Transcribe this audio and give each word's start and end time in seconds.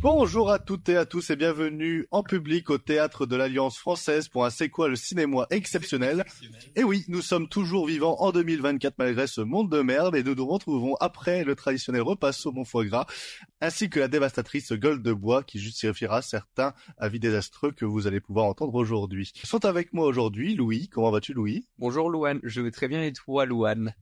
Bonjour 0.00 0.52
à 0.52 0.60
toutes 0.60 0.88
et 0.90 0.96
à 0.96 1.06
tous 1.06 1.28
et 1.30 1.34
bienvenue 1.34 2.06
en 2.12 2.22
public 2.22 2.70
au 2.70 2.78
théâtre 2.78 3.26
de 3.26 3.34
l'Alliance 3.34 3.76
française 3.78 4.28
pour 4.28 4.44
un 4.44 4.50
C'est 4.50 4.68
quoi 4.68 4.86
le 4.86 4.94
cinéma 4.94 5.48
exceptionnel? 5.50 6.24
Et 6.76 6.84
oui, 6.84 7.04
nous 7.08 7.20
sommes 7.20 7.48
toujours 7.48 7.88
vivants 7.88 8.14
en 8.20 8.30
2024 8.30 8.94
malgré 8.96 9.26
ce 9.26 9.40
monde 9.40 9.68
de 9.72 9.80
merde 9.82 10.14
et 10.14 10.22
nous 10.22 10.36
nous 10.36 10.46
retrouvons 10.46 10.94
après 11.00 11.42
le 11.42 11.56
traditionnel 11.56 12.02
repas 12.02 12.30
au 12.44 12.52
mon 12.52 12.64
foie 12.64 12.84
gras 12.84 13.06
ainsi 13.60 13.90
que 13.90 13.98
la 13.98 14.06
dévastatrice 14.06 14.72
gueule 14.72 15.02
de 15.02 15.12
bois 15.12 15.42
qui 15.42 15.58
justifiera 15.58 16.22
certains 16.22 16.74
avis 16.96 17.18
désastreux 17.18 17.72
que 17.72 17.84
vous 17.84 18.06
allez 18.06 18.20
pouvoir 18.20 18.46
entendre 18.46 18.76
aujourd'hui. 18.76 19.32
Sont 19.42 19.64
avec 19.64 19.92
moi 19.92 20.06
aujourd'hui 20.06 20.54
Louis. 20.54 20.88
Comment 20.88 21.10
vas-tu 21.10 21.32
Louis? 21.32 21.66
Bonjour 21.78 22.08
Louane, 22.08 22.38
je 22.44 22.60
vais 22.60 22.70
très 22.70 22.86
bien 22.86 23.02
et 23.02 23.12
toi 23.12 23.46
Louane? 23.46 23.92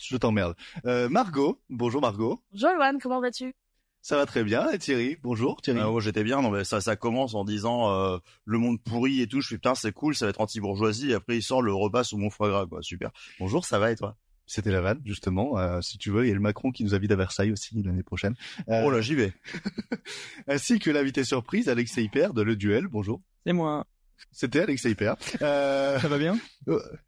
Je 0.00 0.16
t'emmerde. 0.16 0.54
Euh, 0.86 1.10
Margot. 1.10 1.60
Bonjour 1.68 2.00
Margot. 2.00 2.42
Bonjour 2.52 2.70
Louane, 2.74 2.98
comment 2.98 3.20
vas-tu? 3.20 3.54
Ça 4.02 4.16
va 4.16 4.26
très 4.26 4.42
bien. 4.42 4.68
Et 4.70 4.78
Thierry, 4.78 5.16
bonjour 5.22 5.62
Thierry. 5.62 5.80
Ah, 5.80 5.90
j'étais 6.00 6.24
bien. 6.24 6.42
Non, 6.42 6.50
mais 6.50 6.64
ça, 6.64 6.80
ça 6.80 6.96
commence 6.96 7.34
en 7.34 7.44
disant 7.44 7.90
euh, 7.90 8.18
le 8.44 8.58
monde 8.58 8.82
pourri 8.82 9.20
et 9.20 9.28
tout. 9.28 9.40
Je 9.40 9.48
fais 9.48 9.54
putain, 9.54 9.76
c'est 9.76 9.92
cool, 9.92 10.14
ça 10.16 10.26
va 10.26 10.30
être 10.30 10.40
anti-bourgeoisie. 10.40 11.12
Et 11.12 11.14
après, 11.14 11.36
il 11.36 11.42
sort 11.42 11.62
le 11.62 11.72
repas 11.72 12.04
sous 12.04 12.18
mon 12.18 12.28
foie 12.28 12.50
gras, 12.50 12.66
quoi. 12.66 12.82
Super. 12.82 13.10
Bonjour, 13.38 13.64
ça 13.64 13.78
va 13.78 13.92
et 13.92 13.96
toi? 13.96 14.16
C'était 14.44 14.72
la 14.72 14.80
vanne, 14.80 15.00
justement. 15.04 15.56
Euh, 15.56 15.80
si 15.80 15.98
tu 15.98 16.10
veux, 16.10 16.26
il 16.26 16.28
y 16.28 16.32
a 16.32 16.34
le 16.34 16.40
Macron 16.40 16.72
qui 16.72 16.82
nous 16.82 16.94
invite 16.94 17.12
à 17.12 17.16
Versailles 17.16 17.52
aussi 17.52 17.80
l'année 17.80 18.02
prochaine. 18.02 18.34
Euh, 18.68 18.82
oh 18.84 18.90
là, 18.90 19.00
j'y 19.00 19.14
vais. 19.14 19.32
Ainsi 20.48 20.80
que 20.80 20.90
l'invité 20.90 21.22
surprise, 21.22 21.68
Alexei 21.68 22.02
Hyper 22.02 22.34
de 22.34 22.42
Le 22.42 22.56
Duel. 22.56 22.88
Bonjour. 22.88 23.22
C'est 23.46 23.52
moi. 23.52 23.86
C'était 24.30 24.60
Alexei 24.60 24.90
Hyper. 24.90 25.16
Euh... 25.40 25.98
Ça 25.98 26.08
va 26.08 26.18
bien 26.18 26.38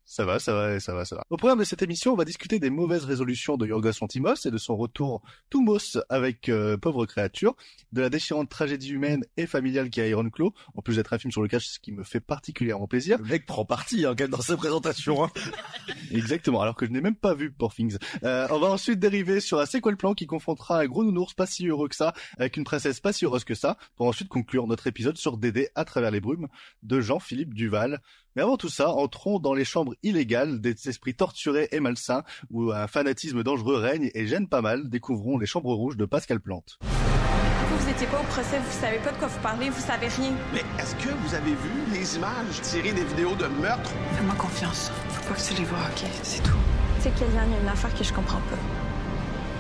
Ça 0.04 0.24
va, 0.24 0.38
ça 0.38 0.52
va, 0.52 0.80
ça 0.80 0.95
va, 0.95 1.04
ça 1.04 1.16
va. 1.16 1.23
Au 1.30 1.37
programme 1.37 1.59
de 1.59 1.64
cette 1.64 1.82
émission, 1.82 2.12
on 2.12 2.16
va 2.16 2.24
discuter 2.24 2.59
des 2.59 2.70
mauvaises 2.70 3.04
résolutions 3.04 3.56
de 3.56 3.66
Yorgos 3.66 3.92
Lanthimos 4.00 4.46
et 4.46 4.50
de 4.50 4.59
son 4.59 4.77
retour 4.77 5.23
tout 5.50 5.62
mousse 5.62 5.98
avec 6.09 6.48
euh, 6.48 6.77
Pauvre 6.77 7.06
créature, 7.06 7.54
de 7.92 8.00
la 8.00 8.10
déchirante 8.10 8.48
tragédie 8.48 8.90
humaine 8.90 9.24
et 9.37 9.46
familiale 9.46 9.90
qui 9.90 10.00
a 10.00 10.06
Iron 10.06 10.28
Claw, 10.30 10.52
en 10.74 10.82
plus 10.82 10.96
d'être 10.96 11.12
un 11.12 11.18
film 11.18 11.30
sur 11.30 11.42
le 11.42 11.48
cash, 11.48 11.66
ce 11.66 11.78
qui 11.78 11.92
me 11.92 12.02
fait 12.02 12.20
particulièrement 12.20 12.87
plaisir. 12.87 13.18
Le 13.18 13.24
mec 13.24 13.46
prend 13.46 13.65
parti 13.65 14.04
hein, 14.04 14.15
dans 14.28 14.40
sa 14.40 14.56
présentation. 14.56 15.24
Hein. 15.24 15.30
Exactement, 16.10 16.60
alors 16.60 16.74
que 16.74 16.87
je 16.87 16.90
n'ai 16.90 17.01
même 17.01 17.16
pas 17.16 17.34
vu 17.34 17.51
Poor 17.51 17.74
Things. 17.74 17.96
Euh, 18.23 18.46
on 18.51 18.59
va 18.59 18.68
ensuite 18.68 18.99
dériver 18.99 19.40
sur 19.40 19.60
un 19.60 19.66
quoi 19.80 19.90
le 19.90 19.96
plan 19.96 20.15
qui 20.15 20.26
confrontera 20.26 20.80
un 20.80 20.87
gros 20.87 21.04
nounours 21.04 21.34
pas 21.34 21.46
si 21.46 21.66
heureux 21.66 21.88
que 21.88 21.96
ça 21.96 22.12
avec 22.38 22.56
une 22.56 22.65
princesse 22.65 23.01
pas 23.01 23.12
si 23.12 23.24
heureuse 23.24 23.45
que 23.45 23.54
ça, 23.54 23.76
pour 23.96 24.06
ensuite 24.06 24.28
conclure 24.28 24.66
notre 24.66 24.87
épisode 24.87 25.16
sur 25.16 25.37
Dédé 25.37 25.68
à 25.74 25.84
travers 25.84 26.10
les 26.10 26.21
brumes 26.21 26.49
de 26.82 27.01
Jean-Philippe 27.05 27.55
Duval. 27.55 28.01
Mais 28.35 28.43
avant 28.43 28.57
tout 28.57 28.69
ça, 28.69 28.91
entrons 28.91 29.38
dans 29.38 29.55
les 29.55 29.65
chambres 29.65 29.95
illégales 30.02 30.60
des 30.60 30.88
esprits 30.88 31.15
torturés 31.15 31.69
et 31.71 31.79
malsains, 31.79 32.24
où 32.51 32.73
un 32.73 32.88
fanatisme 32.88 33.45
dangereux 33.45 33.77
règne 33.77 34.11
et 34.15 34.27
gêne 34.27 34.49
pas 34.49 34.63
mal. 34.63 34.88
Découvrons 34.91 35.38
les 35.38 35.46
chambres 35.46 35.74
rouges 35.74 35.96
de 35.96 36.05
Pascal 36.05 36.41
Plante. 36.41 36.79
Vous, 36.80 37.79
vous 37.79 37.88
étiez 37.88 38.07
pas 38.09 38.21
au 38.21 38.24
procès, 38.24 38.59
vous 38.59 38.80
savez 38.80 38.99
pas 38.99 39.13
de 39.13 39.19
quoi 39.19 39.29
vous 39.29 39.41
parlez, 39.41 39.71
vous 39.71 39.80
savez 39.80 40.09
rien. 40.09 40.33
Mais 40.52 40.65
est-ce 40.80 40.95
que 40.96 41.11
vous 41.11 41.35
avez 41.35 41.52
vu 41.52 41.71
les 41.93 42.16
images 42.16 42.61
tirées 42.63 42.93
des 42.93 43.05
vidéos 43.05 43.35
de 43.37 43.46
meurtre? 43.46 43.91
Fais-moi 44.16 44.35
confiance. 44.35 44.91
Faut 45.11 45.29
pas 45.29 45.41
que 45.41 45.46
tu 45.46 45.55
les 45.55 45.65
vois, 45.65 45.79
ok? 45.79 46.09
C'est 46.23 46.43
tout. 46.43 46.57
C'est 47.01 47.15
qu'il 47.15 47.33
y 47.35 47.39
a 47.39 47.45
une 47.45 47.68
affaire 47.68 47.95
que 47.95 48.02
je 48.02 48.13
comprends 48.13 48.41
pas. 48.41 48.59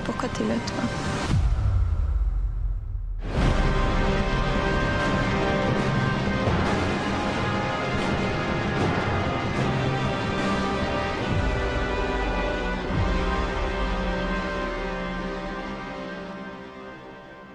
Pourquoi 0.04 0.28
t'es 0.30 0.44
là, 0.44 0.54
toi? 0.66 0.84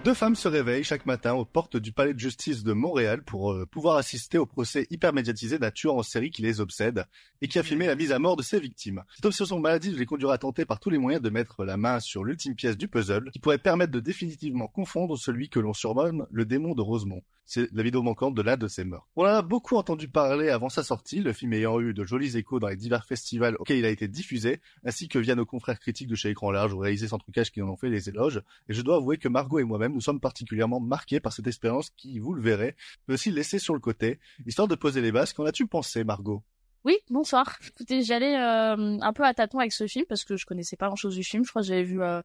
Deux 0.02 0.14
femmes 0.14 0.34
se 0.34 0.48
réveillent 0.48 0.82
chaque 0.82 1.04
matin 1.04 1.34
aux 1.34 1.44
portes 1.44 1.76
du 1.76 1.92
palais 1.92 2.14
de 2.14 2.18
justice 2.18 2.64
de 2.64 2.72
Montréal 2.72 3.22
pour 3.22 3.52
euh, 3.52 3.66
pouvoir 3.66 3.98
assister 3.98 4.38
au 4.38 4.46
procès 4.46 4.86
hyper 4.88 5.12
médiatisé 5.12 5.58
d'un 5.58 5.70
tueur 5.70 5.94
en 5.94 6.02
série 6.02 6.30
qui 6.30 6.40
les 6.40 6.62
obsède 6.62 7.04
et 7.42 7.48
qui 7.48 7.58
a 7.58 7.62
filmé 7.62 7.86
la 7.86 7.96
mise 7.96 8.10
à 8.10 8.18
mort 8.18 8.36
de 8.36 8.42
ses 8.42 8.60
victimes. 8.60 9.04
Cette 9.14 9.26
obsession 9.26 9.60
maladive 9.60 9.98
les 9.98 10.06
conduira 10.06 10.32
à 10.32 10.38
tenter 10.38 10.64
par 10.64 10.80
tous 10.80 10.88
les 10.88 10.96
moyens 10.96 11.22
de 11.22 11.28
mettre 11.28 11.66
la 11.66 11.76
main 11.76 12.00
sur 12.00 12.24
l'ultime 12.24 12.54
pièce 12.54 12.78
du 12.78 12.88
puzzle 12.88 13.30
qui 13.30 13.40
pourrait 13.40 13.58
permettre 13.58 13.92
de 13.92 14.00
définitivement 14.00 14.68
confondre 14.68 15.18
celui 15.18 15.50
que 15.50 15.60
l'on 15.60 15.74
surnomme 15.74 16.26
le 16.30 16.46
démon 16.46 16.74
de 16.74 16.80
Rosemont. 16.80 17.22
C'est 17.52 17.68
la 17.72 17.82
vidéo 17.82 18.00
manquante 18.00 18.36
de 18.36 18.42
l'un 18.42 18.56
de 18.56 18.68
ses 18.68 18.84
meurtres. 18.84 19.08
On 19.16 19.24
en 19.24 19.26
a 19.26 19.42
beaucoup 19.42 19.74
entendu 19.74 20.06
parler 20.06 20.50
avant 20.50 20.68
sa 20.68 20.84
sortie, 20.84 21.18
le 21.18 21.32
film 21.32 21.52
ayant 21.52 21.80
eu 21.80 21.92
de 21.92 22.04
jolis 22.04 22.36
échos 22.36 22.60
dans 22.60 22.68
les 22.68 22.76
divers 22.76 23.04
festivals 23.04 23.56
auxquels 23.58 23.78
il 23.78 23.84
a 23.84 23.88
été 23.88 24.06
diffusé, 24.06 24.60
ainsi 24.84 25.08
que 25.08 25.18
via 25.18 25.34
nos 25.34 25.44
confrères 25.44 25.80
critiques 25.80 26.06
de 26.06 26.14
chez 26.14 26.28
Écran 26.28 26.52
Large 26.52 26.74
ou 26.74 26.78
réalisés 26.78 27.08
sans 27.08 27.18
trucage 27.18 27.50
qui 27.50 27.60
en 27.60 27.68
ont 27.68 27.76
fait 27.76 27.88
les 27.88 28.08
éloges. 28.08 28.40
Et 28.68 28.72
je 28.72 28.82
dois 28.82 28.98
avouer 28.98 29.16
que 29.18 29.26
Margot 29.26 29.58
et 29.58 29.64
moi-même 29.64 29.94
nous 29.94 30.00
sommes 30.00 30.20
particulièrement 30.20 30.78
marqués 30.78 31.18
par 31.18 31.32
cette 31.32 31.48
expérience 31.48 31.90
qui, 31.96 32.20
vous 32.20 32.34
le 32.34 32.40
verrez, 32.40 32.76
peut 33.08 33.14
aussi 33.14 33.32
laisser 33.32 33.58
sur 33.58 33.74
le 33.74 33.80
côté, 33.80 34.20
histoire 34.46 34.68
de 34.68 34.76
poser 34.76 35.00
les 35.00 35.10
bases. 35.10 35.32
Qu'en 35.32 35.44
as-tu 35.44 35.66
pensé, 35.66 36.04
Margot? 36.04 36.44
Oui, 36.84 36.98
bonsoir. 37.10 37.58
Écoutez, 37.66 38.02
j'allais 38.02 38.36
euh, 38.36 38.96
un 39.00 39.12
peu 39.12 39.24
à 39.24 39.34
tâtons 39.34 39.58
avec 39.58 39.72
ce 39.72 39.88
film 39.88 40.04
parce 40.08 40.24
que 40.24 40.36
je 40.36 40.46
connaissais 40.46 40.76
pas 40.76 40.86
grand-chose 40.86 41.16
du 41.16 41.24
film. 41.24 41.44
Je 41.44 41.50
crois 41.50 41.62
que 41.62 41.68
j'avais 41.68 41.82
vu 41.82 42.00
euh, 42.00 42.22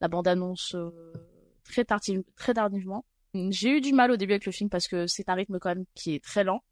la 0.00 0.06
bande-annonce 0.06 0.76
euh, 0.76 0.92
très, 1.64 1.84
très 1.84 2.54
tardivement. 2.54 3.04
J'ai 3.34 3.76
eu 3.76 3.80
du 3.80 3.92
mal 3.92 4.10
au 4.10 4.16
début 4.16 4.32
avec 4.32 4.46
le 4.46 4.52
film 4.52 4.70
parce 4.70 4.88
que 4.88 5.06
c'est 5.06 5.28
un 5.28 5.34
rythme 5.34 5.58
quand 5.58 5.70
même 5.70 5.84
qui 5.94 6.14
est 6.14 6.24
très 6.24 6.44
lent. 6.44 6.62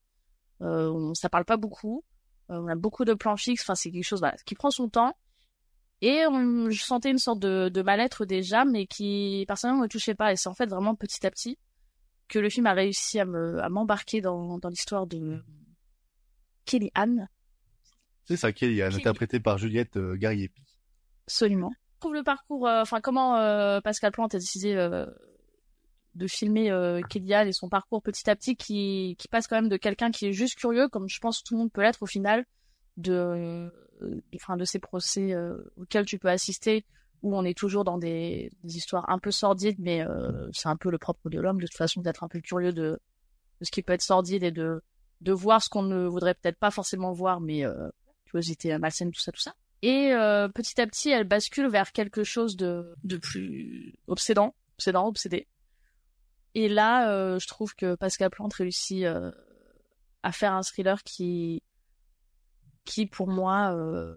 Euh, 0.63 1.13
ça 1.15 1.29
parle 1.29 1.45
pas 1.45 1.57
beaucoup. 1.57 2.05
Euh, 2.51 2.61
on 2.61 2.69
a 2.69 2.75
beaucoup 2.75 3.05
de 3.05 3.15
plans 3.15 3.37
fixes. 3.37 3.63
Enfin, 3.63 3.75
c'est 3.75 3.91
quelque 3.91 4.05
chose 4.05 4.21
voilà, 4.21 4.37
qui 4.47 4.55
prend 4.55 4.71
son 4.71 4.89
temps. 4.89 5.17
Et 6.03 6.23
je 6.23 6.83
sentais 6.83 7.11
une 7.11 7.19
sorte 7.19 7.39
de, 7.41 7.71
de 7.71 7.83
mal-être 7.83 8.27
déjà, 8.27 8.67
mais 8.67 8.87
qui 8.87 9.45
personnellement 9.49 9.83
me 9.83 9.89
touchait 9.89 10.15
pas. 10.15 10.33
Et 10.33 10.37
c'est 10.37 10.49
en 10.49 10.55
fait 10.55 10.67
vraiment 10.67 10.95
petit 10.95 11.27
à 11.27 11.31
petit 11.31 11.59
que 12.29 12.39
le 12.39 12.51
film 12.51 12.67
a 12.67 12.73
réussi 12.73 13.19
à 13.21 13.25
me 13.25 13.61
à 13.61 13.69
m'embarquer 13.69 14.21
dans, 14.21 14.59
dans 14.59 14.69
l'histoire 14.69 15.07
de 15.07 15.43
Kelly 16.65 16.91
Anne. 16.95 17.29
C'est 18.25 18.37
ça, 18.37 18.53
Kelly 18.53 18.83
Anne, 18.83 18.95
interprétée 18.95 19.41
par 19.41 19.57
Juliette 19.59 19.97
euh, 19.97 20.17
Gariepi. 20.17 20.63
Absolument. 21.27 21.71
Je 21.95 22.01
trouve 22.01 22.15
le 22.15 22.25
parcours, 22.25 22.67
euh, 22.67 22.83
enfin 22.83 23.01
comment 23.01 23.37
euh, 23.37 23.81
Pascal 23.81 24.13
Plante 24.13 24.35
a 24.35 24.39
décidé 24.39 24.75
de 26.17 26.27
filmer 26.27 26.71
euh, 26.71 27.01
et 27.15 27.53
son 27.53 27.69
parcours 27.69 28.03
petit 28.03 28.29
à 28.29 28.37
petit 28.37 28.57
qui, 28.57 29.17
qui 29.19 29.29
passe 29.29 29.47
quand 29.47 29.57
même 29.57 29.69
de 29.69 29.77
quelqu'un 29.77 30.11
qui 30.11 30.27
est 30.27 30.33
juste 30.33 30.57
curieux, 30.57 30.89
comme 30.89 31.09
je 31.09 31.21
pense 31.21 31.43
tout 31.43 31.55
le 31.55 31.61
monde 31.61 31.73
peut 31.73 31.83
l'être 31.83 32.03
au 32.03 32.07
final, 32.07 32.45
de, 32.97 33.13
euh, 33.13 33.71
de, 34.01 34.57
de 34.57 34.65
ces 34.65 34.79
procès 34.79 35.33
euh, 35.35 35.57
auxquels 35.77 36.07
tu 36.07 36.19
peux 36.19 36.29
assister, 36.29 36.85
où 37.23 37.37
on 37.37 37.45
est 37.45 37.57
toujours 37.57 37.85
dans 37.85 37.99
des, 37.99 38.51
des 38.65 38.77
histoires 38.77 39.09
un 39.11 39.19
peu 39.19 39.31
sordides, 39.31 39.79
mais 39.79 40.01
euh, 40.01 40.49
c'est 40.53 40.69
un 40.69 40.77
peu 40.77 40.91
le 40.91 40.99
propre 40.99 41.29
de 41.29 41.39
l'homme, 41.39 41.61
de 41.61 41.67
toute 41.67 41.77
façon, 41.77 42.01
d'être 42.01 42.25
un 42.25 42.29
peu 42.29 42.41
curieux 42.41 42.73
de, 42.73 42.99
de 43.61 43.65
ce 43.65 43.71
qui 43.71 43.83
peut 43.83 43.93
être 43.93 44.03
sordide 44.03 44.43
et 44.43 44.51
de, 44.51 44.83
de 45.21 45.33
voir 45.33 45.63
ce 45.63 45.69
qu'on 45.69 45.83
ne 45.83 46.07
voudrait 46.07 46.35
peut-être 46.35 46.59
pas 46.59 46.71
forcément 46.71 47.13
voir, 47.13 47.41
mais 47.41 47.65
euh, 47.65 47.89
curiosité 48.27 48.77
malsaine, 48.79 49.11
tout 49.11 49.21
ça, 49.21 49.33
tout 49.33 49.41
ça. 49.41 49.55
Et 49.83 50.13
euh, 50.13 50.49
petit 50.49 50.81
à 50.81 50.87
petit, 50.87 51.11
elle 51.11 51.25
bascule 51.25 51.69
vers 51.69 51.93
quelque 51.93 52.25
chose 52.25 52.57
de, 52.57 52.95
de 53.05 53.19
plus 53.19 53.95
obsédant, 54.07 54.55
obsédant, 54.77 55.07
obsédé, 55.07 55.47
et 56.57 56.71
là, 56.71 57.11
euh, 57.11 57.39
je 57.39 57.47
trouve 57.47 57.75
que 57.75 57.97
Pascal 57.97 58.31
Plante 58.31 58.55
réussit 58.55 59.05
euh, 59.05 59.31
à 60.23 60.33
faire 60.33 60.55
un 60.55 60.63
thriller 60.63 61.03
qui, 61.05 61.63
pour 63.13 63.29
moi, 63.29 63.75
euh, 63.75 64.17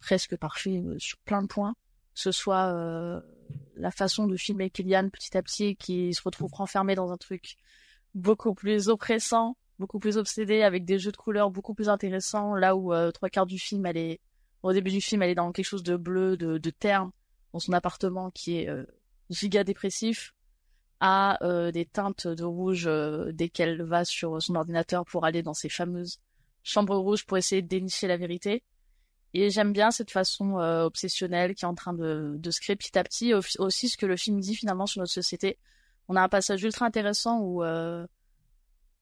presque 0.00 0.36
parfait 0.36 0.82
sur 0.98 1.18
plein 1.18 1.42
de 1.42 1.46
points. 1.46 1.76
Que 2.16 2.22
ce 2.22 2.32
soit 2.32 3.22
la 3.76 3.90
façon 3.92 4.26
de 4.26 4.36
filmer 4.36 4.68
Kylian 4.68 5.10
petit 5.10 5.36
à 5.36 5.42
petit, 5.44 5.76
qui 5.76 6.12
se 6.12 6.20
retrouve 6.24 6.52
renfermé 6.52 6.96
dans 6.96 7.12
un 7.12 7.16
truc 7.16 7.54
beaucoup 8.16 8.52
plus 8.52 8.88
oppressant, 8.88 9.56
beaucoup 9.78 10.00
plus 10.00 10.16
obsédé, 10.16 10.62
avec 10.62 10.84
des 10.84 10.98
jeux 10.98 11.12
de 11.12 11.16
couleurs 11.16 11.52
beaucoup 11.52 11.72
plus 11.72 11.88
intéressants. 11.88 12.56
Là 12.56 12.74
où 12.74 12.92
trois 13.12 13.28
quarts 13.28 13.46
du 13.46 13.60
film, 13.60 13.86
elle 13.86 14.18
au 14.64 14.72
début 14.72 14.90
du 14.90 15.00
film, 15.00 15.22
elle 15.22 15.30
est 15.30 15.34
dans 15.36 15.52
quelque 15.52 15.66
chose 15.66 15.84
de 15.84 15.96
bleu, 15.96 16.36
de, 16.36 16.58
de 16.58 16.70
terne, 16.70 17.12
dans 17.52 17.60
son 17.60 17.72
appartement 17.74 18.32
qui 18.32 18.56
est 18.56 18.68
giga 19.30 19.62
dépressif 19.62 20.34
à 21.00 21.42
euh, 21.42 21.72
des 21.72 21.86
teintes 21.86 22.26
de 22.28 22.44
rouge 22.44 22.84
euh, 22.86 23.32
dès 23.32 23.48
qu'elle 23.48 23.82
va 23.82 24.04
sur 24.04 24.40
son 24.40 24.54
ordinateur 24.54 25.04
pour 25.06 25.24
aller 25.24 25.42
dans 25.42 25.54
ses 25.54 25.70
fameuses 25.70 26.20
chambres 26.62 26.96
rouges 26.96 27.24
pour 27.24 27.38
essayer 27.38 27.62
de 27.62 27.68
dénicher 27.68 28.06
la 28.06 28.18
vérité. 28.18 28.62
Et 29.32 29.48
j'aime 29.48 29.72
bien 29.72 29.90
cette 29.90 30.10
façon 30.10 30.58
euh, 30.58 30.84
obsessionnelle 30.84 31.54
qui 31.54 31.64
est 31.64 31.68
en 31.68 31.74
train 31.74 31.94
de, 31.94 32.34
de 32.36 32.50
se 32.50 32.60
créer 32.60 32.76
petit 32.76 32.98
à 32.98 33.04
petit, 33.04 33.32
aussi 33.34 33.88
ce 33.88 33.96
que 33.96 34.06
le 34.06 34.16
film 34.16 34.40
dit 34.40 34.54
finalement 34.54 34.86
sur 34.86 35.00
notre 35.00 35.12
société. 35.12 35.56
On 36.08 36.16
a 36.16 36.22
un 36.22 36.28
passage 36.28 36.62
ultra 36.62 36.84
intéressant 36.84 37.40
où 37.40 37.62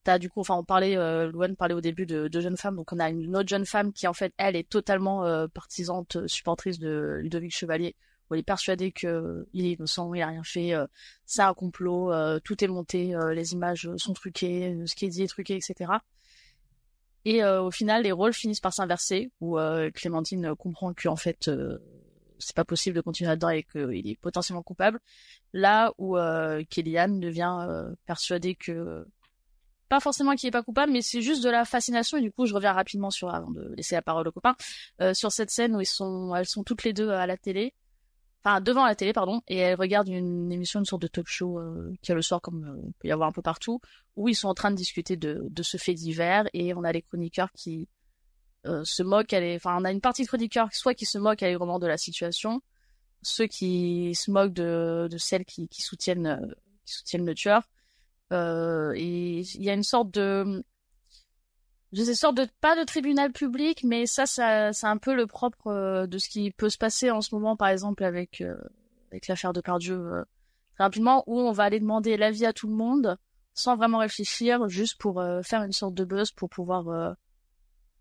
t'as 0.04 0.18
du 0.18 0.30
coup, 0.30 0.40
enfin 0.40 0.54
on 0.54 0.64
parlait, 0.64 0.94
Louane 1.26 1.56
parlait 1.56 1.74
au 1.74 1.80
début 1.80 2.04
de, 2.04 2.28
de 2.28 2.40
jeunes 2.40 2.58
femmes, 2.58 2.76
donc 2.76 2.92
on 2.92 2.98
a 2.98 3.08
une 3.08 3.34
autre 3.34 3.48
jeune 3.48 3.64
femme 3.64 3.94
qui 3.94 4.06
en 4.06 4.12
fait 4.12 4.34
elle 4.36 4.56
est 4.56 4.68
totalement 4.68 5.24
partisante, 5.48 6.26
supportrice 6.26 6.78
de 6.78 7.20
Ludovic 7.22 7.56
Chevalier, 7.56 7.96
où 8.30 8.34
elle 8.34 8.40
est 8.40 8.44
persuadée 8.44 8.92
que 8.92 9.46
il 9.52 9.66
est 9.66 9.72
innocent, 9.72 10.12
il 10.14 10.22
a 10.22 10.28
rien 10.28 10.44
fait, 10.44 10.74
euh, 10.74 10.86
c'est 11.26 11.42
un 11.42 11.54
complot, 11.54 12.12
euh, 12.12 12.38
tout 12.42 12.62
est 12.62 12.68
monté, 12.68 13.14
euh, 13.14 13.34
les 13.34 13.52
images 13.52 13.88
sont 13.96 14.12
truquées, 14.12 14.76
ce 14.86 14.94
qui 14.94 15.06
est 15.06 15.08
dit 15.08 15.22
est 15.22 15.28
truqué, 15.28 15.56
etc. 15.56 15.92
Et 17.24 17.44
au 17.44 17.70
final, 17.70 18.04
les 18.04 18.12
rôles 18.12 18.32
finissent 18.32 18.60
par 18.60 18.72
s'inverser, 18.72 19.30
où 19.40 19.58
Clémentine 19.92 20.54
comprend 20.54 20.94
qu'en 20.94 21.16
fait 21.16 21.50
c'est 22.38 22.56
pas 22.56 22.64
possible 22.64 22.96
de 22.96 23.00
continuer 23.00 23.28
là-dedans 23.28 23.50
et 23.50 23.64
qu'il 23.64 24.08
est 24.08 24.18
potentiellement 24.20 24.62
coupable. 24.62 25.00
Là 25.52 25.92
où 25.98 26.16
euh, 26.16 26.62
Kellyanne 26.70 27.20
devient 27.20 27.58
euh, 27.62 27.90
persuadée 28.06 28.54
que 28.54 29.06
pas 29.88 30.00
forcément 30.00 30.34
qu'il 30.34 30.48
est 30.48 30.52
pas 30.52 30.62
coupable, 30.62 30.92
mais 30.92 31.00
c'est 31.00 31.22
juste 31.22 31.42
de 31.42 31.48
la 31.48 31.64
fascination. 31.64 32.18
Et 32.18 32.20
du 32.20 32.30
coup, 32.30 32.46
je 32.46 32.54
reviens 32.54 32.72
rapidement 32.72 33.10
sur 33.10 33.34
avant 33.34 33.50
de 33.50 33.72
laisser 33.74 33.94
la 33.94 34.02
parole 34.02 34.28
aux 34.28 34.32
copains 34.32 34.54
euh, 35.00 35.14
sur 35.14 35.32
cette 35.32 35.50
scène 35.50 35.74
où 35.74 35.80
ils 35.80 35.86
sont, 35.86 36.34
elles 36.34 36.46
sont 36.46 36.62
toutes 36.62 36.84
les 36.84 36.92
deux 36.92 37.08
à 37.10 37.26
la 37.26 37.36
télé, 37.36 37.74
enfin 38.44 38.60
devant 38.60 38.84
la 38.84 38.94
télé, 38.94 39.12
pardon, 39.12 39.42
et 39.48 39.56
elles 39.58 39.78
regardent 39.78 40.08
une 40.08 40.52
émission, 40.52 40.80
une 40.80 40.86
sorte 40.86 41.02
de 41.02 41.08
talk 41.08 41.26
show 41.26 41.58
euh, 41.58 41.92
qui 42.02 42.12
a 42.12 42.14
le 42.14 42.22
soir 42.22 42.40
comme 42.40 42.64
euh, 42.64 42.82
il 42.86 42.92
peut 42.94 43.08
y 43.08 43.12
avoir 43.12 43.28
un 43.28 43.32
peu 43.32 43.42
partout, 43.42 43.80
où 44.16 44.28
ils 44.28 44.34
sont 44.34 44.48
en 44.48 44.54
train 44.54 44.70
de 44.70 44.76
discuter 44.76 45.16
de, 45.16 45.62
ce 45.62 45.76
fait 45.76 45.94
divers 45.94 46.48
et 46.52 46.74
on 46.74 46.84
a 46.84 46.92
les 46.92 47.02
chroniqueurs 47.02 47.52
qui 47.52 47.88
euh, 48.66 48.82
se 48.84 49.02
moquent, 49.02 49.32
elle 49.32 49.56
enfin 49.56 49.78
on 49.80 49.84
a 49.84 49.92
une 49.92 50.00
partie 50.00 50.22
de 50.22 50.28
chroniqueurs 50.28 50.68
soit 50.72 50.94
qui 50.94 51.06
se 51.06 51.18
moquent 51.18 51.42
allègrement 51.42 51.78
de 51.78 51.86
la 51.86 51.96
situation, 51.96 52.60
ceux 53.22 53.46
qui 53.46 54.14
se 54.14 54.30
moquent 54.30 54.52
de, 54.52 55.08
celles 55.18 55.44
qui, 55.44 55.68
soutiennent 55.78 56.26
euh, 56.26 56.54
qui 56.84 56.94
soutiennent 56.94 57.26
le 57.26 57.34
tueur. 57.34 57.68
Euh, 58.32 58.92
et 58.96 59.40
il 59.40 59.62
y 59.62 59.70
a 59.70 59.74
une 59.74 59.82
sorte 59.82 60.10
de 60.10 60.64
je 61.92 62.02
sais 62.02 62.14
sorte 62.14 62.36
de 62.36 62.46
pas 62.60 62.76
de 62.76 62.84
tribunal 62.84 63.32
public 63.32 63.82
mais 63.84 64.06
ça, 64.06 64.26
ça 64.26 64.72
c'est 64.72 64.86
un 64.86 64.98
peu 64.98 65.14
le 65.14 65.26
propre 65.26 65.68
euh, 65.68 66.06
de 66.06 66.18
ce 66.18 66.28
qui 66.28 66.50
peut 66.50 66.68
se 66.68 66.78
passer 66.78 67.10
en 67.10 67.20
ce 67.20 67.34
moment 67.34 67.56
par 67.56 67.68
exemple 67.68 68.04
avec 68.04 68.40
euh, 68.40 68.56
avec 69.10 69.26
l'affaire 69.28 69.52
de 69.52 69.60
Pardieu 69.60 69.96
euh, 69.96 70.24
très 70.74 70.84
rapidement 70.84 71.24
où 71.26 71.38
on 71.38 71.52
va 71.52 71.64
aller 71.64 71.80
demander 71.80 72.16
l'avis 72.16 72.46
à 72.46 72.52
tout 72.52 72.68
le 72.68 72.74
monde 72.74 73.16
sans 73.54 73.76
vraiment 73.76 73.98
réfléchir 73.98 74.68
juste 74.68 74.98
pour 74.98 75.20
euh, 75.20 75.42
faire 75.42 75.62
une 75.62 75.72
sorte 75.72 75.94
de 75.94 76.04
buzz 76.04 76.30
pour 76.32 76.50
pouvoir 76.50 76.88
euh, 76.88 77.12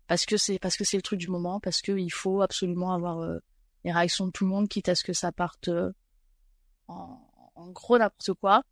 parce 0.06 0.26
que 0.26 0.36
c'est 0.36 0.58
parce 0.58 0.76
que 0.76 0.84
c'est 0.84 0.96
le 0.96 1.02
truc 1.02 1.18
du 1.18 1.28
moment 1.28 1.60
parce 1.60 1.80
que 1.80 1.92
il 1.92 2.10
faut 2.10 2.42
absolument 2.42 2.92
avoir 2.92 3.40
les 3.84 3.92
réactions 3.92 4.26
de 4.26 4.30
tout 4.30 4.44
le 4.44 4.50
monde 4.50 4.68
quitte 4.68 4.88
à 4.88 4.94
ce 4.94 5.04
que 5.04 5.12
ça 5.12 5.32
parte 5.32 5.68
en, 6.86 7.20
en 7.54 7.70
gros 7.70 7.98
n'importe 7.98 8.32
quoi. 8.40 8.62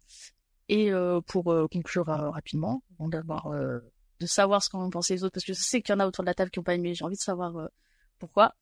Et 0.68 0.90
pour 1.26 1.54
conclure 1.70 2.06
rapidement, 2.06 2.82
avant 2.98 3.08
d'avoir 3.10 3.48
euh, 3.48 3.80
de 4.20 4.26
savoir 4.26 4.62
ce 4.62 4.70
qu'en 4.70 4.88
pensaient 4.90 5.14
les 5.14 5.24
autres, 5.24 5.34
parce 5.34 5.44
que 5.44 5.52
je 5.52 5.58
sais 5.60 5.82
qu'il 5.82 5.94
y 5.94 5.96
en 5.96 6.00
a 6.00 6.06
autour 6.06 6.24
de 6.24 6.28
la 6.28 6.34
table 6.34 6.50
qui 6.50 6.58
n'ont 6.58 6.64
pas 6.64 6.74
aimé, 6.74 6.94
j'ai 6.94 7.04
envie 7.04 7.16
de 7.16 7.20
savoir 7.20 7.56
euh, 7.56 7.68
pourquoi. 8.18 8.54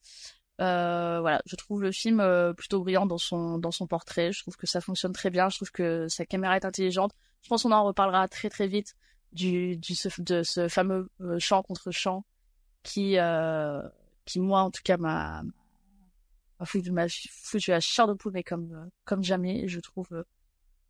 Euh, 0.61 1.21
voilà, 1.21 1.43
je 1.47 1.57
trouve 1.57 1.83
le 1.83 1.91
film 1.91 2.21
euh, 2.21 2.53
plutôt 2.53 2.81
brillant 2.83 3.07
dans 3.07 3.19
son 3.19 3.59
dans 3.59 3.73
son 3.73 3.87
portrait. 3.87 4.33
Je 4.33 4.41
trouve 4.43 4.57
que 4.57 4.67
ça 4.67 4.81
fonctionne 4.81 5.13
très 5.13 5.31
bien. 5.31 5.49
Je 5.49 5.57
trouve 5.57 5.73
que 5.73 6.07
sa 6.09 6.25
caméra 6.27 6.57
est 6.57 6.65
intelligente. 6.65 7.13
Je 7.43 7.49
pense 7.49 7.65
qu'on 7.65 7.73
en 7.73 7.85
reparlera 7.85 8.29
très 8.29 8.51
très 8.51 8.69
vite 8.69 8.95
du, 9.33 9.77
du 9.77 9.95
de 10.19 10.43
ce 10.45 10.69
fameux 10.69 11.09
euh, 11.21 11.39
chant 11.41 11.63
contre 11.63 11.91
chant 11.91 12.25
qui 12.85 13.19
euh, 13.19 13.83
qui 14.27 14.41
moi 14.41 14.61
en 14.61 14.71
tout 14.71 14.83
cas 14.85 14.97
m'a 14.97 15.43
foutu 16.65 16.93
foutu 17.31 17.71
la 17.71 17.81
chair 17.81 18.07
de 18.07 18.15
poule 18.15 18.33
mais 18.33 18.45
comme 18.45 18.91
comme 19.05 19.25
jamais. 19.25 19.67
Je 19.67 19.81
trouve 19.81 20.25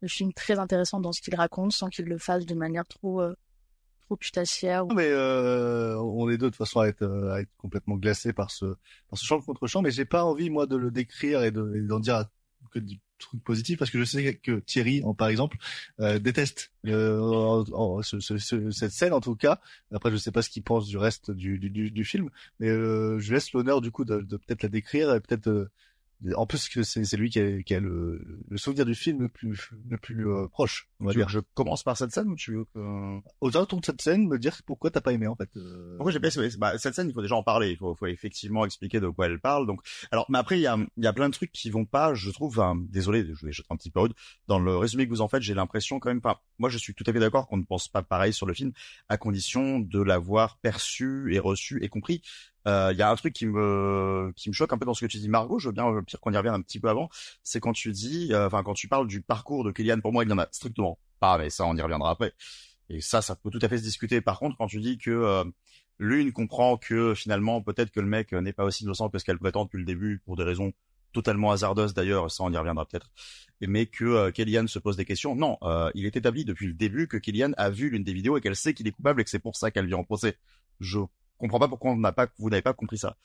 le 0.01 0.09
film 0.09 0.33
très 0.35 0.59
intéressant 0.59 1.01
dans 1.01 1.13
ce 1.13 1.23
qu'il 1.23 1.35
raconte 1.35 1.73
sans 1.73 1.89
qu'il 1.89 2.05
le 2.05 2.19
fasse 2.19 2.45
de 2.45 2.55
manière 2.55 2.85
trop 2.87 3.23
trop 4.05 4.17
putassière. 4.17 4.87
Non, 4.87 4.95
mais 4.95 5.09
euh, 5.09 5.97
on 5.99 6.29
est 6.31 6.37
deux 6.39 6.47
de 6.47 6.51
toute 6.51 6.57
façon 6.57 6.81
à 6.81 6.87
être, 6.89 7.03
euh, 7.03 7.33
à 7.33 7.41
être 7.41 7.51
complètement 7.59 7.97
glacés 7.97 8.33
par 8.33 8.51
ce, 8.51 8.67
par 9.09 9.19
ce 9.19 9.25
chant 9.25 9.41
contre 9.41 9.67
chant, 9.67 9.83
mais 9.83 9.91
j'ai 9.91 10.05
pas 10.05 10.25
envie 10.25 10.51
moi 10.51 10.67
de 10.67 10.77
le 10.77 10.91
décrire 10.91 11.43
et 11.43 11.51
de- 11.51 11.75
et 11.77 11.81
d'en 11.83 12.01
dire 12.01 12.27
que 12.71 12.79
du 12.79 12.99
truc 13.19 13.43
positif 13.45 13.79
parce 13.79 13.91
que 13.91 13.99
je 13.99 14.05
sais 14.05 14.35
que 14.37 14.59
Thierry, 14.61 15.03
par 15.17 15.29
exemple, 15.29 15.57
euh, 16.01 16.19
déteste 16.19 16.73
euh, 16.87 17.21
en- 17.73 18.03
ce- 18.03 18.21
ce- 18.21 18.39
ce- 18.39 18.71
cette 18.71 18.91
scène 18.91 19.13
en 19.13 19.21
tout 19.21 19.37
cas. 19.37 19.61
Après, 19.93 20.11
je 20.11 20.17
sais 20.17 20.33
pas 20.33 20.43
ce 20.43 20.51
qu'il 20.51 20.63
pense 20.63 20.87
du 20.87 20.99
reste 20.99 21.31
du, 21.31 21.59
du, 21.59 21.91
du, 21.91 22.05
film, 22.05 22.31
mais 22.59 22.69
euh, 22.69 23.19
je 23.21 23.33
laisse 23.33 23.53
l'honneur 23.53 23.81
du 23.81 23.91
coup 23.91 24.05
de, 24.05 24.21
de 24.21 24.37
peut-être 24.37 24.63
la 24.63 24.69
décrire 24.69 25.15
et 25.15 25.21
peut-être 25.21 25.71
en 26.37 26.47
plus 26.47 26.69
que 26.69 26.83
c'est 26.83 27.05
c'est 27.05 27.17
lui 27.17 27.31
qui 27.31 27.39
a, 27.41 27.63
qui 27.63 27.75
a 27.75 27.81
le, 27.81 28.21
le 28.49 28.57
souvenir 28.57 28.85
du 28.87 28.95
film 28.95 29.21
le 29.21 29.29
plus 29.29 29.71
le 29.89 29.99
plus 29.99 30.27
euh, 30.29 30.49
proche, 30.49 30.89
on 31.01 31.07
va 31.07 31.13
Tu 31.13 31.19
veux 31.19 31.25
dire. 31.25 31.29
je 31.29 31.41
commence 31.55 31.83
par 31.83 31.97
cette 31.97 32.13
scène 32.13 32.29
ou 32.29 32.37
tu 32.37 32.53
veux 32.55 32.65
que... 32.75 33.19
Aux 33.41 33.57
alentours 33.57 33.81
de 33.81 33.87
cette 33.87 34.01
scène, 34.01 34.27
me 34.29 34.39
dire 34.39 34.57
pourquoi 34.65 34.91
t'as 34.91 35.01
pas 35.01 35.13
aimé 35.13 35.27
en 35.27 35.37
fait. 35.37 35.51
euh, 35.57 35.97
Pourquoi 35.97 36.13
j'ai 36.13 36.21
pas 36.21 36.29
essayé 36.29 36.49
bah, 36.59 36.79
Cette 36.79 36.95
scène, 36.95 37.09
il 37.09 37.13
faut 37.15 37.23
déjà 37.23 37.35
en 37.37 37.43
parler. 37.43 37.71
Il 37.71 37.77
faut, 37.77 37.95
faut 37.95 38.07
effectivement 38.07 38.65
expliquer 38.65 39.01
de 39.01 39.09
quoi 39.09 39.27
elle 39.27 39.41
parle. 39.41 39.67
Donc, 39.67 39.81
alors, 40.11 40.27
mais 40.31 40.39
après, 40.39 40.59
il 40.59 40.63
y 40.63 40.67
a, 40.67 40.77
il 40.97 41.05
y 41.05 41.07
a 41.07 41.13
plein 41.13 41.29
de 41.29 41.35
trucs 41.35 41.53
qui 41.53 41.71
vont 41.71 41.85
pas. 41.85 42.15
Je 42.15 42.31
trouve. 42.31 42.59
enfin, 42.59 42.75
désolé, 42.89 43.27
je 43.39 43.45
vais 43.47 43.53
jeter 43.53 43.67
un 43.71 43.77
petit 43.77 43.91
peu 43.91 44.01
rude. 44.01 44.15
Dans 44.47 44.59
le 44.59 44.77
résumé 44.77 45.05
que 45.05 45.11
vous 45.11 45.21
en 45.21 45.29
faites, 45.29 45.43
j'ai 45.43 45.55
l'impression 45.55 45.99
quand 46.01 46.09
même 46.09 46.21
pas. 46.23 46.43
Moi, 46.59 46.71
je 46.71 46.79
suis 46.79 46.95
tout 46.95 47.05
à 47.07 47.13
fait 47.13 47.21
d'accord 47.21 47.47
qu'on 47.49 47.57
ne 47.59 47.65
pense 47.65 47.89
pas 47.89 48.03
pareil 48.03 48.33
sur 48.33 48.47
le 48.47 48.55
film, 48.55 48.73
à 49.09 49.17
condition 49.17 49.79
de 49.81 50.01
l'avoir 50.01 50.59
perçu 50.59 51.35
et 51.35 51.39
reçu 51.39 51.83
et 51.85 51.89
compris. 51.89 52.23
Euh, 52.67 52.91
Il 52.93 52.99
y 52.99 53.03
a 53.03 53.11
un 53.11 53.17
truc 53.17 53.35
qui 53.35 53.47
me 53.47 54.33
qui 54.37 54.49
me 54.49 54.55
choque 54.55 54.73
un 54.73 54.79
peu 54.79 54.87
dans 54.87 54.95
ce 54.95 55.05
que 55.05 55.11
tu 55.11 55.19
dis, 55.19 55.29
Margot. 55.29 55.59
Je 55.59 55.69
veux 55.69 55.73
bien, 55.73 55.87
euh, 55.89 56.03
pire 56.03 56.21
qu'on 56.21 56.33
y 56.33 56.37
revienne 56.37 56.55
un 56.55 56.63
petit 56.63 56.81
peu 56.81 56.89
avant. 56.89 57.09
C'est 57.43 57.61
quand 57.61 57.73
tu 57.73 57.93
dis, 57.93 58.33
euh, 58.33 58.47
enfin, 58.47 58.63
quand 58.63 58.75
tu 58.75 58.89
parles 58.89 59.07
du 59.07 59.21
parcours 59.21 59.65
de 59.65 59.71
Kellyanne. 59.71 60.03
Pour 60.03 60.13
moi, 60.13 60.25
il 60.25 60.31
y 60.31 60.33
en 60.33 60.39
a 60.39 60.49
strictement 60.53 60.99
pas. 61.21 61.39
Mais 61.39 61.51
ça, 61.51 61.67
on 61.67 61.77
y 61.77 61.83
reviendra 61.83 62.11
après. 62.11 62.33
Et 62.91 63.01
ça, 63.01 63.23
ça 63.23 63.37
peut 63.37 63.51
tout 63.51 63.59
à 63.63 63.69
fait 63.69 63.79
se 63.79 63.83
discuter. 63.83 64.21
Par 64.21 64.39
contre, 64.39 64.57
quand 64.57 64.67
tu 64.67 64.81
dis 64.81 64.99
que 64.99 65.11
euh, 65.11 65.45
l'une 65.99 66.33
comprend 66.33 66.77
que 66.77 67.15
finalement, 67.15 67.63
peut-être 67.63 67.91
que 67.91 68.01
le 68.01 68.07
mec 68.07 68.33
euh, 68.33 68.41
n'est 68.41 68.53
pas 68.53 68.65
aussi 68.65 68.85
innocent 68.85 69.09
que 69.09 69.19
ce 69.19 69.25
qu'elle 69.25 69.39
prétend 69.39 69.65
depuis 69.65 69.79
le 69.79 69.85
début, 69.85 70.21
pour 70.25 70.37
des 70.37 70.45
raisons 70.45 70.73
totalement 71.13 71.53
hasardeuses 71.53 71.95
d'ailleurs, 71.95 72.31
ça 72.31 72.43
on 72.43 72.53
y 72.53 72.57
reviendra 72.57 72.85
peut-être, 72.85 73.11
mais 73.61 73.87
que 73.87 74.05
euh, 74.05 74.31
Kellyanne 74.33 74.69
se 74.69 74.79
pose 74.79 74.97
des 74.97 75.05
questions. 75.05 75.35
Non, 75.37 75.57
euh, 75.63 75.91
il 75.95 76.05
est 76.05 76.17
établi 76.17 76.45
depuis 76.45 76.67
le 76.67 76.75
début 76.75 77.07
que 77.09 77.17
Kellyanne 77.17 77.55
a 77.57 77.71
vu 77.71 77.89
l'une 77.89 78.03
des 78.03 78.13
vidéos 78.13 78.37
et 78.37 78.41
qu'elle 78.41 78.57
sait 78.57 78.75
qu'il 78.75 78.87
est 78.89 78.93
coupable 78.93 79.21
et 79.21 79.25
que 79.25 79.31
c'est 79.31 79.39
pour 79.39 79.57
ça 79.57 79.71
qu'elle 79.71 79.87
vient 79.87 79.99
en 79.99 80.05
procès. 80.05 80.37
Je 80.81 80.99
comprends 81.39 81.59
pas 81.59 81.69
pourquoi 81.69 81.93
on 81.93 81.97
n'a 81.97 82.13
pas, 82.13 82.29
vous 82.39 82.51
n'avez 82.51 82.63
pas 82.63 82.73
compris 82.75 82.99
ça. 82.99 83.17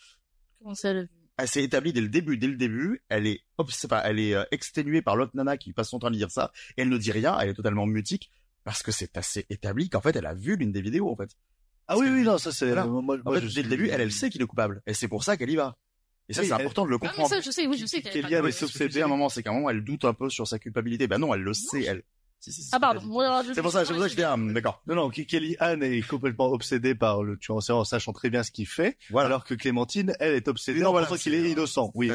Comment 0.62 0.76
ça 0.76 0.94
le 0.94 1.08
Elle 1.38 1.48
s'est 1.48 1.64
établie 1.64 1.94
dès 1.94 2.02
le 2.02 2.10
début, 2.10 2.38
dès 2.38 2.48
le 2.48 2.56
début, 2.58 3.02
elle 3.10 3.28
est, 3.28 3.42
enfin, 3.58 4.02
elle 4.04 4.20
est 4.20 4.34
euh, 4.36 4.44
exténuée 4.52 5.02
par 5.02 5.16
l'autre 5.16 5.32
nana 5.36 5.58
qui 5.58 5.72
passe 5.74 5.90
son 5.90 6.00
temps 6.00 6.08
à 6.08 6.10
lui 6.10 6.18
dire 6.18 6.32
ça, 6.32 6.52
et 6.78 6.82
elle 6.82 6.90
ne 6.90 6.98
dit 6.98 7.12
rien, 7.12 7.38
elle 7.40 7.50
est 7.50 7.54
totalement 7.54 7.86
mutique, 7.86 8.32
parce 8.64 8.84
que 8.84 8.92
c'est 8.92 9.16
assez 9.18 9.46
établi 9.50 9.90
qu'en 9.90 10.02
fait 10.02 10.16
elle 10.16 10.26
a 10.26 10.34
vu 10.34 10.56
l'une 10.58 10.72
des 10.72 10.82
vidéos 10.82 11.10
en 11.10 11.16
fait. 11.16 11.30
Ah 11.88 11.98
oui, 11.98 12.08
oui, 12.08 12.22
non, 12.24 12.38
ça 12.38 12.52
c'est. 12.52 12.68
Voilà. 12.68 12.86
Moi, 12.86 13.18
En 13.26 13.32
fait, 13.34 13.40
je 13.40 13.46
dès 13.46 13.52
suis- 13.52 13.64
le 13.64 13.70
début, 13.70 13.88
elle, 13.90 14.02
elle 14.02 14.12
sait 14.12 14.30
qu'il 14.30 14.42
est 14.44 14.46
coupable. 14.46 14.84
Et 14.86 14.94
c'est 14.94 15.08
pour 15.08 15.24
ça 15.24 15.38
qu'elle 15.38 15.50
y 15.50 15.56
va. 15.56 15.76
Et 16.28 16.34
ça, 16.34 16.42
Oui, 16.42 16.48
c'est 16.48 16.54
elle- 16.54 16.62
important 16.62 16.86
de 16.86 16.90
le 16.92 16.98
Ah 16.98 17.00
mais 17.02 17.08
comprendre. 17.08 17.30
ça 17.30 17.42
je 17.42 17.50
sais, 17.50 17.66
oui 17.66 17.80
je 17.80 17.88
sais. 17.88 17.98
obsédée. 18.64 19.02
à 19.02 19.06
un 19.06 19.08
moment, 19.08 19.28
c'est 19.30 19.42
qu'à 19.42 19.50
un 19.50 19.54
moment, 19.54 19.72
elle 19.72 19.84
doute 19.84 20.06
un 20.06 20.14
peu 20.14 20.30
sur 20.30 20.48
sa 20.48 20.60
culpabilité. 20.60 21.08
Ben 21.08 21.18
non, 21.18 21.34
elle 21.34 21.42
le 21.42 21.54
sait, 21.56 21.84
elle. 21.86 22.04
Si, 22.42 22.54
si, 22.54 22.64
si, 22.64 22.70
Ah 22.72 22.80
pardon. 22.80 23.02
C'est 23.54 23.62
pour 23.62 23.72
ça, 23.72 23.84
c'est 23.84 23.92
pour 23.94 24.02
ça 24.02 24.08
que 24.08 24.12
je 24.12 24.16
dis, 24.16 24.24
ah, 24.24 24.36
d'accord. 24.38 24.82
Non, 24.88 24.96
non, 24.96 25.10
Ke- 25.10 25.26
Kelly 25.26 25.58
Anne 25.60 25.84
est 25.84 26.02
complètement 26.08 26.46
obsédée 26.48 26.96
par 26.96 27.22
le 27.24 27.38
tueur 27.38 27.58
en 27.58 27.62
série 27.62 27.78
en 27.80 27.84
sachant 27.84 28.14
très 28.14 28.30
bien 28.30 28.44
ce 28.44 28.52
qu'il 28.52 28.68
fait, 28.68 28.98
Voilà. 29.10 29.28
alors 29.28 29.44
que 29.44 29.54
Clémentine, 29.56 30.14
elle 30.22 30.36
est 30.36 30.48
obsédée 30.48 30.80
non, 30.80 30.90
en 30.90 30.92
voilà, 30.92 31.08
pensant 31.08 31.20
qu'il 31.22 31.34
est 31.34 31.52
innocent. 31.52 31.92
Oui. 31.96 32.10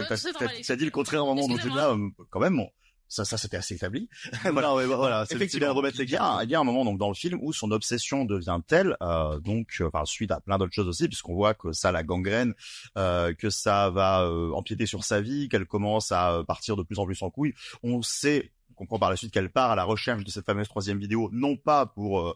T'as 0.67 0.77
dit 0.77 0.85
le 0.87 0.91
contraire 0.91 1.21
à 1.21 1.25
un 1.25 1.27
moment, 1.35 1.47
donc 1.47 1.63
là, 1.65 1.91
euh, 1.91 2.09
quand 2.31 2.41
même. 2.41 2.61
Ça, 3.07 3.25
ça, 3.27 3.37
c'était 3.37 3.59
assez 3.59 3.75
établi. 3.75 4.09
voilà, 4.51 4.75
ouais, 4.75 4.87
voilà, 4.87 5.27
c'est 5.27 5.37
c'est 5.49 5.59
bien 5.59 5.69
de 5.69 5.75
remettre 5.75 5.99
les 5.99 6.05
il 6.05 6.11
y, 6.11 6.17
a, 6.17 6.21
gars. 6.21 6.41
il 6.43 6.51
y 6.51 6.55
a 6.55 6.59
un 6.61 6.65
moment 6.65 6.87
donc 6.87 6.99
dans 6.99 7.09
le 7.09 7.15
film 7.15 7.39
où 7.43 7.53
son 7.53 7.71
obsession 7.71 8.25
devient 8.25 8.59
telle, 8.67 8.97
euh, 9.03 9.39
donc 9.41 9.69
euh, 9.81 9.89
enfin 9.93 10.05
suite 10.07 10.31
à 10.33 10.41
plein 10.41 10.57
d'autres 10.57 10.73
choses 10.73 10.89
aussi, 10.89 11.07
puisqu'on 11.07 11.35
voit 11.35 11.53
que 11.55 11.71
ça 11.73 11.93
la 11.93 12.03
gangrène, 12.03 12.55
euh, 12.97 13.35
que 13.35 13.51
ça 13.51 13.91
va 13.91 14.23
euh, 14.23 14.51
empiéter 14.53 14.87
sur 14.87 15.05
sa 15.05 15.21
vie, 15.21 15.49
qu'elle 15.51 15.67
commence 15.67 16.11
à 16.13 16.33
euh, 16.33 16.45
partir 16.45 16.77
de 16.77 16.83
plus 16.83 16.99
en 16.99 17.05
plus 17.05 17.23
en 17.23 17.31
couille. 17.31 17.53
On 17.83 18.01
sait, 18.03 18.51
on 18.75 18.77
comprend 18.77 18.99
par 18.99 19.11
la 19.11 19.17
suite 19.17 19.33
qu'elle 19.33 19.51
part 19.51 19.71
à 19.71 19.77
la 19.77 19.85
recherche 19.85 20.25
de 20.25 20.31
cette 20.31 20.47
fameuse 20.47 20.69
troisième 20.69 20.99
vidéo, 20.99 21.31
non 21.33 21.57
pas 21.57 21.87
pour 21.87 22.21
euh, 22.21 22.35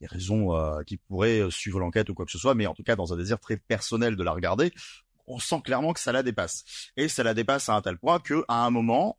des 0.00 0.08
raisons 0.08 0.56
euh, 0.56 0.82
qui 0.82 0.96
pourraient 0.96 1.40
euh, 1.40 1.50
suivre 1.50 1.78
l'enquête 1.78 2.10
ou 2.10 2.14
quoi 2.14 2.26
que 2.26 2.32
ce 2.32 2.38
soit, 2.38 2.54
mais 2.54 2.66
en 2.66 2.74
tout 2.74 2.82
cas 2.82 2.96
dans 2.96 3.12
un 3.12 3.16
désir 3.16 3.38
très 3.38 3.56
personnel 3.56 4.16
de 4.16 4.24
la 4.24 4.32
regarder. 4.32 4.72
On 5.28 5.38
sent 5.38 5.60
clairement 5.64 5.92
que 5.92 6.00
ça 6.00 6.12
la 6.12 6.22
dépasse, 6.22 6.90
et 6.96 7.08
ça 7.08 7.22
la 7.22 7.34
dépasse 7.34 7.68
à 7.68 7.74
un 7.74 7.82
tel 7.82 7.98
point 7.98 8.18
que 8.18 8.44
à 8.48 8.64
un 8.66 8.70
moment 8.70 9.18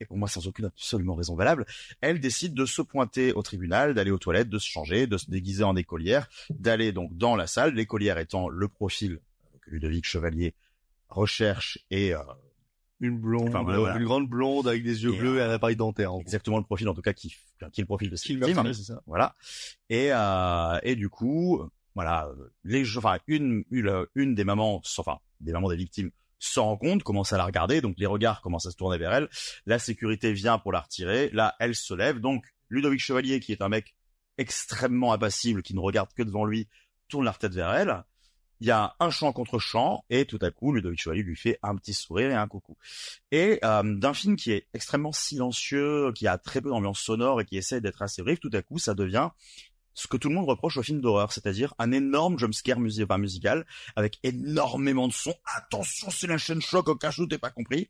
et 0.00 0.04
pour 0.04 0.16
moi 0.16 0.28
sans 0.28 0.46
aucune 0.46 0.66
absolument 0.66 1.16
raison 1.16 1.34
valable, 1.34 1.66
elle 2.00 2.20
décide 2.20 2.54
de 2.54 2.66
se 2.66 2.82
pointer 2.82 3.32
au 3.32 3.42
tribunal, 3.42 3.94
d'aller 3.94 4.12
aux 4.12 4.18
toilettes, 4.18 4.48
de 4.48 4.60
se 4.60 4.68
changer, 4.68 5.08
de 5.08 5.16
se 5.16 5.28
déguiser 5.28 5.64
en 5.64 5.74
écolière, 5.74 6.28
d'aller 6.50 6.92
donc 6.92 7.16
dans 7.16 7.34
la 7.34 7.48
salle, 7.48 7.74
l'écolière 7.74 8.18
étant 8.18 8.48
le 8.48 8.68
profil 8.68 9.18
que 9.60 9.70
Ludovic 9.70 10.04
Chevalier 10.04 10.54
recherche 11.08 11.80
et 11.90 12.14
Une 13.00 13.18
blonde, 13.18 13.48
Enfin, 13.48 13.62
voilà, 13.62 13.78
euh, 13.78 13.80
voilà. 13.82 13.96
une 13.98 14.04
grande 14.04 14.28
blonde 14.28 14.66
avec 14.66 14.82
des 14.82 15.04
yeux 15.04 15.14
Et, 15.14 15.18
bleus 15.18 15.38
et 15.38 15.42
un 15.42 15.50
appareil 15.50 15.76
dentaire. 15.76 16.12
en 16.14 16.20
exactement 16.20 16.58
le 16.58 16.64
profil 16.64 16.88
en 16.88 16.94
tout 16.94 17.02
cas 17.02 17.12
qui, 17.12 17.28
qui 17.72 17.80
est 17.80 17.82
le 17.82 17.86
profil 17.86 18.10
de 18.10 18.16
cette 18.16 18.32
victime. 18.36 18.72
ça. 18.74 19.00
Voilà. 19.06 19.34
Et 19.88 20.08
euh, 20.12 20.78
et 20.82 20.96
du 20.96 21.08
coup, 21.08 21.62
voilà, 21.94 22.28
les 22.64 22.96
enfin 22.96 23.18
une 23.28 23.64
une 23.70 24.06
une 24.14 24.34
des 24.34 24.44
mamans, 24.44 24.82
enfin 24.98 25.18
des 25.40 25.52
mamans 25.52 25.68
des 25.68 25.76
victimes 25.76 26.10
s'en 26.40 26.66
rend 26.66 26.76
compte, 26.76 27.02
commence 27.02 27.32
à 27.32 27.36
la 27.36 27.44
regarder, 27.44 27.80
donc 27.80 27.94
les 27.98 28.06
regards 28.06 28.40
commencent 28.42 28.66
à 28.66 28.70
se 28.70 28.76
tourner 28.76 28.98
vers 28.98 29.12
elle. 29.12 29.28
La 29.66 29.78
sécurité 29.78 30.32
vient 30.32 30.58
pour 30.58 30.72
la 30.72 30.80
retirer. 30.80 31.30
Là, 31.32 31.56
elle 31.58 31.74
se 31.74 31.94
lève. 31.94 32.18
Donc 32.20 32.44
Ludovic 32.68 33.00
Chevalier, 33.00 33.40
qui 33.40 33.50
est 33.52 33.62
un 33.62 33.68
mec 33.68 33.96
extrêmement 34.38 35.12
impassible, 35.12 35.62
qui 35.62 35.74
ne 35.74 35.80
regarde 35.80 36.10
que 36.14 36.22
devant 36.22 36.44
lui, 36.44 36.68
tourne 37.08 37.24
la 37.24 37.32
tête 37.32 37.54
vers 37.54 37.72
elle. 37.72 38.04
Il 38.60 38.66
y 38.66 38.70
a 38.70 38.94
un 38.98 39.10
chant 39.10 39.32
contre 39.32 39.58
chant, 39.58 40.04
et 40.10 40.24
tout 40.24 40.38
à 40.42 40.50
coup, 40.50 40.72
Ludovic 40.72 41.00
Chevalier 41.00 41.22
lui 41.22 41.36
fait 41.36 41.58
un 41.62 41.76
petit 41.76 41.94
sourire 41.94 42.30
et 42.30 42.34
un 42.34 42.48
coucou. 42.48 42.76
Et 43.30 43.58
euh, 43.64 43.82
d'un 43.84 44.14
film 44.14 44.36
qui 44.36 44.52
est 44.52 44.66
extrêmement 44.74 45.12
silencieux, 45.12 46.12
qui 46.14 46.26
a 46.26 46.38
très 46.38 46.60
peu 46.60 46.70
d'ambiance 46.70 47.00
sonore 47.00 47.40
et 47.40 47.44
qui 47.44 47.56
essaie 47.56 47.80
d'être 47.80 48.02
assez 48.02 48.22
bref, 48.22 48.40
tout 48.40 48.50
à 48.52 48.62
coup, 48.62 48.78
ça 48.78 48.94
devient 48.94 49.30
ce 49.98 50.06
que 50.06 50.16
tout 50.16 50.28
le 50.28 50.36
monde 50.36 50.48
reproche 50.48 50.76
au 50.76 50.82
film 50.82 51.00
d'horreur, 51.00 51.32
c'est-à-dire 51.32 51.74
un 51.78 51.90
énorme 51.90 52.38
jumpscare 52.38 52.78
musical 52.78 53.66
avec 53.96 54.20
énormément 54.22 55.08
de 55.08 55.12
sons. 55.12 55.34
Attention, 55.56 56.08
c'est 56.10 56.28
la 56.28 56.38
chaîne 56.38 56.62
choc 56.62 56.88
au 56.88 56.94
cas 56.94 57.10
où 57.18 57.26
t'es 57.26 57.38
pas 57.38 57.50
compris. 57.50 57.88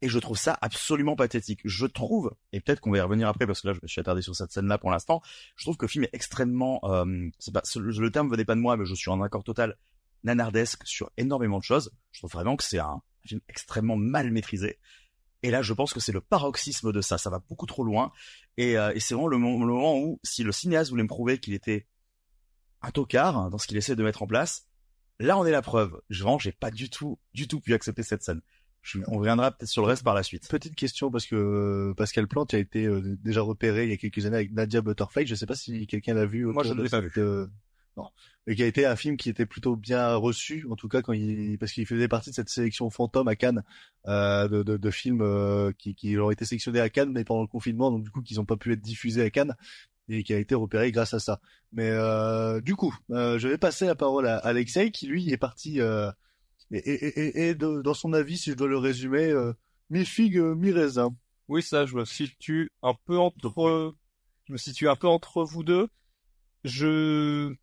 Et 0.00 0.08
je 0.08 0.18
trouve 0.18 0.38
ça 0.38 0.56
absolument 0.60 1.16
pathétique. 1.16 1.60
Je 1.64 1.86
trouve, 1.86 2.34
et 2.52 2.60
peut-être 2.60 2.80
qu'on 2.80 2.92
va 2.92 2.98
y 2.98 3.00
revenir 3.00 3.28
après 3.28 3.46
parce 3.46 3.62
que 3.62 3.68
là 3.68 3.74
je 3.74 3.80
me 3.82 3.88
suis 3.88 4.00
attardé 4.00 4.22
sur 4.22 4.36
cette 4.36 4.52
scène-là 4.52 4.78
pour 4.78 4.90
l'instant, 4.90 5.22
je 5.56 5.64
trouve 5.64 5.76
que 5.76 5.86
le 5.86 5.90
film 5.90 6.04
est 6.04 6.10
extrêmement, 6.12 6.80
euh, 6.84 7.28
c'est 7.40 7.52
pas, 7.52 7.62
le 7.76 8.10
terme 8.10 8.30
venait 8.30 8.44
pas 8.44 8.54
de 8.54 8.60
moi, 8.60 8.76
mais 8.76 8.86
je 8.86 8.94
suis 8.94 9.10
en 9.10 9.20
accord 9.22 9.42
total, 9.42 9.76
nanardesque 10.22 10.86
sur 10.86 11.10
énormément 11.16 11.58
de 11.58 11.64
choses. 11.64 11.92
Je 12.12 12.20
trouve 12.20 12.30
vraiment 12.30 12.56
que 12.56 12.64
c'est 12.64 12.78
un 12.78 13.02
film 13.24 13.40
extrêmement 13.48 13.96
mal 13.96 14.30
maîtrisé. 14.30 14.78
Et 15.42 15.50
là, 15.50 15.62
je 15.62 15.72
pense 15.72 15.92
que 15.92 16.00
c'est 16.00 16.12
le 16.12 16.20
paroxysme 16.20 16.92
de 16.92 17.00
ça. 17.00 17.18
Ça 17.18 17.30
va 17.30 17.38
beaucoup 17.48 17.66
trop 17.66 17.84
loin. 17.84 18.12
Et, 18.56 18.76
euh, 18.76 18.92
et 18.94 19.00
c'est 19.00 19.14
vraiment 19.14 19.28
le, 19.28 19.38
moment 19.38 19.96
où, 19.98 20.18
si 20.24 20.42
le 20.42 20.52
cinéaste 20.52 20.90
voulait 20.90 21.04
me 21.04 21.08
prouver 21.08 21.38
qu'il 21.38 21.54
était 21.54 21.86
un 22.82 22.90
tocard 22.90 23.50
dans 23.50 23.58
ce 23.58 23.66
qu'il 23.66 23.76
essaie 23.76 23.96
de 23.96 24.02
mettre 24.02 24.22
en 24.22 24.26
place, 24.26 24.66
là, 25.20 25.38
on 25.38 25.46
est 25.46 25.52
la 25.52 25.62
preuve. 25.62 26.00
Je, 26.10 26.24
j'ai 26.40 26.52
pas 26.52 26.70
du 26.70 26.90
tout, 26.90 27.18
du 27.34 27.46
tout 27.46 27.60
pu 27.60 27.74
accepter 27.74 28.02
cette 28.02 28.22
scène. 28.22 28.40
On 29.08 29.18
reviendra 29.18 29.50
peut-être 29.50 29.68
sur 29.68 29.82
le 29.82 29.88
reste 29.88 30.02
par 30.02 30.14
la 30.14 30.22
suite. 30.22 30.48
Petite 30.48 30.74
question 30.74 31.10
parce 31.10 31.26
que 31.26 31.36
euh, 31.36 31.94
Pascal 31.94 32.26
Plante 32.26 32.54
a 32.54 32.58
été 32.58 32.86
euh, 32.86 33.16
déjà 33.22 33.42
repéré 33.42 33.84
il 33.84 33.90
y 33.90 33.92
a 33.92 33.96
quelques 33.96 34.24
années 34.26 34.36
avec 34.36 34.52
Nadia 34.52 34.80
Butterfly. 34.80 35.26
Je 35.26 35.34
sais 35.34 35.46
pas 35.46 35.56
si 35.56 35.86
quelqu'un 35.86 36.14
l'a 36.14 36.26
vu. 36.26 36.46
Moi, 36.46 36.64
je 36.64 36.72
ne 36.72 36.82
l'ai 36.82 36.88
pas 36.88 37.00
vu. 37.00 37.12
Non. 37.96 38.08
Et 38.46 38.54
qui 38.54 38.62
a 38.62 38.66
été 38.66 38.86
un 38.86 38.96
film 38.96 39.16
qui 39.16 39.28
était 39.28 39.44
plutôt 39.44 39.76
bien 39.76 40.14
reçu, 40.14 40.64
en 40.70 40.76
tout 40.76 40.88
cas 40.88 41.02
quand 41.02 41.12
il, 41.12 41.58
parce 41.58 41.72
qu'il 41.72 41.84
faisait 41.84 42.08
partie 42.08 42.30
de 42.30 42.34
cette 42.34 42.48
sélection 42.48 42.88
fantôme 42.88 43.28
à 43.28 43.34
Cannes 43.34 43.62
euh, 44.06 44.48
de, 44.48 44.62
de, 44.62 44.76
de, 44.76 44.90
films 44.90 45.20
euh, 45.20 45.72
qui, 45.76 45.94
qui 45.94 46.16
ont 46.16 46.30
été 46.30 46.44
sélectionnés 46.44 46.80
à 46.80 46.88
Cannes, 46.88 47.10
mais 47.12 47.24
pendant 47.24 47.42
le 47.42 47.48
confinement, 47.48 47.90
donc 47.90 48.04
du 48.04 48.10
coup, 48.10 48.22
qu'ils 48.22 48.36
n'ont 48.38 48.46
pas 48.46 48.56
pu 48.56 48.72
être 48.72 48.80
diffusés 48.80 49.22
à 49.22 49.30
Cannes 49.30 49.54
et 50.08 50.22
qui 50.22 50.32
a 50.32 50.38
été 50.38 50.54
repéré 50.54 50.90
grâce 50.92 51.14
à 51.14 51.18
ça. 51.18 51.40
Mais 51.72 51.90
euh, 51.90 52.60
du 52.60 52.76
coup, 52.76 52.96
euh, 53.10 53.38
je 53.38 53.48
vais 53.48 53.58
passer 53.58 53.86
la 53.86 53.94
parole 53.94 54.26
à 54.26 54.38
Alexei, 54.38 54.90
qui 54.90 55.06
lui 55.06 55.30
est 55.30 55.36
parti 55.36 55.80
euh, 55.80 56.10
et, 56.70 56.78
et, 56.78 57.20
et, 57.20 57.48
et 57.48 57.54
de, 57.54 57.82
dans 57.82 57.94
son 57.94 58.12
avis, 58.12 58.36
si 58.36 58.50
je 58.50 58.56
dois 58.56 58.68
le 58.68 58.78
résumer, 58.78 59.32
mi 59.90 60.04
figue 60.04 60.38
mi 60.38 60.70
raisin. 60.72 61.14
Oui, 61.48 61.62
ça, 61.62 61.86
je 61.86 61.96
me 61.96 62.04
situe 62.04 62.70
un 62.82 62.94
peu 63.06 63.18
entre, 63.18 63.94
je 64.44 64.52
me 64.52 64.58
situe 64.58 64.88
un 64.88 64.96
peu 64.96 65.08
entre 65.08 65.44
vous 65.44 65.64
deux. 65.64 65.88
Je 66.64 67.54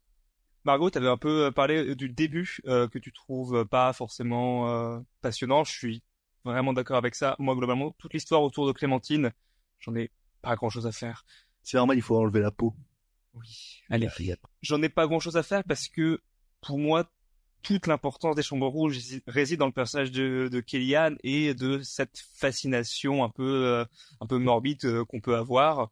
Margot, 0.66 0.90
tu 0.90 0.98
avais 0.98 1.08
un 1.08 1.18
peu 1.18 1.46
euh, 1.46 1.52
parlé 1.52 1.90
euh, 1.90 1.96
du 1.96 2.10
début 2.10 2.58
euh, 2.66 2.88
que 2.88 2.98
tu 2.98 3.14
trouves 3.14 3.66
pas 3.66 3.94
forcément 3.94 5.04
passionnant. 5.22 5.64
Je 5.64 5.72
suis 5.72 6.04
vraiment 6.44 6.74
d'accord 6.74 6.98
avec 6.98 7.16
ça. 7.16 7.36
Moi, 7.38 7.56
globalement, 7.56 7.96
toute 8.00 8.14
l'histoire 8.14 8.42
autour 8.42 8.68
de 8.68 8.72
Clémentine, 8.72 9.32
j'en 9.80 9.96
ai 9.96 10.12
pas 10.42 10.56
grand-chose 10.56 10.88
à 10.88 10.92
faire. 10.92 11.24
C'est 11.62 11.78
normal, 11.78 11.98
il 11.98 12.02
faut 12.02 12.18
enlever 12.18 12.42
la 12.42 12.52
peau. 12.52 12.76
Oui. 13.36 13.82
Allez. 13.90 14.10
J'en 14.62 14.82
ai 14.82 14.90
pas 14.90 15.06
grand-chose 15.08 15.38
à 15.38 15.44
faire 15.44 15.64
parce 15.64 15.88
que 15.88 16.20
pour 16.62 16.80
moi, 16.80 17.12
toute 17.66 17.88
l'importance 17.88 18.36
des 18.36 18.44
Chambres 18.44 18.68
Rouges 18.68 19.00
réside 19.28 19.60
dans 19.60 19.66
le 19.66 19.72
personnage 19.72 20.12
de, 20.12 20.50
de 20.52 20.60
Kellyanne 20.62 21.18
et 21.24 21.54
de 21.54 21.82
cette 21.82 22.18
fascination 22.36 23.24
un 23.24 23.30
peu 23.30 23.86
un 24.22 24.28
peu 24.28 24.38
morbide 24.38 25.04
qu'on 25.04 25.20
peut 25.20 25.36
avoir 25.36 25.90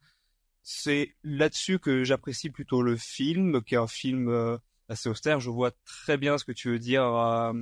c'est 0.63 1.13
là-dessus 1.23 1.77
que 1.77 2.03
j'apprécie 2.05 2.49
plutôt 2.49 2.81
le 2.81 2.95
film, 2.95 3.61
qui 3.63 3.75
est 3.75 3.77
un 3.77 3.87
film 3.87 4.29
euh, 4.29 4.57
assez 4.87 5.09
austère. 5.09 5.41
Je 5.41 5.49
vois 5.49 5.71
très 5.85 6.17
bien 6.17 6.37
ce 6.37 6.45
que 6.45 6.53
tu 6.53 6.69
veux 6.69 6.79
dire, 6.79 7.03
euh, 7.03 7.53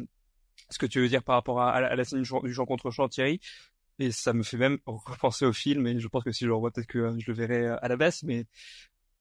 ce 0.69 0.77
que 0.77 0.85
tu 0.85 1.01
veux 1.01 1.09
dire 1.09 1.23
par 1.23 1.35
rapport 1.35 1.61
à, 1.61 1.95
la 1.95 2.03
scène 2.05 2.21
du 2.21 2.53
chant, 2.53 2.65
contre 2.65 2.91
chant, 2.91 3.09
Thierry. 3.09 3.41
Et 3.99 4.11
ça 4.11 4.33
me 4.33 4.43
fait 4.43 4.57
même 4.57 4.77
repenser 4.85 5.45
au 5.45 5.53
film. 5.53 5.85
Et 5.87 5.99
je 5.99 6.07
pense 6.07 6.23
que 6.23 6.31
si 6.31 6.45
je 6.45 6.47
le 6.49 6.53
revois, 6.53 6.71
peut-être 6.71 6.87
que 6.87 6.99
euh, 6.99 7.19
je 7.19 7.31
le 7.31 7.33
verrai 7.35 7.67
à 7.67 7.87
la 7.87 7.97
baisse. 7.97 8.23
Mais 8.23 8.45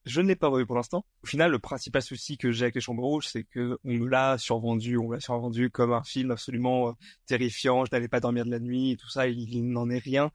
je 0.07 0.21
ne 0.21 0.29
l'ai 0.29 0.37
pas 0.37 0.49
revu 0.49 0.67
pour 0.67 0.77
l'instant. 0.77 1.05
Au 1.23 1.27
final, 1.27 1.51
le 1.51 1.59
principal 1.59 2.03
souci 2.03 2.39
que 2.39 2.53
j'ai 2.53 2.65
avec 2.65 2.75
les 2.75 2.81
Chambres 2.81 3.03
Rouges, 3.03 3.29
c'est 3.29 3.45
que 3.45 3.79
on 3.85 3.93
me 3.93 4.09
l'a 4.09 4.39
survendu, 4.39 4.97
on 4.97 5.11
l'a 5.11 5.21
survendu 5.21 5.71
comme 5.71 5.93
un 5.93 6.03
film 6.03 6.31
absolument 6.31 6.97
terrifiant. 7.27 7.85
Je 7.85 7.91
n'allais 7.93 8.09
pas 8.09 8.21
dormir 8.21 8.45
de 8.45 8.51
la 8.51 8.61
nuit 8.61 8.93
et 8.93 8.97
tout 8.97 9.09
ça. 9.09 9.29
il 9.29 9.71
n'en 9.71 9.91
est 9.91 9.99
rien. 9.99 10.31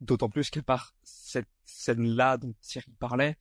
D'autant 0.00 0.30
plus 0.30 0.48
qu'à 0.50 0.62
part 0.62 0.94
cette 1.02 1.48
scène-là 1.66 2.38
dont 2.38 2.54
Thierry 2.62 2.92
parlait, 2.98 3.36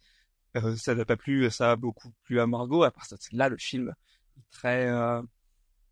euh, 0.57 0.75
ça 0.75 0.95
n'a 0.95 1.05
pas 1.05 1.15
plu, 1.15 1.49
ça 1.49 1.71
a 1.71 1.75
beaucoup 1.75 2.11
plu 2.23 2.39
à 2.39 2.47
Margot. 2.47 2.83
À 2.83 2.91
part 2.91 3.05
cette 3.05 3.21
scène-là, 3.21 3.49
le 3.49 3.57
film 3.57 3.93
est 4.37 4.51
très, 4.51 4.87
euh, 4.87 5.21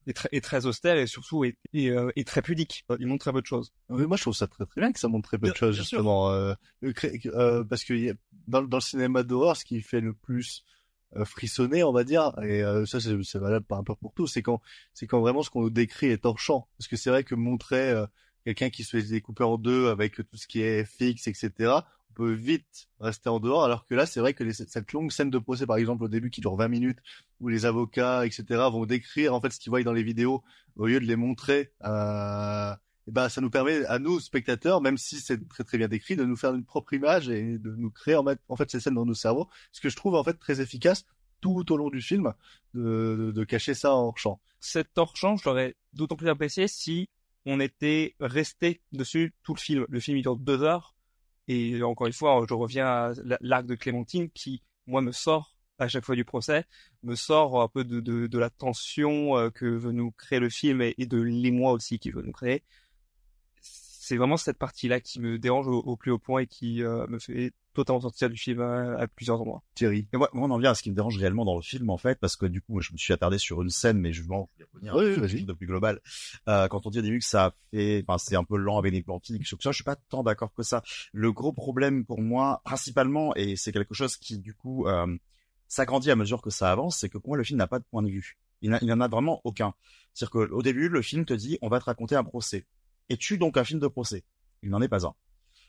est 0.08 0.14
très, 0.14 0.30
est 0.32 0.42
très 0.42 0.66
austère 0.66 0.98
et 0.98 1.08
surtout 1.08 1.44
est, 1.44 1.58
est, 1.74 1.90
euh, 1.90 2.12
est, 2.16 2.28
très 2.28 2.42
pudique. 2.42 2.86
Il 3.00 3.08
montre 3.08 3.26
très 3.26 3.34
peu 3.34 3.42
de 3.42 3.46
choses. 3.46 3.72
Oui, 3.90 4.06
moi 4.06 4.18
je 4.18 4.24
trouve 4.24 4.36
ça 4.36 4.48
très 4.48 4.66
très 4.66 4.82
bien 4.82 4.92
que 4.92 5.00
ça 5.00 5.08
montre 5.08 5.30
très 5.30 5.38
peu 5.38 5.50
de 5.50 5.56
choses 5.56 5.76
justement, 5.76 6.32
euh, 6.32 6.54
euh, 6.84 7.64
parce 7.64 7.84
que 7.84 8.16
dans, 8.48 8.64
dans 8.64 8.78
le 8.78 8.82
cinéma 8.82 9.24
d'horreur, 9.24 9.58
ce 9.58 9.66
qui 9.66 9.82
fait 9.82 10.02
le 10.02 10.14
plus 10.14 10.64
frissonner, 11.24 11.84
on 11.84 11.94
va 11.94 12.04
dire, 12.04 12.34
et 12.44 12.62
ça 12.86 13.00
c'est 13.00 13.40
valable 13.40 13.66
un 13.70 13.84
peu 13.84 13.96
pour 13.96 14.14
tout, 14.14 14.28
c'est 14.28 14.42
quand 14.42 14.62
c'est 14.94 15.08
quand 15.08 15.22
vraiment 15.22 15.42
ce 15.42 15.50
qu'on 15.50 15.62
nous 15.62 15.70
décrit 15.70 16.08
est 16.08 16.24
torchant. 16.24 16.68
Parce 16.78 16.90
que 16.90 16.98
c'est 16.98 17.10
vrai 17.10 17.24
que 17.24 17.34
montrer 17.34 17.94
quelqu'un 18.48 18.70
qui 18.70 18.86
se 18.86 18.96
fait 18.96 19.04
découper 19.04 19.44
en 19.44 19.58
deux 19.58 19.90
avec 19.90 20.16
tout 20.16 20.38
ce 20.38 20.48
qui 20.48 20.62
est 20.62 20.86
fixe, 20.86 21.28
etc. 21.28 21.82
On 22.12 22.14
peut 22.14 22.32
vite 22.32 22.88
rester 23.02 23.28
en 23.28 23.42
dehors, 23.42 23.66
alors 23.66 23.86
que 23.86 23.94
là, 23.94 24.06
c'est 24.06 24.22
vrai 24.22 24.34
que 24.34 24.50
cette 24.54 24.94
longue 24.94 25.12
scène 25.12 25.30
de 25.30 25.38
procès, 25.38 25.66
par 25.66 25.76
exemple, 25.76 26.06
au 26.06 26.08
début, 26.08 26.30
qui 26.30 26.40
dure 26.40 26.56
20 26.56 26.70
minutes, 26.70 27.00
où 27.42 27.50
les 27.50 27.66
avocats, 27.66 28.26
etc., 28.26 28.46
vont 28.72 28.86
décrire 28.86 29.34
en 29.34 29.42
fait 29.42 29.52
ce 29.52 29.60
qu'ils 29.60 29.70
voient 29.70 29.84
dans 29.84 29.92
les 29.92 30.02
vidéos, 30.02 30.44
au 30.78 30.88
lieu 30.88 31.02
de 31.02 31.06
les 31.06 31.18
montrer, 31.18 31.74
euh, 31.84 32.74
et 33.08 33.12
ben, 33.12 33.30
ça 33.30 33.42
nous 33.42 33.50
permet 33.50 33.86
à 33.86 34.00
nous, 34.00 34.20
spectateurs, 34.20 34.82
même 34.82 34.98
si 34.98 35.20
c'est 35.20 35.48
très 35.48 35.64
très 35.64 35.78
bien 35.78 35.88
décrit, 35.88 36.16
de 36.16 36.26
nous 36.26 36.36
faire 36.36 36.54
une 36.54 36.66
propre 36.66 36.94
image 36.94 37.30
et 37.30 37.58
de 37.58 37.74
nous 37.76 37.90
créer 37.90 38.16
en 38.16 38.56
fait, 38.56 38.70
ces 38.70 38.80
scènes 38.80 38.96
dans 38.96 39.06
nos 39.06 39.14
cerveaux, 39.14 39.48
ce 39.72 39.80
que 39.80 39.90
je 39.90 39.96
trouve 39.96 40.16
en 40.16 40.24
fait 40.24 40.38
très 40.38 40.60
efficace 40.62 41.06
tout 41.40 41.72
au 41.72 41.78
long 41.78 41.90
du 41.90 42.02
film, 42.02 42.34
de, 42.74 43.32
de, 43.34 43.44
cacher 43.44 43.76
ça 43.76 43.96
en 43.96 44.14
champ. 44.16 44.42
Cet 44.60 44.98
hors-champ, 44.98 45.38
je 45.38 45.48
l'aurais 45.48 45.76
d'autant 45.94 46.16
plus 46.16 46.30
apprécié 46.30 46.68
si 46.68 47.10
on 47.46 47.60
était 47.60 48.16
resté 48.20 48.82
dessus 48.92 49.36
tout 49.44 49.54
le 49.54 49.60
film. 49.60 49.86
Le 49.88 50.00
film 50.00 50.18
il 50.18 50.24
dure 50.24 50.36
deux 50.36 50.64
heures 50.64 50.96
et 51.48 51.82
encore 51.82 52.08
une 52.08 52.14
fois, 52.14 52.46
je 52.48 52.54
reviens 52.54 52.88
à 52.88 53.14
l'arc 53.40 53.66
de 53.66 53.76
Clémentine 53.76 54.30
qui, 54.30 54.62
moi, 54.86 55.02
me 55.02 55.12
sort 55.12 55.56
à 55.80 55.88
chaque 55.88 56.06
fois 56.06 56.16
du 56.16 56.26
procès, 56.26 56.66
me 57.04 57.16
sort 57.16 57.62
un 57.62 57.68
peu 57.68 57.84
de, 57.84 58.00
de, 58.00 58.38
la 58.38 58.50
tension 58.50 59.38
euh, 59.38 59.50
que 59.52 59.66
veut 59.66 59.92
nous 59.92 60.12
créer 60.12 60.40
le 60.40 60.50
film 60.50 60.82
et, 60.82 60.96
de 60.98 61.22
l'émoi 61.22 61.72
aussi 61.72 62.00
qu'il 62.00 62.14
veut 62.14 62.24
nous 62.24 62.32
créer. 62.32 62.64
C'est 64.08 64.16
vraiment 64.16 64.38
cette 64.38 64.58
partie-là 64.58 65.02
qui 65.02 65.20
me 65.20 65.38
dérange 65.38 65.68
au, 65.68 65.98
plus 65.98 66.12
haut 66.12 66.18
point 66.18 66.40
et 66.40 66.48
qui 66.48 66.82
euh, 66.82 67.06
me 67.08 67.20
fait 67.20 67.52
totalement 67.74 68.00
sortir 68.00 68.30
du 68.30 68.38
film 68.38 68.62
à, 68.62 69.06
plusieurs 69.06 69.42
endroits. 69.42 69.64
Thierry. 69.76 70.08
Et 70.14 70.18
moi, 70.18 70.30
moi, 70.32 70.48
on 70.48 70.52
en 70.52 70.58
vient 70.60 70.72
à 70.72 70.76
ce 70.76 70.82
qui 70.82 70.90
me 70.90 70.96
dérange 70.96 71.18
réellement 71.18 71.44
dans 71.44 71.58
le 71.58 71.62
film, 71.62 71.90
en 71.90 71.98
fait, 71.98 72.18
parce 72.18 72.38
que 72.38 72.46
du 72.46 72.62
coup, 72.62 72.80
je 72.80 72.94
me 72.94 72.98
suis 72.98 73.12
attardé 73.12 73.38
sur 73.38 73.62
une 73.62 73.70
scène, 73.70 74.00
mais 74.00 74.14
je 74.14 74.22
vais 74.22 74.34
revenir 74.74 74.96
oui, 74.96 75.44
de 75.44 75.52
plus 75.52 75.68
global. 75.68 76.00
Euh, 76.48 76.70
quand 76.70 76.88
on 76.88 76.90
dit 76.90 77.00
au 77.00 77.02
début 77.02 77.20
que 77.20 77.26
ça 77.26 77.54
fait, 77.72 78.02
enfin, 78.08 78.18
c'est 78.18 78.38
un 78.38 78.46
peu 78.46 78.56
lent 78.56 78.78
avec 78.78 78.94
les 78.94 79.04
plantiques, 79.04 79.46
sur 79.46 79.62
ça, 79.62 79.72
je 79.72 79.76
suis 79.76 79.84
pas 79.84 79.98
tant 79.98 80.24
d'accord 80.24 80.54
que 80.54 80.64
ça. 80.64 80.84
Le 81.12 81.34
gros 81.34 81.52
problème 81.52 82.06
pour 82.06 82.22
moi, 82.22 82.62
principalement, 82.64 83.36
et 83.36 83.58
c'est 83.58 83.74
quelque 83.74 83.94
chose 83.94 84.16
qui, 84.16 84.40
du 84.40 84.54
coup, 84.54 84.88
euh, 84.88 85.18
s'agrandit 85.68 86.12
à 86.12 86.16
mesure 86.16 86.42
que 86.42 86.50
ça 86.50 86.72
avance, 86.72 86.98
c'est 86.98 87.10
que 87.10 87.18
pour 87.18 87.32
moi, 87.32 87.38
le 87.38 87.44
film 87.44 87.58
n'a 87.58 87.68
pas 87.68 87.80
de 87.80 87.86
point 87.92 88.04
de 88.04 88.10
vue. 88.10 88.38
Il 88.62 88.72
n'en 88.72 89.02
a 89.02 89.08
vraiment 89.10 89.42
aucun. 89.44 89.74
C'est-à-dire 90.14 90.48
qu'au 90.48 90.62
début, 90.62 90.88
le 90.88 91.02
film 91.02 91.26
te 91.26 91.34
dit, 91.34 91.60
on 91.62 91.68
va 91.68 91.82
te 91.82 91.86
raconter 91.86 92.16
un 92.16 92.24
procès. 92.24 92.66
Et 93.10 93.18
tu 93.18 93.38
donc 93.38 93.58
un 93.58 93.64
film 93.64 93.80
de 93.80 93.88
procès. 93.88 94.24
Il 94.64 94.70
n'en 94.70 94.82
est 94.82 94.88
pas 94.88 95.06
un. 95.06 95.16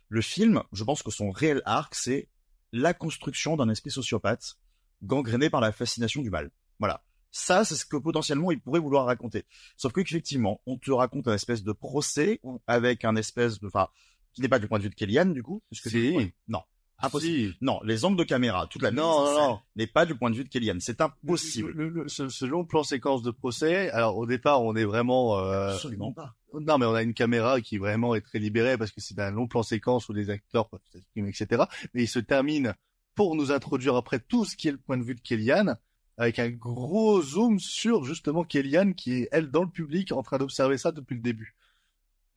Le 0.09 0.21
film, 0.21 0.62
je 0.73 0.85
pense 0.85 1.02
que 1.02 1.11
son 1.11 1.30
réel 1.30 1.62
arc, 1.64 1.95
c'est 1.95 2.28
la 2.73 2.95
construction 2.95 3.57
d'un 3.57 3.68
esprit 3.68 3.90
sociopathe 3.90 4.59
gangréné 5.02 5.50
par 5.50 5.61
la 5.61 5.73
fascination 5.73 6.23
du 6.23 6.30
mal. 6.30 6.50
Voilà. 6.78 7.04
Ça, 7.30 7.64
c'est 7.64 7.76
ce 7.76 7.85
que 7.85 7.97
potentiellement 7.97 8.50
il 8.50 8.61
pourrait 8.61 8.80
vouloir 8.80 9.04
raconter. 9.04 9.45
Sauf 9.76 9.92
qu'effectivement, 9.92 10.62
on 10.66 10.78
te 10.78 10.90
raconte 10.90 11.28
un 11.28 11.35
espèce 11.35 11.62
de 11.62 11.73
procès 11.73 12.40
avec 12.66 13.04
un 13.04 13.16
espèce 13.16 13.61
de, 13.61 13.66
enfin, 13.66 13.88
qui 14.33 14.40
n'est 14.40 14.49
pas 14.49 14.59
du 14.59 14.66
point 14.66 14.78
de 14.78 14.85
vue 14.85 14.90
de 14.90 14.95
Kellyanne, 14.95 15.35
du 15.35 15.42
coup, 15.42 15.62
puisque 15.68 15.90
si. 15.90 16.33
non, 16.49 16.62
Impossible. 17.00 17.54
Non, 17.61 17.80
les 17.85 18.04
angles 18.04 18.16
de 18.16 18.25
caméra, 18.25 18.66
toute 18.66 18.83
la 18.83 18.90
non, 18.90 19.25
non, 19.25 19.35
non. 19.35 19.61
n'est 19.76 19.87
pas 19.87 20.04
du 20.04 20.16
point 20.16 20.30
de 20.30 20.37
vue 20.37 20.45
de 20.45 20.49
Kellyanne. 20.49 20.80
C'est 20.80 21.00
impossible. 21.00 21.71
Le, 21.71 22.09
ce, 22.09 22.45
long 22.45 22.64
plan 22.64 22.83
séquence 22.83 23.23
de 23.23 23.30
procès, 23.30 23.90
alors 23.90 24.16
au 24.16 24.26
départ, 24.26 24.62
on 24.62 24.75
est 24.75 24.85
vraiment... 24.85 25.38
Euh... 25.38 25.75
Absolument 25.75 26.12
pas. 26.12 26.35
Non, 26.55 26.78
mais 26.78 26.87
on 26.87 26.95
a 26.95 27.02
une 27.02 27.14
caméra 27.14 27.61
qui 27.61 27.78
vraiment 27.78 28.14
est 28.14 28.23
très 28.23 28.38
libérée 28.38 28.78
parce 28.78 28.90
que 28.90 29.00
c'est 29.00 29.19
un 29.19 29.31
long 29.31 29.47
plan 29.47 29.62
séquence 29.62 30.09
où 30.09 30.12
les 30.12 30.31
acteurs 30.31 30.69
peuvent 30.69 30.81
s'exprimer, 30.90 31.28
etc. 31.28 31.64
Mais 31.93 32.05
il 32.05 32.09
se 32.09 32.19
termine 32.19 32.75
pour 33.14 33.37
nous 33.37 33.52
introduire 33.52 33.97
après 33.97 34.21
tout 34.21 34.45
ce 34.45 34.57
qui 34.57 34.69
est 34.69 34.73
le 34.73 34.78
point 34.78 34.97
de 34.97 35.02
vue 35.02 35.14
de 35.14 35.21
Kellyanne, 35.21 35.76
avec 36.17 36.38
un 36.38 36.49
gros 36.49 37.21
zoom 37.21 37.59
sur 37.59 38.05
justement 38.05 38.45
Kellyanne 38.45 38.95
qui 38.95 39.14
est, 39.14 39.28
elle, 39.31 39.50
dans 39.50 39.62
le 39.62 39.71
public, 39.71 40.12
en 40.12 40.23
train 40.23 40.38
d'observer 40.38 40.78
ça 40.78 40.93
depuis 40.93 41.17
le 41.17 41.21
début. 41.21 41.55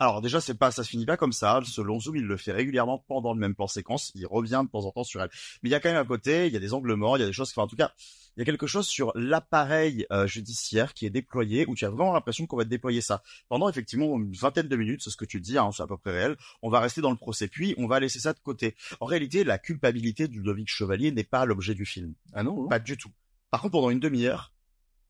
Alors 0.01 0.19
déjà, 0.19 0.41
c'est 0.41 0.55
pas, 0.55 0.71
ça 0.71 0.83
se 0.83 0.89
finit 0.89 1.05
pas 1.05 1.15
comme 1.15 1.31
ça. 1.31 1.59
Ce 1.63 1.79
long 1.79 1.99
zoom, 1.99 2.15
il 2.15 2.23
le 2.23 2.35
fait 2.35 2.51
régulièrement 2.51 3.05
pendant 3.07 3.35
le 3.35 3.39
même 3.39 3.53
plan 3.53 3.67
séquence. 3.67 4.11
Il 4.15 4.25
revient 4.25 4.63
de 4.65 4.71
temps 4.71 4.83
en 4.87 4.91
temps 4.91 5.03
sur 5.03 5.21
elle. 5.21 5.29
Mais 5.61 5.69
il 5.69 5.71
y 5.71 5.75
a 5.75 5.79
quand 5.79 5.89
même 5.89 6.01
à 6.01 6.05
côté, 6.05 6.47
il 6.47 6.53
y 6.53 6.57
a 6.57 6.59
des 6.59 6.73
angles 6.73 6.95
morts, 6.95 7.17
il 7.17 7.19
y 7.19 7.23
a 7.23 7.27
des 7.27 7.33
choses. 7.33 7.51
Enfin, 7.51 7.61
en 7.61 7.67
tout 7.67 7.75
cas, 7.75 7.91
il 8.35 8.39
y 8.39 8.41
a 8.41 8.45
quelque 8.45 8.65
chose 8.65 8.87
sur 8.87 9.11
l'appareil 9.13 10.07
euh, 10.11 10.25
judiciaire 10.25 10.95
qui 10.95 11.05
est 11.05 11.11
déployé 11.11 11.67
où 11.67 11.75
tu 11.75 11.85
as 11.85 11.91
vraiment 11.91 12.13
l'impression 12.13 12.47
qu'on 12.47 12.57
va 12.57 12.63
déployer 12.63 13.01
ça 13.01 13.21
pendant 13.47 13.69
effectivement 13.69 14.07
une 14.17 14.33
vingtaine 14.33 14.67
de 14.67 14.75
minutes. 14.75 15.01
C'est 15.03 15.11
ce 15.11 15.17
que 15.17 15.25
tu 15.25 15.39
dis, 15.39 15.59
hein, 15.59 15.69
c'est 15.71 15.83
à 15.83 15.87
peu 15.87 15.97
près 15.97 16.13
réel. 16.13 16.35
On 16.63 16.71
va 16.71 16.79
rester 16.79 17.01
dans 17.01 17.11
le 17.11 17.17
procès, 17.17 17.47
puis 17.47 17.75
on 17.77 17.85
va 17.85 17.99
laisser 17.99 18.17
ça 18.17 18.33
de 18.33 18.39
côté. 18.39 18.75
En 19.01 19.05
réalité, 19.05 19.43
la 19.43 19.59
culpabilité 19.59 20.27
du 20.27 20.39
Ludovic 20.39 20.67
Chevalier 20.67 21.11
n'est 21.11 21.23
pas 21.23 21.45
l'objet 21.45 21.75
du 21.75 21.85
film. 21.85 22.15
Ah 22.33 22.41
non, 22.41 22.63
non. 22.63 22.69
Pas 22.69 22.79
du 22.79 22.97
tout. 22.97 23.11
Par 23.51 23.61
contre, 23.61 23.73
pendant 23.73 23.91
une 23.91 23.99
demi-heure, 23.99 24.51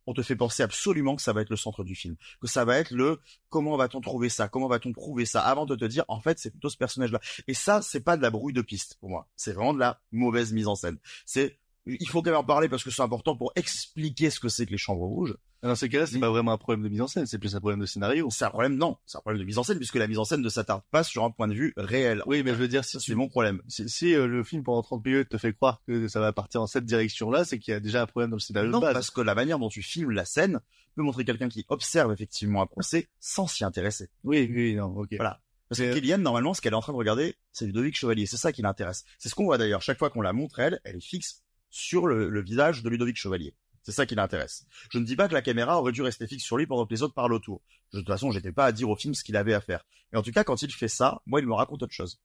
on 0.08 0.14
te 0.14 0.22
fait 0.22 0.36
penser 0.36 0.64
absolument 0.64 1.16
que 1.16 1.22
ça 1.22 1.34
va 1.34 1.42
être 1.42 1.50
le 1.50 1.56
centre 1.56 1.84
du 1.84 1.96
film, 1.96 2.16
que 2.42 2.48
ça 2.48 2.66
va 2.66 2.78
être 2.78 2.92
le 2.92 3.20
comment 3.50 3.78
va-t-on 3.78 4.02
trouver 4.02 4.30
ça, 4.30 4.48
comment 4.48 4.68
va-t-on 4.68 4.94
prouver 4.94 5.26
ça, 5.26 5.42
avant 5.42 5.66
de 5.66 5.76
te 5.76 5.86
dire 5.86 6.06
en 6.08 6.22
fait 6.22 6.40
c'est 6.40 6.52
plutôt 6.52 6.70
ce 6.70 6.78
personnage-là. 6.78 7.20
Et 7.48 7.54
ça, 7.54 7.82
c'est 7.82 8.02
pas 8.02 8.18
de 8.18 8.22
la 8.22 8.30
brouille 8.30 8.54
de 8.54 8.62
piste 8.62 8.98
pour 9.00 9.10
moi, 9.10 9.28
c'est 9.36 9.54
vraiment 9.54 9.74
de 9.74 9.80
la 9.80 10.02
mauvaise 10.12 10.54
mise 10.54 10.68
en 10.68 10.76
scène. 10.76 10.98
C'est 11.26 11.60
il 11.86 12.08
faut 12.08 12.22
quand 12.22 12.30
même 12.30 12.40
en 12.40 12.44
parler 12.44 12.70
parce 12.70 12.84
que 12.84 12.92
c'est 12.92 13.02
important 13.02 13.36
pour 13.36 13.52
expliquer 13.56 14.30
ce 14.30 14.40
que 14.40 14.50
c'est 14.50 14.66
que 14.66 14.72
les 14.72 14.78
chambres 14.78 15.06
rouges. 15.06 15.36
Dans 15.64 15.76
ces 15.76 15.90
cas-là, 15.90 16.08
c'est 16.08 16.20
pas 16.20 16.30
vraiment 16.30 16.52
un 16.54 16.58
problème 16.58 16.84
de 16.84 16.90
mise 16.90 17.02
en 17.02 17.08
scène, 17.08 17.28
c'est 17.28 17.38
plus 17.38 17.56
un 17.56 17.60
problème 17.60 17.80
de 17.80 17.86
scénario. 17.86 18.28
C'est 18.32 18.46
un 18.46 18.50
problème, 18.50 18.78
non. 18.78 18.98
C'est 19.06 19.20
un 19.20 19.22
problème 19.22 19.42
de 19.42 19.46
mise 19.46 19.60
en 19.60 19.64
scène 19.64 19.78
puisque 19.78 19.96
la 19.96 20.08
mise 20.08 20.18
en 20.18 20.26
scène 20.26 20.42
ne 20.42 20.50
s'attarde 20.50 20.82
pas 20.90 21.04
sur 21.04 21.24
un 21.24 21.30
point 21.30 21.48
de 21.48 21.54
vue 21.54 21.74
réel. 21.78 22.24
Oui, 22.26 22.42
mais 22.44 22.52
je 22.52 22.56
veux 22.56 22.68
dire, 22.68 22.84
si, 22.84 23.00
c'est 23.00 23.14
mon 23.14 23.30
problème. 23.30 23.62
Si, 23.68 23.88
si 23.88 24.16
euh, 24.16 24.26
le 24.26 24.44
film 24.44 24.64
pendant 24.64 24.82
30 24.82 25.06
minutes 25.06 25.30
te 25.30 25.38
fait 25.38 25.54
croire 25.54 25.82
que 25.86 26.08
ça 26.08 26.20
va 26.20 26.34
partir 26.34 26.64
en 26.64 26.68
cette 26.68 26.86
direction-là, 26.86 27.46
c'est 27.46 27.60
qu'il 27.60 27.74
y 27.74 27.78
a 27.78 27.80
déjà 27.80 28.02
un 28.02 28.08
problème 28.08 28.32
dans 28.32 28.38
le 28.38 28.42
scénario 28.42 28.72
non, 28.72 28.80
de 28.80 28.86
base. 28.86 28.94
parce 28.94 29.12
que 29.12 29.22
la 29.22 29.36
manière 29.36 29.60
dont 29.60 29.70
tu 29.70 29.84
filmes 29.84 30.12
la 30.12 30.26
scène 30.26 30.62
peut 30.96 31.04
montrer 31.04 31.26
quelqu'un 31.26 31.48
qui 31.48 31.64
observe 31.70 32.12
effectivement 32.12 32.64
un 32.64 32.68
procès 32.68 33.08
sans 33.20 33.46
s'y 33.46 33.64
intéresser. 33.64 34.10
Oui, 34.24 34.50
oui, 34.52 34.74
non, 34.74 34.86
ok. 34.98 35.10
Voilà. 35.18 35.42
Parce 35.70 35.80
que 35.80 35.94
Kéliane, 35.94 36.22
normalement, 36.22 36.54
ce 36.54 36.60
qu'elle 36.60 36.74
est 36.74 36.76
en 36.76 36.82
train 36.82 36.92
de 36.92 36.98
regarder, 36.98 37.36
c'est 37.54 37.66
Ludovic 37.66 37.96
Chevalier. 37.96 38.26
C'est 38.26 38.36
ça 38.36 38.52
qui 38.52 38.62
l'intéresse. 38.62 39.06
C'est 39.20 39.30
ce 39.30 39.36
qu'on 39.36 39.46
voit 39.46 39.58
d'ailleurs. 39.58 39.82
Chaque 39.82 40.00
fois 40.00 40.10
qu'on 40.10 40.22
la 40.22 40.34
montre, 40.34 40.60
elle, 40.60 40.82
elle 40.84 40.98
est 40.98 41.06
fixe 41.06 41.44
sur 41.72 42.06
le, 42.06 42.30
le 42.30 42.42
visage 42.42 42.84
de 42.84 42.90
Ludovic 42.90 43.18
Chevalier. 43.18 43.56
C'est 43.84 43.92
ça 43.92 44.06
qui 44.06 44.14
l'intéresse. 44.14 44.68
Je 44.92 45.00
ne 45.00 45.06
dis 45.06 45.16
pas 45.16 45.28
que 45.28 45.34
la 45.34 45.42
caméra 45.42 45.80
aurait 45.80 45.92
dû 45.92 46.04
rester 46.04 46.28
fixe 46.28 46.44
sur 46.44 46.58
lui 46.58 46.68
pendant 46.68 46.86
que 46.86 46.94
les 46.94 47.02
autres 47.02 47.16
parlent 47.16 47.34
autour. 47.34 47.62
De 47.94 48.00
toute 48.00 48.08
façon, 48.08 48.32
j'étais 48.32 48.52
pas 48.52 48.66
à 48.66 48.72
dire 48.72 48.90
au 48.90 48.96
film 48.96 49.16
ce 49.16 49.24
qu'il 49.24 49.36
avait 49.36 49.56
à 49.56 49.62
faire. 49.62 49.84
Mais 50.12 50.20
en 50.20 50.22
tout 50.22 50.32
cas, 50.32 50.44
quand 50.44 50.62
il 50.62 50.72
fait 50.72 50.88
ça, 50.88 51.22
moi, 51.26 51.40
il 51.40 51.48
me 51.48 51.54
raconte 51.54 51.82
autre 51.82 51.94
chose. 51.94 52.20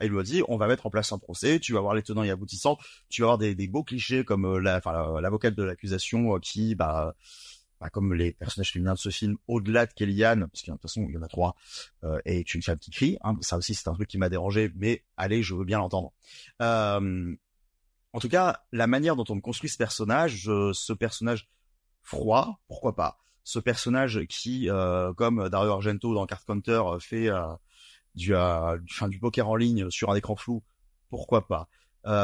Et 0.00 0.06
il 0.06 0.12
me 0.12 0.22
dit, 0.22 0.42
on 0.48 0.56
va 0.56 0.66
mettre 0.66 0.86
en 0.86 0.90
place 0.90 1.12
un 1.12 1.18
procès, 1.18 1.58
tu 1.58 1.72
vas 1.72 1.80
voir 1.80 1.94
les 1.94 2.02
tenants 2.02 2.22
et 2.22 2.30
aboutissants, 2.30 2.78
tu 3.08 3.22
vas 3.22 3.26
avoir 3.26 3.38
des, 3.38 3.54
des 3.54 3.66
beaux 3.66 3.84
clichés 3.84 4.24
comme 4.24 4.46
euh, 4.46 4.58
la, 4.58 4.78
enfin, 4.78 5.20
de 5.20 5.62
l'accusation 5.62 6.36
euh, 6.36 6.38
qui, 6.38 6.74
bah, 6.74 7.14
bah, 7.80 7.90
comme 7.90 8.14
les 8.14 8.32
personnages 8.32 8.72
féminins 8.72 8.94
de 8.94 8.98
ce 8.98 9.08
film, 9.08 9.36
au-delà 9.48 9.86
de 9.86 9.92
Kellyanne, 9.92 10.46
parce 10.46 10.62
qu'il 10.62 10.70
de 10.72 10.76
toute 10.76 10.82
façon, 10.82 11.06
il 11.08 11.14
y 11.14 11.18
en 11.18 11.22
a 11.22 11.28
trois, 11.28 11.54
euh, 12.04 12.20
et 12.26 12.44
tu 12.44 12.58
une 12.58 12.62
femme 12.62 12.78
qui 12.78 12.90
crie, 12.90 13.18
hein, 13.22 13.36
ça 13.40 13.56
aussi 13.56 13.74
c'est 13.74 13.88
un 13.88 13.94
truc 13.94 14.08
qui 14.08 14.18
m'a 14.18 14.28
dérangé, 14.28 14.70
mais 14.76 15.02
allez, 15.16 15.42
je 15.42 15.54
veux 15.54 15.64
bien 15.64 15.78
l'entendre. 15.78 16.12
Euh, 16.60 17.34
en 18.12 18.18
tout 18.18 18.28
cas, 18.28 18.60
la 18.72 18.86
manière 18.86 19.16
dont 19.16 19.24
on 19.28 19.40
construit 19.40 19.70
ce 19.70 19.76
personnage, 19.76 20.48
euh, 20.48 20.72
ce 20.72 20.92
personnage 20.92 21.48
froid, 22.02 22.60
pourquoi 22.66 22.96
pas 22.96 23.18
Ce 23.44 23.58
personnage 23.58 24.26
qui, 24.28 24.68
euh, 24.68 25.12
comme 25.14 25.48
Dario 25.48 25.70
Argento 25.70 26.12
dans 26.14 26.26
Card 26.26 26.44
Counter, 26.44 26.82
euh, 26.84 26.98
fait 26.98 27.30
du, 28.14 28.32
du, 28.32 29.08
du 29.08 29.18
poker 29.20 29.48
en 29.48 29.56
ligne 29.56 29.90
sur 29.90 30.10
un 30.10 30.16
écran 30.16 30.36
flou, 30.36 30.62
pourquoi 31.08 31.46
pas 31.46 31.68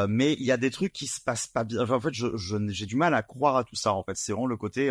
mais 0.08 0.32
il 0.32 0.42
y 0.44 0.52
a 0.52 0.56
des 0.56 0.70
trucs 0.70 0.94
qui 0.94 1.06
se 1.06 1.20
passent 1.20 1.48
pas 1.48 1.62
bien. 1.62 1.82
Enfin, 1.82 1.96
en 1.96 2.00
fait, 2.00 2.14
je, 2.14 2.28
j'ai 2.68 2.86
du 2.86 2.96
mal 2.96 3.12
à 3.12 3.22
croire 3.22 3.56
à 3.56 3.62
tout 3.64 3.76
ça. 3.76 3.92
En 3.92 4.02
fait, 4.04 4.16
c'est 4.16 4.32
vraiment 4.32 4.46
le 4.46 4.56
côté. 4.56 4.86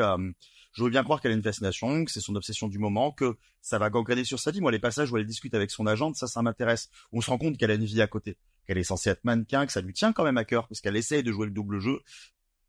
je 0.74 0.84
veux 0.84 0.92
bien 0.92 1.04
croire 1.04 1.20
qu'elle 1.20 1.32
a 1.32 1.34
une 1.34 1.42
fascination, 1.42 2.06
que 2.06 2.12
c'est 2.12 2.22
son 2.22 2.36
obsession 2.36 2.68
du 2.68 2.78
moment, 2.78 3.12
que 3.12 3.36
ça 3.62 3.80
va 3.80 3.90
gangréner 3.90 4.24
sur 4.24 4.40
sa 4.40 4.52
vie. 4.52 4.62
Moi, 4.62 4.72
les 4.72 4.78
passages 4.78 5.12
où 5.12 5.18
elle 5.18 5.26
discute 5.26 5.56
avec 5.56 5.72
son 5.72 5.88
agente, 5.88 6.18
ça, 6.18 6.28
ça 6.28 6.44
m'intéresse. 6.44 6.90
On 7.12 7.20
se 7.20 7.32
rend 7.32 7.40
compte 7.40 7.58
qu'elle 7.58 7.72
a 7.72 7.74
une 7.74 7.84
vie 7.84 8.00
à 8.00 8.06
côté 8.06 8.38
qu'elle 8.66 8.78
est 8.78 8.84
censée 8.84 9.10
être 9.10 9.24
mannequin, 9.24 9.66
que 9.66 9.72
ça 9.72 9.82
lui 9.82 9.94
tient 9.94 10.14
quand 10.14 10.24
même 10.24 10.38
à 10.38 10.46
cœur, 10.46 10.68
parce 10.68 10.82
qu'elle 10.82 10.96
essaye 10.96 11.24
de 11.24 11.32
jouer 11.32 11.46
le 11.46 11.52
double 11.52 11.80
jeu. 11.80 12.00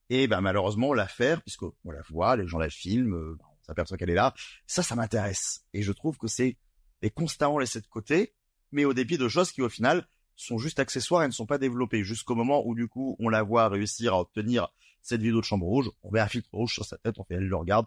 Et 0.09 0.29
ben 0.29 0.41
malheureusement, 0.41 0.95
l'affaire, 0.95 1.43
puisqu'on 1.43 1.73
la 1.85 2.03
voit, 2.09 2.37
les 2.37 2.47
gens 2.47 2.59
la 2.59 2.71
filment, 2.71 3.15
euh, 3.15 3.39
on 3.41 3.65
s'aperçoit 3.65 3.97
qu'elle 3.97 4.11
est 4.11 4.15
là, 4.15 4.35
ça, 4.67 4.83
ça 4.83 4.95
m'intéresse. 4.95 5.65
Et 5.73 5.83
je 5.83 5.93
trouve 5.93 6.19
que 6.19 6.29
c'est 6.29 6.57
est 7.03 7.11
constamment 7.11 7.59
laissé 7.59 7.81
de 7.81 7.87
côté, 7.87 8.35
mais 8.73 8.85
au 8.85 8.95
dépit 8.95 9.19
de 9.19 9.29
choses 9.29 9.53
qui 9.53 9.63
au 9.63 9.69
final 9.69 10.07
sont 10.35 10.59
juste 10.59 10.79
accessoires 10.79 11.23
et 11.23 11.27
ne 11.27 11.33
sont 11.33 11.47
pas 11.47 11.59
développées, 11.59 12.05
jusqu'au 12.05 12.35
moment 12.35 12.67
où 12.67 12.75
du 12.75 12.89
coup 12.89 13.17
on 13.19 13.29
la 13.29 13.43
voit 13.43 13.69
réussir 13.69 14.15
à 14.15 14.21
obtenir 14.21 14.69
cette 15.03 15.21
vidéo 15.21 15.41
de 15.41 15.45
chambre 15.45 15.67
rouge, 15.67 15.91
on 16.03 16.11
met 16.11 16.21
un 16.21 16.29
filtre 16.29 16.49
rouge 16.53 16.75
sur 16.75 16.85
sa 16.85 16.99
tête, 16.99 17.19
on 17.19 17.25
fait 17.25 17.35
elle 17.35 17.47
le 17.47 17.57
regarde, 17.57 17.87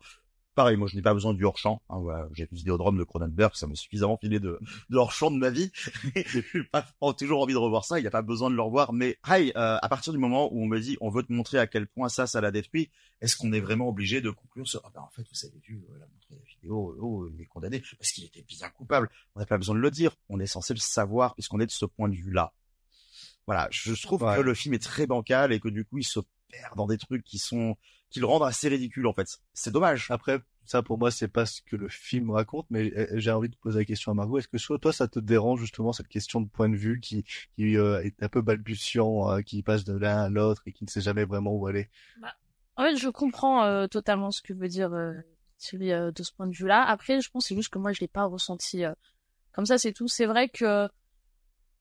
pareil, 0.60 0.76
moi 0.76 0.90
je 0.90 0.98
n'ai 0.98 1.02
pas 1.02 1.14
besoin 1.14 1.34
du 1.34 1.46
hors-champ. 1.46 1.82
Hein, 1.90 2.00
voilà, 2.02 2.28
j'ai 2.34 2.46
plus 2.46 2.58
Vidéodrome 2.58 2.98
de 2.98 3.06
Cronenberg, 3.06 3.56
ça 3.56 3.66
m'a 3.66 3.76
suffisamment 3.76 4.18
filé 4.18 4.42
de, 4.42 4.60
de 4.90 4.98
hors-champ 4.98 5.32
de 5.32 5.38
ma 5.38 5.50
vie. 5.50 5.72
j'ai 6.16 6.44
pas 6.70 6.86
toujours 7.18 7.42
envie 7.42 7.54
de 7.54 7.58
revoir 7.58 7.86
ça, 7.86 7.98
il 7.98 8.02
n'y 8.02 8.10
a 8.10 8.12
pas 8.12 8.22
besoin 8.22 8.50
de 8.50 8.56
le 8.56 8.62
revoir. 8.62 8.92
Mais 8.92 9.18
hey, 9.26 9.54
euh, 9.56 9.78
à 9.82 9.88
partir 9.88 10.12
du 10.12 10.20
moment 10.20 10.54
où 10.54 10.62
on 10.62 10.66
me 10.66 10.78
dit 10.82 10.98
on 11.00 11.10
veut 11.10 11.24
te 11.24 11.32
montrer 11.32 11.60
à 11.60 11.66
quel 11.66 11.88
point 11.88 12.10
ça, 12.10 12.28
ça 12.28 12.42
l'a 12.42 12.52
détruit, 12.52 12.90
est-ce 13.22 13.38
qu'on 13.38 13.54
est 13.54 13.62
vraiment 13.62 13.88
obligé 13.88 14.20
de 14.20 14.32
conclure 14.32 14.68
sur 14.68 14.82
ah 14.84 14.92
ben 14.94 15.00
en 15.00 15.10
fait 15.12 15.22
vous 15.32 15.48
avez 15.48 15.60
vu 15.66 15.82
euh, 15.90 15.98
la 15.98 16.08
montrer 16.08 16.36
la 16.36 16.52
vidéo, 16.54 16.94
oh, 17.00 17.30
il 17.34 17.42
est 17.42 17.46
condamné 17.46 17.82
parce 17.98 18.12
qu'il 18.12 18.26
était 18.26 18.44
bien 18.44 18.68
coupable. 18.68 19.10
On 19.36 19.40
n'a 19.40 19.46
pas 19.46 19.58
besoin 19.58 19.76
de 19.76 19.80
le 19.80 19.92
dire, 19.92 20.14
on 20.28 20.42
est 20.42 20.46
censé 20.46 20.74
le 20.74 20.80
savoir 20.80 21.36
puisqu'on 21.36 21.62
est 21.62 21.68
de 21.68 21.72
ce 21.72 21.86
point 21.86 22.10
de 22.10 22.16
vue-là. 22.16 22.52
Voilà, 23.46 23.70
je 23.72 23.94
trouve 23.94 24.20
que 24.36 24.42
le 24.42 24.54
film 24.54 24.74
est 24.74 24.84
très 24.84 25.08
bancal 25.08 25.54
et 25.54 25.62
que 25.62 25.70
du 25.70 25.86
coup 25.86 26.00
il 26.00 26.04
se 26.04 26.20
perd 26.50 26.76
dans 26.76 26.86
des 26.86 26.98
trucs 26.98 27.24
qui 27.24 27.40
sont 27.40 27.78
qui 28.10 28.20
le 28.20 28.26
rendent 28.26 28.44
assez 28.44 28.68
ridicule 28.70 29.08
en 29.08 29.14
fait. 29.14 29.40
C'est 29.54 29.72
dommage. 29.72 30.08
Après, 30.10 30.40
ça 30.66 30.82
pour 30.82 30.98
moi 30.98 31.12
c'est 31.12 31.28
pas 31.28 31.46
ce 31.46 31.62
que 31.62 31.76
le 31.76 31.90
film 31.90 32.32
raconte, 32.32 32.66
mais 32.70 32.92
euh, 32.96 33.08
j'ai 33.14 33.32
envie 33.32 33.50
de 33.50 33.56
poser 33.56 33.80
la 33.80 33.86
question 33.86 34.12
à 34.12 34.16
Margot. 34.16 34.38
Est-ce 34.38 34.48
que 34.48 34.58
soit 34.58 34.80
toi 34.80 34.94
ça 34.94 35.08
te 35.08 35.20
dérange 35.20 35.62
justement 35.62 35.94
cette 35.94 36.08
question 36.08 36.42
de 36.42 36.48
point 36.48 36.70
de 36.70 36.76
vue 36.76 37.00
qui, 37.00 37.24
qui 37.56 37.78
euh, 37.78 38.02
est 38.04 38.22
un 38.24 38.30
peu 38.30 38.42
balbutiant, 38.42 39.32
euh, 39.32 39.42
qui 39.42 39.62
passe 39.64 39.84
de 39.84 39.98
l'un 39.98 40.24
à 40.24 40.30
l'autre 40.30 40.64
et 40.66 40.72
qui 40.72 40.84
ne 40.84 40.90
sait 40.90 41.02
jamais 41.02 41.26
vraiment 41.26 41.52
où 41.52 41.68
aller? 41.68 41.90
Bah, 42.22 42.34
En 42.78 42.84
fait, 42.84 42.98
je 42.98 43.10
comprends 43.10 43.88
totalement 43.88 44.32
ce 44.32 44.42
que 44.42 44.54
veut 44.54 44.68
dire 44.68 44.92
celui 45.58 45.90
de 45.90 46.24
ce 46.24 46.32
point 46.34 46.48
de 46.48 46.56
vue-là. 46.56 46.84
Après, 46.84 47.22
je 47.22 47.30
pense 47.30 47.48
c'est 47.48 47.56
juste 47.56 47.70
que 47.70 47.80
moi 47.80 47.94
je 47.94 48.00
l'ai 48.02 48.08
pas 48.08 48.26
ressenti 48.26 48.84
comme 49.52 49.66
ça, 49.66 49.78
c'est 49.78 49.94
tout. 49.94 50.08
C'est 50.08 50.26
vrai 50.26 50.50
que 50.50 50.88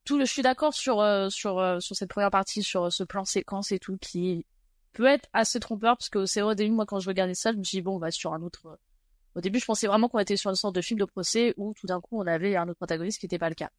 tout, 0.05 0.19
je 0.19 0.25
suis 0.25 0.43
d'accord 0.43 0.75
sur 0.75 1.05
sur 1.31 1.83
sur 1.83 1.97
cette 1.97 2.11
première 2.11 2.31
partie, 2.31 2.63
sur 2.63 2.93
ce 2.93 3.05
plan 3.05 3.25
séquence 3.25 3.73
et 3.73 3.79
tout 3.79 3.99
qui 3.99 4.47
peut 4.93 5.07
être 5.07 5.29
assez 5.33 5.61
trompeur 5.61 5.97
parce 5.97 6.09
que 6.09 6.27
c'est 6.27 6.41
vrai 6.41 6.53
au 6.53 6.55
début 6.55 6.73
moi 6.73 6.87
quand 6.87 7.01
je 7.01 7.09
regardais 7.09 7.35
ça 7.35 7.53
je 7.53 7.59
me 7.59 7.65
suis 7.65 7.79
dit 7.79 7.83
bon 7.83 7.97
on 7.97 7.99
va 7.99 8.11
sur 8.11 8.33
un 8.35 8.43
autre 8.43 8.67
euh, 8.67 8.77
au 9.35 9.41
début 9.41 9.61
je 9.61 9.65
pensais 9.65 9.87
vraiment 9.87 10.09
qu'on 10.09 10.19
était 10.19 10.37
sur 10.37 10.51
une 10.51 10.57
sorte 10.57 10.75
de 10.75 10.81
film 10.81 10.99
de 10.99 11.05
procès 11.05 11.55
où 11.57 11.75
tout 11.75 11.87
d'un 11.87 12.01
coup 12.01 12.21
on 12.21 12.27
avait 12.27 12.57
un 12.57 12.69
autre 12.69 12.79
protagoniste 12.79 13.21
qui 13.21 13.27
n'était 13.27 13.39
pas 13.39 13.49
le 13.49 13.55
cas. 13.55 13.71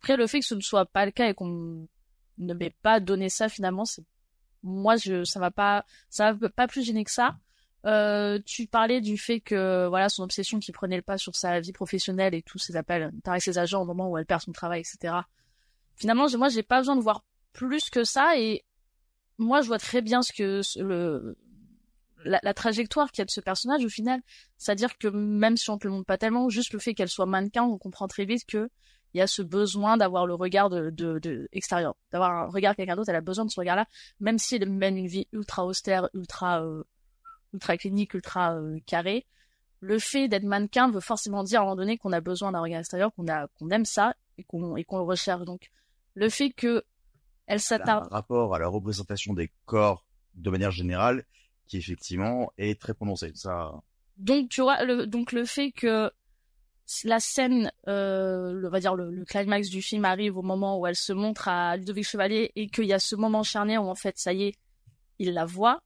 Après 0.00 0.16
le 0.16 0.26
fait 0.26 0.40
que 0.40 0.46
ce 0.46 0.54
ne 0.54 0.60
soit 0.60 0.86
pas 0.86 1.04
le 1.04 1.12
cas 1.12 1.28
et 1.28 1.34
qu'on 1.34 1.86
ne 2.38 2.54
m'ait 2.54 2.74
pas 2.82 3.00
donné 3.00 3.28
ça 3.28 3.48
finalement 3.48 3.84
c'est 3.84 4.04
moi 4.62 4.96
je 4.96 5.24
ça 5.24 5.40
va 5.40 5.50
pas 5.50 5.84
ça 6.08 6.32
va 6.32 6.48
pas 6.48 6.68
plus 6.68 6.84
gêner 6.84 7.04
que 7.04 7.10
ça. 7.10 7.36
Euh, 7.84 8.38
tu 8.46 8.68
parlais 8.68 9.00
du 9.00 9.18
fait 9.18 9.40
que 9.40 9.88
voilà 9.88 10.08
son 10.08 10.22
obsession 10.22 10.60
qui 10.60 10.70
prenait 10.70 10.94
le 10.94 11.02
pas 11.02 11.18
sur 11.18 11.34
sa 11.34 11.58
vie 11.58 11.72
professionnelle 11.72 12.32
et 12.32 12.42
tous 12.42 12.58
ses 12.58 12.76
appels 12.76 13.10
avec 13.24 13.42
ses 13.42 13.58
agents 13.58 13.82
au 13.82 13.84
moment 13.84 14.08
où 14.08 14.16
elle 14.16 14.24
perd 14.24 14.40
son 14.40 14.52
travail 14.52 14.82
etc 14.82 15.16
finalement 15.96 16.28
moi 16.38 16.48
j'ai 16.48 16.62
pas 16.62 16.78
besoin 16.78 16.94
de 16.94 17.00
voir 17.00 17.24
plus 17.52 17.90
que 17.90 18.04
ça 18.04 18.38
et 18.38 18.64
moi, 19.38 19.62
je 19.62 19.66
vois 19.66 19.78
très 19.78 20.02
bien 20.02 20.22
ce 20.22 20.32
que 20.32 20.60
le 20.80 21.36
la, 22.24 22.54
trajectoire 22.54 23.10
qu'il 23.10 23.20
y 23.20 23.22
a 23.22 23.24
de 23.26 23.30
ce 23.30 23.40
personnage 23.40 23.84
au 23.84 23.88
final. 23.88 24.20
C'est-à-dire 24.58 24.96
que 24.98 25.08
même 25.08 25.56
si 25.56 25.70
on 25.70 25.78
te 25.78 25.86
le 25.86 25.92
montre 25.92 26.06
pas 26.06 26.18
tellement, 26.18 26.48
juste 26.48 26.72
le 26.72 26.78
fait 26.78 26.94
qu'elle 26.94 27.08
soit 27.08 27.26
mannequin, 27.26 27.64
on 27.64 27.78
comprend 27.78 28.08
très 28.08 28.24
vite 28.24 28.46
que 28.46 28.68
il 29.14 29.18
y 29.18 29.20
a 29.20 29.26
ce 29.26 29.42
besoin 29.42 29.98
d'avoir 29.98 30.26
le 30.26 30.34
regard 30.34 30.70
de, 30.70 30.88
de, 30.88 31.18
de 31.18 31.46
extérieur, 31.52 31.94
d'avoir 32.12 32.30
un 32.30 32.46
regard 32.46 32.74
quelqu'un 32.74 32.96
d'autre. 32.96 33.10
Elle 33.10 33.16
a 33.16 33.20
besoin 33.20 33.44
de 33.44 33.50
ce 33.50 33.60
regard-là, 33.60 33.86
même 34.20 34.38
si 34.38 34.56
elle 34.56 34.70
mène 34.70 34.96
une 34.96 35.06
vie 35.06 35.28
ultra 35.32 35.66
austère, 35.66 36.08
ultra 36.14 36.64
euh, 36.64 36.82
ultra 37.52 37.76
clinique, 37.76 38.14
ultra 38.14 38.54
euh, 38.54 38.78
carrée. 38.86 39.26
Le 39.80 39.98
fait 39.98 40.28
d'être 40.28 40.44
mannequin 40.44 40.90
veut 40.90 41.00
forcément 41.00 41.42
dire 41.42 41.60
à 41.60 41.62
un 41.62 41.66
moment 41.66 41.76
donné 41.76 41.98
qu'on 41.98 42.12
a 42.12 42.20
besoin 42.22 42.52
d'un 42.52 42.60
regard 42.60 42.80
extérieur, 42.80 43.12
qu'on 43.12 43.28
a 43.28 43.48
qu'on 43.48 43.68
aime 43.68 43.84
ça 43.84 44.14
et 44.38 44.44
qu'on 44.44 44.76
et 44.76 44.84
qu'on 44.84 44.96
le 44.96 45.04
recherche. 45.04 45.44
Donc 45.44 45.70
le 46.14 46.30
fait 46.30 46.50
que 46.50 46.82
elle 47.46 47.60
s'attarde. 47.60 48.06
Un 48.10 48.14
rapport 48.14 48.54
à 48.54 48.58
la 48.58 48.68
représentation 48.68 49.34
des 49.34 49.50
corps 49.64 50.06
de 50.34 50.50
manière 50.50 50.70
générale 50.70 51.24
qui 51.66 51.78
effectivement 51.78 52.52
est 52.58 52.80
très 52.80 52.94
prononcé. 52.94 53.32
Ça. 53.34 53.72
Donc 54.16 54.48
tu 54.48 54.62
vois, 54.62 54.84
le, 54.84 55.06
donc 55.06 55.32
le 55.32 55.44
fait 55.44 55.72
que 55.72 56.10
la 57.04 57.20
scène, 57.20 57.72
euh, 57.88 58.52
le, 58.52 58.68
va 58.68 58.80
dire 58.80 58.94
le, 58.94 59.24
climax 59.24 59.68
du 59.68 59.82
film 59.82 60.04
arrive 60.04 60.36
au 60.36 60.42
moment 60.42 60.78
où 60.78 60.86
elle 60.86 60.96
se 60.96 61.12
montre 61.12 61.48
à 61.48 61.76
Ludovic 61.76 62.06
Chevalier 62.06 62.52
et 62.56 62.68
qu'il 62.68 62.84
y 62.84 62.92
a 62.92 62.98
ce 62.98 63.16
moment 63.16 63.42
charnière 63.42 63.84
où 63.84 63.88
en 63.88 63.94
fait 63.94 64.18
ça 64.18 64.32
y 64.32 64.44
est, 64.44 64.54
il 65.18 65.32
la 65.32 65.44
voit. 65.44 65.82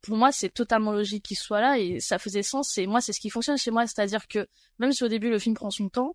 Pour 0.00 0.16
moi, 0.16 0.32
c'est 0.32 0.50
totalement 0.50 0.92
logique 0.92 1.24
qu'il 1.24 1.36
soit 1.36 1.60
là 1.60 1.78
et 1.78 1.98
ça 1.98 2.18
faisait 2.18 2.42
sens. 2.42 2.76
Et 2.76 2.86
moi, 2.86 3.00
c'est 3.00 3.14
ce 3.14 3.20
qui 3.20 3.30
fonctionne 3.30 3.56
chez 3.56 3.70
moi, 3.70 3.86
c'est-à-dire 3.86 4.28
que 4.28 4.46
même 4.78 4.92
si 4.92 5.02
au 5.02 5.08
début 5.08 5.30
le 5.30 5.38
film 5.38 5.54
prend 5.54 5.70
son 5.70 5.88
temps, 5.88 6.14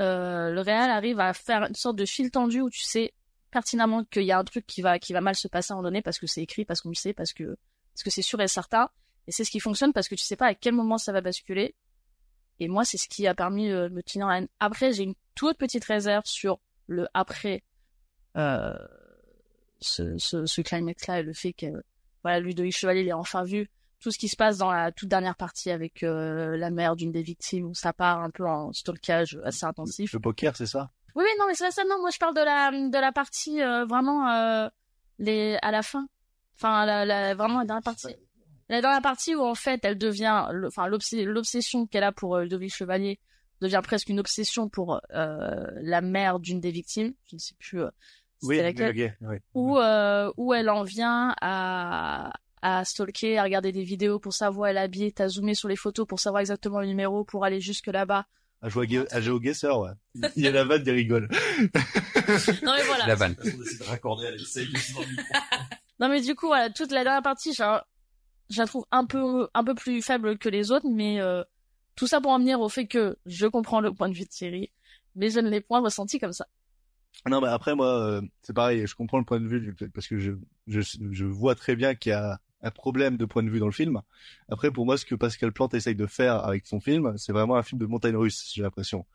euh, 0.00 0.50
le 0.50 0.60
réal 0.60 0.90
arrive 0.90 1.20
à 1.20 1.32
faire 1.32 1.62
une 1.62 1.74
sorte 1.74 1.96
de 1.96 2.04
fil 2.04 2.30
tendu 2.30 2.60
où 2.60 2.70
tu 2.70 2.82
sais 2.82 3.14
pertinemment 3.50 4.04
qu'il 4.04 4.24
y 4.24 4.32
a 4.32 4.38
un 4.38 4.44
truc 4.44 4.66
qui 4.66 4.82
va 4.82 4.98
mal 5.20 5.36
se 5.36 5.46
passer 5.46 5.72
à 5.72 5.74
un 5.74 5.76
moment 5.76 5.88
donné 5.88 6.02
parce 6.02 6.18
que 6.18 6.26
c'est 6.26 6.42
écrit, 6.42 6.64
parce 6.64 6.80
qu'on 6.80 6.88
le 6.88 6.94
sait, 6.94 7.12
parce 7.12 7.32
que 7.32 7.56
parce 7.94 8.02
que 8.02 8.10
c'est 8.10 8.22
sûr 8.22 8.40
et 8.40 8.48
certain. 8.48 8.88
Et 9.26 9.32
c'est 9.32 9.44
ce 9.44 9.50
qui 9.50 9.60
fonctionne 9.60 9.92
parce 9.92 10.08
que 10.08 10.16
tu 10.16 10.24
sais 10.24 10.36
pas 10.36 10.48
à 10.48 10.54
quel 10.54 10.74
moment 10.74 10.98
ça 10.98 11.12
va 11.12 11.20
basculer. 11.20 11.74
Et 12.60 12.68
moi, 12.68 12.84
c'est 12.84 12.98
ce 12.98 13.08
qui 13.08 13.26
a 13.26 13.34
permis 13.34 13.68
de 13.68 13.88
me 13.88 14.02
tenir 14.02 14.30
haine. 14.30 14.48
Après, 14.60 14.92
j'ai 14.92 15.04
une 15.04 15.14
toute 15.34 15.56
petite 15.56 15.84
réserve 15.84 16.24
sur 16.26 16.60
le 16.86 17.08
après 17.14 17.62
euh, 18.36 18.76
ce, 19.80 20.18
ce, 20.18 20.44
ce 20.44 20.60
climax-là 20.60 21.20
et 21.20 21.22
le 21.22 21.32
fait 21.32 21.52
que 21.52 21.66
voilà, 22.22 22.40
Ludovic 22.40 22.76
Chevalier 22.76 23.02
il 23.02 23.08
est 23.08 23.12
enfin 23.12 23.44
vu 23.44 23.70
tout 24.04 24.10
ce 24.10 24.18
qui 24.18 24.28
se 24.28 24.36
passe 24.36 24.58
dans 24.58 24.70
la 24.70 24.92
toute 24.92 25.08
dernière 25.08 25.34
partie 25.34 25.70
avec 25.70 26.02
euh, 26.02 26.58
la 26.58 26.70
mère 26.70 26.94
d'une 26.94 27.10
des 27.10 27.22
victimes 27.22 27.68
où 27.68 27.74
ça 27.74 27.94
part 27.94 28.22
un 28.22 28.28
peu 28.28 28.46
en 28.46 28.70
stalkage 28.74 29.38
assez 29.44 29.64
intensif. 29.64 30.12
Le 30.12 30.20
poker, 30.20 30.54
c'est 30.54 30.66
ça? 30.66 30.90
Oui, 31.16 31.24
oui, 31.24 31.30
non, 31.38 31.46
mais 31.48 31.54
c'est 31.54 31.70
ça, 31.70 31.84
non. 31.88 31.98
Moi, 32.00 32.10
je 32.12 32.18
parle 32.18 32.34
de 32.34 32.42
la 32.42 32.70
de 32.70 32.98
la 33.00 33.12
partie 33.12 33.62
euh, 33.62 33.86
vraiment 33.86 34.28
euh, 34.28 34.68
les 35.18 35.56
à 35.62 35.70
la 35.70 35.82
fin, 35.82 36.06
enfin 36.58 36.84
la, 36.84 37.06
la 37.06 37.34
vraiment 37.34 37.60
la 37.60 37.64
dernière 37.64 37.82
partie. 37.82 38.14
La 38.68 38.82
dernière 38.82 39.00
partie 39.00 39.34
où 39.34 39.42
en 39.42 39.54
fait 39.54 39.80
elle 39.84 39.96
devient, 39.96 40.44
enfin 40.66 40.86
l'obs- 40.86 41.14
l'obsession 41.14 41.86
qu'elle 41.86 42.04
a 42.04 42.12
pour 42.12 42.36
Ludovic 42.38 42.74
Chevalier 42.74 43.18
devient 43.62 43.80
presque 43.82 44.10
une 44.10 44.20
obsession 44.20 44.68
pour 44.68 45.00
la 45.10 46.00
mère 46.02 46.40
d'une 46.40 46.60
des 46.60 46.72
victimes. 46.72 47.14
Je 47.30 47.36
ne 47.36 47.40
sais 47.40 47.54
plus. 47.58 47.80
c'était 48.42 48.62
laquelle 48.62 49.16
oui. 49.22 49.38
où, 49.54 49.78
euh, 49.78 50.30
où 50.36 50.52
elle 50.52 50.68
en 50.68 50.82
vient 50.82 51.34
à, 51.40 52.32
à 52.66 52.82
stalker, 52.84 53.36
à 53.38 53.42
regarder 53.44 53.72
des 53.72 53.84
vidéos 53.84 54.18
pour 54.18 54.32
savoir 54.32 54.62
où 54.62 54.66
elle 54.70 54.78
habillée, 54.78 55.12
t'as 55.12 55.28
zoomé 55.28 55.54
sur 55.54 55.68
les 55.68 55.76
photos 55.76 56.06
pour 56.06 56.18
savoir 56.18 56.40
exactement 56.40 56.80
le 56.80 56.86
numéro, 56.86 57.22
pour 57.22 57.44
aller 57.44 57.60
jusque 57.60 57.88
là-bas. 57.88 58.24
À 58.62 58.70
jouer, 58.70 58.88
à 59.10 59.20
jouer 59.20 59.34
au 59.34 59.40
guesseur, 59.40 59.80
ouais. 59.80 59.90
Il 60.36 60.42
y 60.44 60.48
a 60.48 60.50
la 60.50 60.64
vanne, 60.64 60.82
il 60.86 60.90
rigole. 60.92 61.28
Non 62.62 62.72
mais 62.74 62.82
voilà. 62.86 63.06
La 63.06 63.14
vanne. 63.14 63.36
On 63.44 63.62
essaie 63.62 63.78
de 63.78 63.84
raccorder 63.84 64.26
à. 64.28 64.30
Non 66.00 66.08
mais 66.08 66.20
du 66.22 66.34
coup, 66.34 66.46
voilà, 66.46 66.70
toute 66.70 66.90
la 66.90 67.04
dernière 67.04 67.22
partie, 67.22 67.52
je, 67.52 67.62
la- 67.62 67.86
je 68.50 68.58
la 68.60 68.66
trouve 68.66 68.84
un 68.90 69.04
peu, 69.04 69.48
un 69.54 69.62
peu 69.62 69.74
plus 69.74 70.02
faible 70.02 70.38
que 70.38 70.48
les 70.48 70.70
autres, 70.72 70.86
mais 70.90 71.20
euh, 71.20 71.42
tout 71.96 72.06
ça 72.06 72.20
pour 72.20 72.30
en 72.32 72.38
venir 72.38 72.60
au 72.60 72.68
fait 72.68 72.86
que 72.86 73.16
je 73.26 73.46
comprends 73.46 73.80
le 73.80 73.92
point 73.92 74.08
de 74.08 74.14
vue 74.14 74.24
de 74.24 74.28
Thierry, 74.28 74.72
mais 75.14 75.30
je 75.30 75.38
ne 75.40 75.48
l'ai 75.50 75.60
point 75.60 75.80
ressenti 75.80 76.18
comme 76.18 76.32
ça. 76.32 76.46
Non, 77.28 77.40
mais 77.40 77.46
après, 77.48 77.76
moi, 77.76 77.86
euh, 77.86 78.22
c'est 78.42 78.52
pareil, 78.54 78.86
je 78.86 78.94
comprends 78.96 79.18
le 79.18 79.24
point 79.24 79.38
de 79.38 79.46
vue, 79.46 79.60
du- 79.60 79.88
parce 79.90 80.08
que 80.08 80.18
je, 80.18 80.32
je, 80.66 80.80
je 81.12 81.24
vois 81.24 81.54
très 81.54 81.76
bien 81.76 81.94
qu'il 81.94 82.10
y 82.10 82.14
a 82.14 82.40
un 82.64 82.70
problème 82.70 83.16
de 83.16 83.24
point 83.26 83.42
de 83.42 83.50
vue 83.50 83.60
dans 83.60 83.66
le 83.66 83.72
film. 83.72 84.00
Après, 84.48 84.70
pour 84.70 84.86
moi, 84.86 84.96
ce 84.96 85.04
que 85.04 85.14
Pascal 85.14 85.52
Plante 85.52 85.74
essaye 85.74 85.94
de 85.94 86.06
faire 86.06 86.44
avec 86.44 86.66
son 86.66 86.80
film, 86.80 87.14
c'est 87.18 87.32
vraiment 87.32 87.56
un 87.56 87.62
film 87.62 87.78
de 87.80 87.86
montagne 87.86 88.16
russe, 88.16 88.50
j'ai 88.54 88.62
l'impression. 88.62 89.06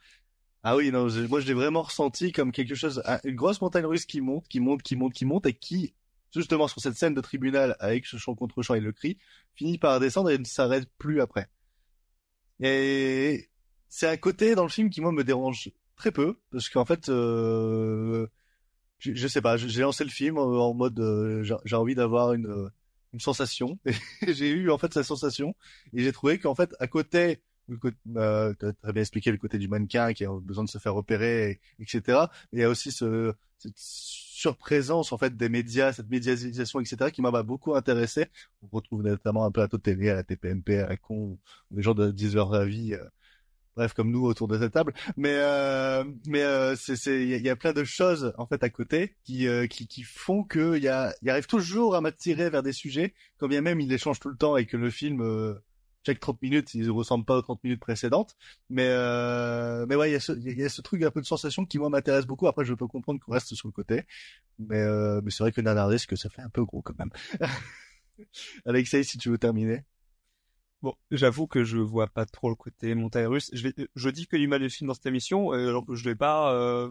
Ah 0.63 0.75
oui, 0.75 0.91
non, 0.91 1.07
moi, 1.29 1.39
je 1.39 1.47
l'ai 1.47 1.53
vraiment 1.53 1.81
ressenti 1.81 2.31
comme 2.31 2.51
quelque 2.51 2.75
chose, 2.75 3.01
un- 3.05 3.19
une 3.23 3.35
grosse 3.35 3.61
montagne 3.61 3.85
russe 3.85 4.05
qui 4.05 4.21
monte, 4.21 4.47
qui 4.47 4.59
monte, 4.59 4.83
qui 4.83 4.95
monte, 4.95 5.13
qui 5.13 5.25
monte, 5.25 5.45
et 5.47 5.53
qui, 5.53 5.93
justement, 6.33 6.67
sur 6.67 6.81
cette 6.81 6.95
scène 6.95 7.13
de 7.13 7.21
tribunal, 7.21 7.75
avec 7.79 8.05
ce 8.05 8.17
chant 8.17 8.35
contre 8.35 8.61
chant 8.61 8.75
et 8.75 8.79
le 8.79 8.91
cri, 8.91 9.17
finit 9.55 9.77
par 9.77 9.99
descendre 9.99 10.29
et 10.29 10.37
ne 10.37 10.43
s'arrête 10.45 10.87
plus 10.97 11.21
après. 11.21 11.49
Et 12.59 13.49
c'est 13.87 14.07
un 14.07 14.17
côté 14.17 14.53
dans 14.53 14.63
le 14.63 14.69
film 14.69 14.89
qui, 14.89 15.01
moi, 15.01 15.11
me 15.11 15.23
dérange 15.23 15.71
très 15.95 16.11
peu, 16.11 16.39
parce 16.51 16.69
qu'en 16.69 16.85
fait, 16.85 17.09
euh, 17.09 18.27
je, 18.99 19.27
sais 19.27 19.41
pas, 19.41 19.57
j'ai 19.57 19.81
lancé 19.81 20.03
le 20.03 20.09
film 20.09 20.37
en, 20.37 20.73
mode, 20.73 20.99
euh, 20.99 21.41
j'ai 21.43 21.55
j'ai 21.65 21.75
envie 21.75 21.95
d'avoir 21.95 22.33
une, 22.33 22.47
euh, 22.47 22.69
une 23.13 23.19
sensation, 23.19 23.79
j'ai 24.27 24.49
eu 24.51 24.69
en 24.71 24.77
fait 24.77 24.93
cette 24.93 25.05
sensation, 25.05 25.55
et 25.93 26.03
j'ai 26.03 26.11
trouvé 26.11 26.39
qu'en 26.39 26.55
fait, 26.55 26.75
à 26.79 26.87
côté, 26.87 27.41
le 27.67 27.77
côté- 27.77 27.97
euh, 28.17 28.53
t'as 28.59 28.73
très 28.73 28.93
bien 28.93 29.01
expliqué 29.01 29.31
le 29.31 29.37
côté 29.37 29.57
du 29.57 29.67
mannequin 29.67 30.13
qui 30.13 30.25
a 30.25 30.31
besoin 30.41 30.63
de 30.63 30.69
se 30.69 30.77
faire 30.77 30.93
repérer, 30.93 31.51
et- 31.51 31.83
etc. 31.83 32.29
Il 32.53 32.59
y 32.59 32.63
a 32.63 32.69
aussi 32.69 32.91
ce, 32.91 33.33
cette 33.57 33.73
surprésence 33.75 35.11
en 35.11 35.17
fait 35.17 35.35
des 35.35 35.49
médias, 35.49 35.91
cette 35.93 36.09
médiatisation, 36.09 36.79
etc. 36.79 37.11
qui 37.11 37.21
m'a 37.21 37.31
bah, 37.31 37.43
beaucoup 37.43 37.75
intéressé. 37.75 38.27
On 38.63 38.67
retrouve 38.75 39.03
notamment 39.03 39.45
un 39.45 39.51
plateau 39.51 39.77
de 39.77 39.81
télé 39.83 40.09
à 40.09 40.15
la 40.15 40.23
TPMP, 40.23 40.79
à 40.79 40.87
la 40.87 40.97
con, 40.97 41.37
les 41.71 41.81
gens 41.81 41.93
de 41.93 42.11
10 42.11 42.37
heures 42.37 42.53
à 42.53 42.65
vie, 42.65 42.93
euh, 42.93 43.03
bref, 43.79 43.93
comme 43.93 44.11
nous 44.11 44.23
autour 44.25 44.47
de 44.47 44.57
cette 44.59 44.73
table. 44.73 44.93
Mais 45.17 45.33
euh, 45.35 46.03
mais 46.27 46.41
euh, 46.43 46.75
c'est 46.75 46.95
c'est 46.95 47.23
il 47.23 47.29
y, 47.45 47.49
a- 47.49 47.55
plein 47.55 47.73
de 47.73 47.83
choses 47.83 48.33
en 48.37 48.45
fait 48.47 48.63
à 48.63 48.69
côté 48.69 49.15
qui 49.23 49.47
euh, 49.47 49.67
qui 49.67 49.87
qui 49.87 50.03
font 50.03 50.43
que 50.43 50.77
il 50.77 50.83
y 50.83 50.87
a 50.87 51.13
il 51.21 51.29
arrive 51.29 51.47
toujours 51.47 51.95
à 51.95 52.01
m'attirer 52.01 52.49
vers 52.49 52.63
des 52.63 52.73
sujets, 52.73 53.13
quand 53.37 53.47
bien 53.47 53.61
même 53.61 53.79
il 53.81 53.89
les 53.89 53.97
change 53.97 54.19
tout 54.19 54.29
le 54.29 54.37
temps 54.37 54.57
et 54.57 54.65
que 54.65 54.77
le 54.77 54.89
film 54.89 55.21
euh, 55.21 55.55
chaque 56.05 56.19
30 56.19 56.41
minutes, 56.41 56.73
il 56.75 56.85
ne 56.85 56.91
ressemble 56.91 57.25
pas 57.25 57.35
aux 57.37 57.41
30 57.41 57.63
minutes 57.63 57.79
précédentes. 57.81 58.35
Mais 58.69 58.87
euh, 58.87 59.85
mais 59.87 59.95
ouais, 59.95 60.09
il 60.09 60.13
y 60.13 60.15
a 60.15 60.19
ce 60.19 60.31
y 60.33 60.63
a 60.63 60.69
ce 60.69 60.81
truc 60.81 61.03
un 61.03 61.11
peu 61.11 61.21
de 61.21 61.25
sensation 61.25 61.65
qui 61.65 61.77
moi 61.79 61.89
m'intéresse 61.89 62.25
beaucoup. 62.25 62.47
Après, 62.47 62.65
je 62.65 62.73
peux 62.73 62.87
comprendre 62.87 63.19
qu'on 63.19 63.33
reste 63.33 63.53
sur 63.55 63.67
le 63.67 63.73
côté, 63.73 64.03
mais 64.59 64.77
euh, 64.81 65.21
mais 65.23 65.31
c'est 65.31 65.43
vrai 65.43 65.51
que 65.53 65.61
Nanardesque, 65.61 66.17
ça 66.17 66.29
fait 66.29 66.41
un 66.43 66.49
peu 66.49 66.65
gros 66.65 66.81
quand 66.81 66.97
même. 66.99 67.11
Alexei, 68.65 69.03
si 69.03 69.17
tu 69.17 69.29
veux 69.29 69.37
terminer. 69.37 69.83
Bon, 70.81 70.95
j'avoue 71.11 71.45
que 71.45 71.63
je 71.65 71.77
vois 71.77 72.07
pas 72.07 72.25
trop 72.25 72.49
le 72.49 72.55
côté 72.55 72.95
montagne 72.95 73.27
russe. 73.27 73.49
Je, 73.53 73.63
vais, 73.63 73.73
je 73.95 74.09
dis 74.09 74.27
que 74.27 74.37
du 74.37 74.47
mal 74.47 74.61
de 74.61 74.69
film 74.69 74.87
dans 74.87 74.93
cette 74.93 75.05
émission, 75.07 75.53
euh, 75.53 75.69
alors 75.69 75.85
que 75.85 75.95
je 75.95 76.07
l'ai 76.07 76.15
pas, 76.15 76.53
euh, 76.53 76.89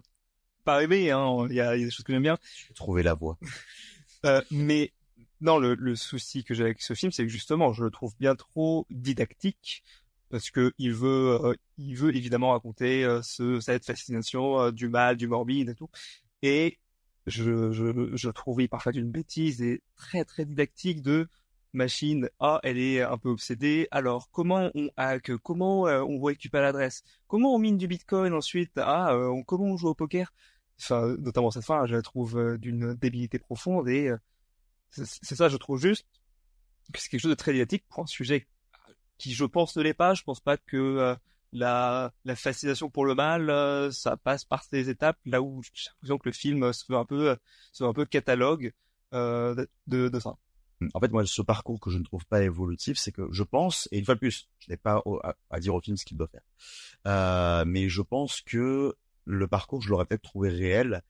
pas 0.65 0.83
aimé. 0.83 1.11
Hein. 1.11 1.47
Il 1.49 1.57
y, 1.57 1.61
a, 1.61 1.75
il 1.75 1.81
y 1.81 1.83
a 1.83 1.87
des 1.87 1.91
choses 1.91 2.05
que 2.05 2.13
j'aime 2.13 2.23
bien. 2.23 2.37
J'ai 2.69 2.75
trouvé 2.75 3.03
la 3.03 3.15
voix. 3.15 3.39
Euh, 4.27 4.43
mais 4.51 4.93
non, 5.41 5.61
le, 5.61 5.77
le 5.77 5.95
souci 5.95 6.43
que 6.43 6.53
j'ai 6.53 6.65
avec 6.65 6.83
ce 6.83 6.93
film, 6.93 7.13
c'est 7.13 7.23
que 7.23 7.29
justement, 7.29 7.73
je 7.73 7.85
le 7.85 7.91
trouve 7.93 8.17
bien 8.19 8.35
trop 8.35 8.85
didactique 8.91 9.85
parce 10.29 10.51
que 10.51 10.73
il 10.77 10.93
veut, 10.93 11.39
euh, 11.41 11.55
il 11.77 11.95
veut 11.95 12.13
évidemment 12.17 12.51
raconter 12.51 13.05
euh, 13.05 13.23
ce, 13.23 13.61
cette 13.61 13.85
fascination 13.85 14.73
du 14.73 14.89
mal, 14.89 15.17
du 15.17 15.29
morbide 15.29 15.69
et 15.69 15.77
tout. 15.77 15.89
Et 16.43 16.81
je, 17.29 17.71
je, 17.71 18.11
je 18.17 18.31
trouve 18.31 18.61
il 18.61 18.69
parfois 18.69 18.91
une 18.93 19.13
bêtise 19.13 19.63
et 19.63 19.83
très 19.95 20.25
très 20.25 20.45
didactique 20.45 21.01
de 21.01 21.29
machine. 21.73 22.29
Ah, 22.41 22.61
elle 22.63 22.79
est 22.79 23.03
un 23.03 23.19
peu 23.19 23.29
obsédée. 23.31 23.89
Alors, 23.91 24.31
comment 24.31 24.71
on 24.75 24.89
hack? 24.97 25.31
Comment 25.43 25.87
euh, 25.87 26.03
on 26.03 26.21
récupère 26.23 26.63
l'adresse? 26.63 27.03
Comment 27.27 27.55
on 27.55 27.59
mine 27.59 27.77
du 27.77 27.89
Bitcoin 27.89 28.33
ensuite? 28.35 28.73
Ah, 28.77 29.13
euh, 29.15 29.29
on- 29.29 29.43
comment 29.45 29.67
on 29.67 29.77
joue 29.77 29.89
au 29.89 29.95
poker? 29.95 30.33
Enfin, 30.81 31.17
notamment 31.19 31.51
cette 31.51 31.65
fin, 31.65 31.87
je 31.87 31.95
la 31.95 32.03
trouve 32.03 32.39
euh, 32.39 32.59
d'une 32.59 32.95
débilité 32.95 33.39
profonde 33.39 33.89
et 33.89 34.13
c'est 34.91 35.35
ça, 35.37 35.49
je 35.49 35.57
trouve 35.57 35.81
juste 35.81 36.07
que 36.93 37.01
c'est 37.01 37.11
quelque 37.11 37.21
chose 37.21 37.31
de 37.31 37.35
très 37.37 37.53
didactique 37.53 37.85
pour 37.89 38.03
un 38.05 38.07
sujet 38.07 38.49
qui, 39.19 39.35
je 39.35 39.45
pense, 39.45 39.77
ne 39.77 39.83
l'est 39.83 39.95
pas. 39.95 40.15
Je 40.15 40.23
pense 40.23 40.41
pas 40.41 40.57
que 40.57 41.17
la, 41.53 42.13
fascination 42.37 42.91
pour 42.91 43.05
le 43.07 43.15
mal, 43.15 43.93
ça 43.93 44.17
passe 44.17 44.45
par 44.45 44.65
ces 44.65 44.89
étapes, 44.91 45.19
là 45.27 45.43
où 45.43 45.63
j'ai 45.63 45.91
l'impression 45.91 46.19
que 46.19 46.29
le 46.29 46.33
film 46.33 46.73
se 46.73 46.85
veut 46.91 46.99
un 46.99 47.05
peu, 47.05 47.37
se 47.73 47.85
veut 47.85 47.91
un 47.91 47.95
peu 47.95 48.07
catalogue 48.07 48.73
de 49.13 50.21
ça. 50.21 50.37
En 50.95 51.01
fait, 51.01 51.11
moi, 51.11 51.27
ce 51.27 51.43
parcours 51.43 51.81
que 51.81 51.91
je 51.91 51.99
ne 51.99 52.05
trouve 52.05 52.25
pas 52.27 52.43
évolutif, 52.43 52.99
c'est 52.99 53.13
que 53.13 53.29
je 53.33 53.43
pense, 53.43 53.89
et 53.91 53.99
une 53.99 54.05
fois 54.05 54.15
de 54.15 54.21
plus, 54.21 54.49
je 54.61 54.71
n'ai 54.71 54.77
pas 54.77 55.03
à, 55.51 55.61
dire 55.61 55.75
au 55.75 55.81
film 55.81 55.97
ce 55.97 56.05
qu'il 56.05 56.17
doit 56.17 56.29
faire, 56.29 56.43
euh, 57.07 57.65
mais 57.67 57.89
je 57.89 58.03
pense 58.03 58.41
que 58.43 58.95
le 59.25 59.49
parcours, 59.49 59.83
je 59.83 59.91
l'aurais 59.91 60.07
peut-être 60.07 60.23
trouvé 60.23 60.51
réel 60.51 61.03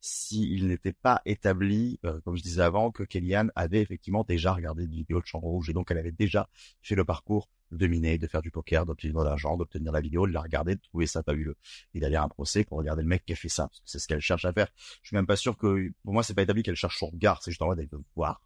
s'il 0.00 0.66
n'était 0.66 0.92
pas 0.92 1.22
établi, 1.24 2.00
euh, 2.04 2.20
comme 2.22 2.36
je 2.36 2.42
disais 2.42 2.62
avant, 2.62 2.90
que 2.90 3.04
Kellyanne 3.04 3.52
avait 3.54 3.80
effectivement 3.80 4.24
déjà 4.24 4.52
regardé 4.52 4.88
des 4.88 4.96
vidéos 4.96 5.20
de 5.20 5.26
Chambre 5.26 5.46
Rouge, 5.46 5.70
et 5.70 5.72
donc 5.72 5.90
elle 5.92 5.98
avait 5.98 6.10
déjà 6.12 6.48
fait 6.82 6.96
le 6.96 7.04
parcours 7.04 7.48
de 7.70 7.86
miner, 7.86 8.18
de 8.18 8.26
faire 8.26 8.42
du 8.42 8.50
poker, 8.50 8.84
d'obtenir 8.84 9.20
de 9.20 9.24
l'argent, 9.24 9.56
d'obtenir 9.56 9.92
la 9.92 10.00
vidéo, 10.00 10.26
de 10.26 10.32
la 10.32 10.40
regarder, 10.40 10.74
de 10.74 10.80
trouver 10.80 11.06
ça 11.06 11.22
fabuleux, 11.22 11.56
et 11.94 12.00
d'aller 12.00 12.16
à 12.16 12.24
un 12.24 12.28
procès 12.28 12.64
pour 12.64 12.78
regarder 12.78 13.02
le 13.02 13.08
mec 13.08 13.24
qui 13.24 13.32
a 13.32 13.36
fait 13.36 13.48
ça, 13.48 13.70
c'est 13.84 14.00
ce 14.00 14.08
qu'elle 14.08 14.20
cherche 14.20 14.44
à 14.44 14.52
faire. 14.52 14.68
Je 15.02 15.08
suis 15.08 15.16
même 15.16 15.26
pas 15.26 15.36
sûr 15.36 15.56
que, 15.56 15.92
pour 16.02 16.12
moi, 16.12 16.24
c'est 16.24 16.34
pas 16.34 16.42
établi 16.42 16.64
qu'elle 16.64 16.74
cherche 16.74 16.98
son 16.98 17.06
regard, 17.06 17.40
c'est 17.42 17.52
juste 17.52 17.62
en 17.62 17.66
mode, 17.66 17.78
elle 17.78 17.88
veut 17.88 18.02
voir. 18.16 18.42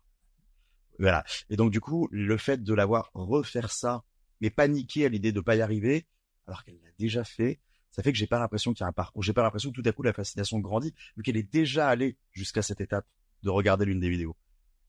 Voilà. 0.98 1.24
Et 1.50 1.56
donc, 1.56 1.70
du 1.70 1.80
coup, 1.80 2.08
le 2.10 2.36
fait 2.36 2.62
de 2.62 2.74
l'avoir 2.74 3.10
refaire 3.14 3.70
ça, 3.70 4.04
mais 4.40 4.50
paniquer 4.50 5.06
à 5.06 5.08
l'idée 5.08 5.32
de 5.32 5.40
pas 5.40 5.56
y 5.56 5.60
arriver, 5.60 6.06
alors 6.46 6.64
qu'elle 6.64 6.80
l'a 6.82 6.90
déjà 6.98 7.24
fait, 7.24 7.60
ça 7.90 8.02
fait 8.02 8.12
que 8.12 8.18
j'ai 8.18 8.26
pas 8.26 8.38
l'impression 8.38 8.72
qu'il 8.72 8.82
y 8.82 8.84
a 8.84 8.88
un 8.88 8.92
parcours. 8.92 9.22
J'ai 9.22 9.32
pas 9.32 9.42
l'impression 9.42 9.70
que 9.70 9.80
tout 9.80 9.88
à 9.88 9.92
coup 9.92 10.02
la 10.02 10.12
fascination 10.12 10.58
grandit, 10.58 10.94
vu 11.16 11.22
qu'elle 11.22 11.36
est 11.36 11.50
déjà 11.50 11.88
allée 11.88 12.18
jusqu'à 12.32 12.62
cette 12.62 12.80
étape 12.80 13.06
de 13.42 13.50
regarder 13.50 13.84
l'une 13.84 14.00
des 14.00 14.10
vidéos. 14.10 14.36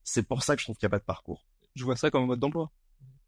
C'est 0.04 0.22
pour 0.22 0.42
ça 0.42 0.56
que 0.56 0.60
je 0.60 0.66
trouve 0.66 0.76
qu'il 0.76 0.86
n'y 0.86 0.90
a 0.90 0.96
pas 0.96 0.98
de 0.98 1.04
parcours. 1.04 1.46
Je 1.74 1.84
vois 1.84 1.96
ça 1.96 2.10
comme 2.10 2.24
un 2.24 2.26
mode 2.26 2.40
d'emploi. 2.40 2.70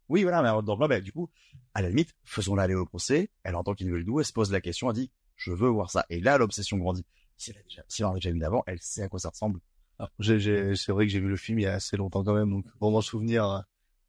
Oui, 0.09 0.23
voilà, 0.23 0.41
mais 0.41 0.49
alors, 0.49 0.61
dans 0.61 0.75
le 0.75 0.87
bah, 0.87 0.99
du 0.99 1.11
coup, 1.11 1.29
à 1.73 1.81
la 1.81 1.89
limite, 1.89 2.13
faisons-la 2.25 2.63
aller 2.63 2.75
au 2.75 2.85
procès. 2.85 3.29
Elle 3.43 3.55
entend 3.55 3.73
qu'il 3.73 3.89
veut 3.89 3.97
le 3.97 4.03
doux, 4.03 4.19
elle 4.19 4.25
se 4.25 4.33
pose 4.33 4.51
la 4.51 4.61
question, 4.61 4.89
elle 4.89 4.95
dit, 4.95 5.11
je 5.37 5.51
veux 5.51 5.69
voir 5.69 5.89
ça. 5.89 6.05
Et 6.09 6.19
là, 6.19 6.37
l'obsession 6.37 6.77
grandit. 6.77 7.05
Si 7.37 7.51
elle 7.51 8.05
en 8.05 8.11
a 8.11 8.15
déjà 8.15 8.31
vu 8.31 8.39
d'avant, 8.39 8.63
elle 8.67 8.81
sait 8.81 9.03
à 9.03 9.09
quoi 9.09 9.19
ça 9.19 9.29
ressemble. 9.29 9.61
Alors, 10.01 10.09
j'ai- 10.17 10.39
j'ai- 10.39 10.75
c'est 10.75 10.91
vrai 10.91 11.05
que 11.05 11.11
j'ai 11.11 11.19
vu 11.19 11.27
le 11.27 11.37
film 11.37 11.59
il 11.59 11.61
y 11.61 11.67
a 11.67 11.73
assez 11.75 11.95
longtemps 11.95 12.23
quand 12.23 12.33
même, 12.33 12.49
donc 12.49 12.65
pour 12.79 12.89
m'en 12.89 13.01
souvenir, 13.01 13.45
euh, 13.47 13.59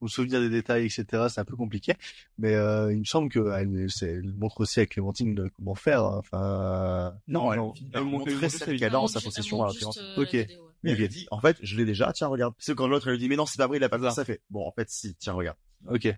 me 0.01 0.09
souvenir 0.09 0.41
des 0.41 0.49
détails, 0.49 0.87
etc., 0.87 1.29
c'est 1.29 1.39
un 1.41 1.45
peu 1.45 1.55
compliqué. 1.55 1.93
Mais 2.39 2.55
euh, 2.55 2.91
il 2.95 3.01
me 3.01 3.05
semble 3.05 3.29
que 3.29 3.53
elle, 3.55 3.91
c'est- 3.91 4.07
elle 4.09 4.33
montre 4.33 4.63
aussi 4.63 4.81
à 4.81 4.87
Clémentine 4.87 5.35
de 5.35 5.51
comment 5.55 5.75
faire. 5.75 6.03
hein. 6.03 6.17
Enfin, 6.17 7.15
Non, 7.29 7.53
elle, 7.53 7.59
Non, 7.59 7.75
elle, 7.77 7.83
elle 7.93 8.05
montre- 8.05 8.31
montre 8.31 8.41
celle 8.41 8.51
sa 8.51 8.75
qu'elle 8.75 8.95
a 8.95 9.01
en 9.01 9.05
Elle 9.05 9.09
sa 9.11 9.21
possession 9.21 9.63
euh, 9.67 9.71
Ok. 10.17 10.35
Mais 10.83 10.93
elle 10.93 11.09
dit, 11.09 11.27
en 11.31 11.41
fait, 11.41 11.59
je 11.63 11.77
l'ai 11.77 11.85
déjà, 11.85 12.11
tiens, 12.15 12.29
regarde. 12.29 12.55
C'est 12.59 12.75
quand 12.75 12.89
l'autre, 12.89 13.07
elle 13.09 13.13
lui 13.13 13.21
dit, 13.21 13.29
mais 13.29 13.37
non, 13.37 13.45
c'est 13.45 13.59
pas 13.59 13.67
vrai, 13.67 13.77
il 13.77 13.85
a 13.85 13.91
pas 13.91 13.99
Ça. 14.01 14.11
ça 14.13 14.25
fait. 14.25 14.41
Bon, 14.49 14.67
en 14.67 14.73
fait, 14.73 14.89
si, 14.89 15.15
tiens, 15.17 15.35
regarde. 15.35 15.59
ok. 15.89 16.09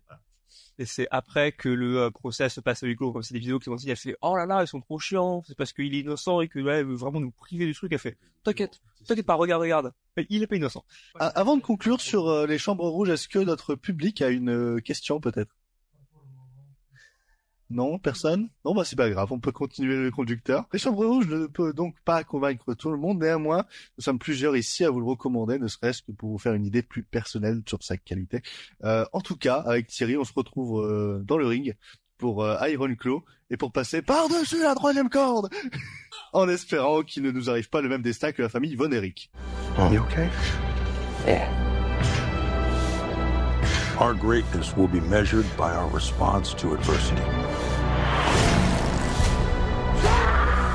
Et 0.78 0.86
c'est 0.86 1.06
après 1.10 1.52
que 1.52 1.68
le 1.68 1.98
euh, 2.00 2.10
procès 2.10 2.48
se 2.48 2.60
passe 2.60 2.82
à 2.82 2.86
huis 2.86 2.96
clos, 2.96 3.12
comme 3.12 3.22
c'est 3.22 3.34
des 3.34 3.40
vidéos 3.40 3.58
qui 3.58 3.68
ont 3.68 3.76
dit, 3.76 3.88
elle 3.88 3.96
fait, 3.96 4.16
oh 4.22 4.36
là 4.36 4.44
là, 4.44 4.62
ils 4.62 4.66
sont 4.66 4.80
trop 4.80 4.98
chiants, 4.98 5.42
c'est 5.46 5.56
parce 5.56 5.72
qu'il 5.72 5.94
est 5.94 6.00
innocent 6.00 6.40
et 6.40 6.48
que 6.48 6.58
là, 6.58 6.78
elle 6.78 6.86
veut 6.86 6.96
vraiment 6.96 7.20
nous 7.20 7.30
priver 7.30 7.66
du 7.66 7.74
truc, 7.74 7.92
elle 7.92 7.98
fait, 7.98 8.18
t'inquiète, 8.42 8.80
t'inquiète 9.06 9.26
pas, 9.26 9.34
regarde, 9.34 9.62
regarde, 9.62 9.92
il 10.28 10.42
est 10.42 10.46
pas 10.46 10.56
innocent. 10.56 10.84
Avant 11.18 11.56
de 11.56 11.62
conclure 11.62 12.00
sur 12.00 12.28
euh, 12.28 12.46
les 12.46 12.58
chambres 12.58 12.88
rouges, 12.88 13.10
est-ce 13.10 13.28
que 13.28 13.38
notre 13.38 13.76
public 13.76 14.20
a 14.20 14.30
une 14.30 14.50
euh, 14.50 14.80
question 14.80 15.20
peut-être? 15.20 15.54
Non, 17.74 17.98
personne 17.98 18.48
Non, 18.64 18.72
bah 18.72 18.84
c'est 18.84 18.94
pas 18.94 19.10
grave, 19.10 19.32
on 19.32 19.40
peut 19.40 19.50
continuer 19.50 19.96
le 19.96 20.12
conducteur. 20.12 20.64
Les 20.72 20.78
chambres 20.78 21.04
rouges 21.04 21.26
ne 21.26 21.46
peut 21.46 21.72
donc 21.72 21.96
pas 22.04 22.22
convaincre 22.22 22.72
tout 22.74 22.92
le 22.92 22.96
monde, 22.96 23.20
néanmoins, 23.20 23.64
nous 23.98 24.04
sommes 24.04 24.20
plusieurs 24.20 24.56
ici 24.56 24.84
à 24.84 24.90
vous 24.90 25.00
le 25.00 25.06
recommander, 25.06 25.58
ne 25.58 25.66
serait-ce 25.66 26.02
que 26.02 26.12
pour 26.12 26.30
vous 26.30 26.38
faire 26.38 26.54
une 26.54 26.64
idée 26.64 26.82
plus 26.82 27.02
personnelle 27.02 27.62
sur 27.66 27.82
sa 27.82 27.96
qualité. 27.96 28.42
Euh, 28.84 29.04
en 29.12 29.20
tout 29.20 29.36
cas, 29.36 29.56
avec 29.56 29.88
Thierry, 29.88 30.16
on 30.16 30.22
se 30.22 30.32
retrouve 30.32 30.84
euh, 30.84 31.18
dans 31.24 31.36
le 31.36 31.46
ring 31.46 31.74
pour 32.16 32.44
euh, 32.44 32.56
Iron 32.68 32.94
Claw 32.94 33.24
et 33.50 33.56
pour 33.56 33.72
passer 33.72 34.02
par-dessus 34.02 34.62
la 34.62 34.76
troisième 34.76 35.10
corde 35.10 35.48
en 36.32 36.48
espérant 36.48 37.02
qu'il 37.02 37.24
ne 37.24 37.32
nous 37.32 37.50
arrive 37.50 37.68
pas 37.70 37.80
le 37.80 37.88
même 37.88 38.02
destin 38.02 38.30
que 38.30 38.40
la 38.40 38.48
famille 38.48 38.76
Von 38.76 38.92
Erich. 38.92 39.32
You 39.90 40.00
okay? 40.00 40.28
Yeah. 41.26 41.73
Our 43.98 44.12
greatness 44.12 44.76
will 44.76 44.88
be 44.88 44.98
measured 44.98 45.46
by 45.56 45.72
our 45.72 45.88
response 45.88 46.52
to 46.54 46.74
adversity. 46.74 47.22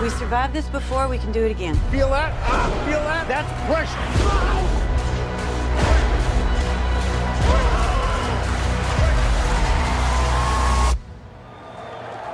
We 0.01 0.09
survived 0.09 0.53
this 0.53 0.69
before, 0.69 1.09
we 1.09 1.17
can 1.17 1.33
do 1.33 1.43
it 1.43 1.51
again. 1.51 1.75
Feel 1.91 2.09
that? 2.11 2.31
Ah, 2.45 2.69
feel 2.87 3.01
that? 3.01 3.27
That's 3.27 3.51
pressure. 3.67 3.99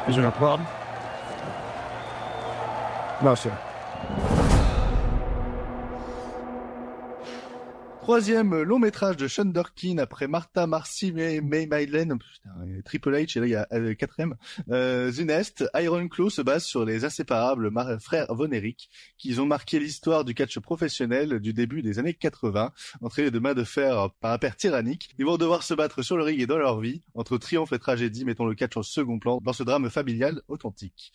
Is 0.08 0.16
there 0.16 0.28
a 0.28 0.32
problem? 0.32 0.68
No, 3.24 3.34
sir. 3.34 3.58
Troisième 8.06 8.62
long 8.62 8.78
métrage 8.78 9.18
de 9.18 9.28
Sean 9.28 9.52
après 9.98 10.28
Martha, 10.28 10.68
Marcy, 10.68 11.12
May, 11.12 11.42
May 11.42 11.66
putain, 11.66 12.20
Triple 12.86 13.16
H, 13.16 13.36
et 13.36 13.40
là 13.40 13.48
il 13.48 13.50
y 13.50 13.56
a 13.56 13.68
euh, 13.74 13.96
quatrième, 13.96 14.36
euh, 14.70 15.10
Zunest, 15.10 15.68
Iron 15.74 16.08
Claw 16.08 16.30
se 16.30 16.44
base 16.44 16.66
sur 16.66 16.86
les 16.86 17.04
inséparables 17.04 17.72
frères 18.00 18.28
Von 18.30 18.52
Erich, 18.52 18.92
qui 19.18 19.40
ont 19.40 19.48
marqué 19.48 19.80
l'histoire 19.80 20.24
du 20.24 20.36
catch 20.36 20.60
professionnel 20.60 21.40
du 21.40 21.52
début 21.52 21.82
des 21.82 21.98
années 21.98 22.14
80, 22.14 22.72
entraînés 23.02 23.32
de 23.32 23.40
main 23.40 23.56
de 23.56 23.64
fer 23.64 24.12
par 24.22 24.34
un 24.34 24.38
père 24.38 24.56
tyrannique. 24.56 25.10
Ils 25.18 25.26
vont 25.26 25.38
devoir 25.38 25.64
se 25.64 25.74
battre 25.74 26.04
sur 26.04 26.16
le 26.16 26.26
ring 26.26 26.40
et 26.40 26.46
dans 26.46 26.60
leur 26.60 26.80
vie, 26.80 27.02
entre 27.16 27.40
triomphe 27.40 27.74
et 27.74 27.80
tragédie, 27.80 28.24
mettons 28.24 28.46
le 28.46 28.54
catch 28.54 28.78
en 28.78 28.84
second 28.84 29.18
plan 29.18 29.42
dans 29.44 29.54
ce 29.54 29.64
drame 29.64 29.90
familial 29.90 30.44
authentique. 30.48 31.12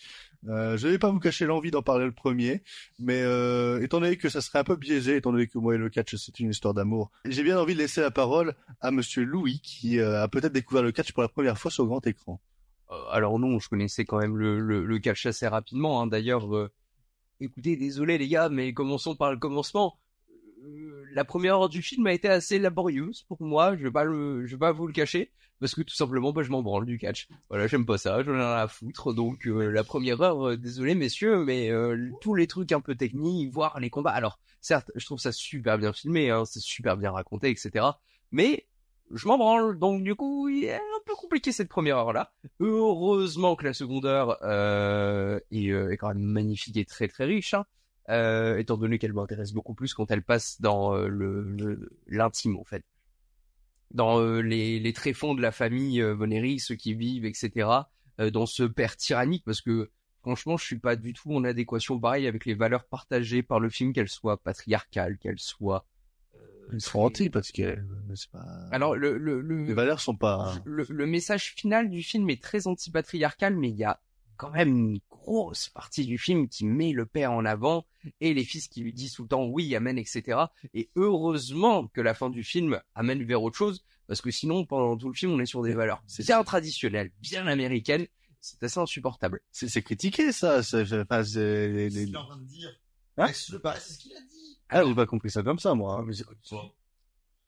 Euh, 0.48 0.76
je 0.76 0.88
vais 0.88 0.98
pas 0.98 1.10
vous 1.10 1.20
cacher 1.20 1.46
l'envie 1.46 1.70
d'en 1.70 1.82
parler 1.82 2.06
le 2.06 2.12
premier, 2.12 2.64
mais 2.98 3.22
euh, 3.22 3.80
étant 3.80 4.00
donné 4.00 4.16
que 4.16 4.28
ça 4.28 4.40
serait 4.40 4.58
un 4.58 4.64
peu 4.64 4.74
biaisé, 4.74 5.16
étant 5.16 5.30
donné 5.30 5.46
que 5.46 5.58
moi 5.58 5.76
et 5.76 5.78
le 5.78 5.88
catch 5.88 6.16
c'est 6.16 6.40
une 6.40 6.50
histoire 6.50 6.74
j'ai 7.24 7.42
bien 7.42 7.58
envie 7.58 7.74
de 7.74 7.78
laisser 7.78 8.00
la 8.00 8.10
parole 8.10 8.54
à 8.80 8.90
Monsieur 8.90 9.24
Louis 9.24 9.60
qui 9.62 9.98
euh, 9.98 10.22
a 10.22 10.28
peut-être 10.28 10.52
découvert 10.52 10.82
le 10.82 10.92
catch 10.92 11.12
pour 11.12 11.22
la 11.22 11.28
première 11.28 11.58
fois 11.58 11.70
sur 11.70 11.86
grand 11.86 12.06
écran. 12.06 12.40
Euh, 12.90 12.94
alors 13.10 13.38
non, 13.38 13.58
je 13.58 13.68
connaissais 13.68 14.04
quand 14.04 14.18
même 14.18 14.36
le 14.36 14.98
catch 14.98 15.26
assez 15.26 15.46
rapidement. 15.46 16.00
Hein. 16.02 16.06
D'ailleurs, 16.06 16.54
euh, 16.54 16.70
écoutez, 17.40 17.76
désolé 17.76 18.18
les 18.18 18.28
gars, 18.28 18.48
mais 18.48 18.72
commençons 18.72 19.16
par 19.16 19.30
le 19.30 19.38
commencement. 19.38 19.98
La 21.12 21.24
première 21.24 21.56
heure 21.56 21.68
du 21.68 21.82
film 21.82 22.06
a 22.06 22.12
été 22.12 22.28
assez 22.28 22.58
laborieuse 22.58 23.24
pour 23.28 23.42
moi. 23.42 23.76
Je 23.76 23.82
vais 23.82 23.90
pas 23.90 24.04
le, 24.04 24.46
je 24.46 24.52
vais 24.52 24.58
pas 24.58 24.72
vous 24.72 24.86
le 24.86 24.92
cacher 24.92 25.30
parce 25.60 25.74
que 25.74 25.82
tout 25.82 25.94
simplement 25.94 26.32
bah, 26.32 26.42
je 26.42 26.50
m'en 26.50 26.62
branle 26.62 26.86
du 26.86 26.98
catch. 26.98 27.28
Voilà, 27.48 27.66
j'aime 27.66 27.86
pas 27.86 27.98
ça, 27.98 28.22
j'en 28.22 28.32
ai 28.32 28.36
rien 28.36 28.56
à 28.56 28.68
foutre. 28.68 29.12
Donc 29.12 29.46
euh, 29.46 29.70
la 29.70 29.84
première 29.84 30.20
heure, 30.22 30.48
euh, 30.48 30.56
désolé 30.56 30.94
messieurs, 30.94 31.44
mais 31.44 31.70
euh, 31.70 32.10
tous 32.20 32.34
les 32.34 32.46
trucs 32.46 32.72
un 32.72 32.80
peu 32.80 32.94
techniques, 32.94 33.52
voir 33.52 33.78
les 33.78 33.90
combats. 33.90 34.12
Alors 34.12 34.38
certes, 34.60 34.90
je 34.94 35.04
trouve 35.04 35.18
ça 35.18 35.32
super 35.32 35.78
bien 35.78 35.92
filmé, 35.92 36.30
hein, 36.30 36.44
c'est 36.44 36.60
super 36.60 36.96
bien 36.96 37.10
raconté, 37.10 37.50
etc. 37.50 37.86
Mais 38.32 38.66
je 39.12 39.26
m'en 39.26 39.38
branle, 39.38 39.78
donc 39.78 40.04
du 40.04 40.14
coup, 40.14 40.48
il 40.48 40.64
est 40.64 40.74
un 40.74 41.00
peu 41.04 41.14
compliqué 41.14 41.52
cette 41.52 41.68
première 41.68 41.98
heure-là. 41.98 42.32
Heureusement 42.60 43.56
que 43.56 43.64
la 43.64 43.74
seconde 43.74 44.06
heure 44.06 44.38
est, 45.50 45.66
est, 45.66 45.96
quand 45.96 46.08
même 46.08 46.22
magnifique 46.22 46.76
et 46.76 46.84
très 46.84 47.08
très 47.08 47.24
riche. 47.24 47.54
Hein. 47.54 47.66
Euh, 48.10 48.58
étant 48.58 48.76
donné 48.76 48.98
qu'elle 48.98 49.12
m'intéresse 49.12 49.52
beaucoup 49.52 49.74
plus 49.74 49.94
quand 49.94 50.10
elle 50.10 50.22
passe 50.22 50.60
dans 50.60 50.96
euh, 50.96 51.06
le 51.06 51.96
l'intime 52.08 52.56
en 52.56 52.64
fait 52.64 52.84
dans 53.92 54.20
euh, 54.20 54.40
les, 54.40 54.80
les 54.80 54.92
tréfonds 54.92 55.34
de 55.34 55.42
la 55.42 55.52
famille 55.52 56.00
Voneri, 56.00 56.58
ceux 56.58 56.74
qui 56.74 56.94
vivent, 56.94 57.24
etc., 57.24 57.68
dans 58.32 58.46
ce 58.46 58.64
père 58.64 58.96
tyrannique, 58.96 59.42
parce 59.46 59.62
que 59.62 59.90
franchement, 60.20 60.56
je 60.56 60.64
suis 60.64 60.78
pas 60.78 60.94
du 60.94 61.12
tout 61.14 61.32
en 61.34 61.42
adéquation 61.42 61.98
pareil 61.98 62.26
avec 62.26 62.44
les 62.44 62.54
valeurs 62.54 62.84
partagées 62.84 63.42
par 63.42 63.58
le 63.60 63.70
film, 63.70 63.92
qu'elles 63.92 64.10
soient 64.10 64.36
patriarcales, 64.36 65.16
qu'elles 65.18 65.38
soient 65.38 65.86
ils 66.72 66.80
sont 66.80 67.00
anti 67.00 67.30
parce 67.30 67.50
que 67.50 67.78
c'est 68.14 68.30
pas. 68.30 68.44
Alors 68.70 68.94
le, 68.94 69.18
le, 69.18 69.40
le 69.40 69.64
les 69.64 69.74
valeurs 69.74 70.00
sont 70.00 70.14
pas. 70.14 70.54
Le, 70.64 70.86
le, 70.88 71.06
message 71.06 71.54
final 71.54 71.90
du 71.90 72.02
film 72.02 72.30
est 72.30 72.40
très 72.40 72.68
anti-patriarcal, 72.68 73.56
mais 73.56 73.70
il 73.70 73.76
y 73.76 73.84
a 73.84 74.00
quand 74.36 74.50
même 74.50 74.98
grosse 75.20 75.68
partie 75.68 76.06
du 76.06 76.18
film 76.18 76.48
qui 76.48 76.64
met 76.64 76.92
le 76.92 77.06
père 77.06 77.32
en 77.32 77.44
avant 77.44 77.86
et 78.20 78.34
les 78.34 78.44
fils 78.44 78.68
qui 78.68 78.80
lui 78.80 78.92
disent 78.92 79.12
tout 79.12 79.22
le 79.22 79.28
temps 79.28 79.46
oui, 79.46 79.74
amen, 79.74 79.98
etc. 79.98 80.38
Et 80.74 80.90
heureusement 80.96 81.86
que 81.88 82.00
la 82.00 82.14
fin 82.14 82.30
du 82.30 82.42
film 82.42 82.80
amène 82.94 83.22
vers 83.24 83.42
autre 83.42 83.56
chose, 83.56 83.84
parce 84.06 84.20
que 84.20 84.30
sinon, 84.30 84.64
pendant 84.64 84.96
tout 84.96 85.08
le 85.08 85.14
film, 85.14 85.32
on 85.32 85.38
est 85.38 85.46
sur 85.46 85.62
des 85.62 85.74
valeurs 85.74 86.02
bien 86.18 86.42
traditionnelles, 86.42 87.12
bien 87.20 87.46
américaines. 87.46 88.06
C'est 88.40 88.62
assez 88.62 88.80
insupportable. 88.80 89.40
C'est 89.50 89.82
critiqué, 89.82 90.32
ça. 90.32 90.62
C'est 90.62 90.84
les... 90.84 91.90
les... 91.90 92.16
en 92.16 92.24
train 92.24 92.38
de 92.38 92.44
dire. 92.44 92.70
Hein 93.18 93.26
c'est 93.28 93.52
ce 93.52 93.98
qu'il 93.98 94.16
a 94.16 94.20
dit. 94.20 94.58
Ah, 94.70 94.82
j'ai 94.84 94.94
pas 94.94 95.06
compris 95.06 95.30
ça 95.30 95.42
comme 95.42 95.58
ça, 95.58 95.74
moi. 95.74 95.96
Hein, 95.96 96.04
mais 96.06 96.14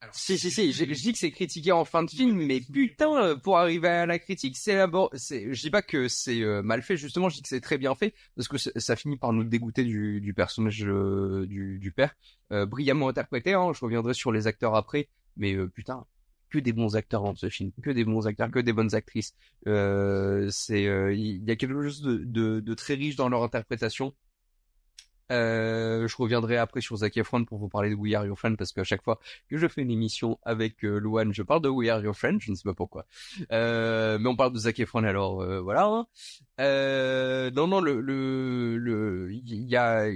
alors, 0.02 0.16
si, 0.16 0.36
si, 0.36 0.50
si, 0.50 0.72
je, 0.72 0.84
je 0.84 1.00
dis 1.00 1.12
que 1.12 1.18
c'est 1.18 1.30
critiqué 1.30 1.70
en 1.70 1.84
fin 1.84 2.02
de 2.02 2.10
film, 2.10 2.36
mais 2.44 2.60
putain, 2.60 3.22
euh, 3.22 3.36
pour 3.36 3.56
arriver 3.56 3.86
à 3.86 4.04
la 4.04 4.18
critique, 4.18 4.56
c'est 4.56 4.74
d'abord, 4.74 5.10
c'est, 5.14 5.54
je 5.54 5.60
dis 5.60 5.70
pas 5.70 5.80
que 5.80 6.08
c'est 6.08 6.42
euh, 6.42 6.60
mal 6.60 6.82
fait, 6.82 6.96
justement, 6.96 7.28
je 7.28 7.36
dis 7.36 7.42
que 7.42 7.48
c'est 7.48 7.60
très 7.60 7.78
bien 7.78 7.94
fait, 7.94 8.12
parce 8.34 8.48
que 8.48 8.56
ça 8.58 8.96
finit 8.96 9.16
par 9.16 9.32
nous 9.32 9.44
dégoûter 9.44 9.84
du, 9.84 10.20
du 10.20 10.34
personnage 10.34 10.84
euh, 10.84 11.46
du, 11.46 11.78
du 11.78 11.92
père, 11.92 12.16
euh, 12.50 12.66
brillamment 12.66 13.06
interprété, 13.06 13.54
hein, 13.54 13.70
je 13.72 13.78
reviendrai 13.78 14.12
sur 14.12 14.32
les 14.32 14.48
acteurs 14.48 14.74
après, 14.74 15.08
mais 15.36 15.56
putain, 15.68 16.04
que 16.50 16.58
des 16.58 16.72
bons 16.72 16.96
acteurs 16.96 17.22
dans 17.22 17.36
ce 17.36 17.48
film, 17.48 17.70
que 17.80 17.90
des 17.90 18.04
bons 18.04 18.26
acteurs, 18.26 18.50
que 18.50 18.58
des 18.58 18.72
bonnes 18.72 18.96
actrices, 18.96 19.36
c'est, 19.64 20.82
il 20.82 21.44
y 21.44 21.50
a 21.52 21.54
quelque 21.54 21.80
chose 21.80 22.02
de, 22.02 22.16
de, 22.16 22.58
de 22.58 22.74
très 22.74 22.94
riche 22.94 23.14
dans 23.14 23.28
leur 23.28 23.44
interprétation, 23.44 24.12
euh, 25.32 26.06
je 26.06 26.16
reviendrai 26.16 26.56
après 26.56 26.80
sur 26.80 26.96
Zac 26.96 27.16
Efron 27.16 27.44
pour 27.44 27.58
vous 27.58 27.68
parler 27.68 27.90
de 27.90 27.94
We 27.94 28.14
Are 28.14 28.26
Your 28.26 28.38
Friend 28.38 28.56
parce 28.56 28.72
qu'à 28.72 28.84
chaque 28.84 29.02
fois 29.02 29.18
que 29.48 29.56
je 29.56 29.66
fais 29.66 29.82
une 29.82 29.90
émission 29.90 30.38
avec 30.44 30.84
euh, 30.84 30.98
Luan, 30.98 31.32
je 31.32 31.42
parle 31.42 31.62
de 31.62 31.68
We 31.68 31.88
Are 31.88 32.02
Your 32.02 32.14
Friend, 32.14 32.40
je 32.40 32.50
ne 32.50 32.56
sais 32.56 32.62
pas 32.64 32.74
pourquoi. 32.74 33.06
Euh, 33.50 34.18
mais 34.18 34.28
on 34.28 34.36
parle 34.36 34.52
de 34.52 34.58
Zac 34.58 34.78
Efron 34.78 35.04
alors 35.04 35.40
euh, 35.40 35.60
voilà. 35.60 35.86
Hein. 35.86 36.06
Euh, 36.60 37.50
non 37.50 37.66
non 37.66 37.80
le 37.80 38.00
le 38.00 38.76
le 38.76 39.32
il 39.32 39.68
y 39.68 39.76
a 39.76 40.06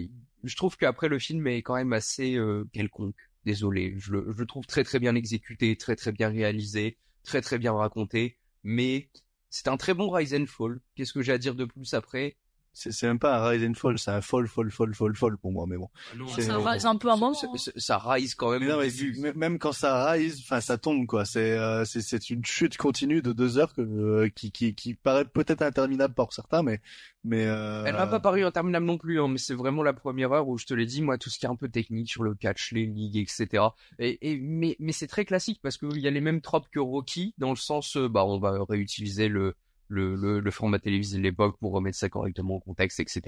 je 0.45 0.57
trouve 0.57 0.77
qu'après 0.77 1.09
le 1.09 1.19
film 1.19 1.47
est 1.47 1.63
quand 1.63 1.75
même 1.75 1.93
assez 1.93 2.39
quelconque. 2.73 3.17
Désolé, 3.45 3.95
je 3.99 4.13
le 4.13 4.33
je 4.33 4.39
le 4.39 4.47
trouve 4.47 4.67
très 4.67 4.85
très 4.85 4.99
bien 4.99 5.15
exécuté, 5.15 5.77
très 5.77 5.97
très 5.97 6.13
bien 6.13 6.29
réalisé, 6.29 6.99
très 7.25 7.41
très 7.41 7.59
bien 7.59 7.73
raconté, 7.73 8.39
mais 8.65 9.09
c'est 9.51 9.69
un 9.69 9.77
très 9.77 9.95
bon 9.95 10.11
Rise 10.11 10.35
and 10.35 10.47
Fall. 10.47 10.81
Qu'est-ce 10.95 11.13
que 11.13 11.23
j'ai 11.23 11.33
à 11.33 11.39
dire 11.39 11.55
de 11.55 11.65
plus 11.65 11.95
après? 11.95 12.37
C'est 12.77 13.07
même 13.07 13.19
pas 13.19 13.39
un 13.39 13.49
rise 13.49 13.65
and 13.65 13.73
fall, 13.73 13.99
c'est 13.99 14.11
un 14.11 14.21
fall, 14.21 14.47
fall, 14.47 14.71
fall, 14.71 14.95
fall, 14.95 15.17
fall 15.17 15.39
pour 15.39 15.51
moi, 15.51 15.65
mais 15.67 15.79
bon. 15.79 15.89
Ah 16.13 16.41
ça 16.43 16.59
rise 16.59 16.85
un 16.85 16.97
peu 16.97 17.11
un 17.11 17.17
moment. 17.17 17.35
Ça 17.77 17.99
rise 17.99 18.35
quand 18.35 18.51
même. 18.51 18.61
Mais 18.61 18.69
non, 18.69 18.79
mais 18.79 18.89
vu, 18.89 19.17
même 19.35 19.59
quand 19.59 19.73
ça 19.73 20.11
rise, 20.11 20.41
enfin, 20.45 20.61
ça 20.61 20.77
tombe, 20.77 21.07
quoi. 21.07 21.25
C'est, 21.25 21.53
euh, 21.53 21.87
c'est, 21.87 22.29
une 22.29 22.45
chute 22.45 22.77
continue 22.77 23.23
de 23.23 23.33
deux 23.33 23.57
heures 23.57 23.73
que, 23.73 23.81
euh, 23.81 24.29
qui, 24.29 24.53
qui, 24.53 24.75
qui 24.75 24.93
paraît 24.93 25.25
peut-être 25.25 25.63
interminable 25.63 26.13
pour 26.13 26.35
certains, 26.35 26.63
mais, 26.63 26.83
mais. 27.25 27.47
Euh... 27.47 27.85
Elle 27.87 27.95
m'a 27.95 28.07
pas 28.07 28.21
paru 28.21 28.45
interminable 28.45 28.85
non 28.85 28.99
plus, 28.99 29.21
hein, 29.21 29.29
mais 29.29 29.39
c'est 29.39 29.55
vraiment 29.55 29.83
la 29.83 29.95
première 29.95 30.33
heure 30.33 30.47
où 30.47 30.59
je 30.59 30.67
te 30.67 30.75
l'ai 30.75 30.87
dit, 30.87 31.01
moi, 31.01 31.17
tout 31.17 31.31
ce 31.31 31.39
qui 31.39 31.47
est 31.47 31.51
un 31.51 31.57
peu 31.57 31.71
technique 31.71 32.11
sur 32.11 32.25
le 32.25 32.35
catch, 32.35 32.73
les 32.73 32.85
ligues, 32.85 33.17
etc. 33.17 33.65
Et, 33.99 34.33
et 34.33 34.39
mais, 34.39 34.77
mais 34.81 34.93
c'est 34.93 35.07
très 35.07 35.25
classique 35.25 35.61
parce 35.63 35.79
qu'il 35.79 35.99
y 35.99 36.07
a 36.07 36.11
les 36.11 36.21
mêmes 36.21 36.43
tropes 36.43 36.69
que 36.71 36.81
Rocky 36.81 37.35
dans 37.39 37.51
le 37.51 37.57
sens, 37.57 37.97
bah, 37.97 38.27
on 38.27 38.39
va 38.39 38.59
réutiliser 38.69 39.29
le 39.29 39.55
le, 39.89 40.15
le, 40.15 40.41
le 40.41 40.51
format 40.51 40.79
télévisé 40.79 41.19
de 41.19 41.23
l'époque 41.23 41.57
pour 41.59 41.73
remettre 41.73 41.97
ça 41.97 42.09
correctement 42.09 42.57
au 42.57 42.61
contexte, 42.61 43.01
etc. 43.01 43.23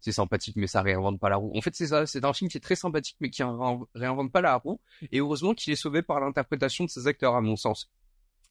C'est 0.00 0.12
sympathique, 0.12 0.56
mais 0.56 0.66
ça 0.66 0.82
réinvente 0.82 1.20
pas 1.20 1.28
la 1.28 1.36
roue. 1.36 1.52
En 1.54 1.60
fait, 1.60 1.74
c'est 1.74 1.88
ça, 1.88 2.06
c'est 2.06 2.24
un 2.24 2.32
film 2.32 2.50
qui 2.50 2.56
est 2.56 2.60
très 2.60 2.76
sympathique, 2.76 3.16
mais 3.20 3.30
qui 3.30 3.42
réinvente 3.94 4.32
pas 4.32 4.40
la 4.40 4.56
roue. 4.56 4.80
Et 5.12 5.18
heureusement 5.18 5.52
qu'il 5.54 5.72
est 5.72 5.76
sauvé 5.76 6.02
par 6.02 6.20
l'interprétation 6.20 6.84
de 6.84 6.90
ses 6.90 7.06
acteurs, 7.06 7.34
à 7.34 7.40
mon 7.40 7.56
sens. 7.56 7.90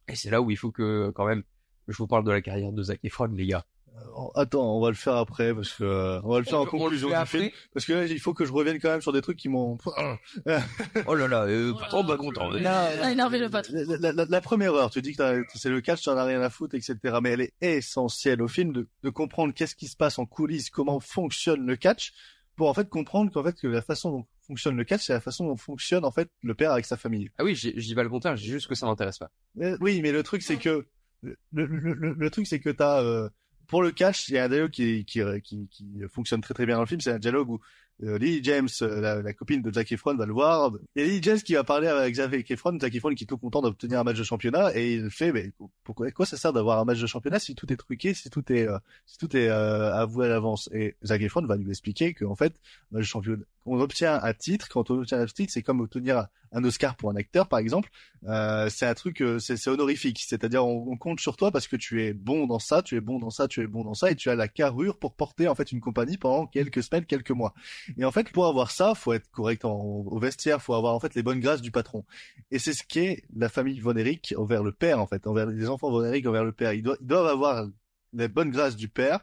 Et 0.07 0.15
c'est 0.15 0.29
là 0.29 0.41
où 0.41 0.51
il 0.51 0.57
faut 0.57 0.71
que, 0.71 1.11
quand 1.15 1.25
même, 1.25 1.43
je 1.87 1.97
vous 1.97 2.07
parle 2.07 2.23
de 2.23 2.31
la 2.31 2.41
carrière 2.41 2.71
de 2.71 2.83
Zac 2.83 2.99
Efron, 3.03 3.27
les 3.33 3.47
gars. 3.47 3.65
Euh, 3.99 4.27
attends, 4.35 4.75
on 4.75 4.81
va 4.81 4.89
le 4.89 4.95
faire 4.95 5.15
après 5.15 5.53
parce 5.53 5.73
que 5.73 5.83
euh, 5.83 6.21
on 6.23 6.33
va 6.33 6.39
le 6.39 6.45
faire 6.45 6.59
en 6.59 6.65
conclusion 6.65 7.09
du 7.09 7.25
film 7.25 7.49
parce 7.73 7.85
que 7.85 7.93
là, 7.93 8.05
il 8.05 8.19
faut 8.19 8.33
que 8.33 8.45
je 8.45 8.51
revienne 8.51 8.79
quand 8.79 8.89
même 8.89 9.01
sur 9.01 9.13
des 9.13 9.21
trucs 9.21 9.37
qui 9.37 9.49
m'ont. 9.49 9.77
oh 11.07 11.15
là 11.15 11.27
là, 11.27 11.43
euh, 11.43 11.73
oh 11.93 12.03
bah 12.03 12.17
content. 12.17 12.49
La, 12.49 13.11
énervé 13.11 13.39
le 13.39 13.49
pote. 13.49 13.69
La, 13.69 14.11
la, 14.11 14.25
la, 14.25 14.41
première 14.41 14.73
heure, 14.73 14.89
tu 14.89 15.01
dis 15.01 15.15
que 15.15 15.43
c'est 15.55 15.69
le 15.69 15.81
catch, 15.81 16.01
tu 16.01 16.09
en 16.09 16.17
as 16.17 16.25
rien 16.25 16.41
à 16.41 16.49
foutre, 16.49 16.75
etc. 16.75 16.95
Mais 17.21 17.31
elle 17.31 17.41
est 17.41 17.53
essentielle 17.61 18.41
au 18.41 18.47
film 18.47 18.73
de, 18.73 18.87
de 19.03 19.09
comprendre 19.09 19.53
qu'est-ce 19.53 19.75
qui 19.75 19.87
se 19.87 19.95
passe 19.95 20.19
en 20.19 20.25
coulisses, 20.25 20.69
comment 20.69 20.99
fonctionne 20.99 21.65
le 21.65 21.75
catch, 21.75 22.13
pour 22.55 22.69
en 22.69 22.73
fait 22.73 22.89
comprendre 22.89 23.31
qu'en 23.31 23.43
fait 23.43 23.57
que 23.59 23.67
la 23.67 23.81
façon 23.81 24.11
dont 24.11 24.25
fonctionne 24.45 24.75
le 24.75 24.83
catch, 24.83 25.05
c'est 25.05 25.13
la 25.13 25.21
façon 25.21 25.45
dont 25.45 25.55
fonctionne 25.55 26.03
en 26.03 26.11
fait 26.11 26.29
le 26.41 26.55
père 26.55 26.71
avec 26.71 26.85
sa 26.85 26.97
famille. 26.97 27.29
Ah 27.37 27.43
oui, 27.43 27.55
j'y 27.55 27.93
vais 27.93 28.03
le 28.03 28.09
contraire, 28.09 28.35
j'ai 28.35 28.51
juste 28.51 28.67
que 28.67 28.75
ça 28.75 28.85
m'intéresse 28.85 29.17
pas. 29.17 29.31
oui, 29.79 30.01
mais 30.01 30.11
le 30.11 30.23
truc 30.23 30.41
c'est 30.41 30.57
que 30.57 30.85
le, 31.21 31.37
le, 31.53 31.65
le, 31.65 32.13
le 32.13 32.29
truc 32.29 32.47
c'est 32.47 32.59
que 32.59 32.69
t'as 32.69 33.01
euh, 33.01 33.29
pour 33.69 33.83
le 33.83 33.91
catch, 33.91 34.27
il 34.29 34.35
y 34.35 34.37
a 34.37 34.45
un 34.45 34.49
dialogue 34.49 34.71
qui, 34.71 35.05
qui, 35.05 35.21
qui, 35.43 35.67
qui 35.69 35.85
fonctionne 36.09 36.41
très 36.41 36.53
très 36.53 36.65
bien 36.65 36.75
dans 36.75 36.81
le 36.81 36.87
film. 36.87 36.99
C'est 36.99 37.11
un 37.11 37.19
dialogue 37.19 37.49
où 37.49 37.59
euh, 38.03 38.39
James, 38.43 38.69
euh, 38.81 39.01
la, 39.01 39.21
la, 39.21 39.33
copine 39.33 39.61
de 39.61 39.71
Zac 39.71 39.91
Efron, 39.91 40.15
va 40.15 40.25
le 40.25 40.33
voir. 40.33 40.71
Et 40.95 41.03
Lily 41.03 41.19
James 41.21 41.39
qui 41.39 41.53
va 41.53 41.63
parler 41.63 41.87
avec 41.87 42.15
Zac 42.15 42.49
Efron, 42.49 42.79
Zac 42.79 42.95
Efron 42.95 43.13
qui 43.13 43.25
est 43.25 43.27
tout 43.27 43.37
content 43.37 43.61
d'obtenir 43.61 43.99
un 43.99 44.03
match 44.03 44.17
de 44.17 44.23
championnat 44.23 44.75
et 44.75 44.93
il 44.93 45.09
fait 45.09 45.31
mais 45.31 45.51
pourquoi 45.83 46.09
quoi 46.11 46.25
ça 46.25 46.37
sert 46.37 46.53
d'avoir 46.53 46.79
un 46.79 46.85
match 46.85 46.99
de 46.99 47.07
championnat 47.07 47.39
si 47.39 47.55
tout 47.55 47.71
est 47.71 47.77
truqué, 47.77 48.13
si 48.13 48.29
tout 48.29 48.51
est 48.51 48.67
euh, 48.67 48.77
si 49.05 49.17
tout 49.17 49.35
est 49.35 49.49
euh, 49.49 49.93
avoué 49.93 50.27
à 50.27 50.29
l'avance? 50.29 50.69
Et 50.73 50.95
Zac 51.05 51.21
Efron 51.21 51.45
va 51.45 51.57
lui 51.57 51.69
expliquer 51.69 52.13
qu'en 52.13 52.35
fait, 52.35 52.53
match 52.91 53.01
de 53.01 53.07
championnat, 53.07 53.43
on 53.65 53.79
obtient 53.79 54.19
un 54.21 54.33
titre, 54.33 54.67
quand 54.69 54.89
on 54.89 54.99
obtient 54.99 55.19
un 55.19 55.25
titre, 55.25 55.51
c'est 55.53 55.63
comme 55.63 55.81
obtenir 55.81 56.27
un 56.51 56.63
Oscar 56.63 56.95
pour 56.95 57.11
un 57.11 57.15
acteur 57.15 57.47
par 57.47 57.59
exemple. 57.59 57.89
Euh, 58.27 58.69
c'est 58.69 58.85
un 58.85 58.93
truc, 58.93 59.23
c'est 59.39 59.67
honorifique, 59.67 60.23
c'est-à-dire 60.27 60.65
on, 60.65 60.97
compte 60.97 61.19
sur 61.19 61.37
toi 61.37 61.51
parce 61.51 61.67
que 61.67 61.75
tu 61.75 62.03
es 62.03 62.13
bon 62.13 62.47
dans 62.47 62.59
ça, 62.59 62.81
tu 62.81 62.95
es 62.95 63.01
bon 63.01 63.19
dans 63.19 63.29
ça, 63.29 63.47
tu 63.47 63.61
es 63.61 63.67
bon 63.67 63.83
dans 63.83 63.93
ça 63.93 64.11
et 64.11 64.15
tu 64.15 64.29
as 64.29 64.35
la 64.35 64.47
carrure 64.47 64.97
pour 64.97 65.13
porter 65.13 65.47
en 65.47 65.55
fait 65.55 65.71
une 65.71 65.79
compagnie 65.79 66.17
pendant 66.17 66.47
quelques 66.47 66.83
semaines, 66.83 67.05
quelques 67.05 67.31
mois. 67.31 67.53
Et 67.97 68.05
en 68.05 68.11
fait, 68.11 68.31
pour 68.31 68.47
avoir 68.47 68.71
ça, 68.71 68.95
faut 68.95 69.13
être 69.13 69.29
correct 69.31 69.65
en, 69.65 69.75
au 69.75 70.19
vestiaire, 70.19 70.61
faut 70.61 70.73
avoir 70.73 70.95
en 70.95 70.99
fait 70.99 71.15
les 71.15 71.23
bonnes 71.23 71.39
grâces 71.39 71.61
du 71.61 71.71
patron. 71.71 72.03
Et 72.51 72.59
c'est 72.59 72.73
ce 72.73 72.83
qu'est 72.83 73.23
la 73.35 73.49
famille 73.49 73.79
Von 73.79 73.95
envers 74.37 74.63
le 74.63 74.71
père 74.71 74.99
en 74.99 75.07
fait, 75.07 75.27
envers 75.27 75.45
les 75.45 75.69
enfants 75.69 75.91
Von 75.91 76.05
envers 76.05 76.43
le 76.43 76.51
père. 76.51 76.73
Ils 76.73 76.79
ils 77.01 77.07
doivent 77.07 77.27
avoir 77.27 77.67
les 78.13 78.27
bonnes 78.27 78.51
grâces 78.51 78.75
du 78.75 78.89
père 78.89 79.19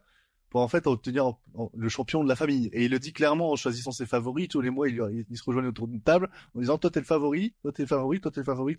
en 0.60 0.68
fait 0.68 0.86
obtenir 0.86 1.34
le 1.74 1.88
champion 1.88 2.22
de 2.22 2.28
la 2.28 2.36
famille. 2.36 2.68
Et 2.72 2.84
il 2.84 2.90
le 2.90 2.98
dit 2.98 3.12
clairement 3.12 3.50
en 3.50 3.56
choisissant 3.56 3.92
ses 3.92 4.06
favoris. 4.06 4.48
Tous 4.48 4.60
les 4.60 4.70
mois, 4.70 4.88
il, 4.88 5.26
il 5.28 5.36
se 5.36 5.44
rejoignent 5.44 5.68
autour 5.68 5.88
d'une 5.88 6.00
table 6.00 6.30
en 6.54 6.60
disant 6.60 6.78
toi 6.78 6.90
t'es 6.90 7.00
le 7.00 7.06
favori, 7.06 7.54
toi 7.62 7.72
t'es 7.72 7.82
le 7.82 7.88
favori, 7.88 8.20
toi 8.20 8.30
t'es 8.30 8.40
le 8.40 8.44
favori. 8.44 8.76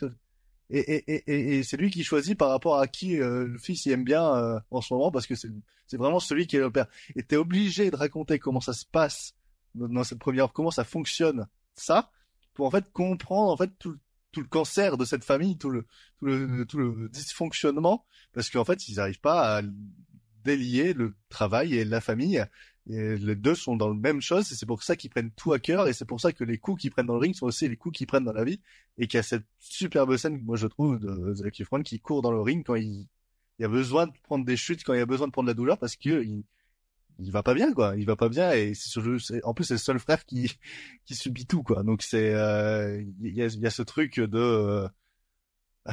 Et, 0.70 1.64
c'est 1.64 1.78
lui 1.78 1.90
qui 1.90 2.04
choisit 2.04 2.38
par 2.38 2.50
rapport 2.50 2.78
à 2.78 2.88
qui 2.88 3.20
euh, 3.22 3.48
le 3.48 3.58
fils 3.58 3.86
il 3.86 3.94
aime 3.94 4.04
bien 4.04 4.36
euh, 4.36 4.60
en 4.70 4.82
ce 4.82 4.94
moment 4.94 5.12
parce 5.12 5.26
que 5.26 5.36
c'est 5.36 5.98
vraiment 5.98 6.20
celui 6.20 6.46
qui 6.46 6.58
est 6.58 6.60
le 6.60 6.72
père. 6.72 6.88
Et 7.16 7.24
t'es 7.24 7.38
obligé 7.38 7.90
de 7.90 7.96
raconter 7.96 8.38
comment 8.38 8.60
ça 8.60 8.74
se 8.74 8.86
passe 8.86 9.34
dans 9.76 10.04
cette 10.04 10.20
première, 10.20 10.52
comment 10.52 10.72
ça 10.72 10.84
fonctionne, 10.84 11.48
ça, 11.76 12.12
pour 12.54 12.66
en 12.66 12.72
fait 12.72 12.92
comprendre 12.92 13.52
en 13.52 13.58
fait 13.58 13.72
tout, 13.80 13.98
tout 14.32 14.42
le 14.42 14.48
cancer 14.48 14.98
de 14.98 15.06
cette 15.06 15.24
famille, 15.24 15.58
tout 15.58 15.70
le, 15.70 15.86
tout 16.20 16.26
le, 16.26 16.66
tout 16.66 16.78
le 16.78 17.10
dysfonctionnement, 17.10 18.06
parce 18.34 18.50
qu'en 18.50 18.66
fait 18.66 18.88
ils 18.90 18.96
n'arrivent 18.96 19.22
pas 19.22 19.58
à 19.58 19.62
délier 20.48 20.94
le 20.94 21.14
travail 21.30 21.76
et 21.76 21.86
la 21.86 22.02
famille. 22.02 22.44
Et 22.90 23.18
les 23.18 23.36
deux 23.36 23.54
sont 23.54 23.76
dans 23.76 23.90
la 23.90 23.96
même 23.96 24.22
chose, 24.22 24.50
et 24.50 24.56
c'est 24.56 24.66
pour 24.66 24.82
ça 24.82 24.96
qu'ils 24.96 25.10
prennent 25.10 25.32
tout 25.32 25.52
à 25.52 25.60
cœur, 25.60 25.90
et 25.90 25.94
c'est 25.94 26.06
pour 26.06 26.22
ça 26.22 26.32
que 26.32 26.46
les 26.46 26.58
coups 26.58 26.82
qu'ils 26.82 26.92
prennent 26.92 27.06
dans 27.06 27.16
le 27.16 27.20
ring 27.20 27.36
sont 27.36 27.46
aussi 27.46 27.68
les 27.68 27.76
coups 27.76 27.98
qu'ils 27.98 28.08
prennent 28.08 28.24
dans 28.24 28.32
la 28.32 28.46
vie, 28.46 28.62
et 28.98 29.08
qu'il 29.08 29.18
y 29.18 29.20
a 29.20 29.24
cette 29.24 29.46
superbe 29.60 30.16
scène, 30.16 30.42
moi 30.44 30.56
je 30.56 30.68
trouve, 30.68 30.98
de 30.98 31.34
Zac 31.34 31.60
Efron 31.60 31.84
qui 31.84 32.00
court 32.00 32.22
dans 32.22 32.32
le 32.32 32.40
ring 32.40 32.64
quand 32.66 32.76
il, 32.76 33.08
il 33.60 33.66
a 33.66 33.68
besoin 33.68 34.08
de 34.08 34.14
prendre 34.24 34.46
des 34.46 34.56
chutes, 34.56 34.84
quand 34.84 34.94
il 34.94 35.02
a 35.02 35.06
besoin 35.06 35.28
de 35.28 35.32
prendre 35.32 35.48
la 35.48 35.54
douleur, 35.54 35.78
parce 35.78 35.96
que 35.96 36.24
il, 36.24 36.46
va 37.32 37.44
pas 37.44 37.54
bien 37.54 37.74
quoi. 37.74 37.96
Il 37.98 38.06
va 38.06 38.16
pas 38.16 38.30
bien 38.30 38.52
et 38.54 38.74
c'est 38.74 39.00
en 39.44 39.54
plus 39.54 39.66
c'est 39.66 39.74
le 39.74 39.80
seul 39.80 40.00
frère 40.00 40.26
qui 40.26 40.52
qui 41.06 41.16
subit 41.16 41.46
tout 41.46 41.64
quoi. 41.64 41.84
Donc 41.84 42.04
c'est 42.04 42.34
euh, 42.34 43.02
il 43.22 43.34
y, 43.36 43.42
a, 43.44 43.70
ce 43.70 43.82
truc 43.82 44.20
de 44.20 44.38
euh, 44.38 44.88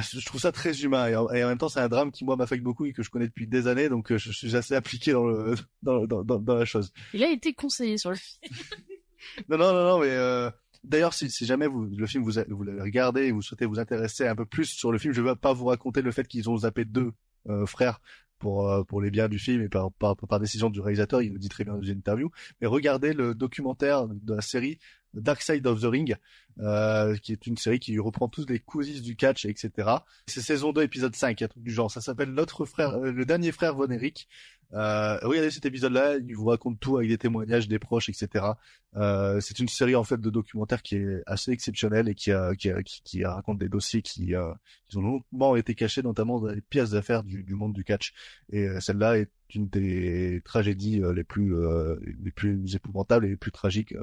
je 0.01 0.25
trouve 0.25 0.41
ça 0.41 0.51
très 0.51 0.81
humain 0.81 1.07
et 1.07 1.15
en, 1.15 1.27
même 1.31 1.57
temps 1.57 1.69
c'est 1.69 1.79
un 1.79 1.87
drame 1.87 2.11
qui 2.11 2.25
moi 2.25 2.35
m'affecte 2.35 2.63
beaucoup 2.63 2.85
et 2.85 2.93
que 2.93 3.03
je 3.03 3.09
connais 3.09 3.27
depuis 3.27 3.47
des 3.47 3.67
années 3.67 3.89
donc 3.89 4.11
euh, 4.11 4.17
je, 4.17 4.31
suis 4.31 4.55
assez 4.55 4.75
appliqué 4.75 5.13
dans 5.13 5.25
le 5.25 5.55
dans, 5.83 6.05
dans, 6.05 6.23
dans, 6.23 6.39
dans 6.39 6.55
la 6.55 6.65
chose 6.65 6.91
il 7.13 7.23
a 7.23 7.29
été 7.29 7.53
conseillé 7.53 7.97
sur 7.97 8.09
le 8.09 8.17
film 8.17 8.53
non 9.49 9.57
non 9.57 9.73
non 9.73 9.83
non 9.85 9.99
mais 9.99 10.09
euh, 10.09 10.49
D'ailleurs, 10.85 11.13
si, 11.13 11.31
si, 11.31 11.45
jamais 11.45 11.67
vous, 11.67 11.85
le 11.85 12.05
film 12.05 12.23
vous, 12.23 12.33
vous 12.49 12.63
l'avez 12.63 12.81
regardé 12.81 13.23
et 13.23 13.31
vous 13.31 13.41
souhaitez 13.41 13.65
vous 13.65 13.79
intéresser 13.79 14.27
un 14.27 14.35
peu 14.35 14.45
plus 14.45 14.65
sur 14.65 14.91
le 14.91 14.99
film, 14.99 15.13
je 15.13 15.21
ne 15.21 15.29
vais 15.29 15.35
pas 15.35 15.51
vous 15.51 15.65
raconter 15.65 16.03
le 16.03 16.11
fait 16.11 16.27
qu'ils 16.27 16.47
ont 16.49 16.57
zappé 16.57 16.85
deux 16.85 17.11
euh, 17.49 17.65
frères 17.65 18.01
pour 18.37 18.69
euh, 18.69 18.83
pour 18.83 19.01
les 19.01 19.09
biens 19.09 19.27
du 19.27 19.39
film 19.39 19.61
et 19.63 19.69
par, 19.69 19.91
par, 19.93 20.15
par 20.15 20.39
décision 20.39 20.69
du 20.69 20.81
réalisateur, 20.81 21.21
il 21.21 21.33
le 21.33 21.39
dit 21.39 21.49
très 21.49 21.63
bien 21.63 21.73
dans 21.73 21.81
une 21.81 21.97
interview. 21.97 22.29
Mais 22.61 22.67
regardez 22.67 23.13
le 23.13 23.33
documentaire 23.33 24.07
de 24.07 24.35
la 24.35 24.41
série 24.41 24.77
Dark 25.15 25.41
Side 25.41 25.65
of 25.67 25.81
the 25.81 25.85
Ring, 25.85 26.15
euh, 26.59 27.15
qui 27.17 27.31
est 27.31 27.47
une 27.47 27.57
série 27.57 27.79
qui 27.79 27.97
reprend 27.99 28.27
tous 28.27 28.45
les 28.47 28.59
coulisses 28.59 29.01
du 29.01 29.15
catch, 29.15 29.45
etc. 29.45 29.71
C'est 30.27 30.41
saison 30.41 30.71
2, 30.71 30.83
épisode 30.83 31.15
5, 31.15 31.41
un 31.41 31.47
truc 31.47 31.63
du 31.63 31.71
genre. 31.71 31.91
Ça 31.91 32.01
s'appelle 32.01 32.31
Notre 32.31 32.65
frère, 32.65 32.95
euh, 32.95 33.11
le 33.11 33.25
dernier 33.25 33.51
frère 33.51 33.75
Von 33.75 33.89
Eric. 33.89 34.27
Euh, 34.73 35.17
regardez 35.21 35.51
cet 35.51 35.65
épisode-là, 35.65 36.17
il 36.17 36.35
vous 36.35 36.45
raconte 36.45 36.79
tout 36.79 36.97
avec 36.97 37.09
des 37.09 37.17
témoignages 37.17 37.67
des 37.67 37.79
proches, 37.79 38.09
etc. 38.09 38.45
Euh, 38.95 39.39
c'est 39.39 39.59
une 39.59 39.67
série 39.67 39.95
en 39.95 40.03
fait 40.03 40.19
de 40.19 40.29
documentaires 40.29 40.81
qui 40.81 40.95
est 40.95 41.21
assez 41.25 41.51
exceptionnelle 41.51 42.09
et 42.09 42.15
qui, 42.15 42.31
a, 42.31 42.55
qui, 42.55 42.71
qui, 42.83 43.01
qui 43.03 43.25
raconte 43.25 43.59
des 43.59 43.69
dossiers 43.69 44.01
qui, 44.01 44.35
euh, 44.35 44.51
qui 44.87 44.97
ont 44.97 45.01
longtemps 45.01 45.55
été 45.55 45.75
cachés, 45.75 46.01
notamment 46.01 46.39
dans 46.39 46.47
les 46.47 46.61
pièces 46.61 46.91
d'affaires 46.91 47.23
du, 47.23 47.43
du, 47.43 47.55
monde 47.55 47.73
du 47.73 47.83
catch. 47.83 48.13
Et 48.51 48.67
euh, 48.67 48.79
celle-là 48.79 49.19
est 49.19 49.31
une 49.53 49.69
des 49.69 50.41
tragédies 50.43 51.01
euh, 51.01 51.13
les 51.13 51.23
plus 51.23 51.55
les 52.23 52.31
plus 52.31 52.75
épouvantables 52.75 53.25
et 53.25 53.29
les 53.29 53.37
plus 53.37 53.51
tragiques 53.51 53.93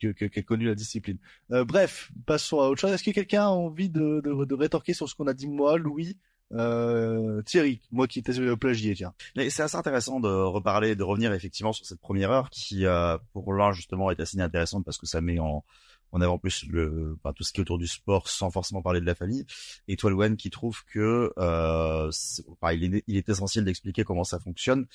que, 0.00 0.26
que, 0.26 0.40
connu 0.40 0.66
la 0.66 0.74
discipline. 0.74 1.18
bref, 1.50 2.10
passons 2.26 2.60
à 2.60 2.68
autre 2.68 2.80
chose. 2.80 2.92
Est-ce 2.92 3.04
que 3.04 3.10
quelqu'un 3.10 3.44
a 3.44 3.50
envie 3.50 3.88
de, 3.90 4.20
de, 4.24 4.44
de 4.44 4.54
rétorquer 4.54 4.94
sur 4.94 5.08
ce 5.08 5.14
qu'on 5.14 5.26
a 5.26 5.34
dit 5.34 5.48
moi, 5.48 5.78
Louis? 5.78 6.16
Euh, 6.52 7.42
Thierry, 7.42 7.80
moi 7.92 8.08
qui 8.08 8.18
étais 8.18 8.32
plagié, 8.56 8.94
tiens. 8.94 9.14
C'est 9.36 9.62
assez 9.62 9.76
intéressant 9.76 10.20
de 10.20 10.28
reparler, 10.28 10.96
de 10.96 11.02
revenir 11.02 11.32
effectivement 11.32 11.72
sur 11.72 11.86
cette 11.86 12.00
première 12.00 12.30
heure 12.30 12.50
qui, 12.50 12.86
euh, 12.86 13.18
pour 13.32 13.52
l'un 13.52 13.72
justement, 13.72 14.10
est 14.10 14.20
assez 14.20 14.40
intéressante 14.40 14.84
parce 14.84 14.98
que 14.98 15.06
ça 15.06 15.20
met 15.20 15.38
en, 15.38 15.64
en 16.12 16.20
avant 16.20 16.38
plus 16.38 16.66
le, 16.66 17.16
tout 17.36 17.44
ce 17.44 17.52
qui 17.52 17.60
est 17.60 17.62
autour 17.62 17.78
du 17.78 17.86
sport 17.86 18.28
sans 18.28 18.50
forcément 18.50 18.82
parler 18.82 19.00
de 19.00 19.06
la 19.06 19.14
famille. 19.14 19.46
Et 19.88 19.96
toi, 19.96 20.10
Louane, 20.10 20.36
qui 20.36 20.50
trouve 20.50 20.84
que 20.84 21.32
euh, 21.38 22.10
enfin, 22.48 22.72
il, 22.72 22.96
est, 22.96 23.04
il 23.06 23.16
est 23.16 23.28
essentiel 23.28 23.64
d'expliquer 23.64 24.04
comment 24.04 24.24
ça 24.24 24.38
fonctionne 24.40 24.86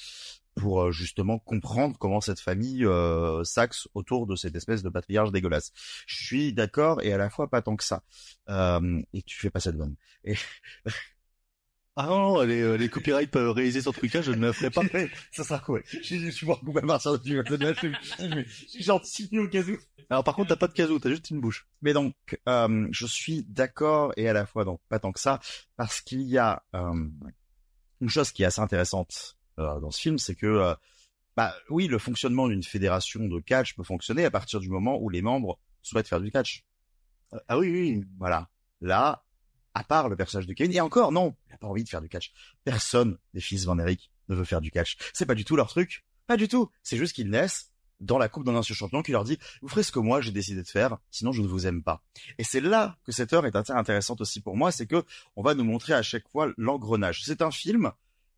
pour 0.56 0.84
euh, 0.84 0.92
justement 0.92 1.38
comprendre 1.38 1.98
comment 2.00 2.22
cette 2.22 2.40
famille 2.40 2.86
euh, 2.86 3.44
s'axe 3.44 3.88
autour 3.94 4.26
de 4.26 4.36
cette 4.36 4.56
espèce 4.56 4.84
de 4.84 4.90
patriarche 4.90 5.32
dégueulasse. 5.32 5.72
Je 6.08 6.26
suis 6.26 6.54
d'accord 6.54 7.02
et 7.04 7.14
à 7.14 7.18
la 7.18 7.30
fois 7.30 7.50
pas 7.50 7.62
tant 7.62 7.76
que 7.76 7.84
ça. 7.84 8.04
Euh, 8.50 9.02
et 9.14 9.22
tu 9.22 9.38
fais 9.40 9.50
pas 9.50 9.60
cette 9.60 9.76
vanne. 9.76 9.96
Et 10.24 10.36
Ah 11.98 12.08
non, 12.08 12.42
les, 12.42 12.62
euh, 12.62 12.76
les 12.76 12.90
copyrights 12.90 13.32
peuvent 13.32 13.52
réaliser 13.52 13.82
sur 13.82 13.94
trucage, 13.94 14.26
je 14.26 14.32
ne 14.32 14.48
le 14.48 14.52
ferai 14.52 14.70
pas. 14.70 14.82
ça 15.32 15.44
sera 15.46 15.60
cool. 15.60 15.82
Je, 15.88 16.18
je 16.18 16.30
suis 16.30 16.46
beaucoup 16.46 16.74
même 16.74 16.90
à 16.90 17.00
partir 17.00 17.18
de 17.18 17.20
Je 17.26 18.44
suis 18.68 18.84
gentil 18.84 19.30
au 19.40 19.48
casou. 19.48 19.78
Alors 20.10 20.24
par 20.24 20.36
contre, 20.36 20.50
t'as 20.50 20.56
pas 20.58 20.68
de 20.68 20.74
casou, 20.74 21.00
t'as 21.00 21.10
juste 21.10 21.30
une 21.30 21.40
bouche. 21.40 21.68
Mais 21.82 21.94
donc, 21.94 22.14
euh, 22.48 22.88
je 22.92 23.06
suis 23.06 23.44
d'accord 23.44 24.14
et 24.18 24.28
à 24.28 24.34
la 24.34 24.46
fois 24.46 24.66
donc 24.66 24.82
pas 24.90 25.00
tant 25.00 25.12
que 25.12 25.20
ça, 25.20 25.40
parce 25.78 26.02
qu'il 26.02 26.24
y 26.24 26.38
a 26.38 26.64
euh, 26.76 27.08
une 28.02 28.10
chose 28.10 28.32
qui 28.32 28.44
est 28.44 28.46
assez 28.46 28.62
intéressante 28.62 29.38
euh, 29.60 29.80
dans 29.80 29.92
ce 29.92 30.02
film, 30.02 30.18
c'est 30.18 30.36
que 30.36 30.46
euh, 30.46 30.76
bah 31.36 31.54
oui, 31.70 31.88
le 31.88 31.98
fonctionnement 31.98 32.48
d'une 32.48 32.64
fédération 32.64 33.26
de 33.26 33.40
catch 33.40 33.76
peut 33.76 33.84
fonctionner 33.84 34.26
à 34.26 34.32
partir 34.32 34.60
du 34.60 34.70
moment 34.70 34.98
où 35.02 35.10
les 35.10 35.22
membres 35.22 35.60
souhaitent 35.82 36.08
faire 36.08 36.22
du 36.22 36.32
catch. 36.32 36.64
Ah 37.48 37.58
oui, 37.58 37.72
oui, 37.72 38.06
voilà. 38.18 38.50
Là, 38.82 39.25
à 39.76 39.84
part 39.84 40.10
le 40.10 40.16
personnage 40.16 40.48
de 40.48 40.54
Kevin. 40.54 40.74
Et 40.74 40.82
encore, 40.82 41.12
non, 41.12 41.36
il 41.48 41.54
a 41.54 41.58
pas 41.58 41.68
envie 41.68 41.84
de 41.84 41.90
faire 41.90 42.02
du 42.02 42.10
catch. 42.10 42.34
Personne 42.64 43.18
des 43.36 43.42
fils 43.42 43.66
Van 43.66 43.78
Eric 43.78 44.12
ne 44.30 44.36
veut 44.36 44.46
faire 44.46 44.62
du 44.62 44.72
catch. 44.72 44.98
C'est 45.14 45.28
pas 45.28 45.36
du 45.36 45.46
tout 45.46 45.56
leur 45.56 45.68
truc. 45.68 46.04
Pas 46.26 46.38
du 46.38 46.48
tout. 46.48 46.72
C'est 46.82 46.98
juste 46.98 47.14
qu'ils 47.14 47.30
naissent 47.30 47.72
dans 48.00 48.18
la 48.18 48.28
coupe 48.28 48.46
d'un 48.46 48.56
ancien 48.56 48.76
champion 48.76 49.04
qui 49.04 49.12
leur 49.12 49.24
dit 49.24 49.38
vous 49.62 49.70
ferez 49.70 49.82
ce 49.82 49.92
que 49.92 50.00
moi 50.00 50.20
j'ai 50.20 50.32
décidé 50.32 50.62
de 50.62 50.68
faire 50.68 50.98
sinon 51.12 51.32
je 51.32 51.42
ne 51.42 51.48
vous 51.48 51.66
aime 51.66 51.82
pas 51.82 52.04
et 52.38 52.44
c'est 52.44 52.60
là 52.60 52.98
que 53.06 53.14
cette 53.14 53.32
heure 53.32 53.46
est 53.46 53.56
intéressante 53.56 54.20
aussi 54.20 54.42
pour 54.42 54.58
moi 54.58 54.70
c'est 54.74 54.86
que 54.86 55.06
on 55.38 55.42
va 55.42 55.54
nous 55.54 55.64
montrer 55.64 55.94
à 55.94 56.02
chaque 56.02 56.28
fois 56.28 56.52
l'engrenage 56.58 57.24
c'est 57.24 57.42
un 57.42 57.52
film 57.52 57.94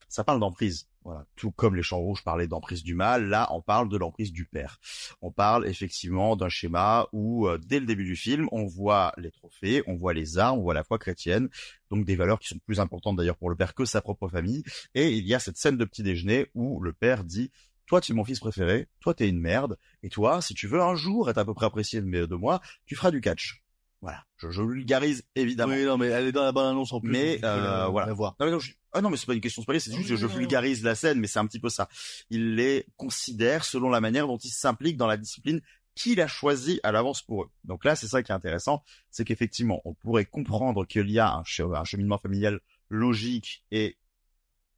ça 0.10 0.24
parle 0.24 0.40
d'emprise. 0.40 0.88
Voilà, 1.08 1.26
tout 1.38 1.52
comme 1.52 1.74
les 1.74 1.84
champs 1.84 2.00
rouges 2.00 2.22
parlaient 2.22 2.50
d'emprise 2.50 2.84
du 2.84 2.94
mal, 2.94 3.30
là 3.30 3.48
on 3.54 3.62
parle 3.62 3.88
de 3.88 3.96
l'emprise 3.96 4.34
du 4.34 4.44
père. 4.44 4.78
On 5.22 5.32
parle 5.32 5.66
effectivement 5.66 6.36
d'un 6.36 6.50
schéma 6.50 7.08
où 7.14 7.48
euh, 7.48 7.58
dès 7.58 7.80
le 7.80 7.86
début 7.86 8.04
du 8.04 8.18
film, 8.18 8.50
on 8.52 8.66
voit 8.66 9.14
les 9.18 9.32
trophées, 9.32 9.82
on 9.88 9.96
voit 9.96 10.14
les 10.14 10.38
arts, 10.38 10.58
on 10.58 10.64
voit 10.64 10.74
la 10.74 10.84
foi 10.84 11.00
chrétienne, 11.00 11.48
donc 11.92 12.04
des 12.04 12.18
valeurs 12.18 12.40
qui 12.40 12.50
sont 12.50 12.60
plus 12.60 12.82
importantes 12.82 13.16
d'ailleurs 13.16 13.38
pour 13.38 13.50
le 13.50 13.56
père 13.56 13.74
que 13.74 13.86
sa 13.86 14.02
propre 14.02 14.28
famille. 14.28 14.66
Et 14.96 15.14
il 15.14 15.26
y 15.26 15.34
a 15.34 15.40
cette 15.40 15.56
scène 15.56 15.78
de 15.78 15.86
petit 15.86 16.04
déjeuner 16.04 16.48
où 16.56 16.82
le 16.82 16.92
père 16.92 17.24
dit 17.24 17.52
toi 17.86 18.02
tu 18.02 18.12
es 18.12 18.16
mon 18.16 18.26
fils 18.26 18.42
préféré, 18.42 18.90
toi 19.00 19.14
tu 19.14 19.24
es 19.24 19.30
une 19.30 19.40
merde, 19.40 19.78
et 20.04 20.10
toi 20.10 20.42
si 20.42 20.56
tu 20.56 20.68
veux 20.68 20.82
un 20.82 20.96
jour 20.96 21.30
être 21.30 21.38
à 21.38 21.46
peu 21.46 21.54
près 21.54 21.68
apprécié 21.68 22.02
de 22.02 22.36
moi, 22.36 22.60
tu 22.86 22.98
feras 22.98 23.12
du 23.12 23.22
catch. 23.22 23.64
Voilà, 24.02 24.24
je, 24.38 24.52
je 24.52 24.62
vulgarise 24.62 25.24
évidemment. 25.36 25.74
Oui, 25.74 25.84
non, 25.84 25.98
mais 25.98 26.08
elle 26.08 26.28
est 26.28 26.32
dans 26.32 26.44
la 26.44 26.52
bonne 26.52 26.68
annonce 26.68 26.94
en 26.94 27.02
plus. 27.02 27.12
Mais 27.12 27.40
euh, 27.44 27.88
voilà. 27.88 28.14
voir. 28.14 28.36
Non, 28.40 28.46
mais 28.46 28.52
non, 28.52 28.60
je... 28.60 28.74
Ah 28.94 29.02
non, 29.02 29.10
mais 29.10 29.18
c'est 29.18 29.26
pas 29.26 29.34
une 29.34 29.42
question 29.42 29.62
de 29.62 29.64
spoiler, 29.64 29.80
c'est 29.80 29.94
juste 29.94 30.10
que 30.10 30.16
je 30.16 30.28
vulgarise 30.28 30.84
la 30.84 30.96
scène, 30.96 31.20
mais 31.20 31.28
c'est 31.28 31.40
un 31.40 31.46
petit 31.48 31.60
peu 31.60 31.70
ça. 31.70 31.90
Il 32.30 32.56
les 32.56 32.86
considère 32.96 33.64
selon 33.66 33.90
la 33.90 34.02
manière 34.02 34.28
dont 34.28 34.38
ils 34.38 34.50
s'impliquent 34.50 34.98
dans 34.98 35.08
la 35.08 35.18
discipline 35.18 35.62
qu'il 35.96 36.22
a 36.22 36.28
choisi 36.28 36.80
à 36.84 36.92
l'avance 36.92 37.24
pour 37.24 37.44
eux. 37.44 37.50
Donc 37.64 37.84
là, 37.84 37.96
c'est 37.96 38.08
ça 38.08 38.22
qui 38.22 38.32
est 38.32 38.36
intéressant, 38.36 38.84
c'est 39.10 39.26
qu'effectivement, 39.26 39.82
on 39.84 39.94
pourrait 39.94 40.26
comprendre 40.26 40.86
qu'il 40.86 41.10
y 41.10 41.18
a 41.20 41.32
un, 41.32 41.44
un 41.60 41.84
cheminement 41.84 42.20
familial 42.20 42.60
logique 42.90 43.64
et 43.72 43.98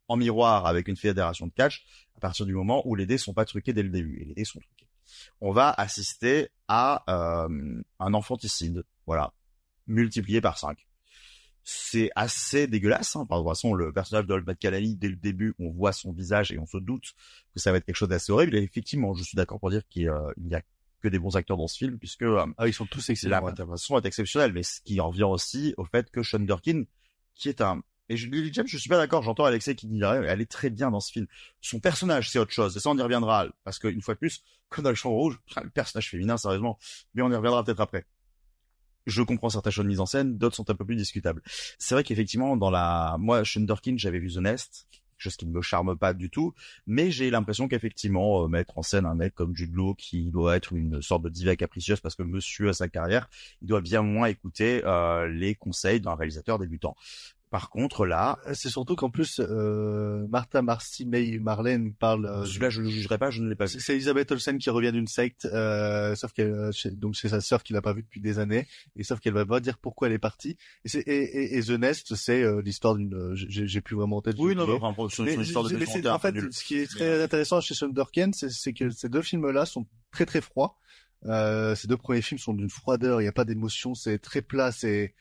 en 0.08 0.16
miroir 0.16 0.66
avec 0.66 0.88
une 0.88 0.96
fédération 0.96 1.46
de 1.46 1.52
catch 1.52 1.84
à 2.16 2.20
partir 2.20 2.46
du 2.46 2.54
moment 2.54 2.82
où 2.86 2.94
les 2.94 3.06
dés 3.06 3.18
sont 3.18 3.34
pas 3.34 3.44
truqués 3.44 3.72
dès 3.72 3.82
le 3.82 3.90
début. 3.90 4.22
Et 4.22 4.24
les 4.24 4.34
dés 4.34 4.44
sont 4.44 4.60
truqués. 4.60 4.88
On 5.40 5.52
va 5.52 5.70
assister 5.70 6.48
à 6.68 7.04
euh, 7.08 7.82
un 7.98 8.14
enfanticide 8.14 8.84
voilà, 9.10 9.34
multiplié 9.88 10.40
par 10.40 10.56
5. 10.56 10.86
c'est 11.64 12.12
assez 12.14 12.68
dégueulasse. 12.68 13.16
Hein. 13.16 13.26
Par 13.26 13.38
de 13.38 13.42
toute 13.42 13.50
façon, 13.50 13.74
le 13.74 13.92
personnage 13.92 14.24
de 14.26 14.34
Albert 14.34 14.56
Kalali, 14.56 14.94
dès 14.94 15.08
le 15.08 15.16
début, 15.16 15.52
on 15.58 15.68
voit 15.68 15.90
son 15.90 16.12
visage 16.12 16.52
et 16.52 16.60
on 16.60 16.66
se 16.66 16.78
doute 16.78 17.14
que 17.52 17.58
ça 17.58 17.72
va 17.72 17.78
être 17.78 17.84
quelque 17.86 17.96
chose 17.96 18.08
d'assez 18.08 18.30
horrible. 18.30 18.54
Et 18.54 18.62
effectivement, 18.62 19.12
je 19.14 19.24
suis 19.24 19.34
d'accord 19.34 19.58
pour 19.58 19.70
dire 19.70 19.82
qu'il 19.88 20.04
y 20.04 20.54
a 20.54 20.62
que 21.02 21.08
des 21.08 21.18
bons 21.18 21.34
acteurs 21.34 21.56
dans 21.56 21.66
ce 21.66 21.76
film, 21.76 21.98
puisque 21.98 22.22
euh, 22.22 22.46
ah, 22.56 22.68
ils 22.68 22.72
sont 22.72 22.86
tous 22.86 23.10
excellents. 23.10 23.44
La 23.44 23.66
façon 23.66 23.98
est 23.98 24.06
exceptionnelle, 24.06 24.52
mais 24.52 24.62
ce 24.62 24.80
qui 24.80 25.00
en 25.00 25.10
vient 25.10 25.26
aussi 25.26 25.74
au 25.76 25.84
fait 25.84 26.08
que 26.12 26.22
Sean 26.22 26.38
Durkin, 26.38 26.84
qui 27.34 27.48
est 27.48 27.60
un 27.60 27.82
et 28.08 28.16
je, 28.16 28.28
Lily 28.28 28.52
James, 28.52 28.66
je 28.68 28.76
suis 28.76 28.88
pas 28.88 28.96
d'accord. 28.96 29.22
J'entends 29.22 29.44
Alexei 29.44 29.74
qui 29.74 29.88
dit 29.88 30.00
elle 30.02 30.40
est 30.40 30.50
très 30.50 30.70
bien 30.70 30.92
dans 30.92 31.00
ce 31.00 31.10
film. 31.10 31.26
Son 31.60 31.80
personnage, 31.80 32.30
c'est 32.30 32.38
autre 32.38 32.52
chose. 32.52 32.76
Et 32.76 32.80
ça, 32.80 32.90
on 32.90 32.98
y 32.98 33.02
reviendra. 33.02 33.46
Parce 33.64 33.80
qu'une 33.80 34.02
fois 34.02 34.14
de 34.14 34.20
plus, 34.20 34.42
comme 34.68 34.84
dans 34.84 34.90
le 34.90 34.96
champ 34.96 35.10
rouge, 35.10 35.38
le 35.62 35.70
personnage 35.70 36.10
féminin, 36.10 36.36
sérieusement. 36.36 36.78
Mais 37.14 37.22
on 37.22 37.30
y 37.30 37.34
reviendra 37.34 37.64
peut-être 37.64 37.80
après. 37.80 38.06
Je 39.06 39.22
comprends 39.22 39.50
certaines 39.50 39.72
choses 39.72 39.84
de 39.84 39.88
mise 39.88 40.00
en 40.00 40.06
scène, 40.06 40.36
d'autres 40.36 40.56
sont 40.56 40.70
un 40.70 40.74
peu 40.74 40.84
plus 40.84 40.96
discutables. 40.96 41.42
C'est 41.78 41.94
vrai 41.94 42.04
qu'effectivement, 42.04 42.56
dans 42.56 42.70
la, 42.70 43.16
moi, 43.18 43.44
Sean 43.44 43.60
Durkin, 43.60 43.94
j'avais 43.96 44.18
vu 44.18 44.32
The 44.32 44.38
Nest, 44.38 44.86
chose 45.20 45.36
qui 45.36 45.46
ne 45.46 45.52
me 45.52 45.62
charme 45.62 45.96
pas 45.96 46.14
du 46.14 46.30
tout, 46.30 46.54
mais 46.86 47.10
j'ai 47.10 47.30
l'impression 47.30 47.68
qu'effectivement, 47.68 48.44
euh, 48.44 48.48
mettre 48.48 48.78
en 48.78 48.82
scène 48.82 49.06
un 49.06 49.14
mec 49.14 49.34
comme 49.34 49.54
Jude 49.54 49.70
qui 49.96 50.30
doit 50.30 50.56
être 50.56 50.72
une 50.72 51.00
sorte 51.02 51.22
de 51.22 51.28
diva 51.28 51.56
capricieuse 51.56 52.00
parce 52.00 52.14
que 52.14 52.22
monsieur 52.22 52.70
a 52.70 52.72
sa 52.72 52.88
carrière, 52.88 53.28
il 53.62 53.68
doit 53.68 53.80
bien 53.80 54.02
moins 54.02 54.26
écouter 54.26 54.82
euh, 54.84 55.28
les 55.28 55.54
conseils 55.54 56.00
d'un 56.00 56.14
réalisateur 56.14 56.58
débutant. 56.58 56.96
Par 57.50 57.68
contre, 57.68 58.06
là, 58.06 58.38
euh, 58.46 58.52
c'est 58.54 58.68
surtout 58.68 58.94
qu'en 58.94 59.10
plus, 59.10 59.40
euh, 59.40 60.24
Martha, 60.28 60.62
Marcy, 60.62 61.04
May, 61.04 61.40
Marlène 61.40 61.92
parle. 61.92 62.26
Euh, 62.26 62.44
Celui-là, 62.44 62.70
je 62.70 62.80
ne 62.80 62.86
le 62.86 62.90
jugerai 62.92 63.18
pas, 63.18 63.30
je 63.30 63.42
ne 63.42 63.48
l'ai 63.48 63.56
pas 63.56 63.64
vu. 63.64 63.80
C'est 63.80 63.94
Elisabeth 63.94 64.30
Olsen 64.30 64.58
qui 64.58 64.70
revient 64.70 64.92
d'une 64.92 65.08
secte, 65.08 65.46
euh, 65.46 66.14
sauf 66.14 66.32
qu'elle, 66.32 66.52
euh, 66.52 66.70
donc 66.92 67.16
c'est 67.16 67.28
sa 67.28 67.40
sœur 67.40 67.64
qui 67.64 67.72
l'a 67.72 67.82
pas 67.82 67.92
vue 67.92 68.02
depuis 68.02 68.20
des 68.20 68.38
années, 68.38 68.68
et 68.94 69.02
sauf 69.02 69.18
qu'elle 69.18 69.34
va 69.34 69.44
pas 69.44 69.58
dire 69.58 69.78
pourquoi 69.78 70.06
elle 70.06 70.14
est 70.14 70.18
partie. 70.18 70.56
Et, 70.84 70.88
c'est, 70.88 71.00
et, 71.00 71.58
et, 71.58 71.62
The 71.62 71.70
Nest, 71.70 72.14
c'est 72.14 72.44
l'histoire 72.62 72.94
d'une. 72.94 73.34
J'ai, 73.34 73.80
plus 73.80 73.96
vraiment 73.96 74.18
en 74.18 74.22
tête. 74.22 74.36
Oui, 74.38 74.54
non, 74.54 74.68
enfin, 74.80 75.08
c'est 75.10 75.34
une 75.34 75.40
histoire 75.40 75.64
de 75.64 75.74
mais 75.74 76.08
En 76.08 76.18
fait, 76.20 76.34
ce 76.52 76.62
qui 76.62 76.76
est 76.76 76.86
très 76.86 77.20
intéressant 77.22 77.60
chez 77.60 77.74
Sean 77.74 77.88
Durkin, 77.88 78.30
c'est 78.32 78.72
que 78.72 78.90
ces 78.90 79.08
deux 79.08 79.22
films-là 79.22 79.66
sont 79.66 79.86
très 80.12 80.24
très 80.26 80.40
froids. 80.40 80.76
Euh, 81.26 81.74
ces 81.74 81.86
deux 81.86 81.96
premiers 81.96 82.22
films 82.22 82.38
sont 82.38 82.54
d'une 82.54 82.70
froideur, 82.70 83.20
il 83.20 83.24
n'y 83.24 83.28
a 83.28 83.32
pas 83.32 83.44
d'émotion, 83.44 83.94
c'est 83.94 84.18
très 84.18 84.40
plat, 84.40 84.72
c'est 84.72 85.14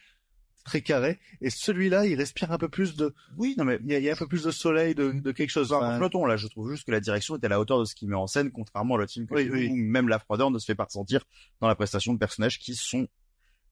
très 0.70 0.82
carré. 0.82 1.20
Et 1.42 1.50
celui-là, 1.50 2.06
il 2.06 2.16
respire 2.16 2.52
un 2.52 2.58
peu 2.58 2.70
plus 2.70 2.96
de. 2.96 3.14
Oui, 3.38 3.56
non 3.58 3.66
mais 3.66 3.80
il 3.84 3.92
y 3.92 4.10
a, 4.10 4.14
un 4.14 4.16
peu 4.16 4.28
plus 4.28 4.44
de 4.44 4.52
soleil, 4.52 4.96
de, 4.96 5.12
de 5.12 5.32
quelque 5.32 5.50
chose. 5.50 5.74
Enfin, 5.74 5.98
peloton 5.98 6.26
là, 6.26 6.38
je 6.38 6.48
trouve 6.48 6.72
juste 6.72 6.86
que 6.86 6.92
la 6.92 7.00
direction 7.00 7.36
est 7.36 7.44
à 7.44 7.50
la 7.50 7.60
hauteur 7.60 7.80
de 7.80 7.86
ce 7.86 7.96
qu'il 7.96 8.08
met 8.08 8.16
en 8.16 8.28
scène, 8.28 8.52
contrairement 8.52 8.96
à 8.96 8.98
l'autre 9.00 9.12
film 9.12 9.26
oui, 9.32 9.50
oui. 9.52 9.70
où 9.70 9.76
même 9.76 10.08
la 10.08 10.20
froideur 10.20 10.52
ne 10.52 10.60
se 10.60 10.66
fait 10.66 10.76
pas 10.76 10.86
ressentir 10.86 11.26
dans 11.60 11.68
la 11.68 11.76
prestation 11.76 12.14
de 12.14 12.20
personnages 12.20 12.60
qui 12.60 12.76
sont 12.76 13.08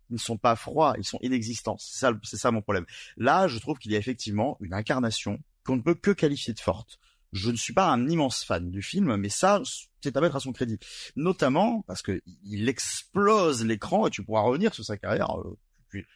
ils 0.10 0.14
ne 0.14 0.20
sont 0.20 0.38
pas 0.38 0.56
froids, 0.56 0.96
ils 0.98 1.04
sont 1.04 1.20
inexistants. 1.22 1.78
C'est 1.80 2.00
ça, 2.00 2.14
c'est 2.24 2.38
ça 2.38 2.52
mon 2.52 2.62
problème. 2.62 2.86
Là, 3.18 3.48
je 3.48 3.60
trouve 3.60 3.78
qu'il 3.78 3.92
y 3.92 3.96
a 3.96 4.00
effectivement 4.00 4.58
une 4.62 4.74
incarnation 4.74 5.40
qu'on 5.66 5.76
ne 5.76 5.82
peut 5.82 5.96
que 5.96 6.12
qualifier 6.12 6.54
de 6.54 6.60
forte. 6.60 6.98
Je 7.34 7.52
ne 7.52 7.58
suis 7.58 7.74
pas 7.74 7.90
un 7.90 8.08
immense 8.08 8.46
fan 8.46 8.72
du 8.72 8.82
film, 8.82 9.18
mais 9.18 9.28
ça, 9.28 9.62
c'est 10.02 10.16
à 10.16 10.22
mettre 10.22 10.38
à 10.38 10.40
son 10.40 10.54
crédit. 10.54 10.80
Notamment 11.18 11.84
parce 11.88 12.02
que 12.02 12.22
il 12.46 12.70
explose 12.70 13.66
l'écran 13.66 14.08
et 14.08 14.10
tu 14.10 14.24
pourras 14.24 14.42
revenir 14.42 14.74
sur 14.74 14.86
sa 14.86 14.98
carrière 14.98 15.38
euh, 15.38 15.58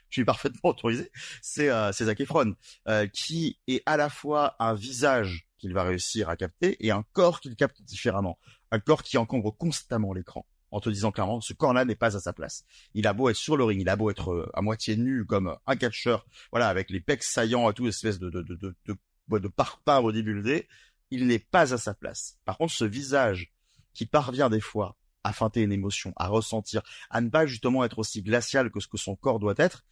je 0.10 0.14
suis 0.14 0.26
parfaitement 0.26 0.72
autorisé, 0.72 1.12
c'est 1.42 1.70
euh, 1.70 1.92
Efron, 2.20 2.56
euh, 2.88 3.08
qui 3.08 3.60
est 3.68 3.84
à 3.86 3.98
la 3.98 4.10
fois 4.10 4.56
un 4.60 4.74
visage 4.74 5.48
qu'il 5.58 5.74
va 5.74 5.84
réussir 5.84 6.30
à 6.30 6.36
capter 6.36 6.78
et 6.86 6.92
un 6.92 7.04
corps 7.14 7.40
qu'il 7.40 7.56
capte 7.56 7.82
différemment. 7.84 8.40
Un 8.72 8.80
corps 8.80 9.04
qui 9.04 9.18
encombre 9.18 9.56
constamment 9.56 10.14
l'écran 10.14 10.46
en 10.72 10.80
te 10.80 10.90
disant 10.90 11.12
clairement, 11.12 11.42
ce 11.42 11.54
corps-là 11.54 11.86
n'est 11.86 11.96
pas 11.96 12.16
à 12.16 12.20
sa 12.20 12.34
place. 12.34 12.64
Il 12.94 13.06
a 13.06 13.14
beau 13.14 13.30
être 13.30 13.36
sur 13.36 13.58
le 13.58 13.66
ring, 13.66 13.82
il 13.82 13.90
a 13.90 13.96
beau 13.96 14.10
être 14.10 14.32
euh, 14.32 14.50
à 14.54 14.62
moitié 14.62 14.96
nu 14.96 15.26
comme 15.26 15.56
un 15.68 15.76
catcheur, 15.76 16.26
voilà, 16.52 16.70
avec 16.70 16.90
les 16.90 17.02
pecs 17.02 17.24
saillants 17.24 17.70
et 17.70 17.74
tout, 17.74 17.88
espèce 17.88 18.20
de, 18.20 18.30
de, 18.30 18.42
de, 18.42 18.56
de, 18.56 18.76
de, 18.88 18.96
de 19.38 20.66
il 21.14 21.28
n'est 21.28 21.40
pas 21.40 21.74
à 21.74 21.78
sa 21.78 21.94
place. 21.94 22.40
Par 22.46 22.58
contre, 22.58 22.74
ce 22.74 22.86
visage 22.86 23.52
qui 23.94 24.06
parvient 24.06 24.50
des 24.50 24.62
fois 24.62 24.98
à 25.24 25.34
feinter 25.34 25.62
une 25.62 25.72
émotion, 25.72 26.14
à 26.16 26.28
ressentir, 26.28 26.82
à 27.10 27.22
ne 27.22 27.30
pas 27.30 27.46
justement 27.46 27.84
être 27.84 28.00
aussi 28.00 28.22
glacial 28.22 28.72
que 28.72 28.80
ce 28.80 28.88
que 28.88 28.98
son 28.98 29.16
corps 29.16 29.40
doit 29.40 29.56
être, 29.58 29.84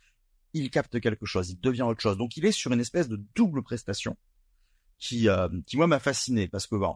il 0.54 0.70
capte 0.70 1.00
quelque 1.00 1.26
chose, 1.26 1.50
il 1.52 1.60
devient 1.60 1.84
autre 1.84 2.02
chose. 2.02 2.18
Donc 2.18 2.38
il 2.38 2.46
est 2.46 2.52
sur 2.52 2.72
une 2.72 2.80
espèce 2.80 3.08
de 3.08 3.22
double 3.36 3.64
prestation 3.64 4.18
qui, 4.98 5.30
euh, 5.30 5.48
qui 5.66 5.78
moi 5.78 5.88
m'a 5.88 6.00
fasciné 6.00 6.48
parce 6.48 6.68
que 6.68 6.76
bon, 6.76 6.96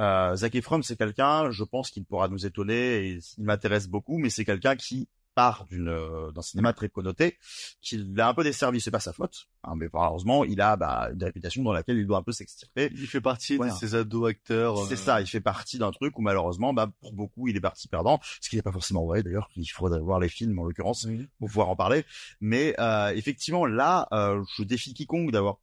euh, 0.00 0.34
Zac 0.36 0.54
Efron 0.54 0.82
c'est 0.82 0.96
quelqu'un, 0.96 1.50
je 1.50 1.64
pense 1.64 1.90
qu'il 1.90 2.04
pourra 2.04 2.28
nous 2.28 2.46
étonner 2.46 3.06
et 3.06 3.20
il 3.38 3.44
m'intéresse 3.44 3.88
beaucoup, 3.88 4.18
mais 4.18 4.30
c'est 4.30 4.44
quelqu'un 4.44 4.76
qui 4.76 5.08
part 5.36 5.66
d'une 5.66 5.88
euh, 5.88 6.32
d'un 6.32 6.42
cinéma 6.42 6.72
très 6.72 6.88
connoté, 6.88 7.38
qu'il 7.82 8.18
a 8.18 8.28
un 8.28 8.34
peu 8.34 8.42
desservi, 8.42 8.80
c'est 8.80 8.90
pas 8.90 9.00
sa 9.00 9.12
faute, 9.12 9.48
hein, 9.62 9.74
mais 9.76 9.86
heureusement 9.92 10.44
il 10.44 10.60
a 10.62 10.76
bah, 10.76 11.10
une 11.12 11.22
réputation 11.22 11.62
dans 11.62 11.74
laquelle 11.74 11.98
il 11.98 12.06
doit 12.06 12.18
un 12.18 12.22
peu 12.22 12.32
s'extirper. 12.32 12.88
Il 12.92 13.06
fait 13.06 13.20
partie 13.20 13.58
de 13.58 13.68
ces 13.68 13.94
ados 13.94 14.30
acteurs. 14.30 14.86
C'est 14.86 14.94
euh, 14.94 14.96
ça, 14.96 15.20
il 15.20 15.26
fait 15.26 15.42
partie 15.42 15.78
d'un 15.78 15.92
truc 15.92 16.18
où 16.18 16.22
malheureusement, 16.22 16.72
bah, 16.72 16.90
pour 17.00 17.12
beaucoup, 17.12 17.48
il 17.48 17.56
est 17.56 17.60
parti 17.60 17.86
perdant, 17.86 18.18
ce 18.40 18.48
qui 18.48 18.56
n'est 18.56 18.62
pas 18.62 18.72
forcément 18.72 19.04
vrai 19.04 19.22
d'ailleurs. 19.22 19.50
Il 19.56 19.66
faudrait 19.66 20.00
voir 20.00 20.18
les 20.18 20.30
films 20.30 20.58
en 20.58 20.64
l'occurrence 20.64 21.06
pour 21.38 21.48
pouvoir 21.48 21.68
en 21.68 21.76
parler. 21.76 22.04
Mais 22.40 22.74
euh, 22.80 23.12
effectivement, 23.14 23.66
là, 23.66 24.08
euh, 24.12 24.42
je 24.56 24.64
défie 24.64 24.94
quiconque 24.94 25.30
d'avoir 25.32 25.58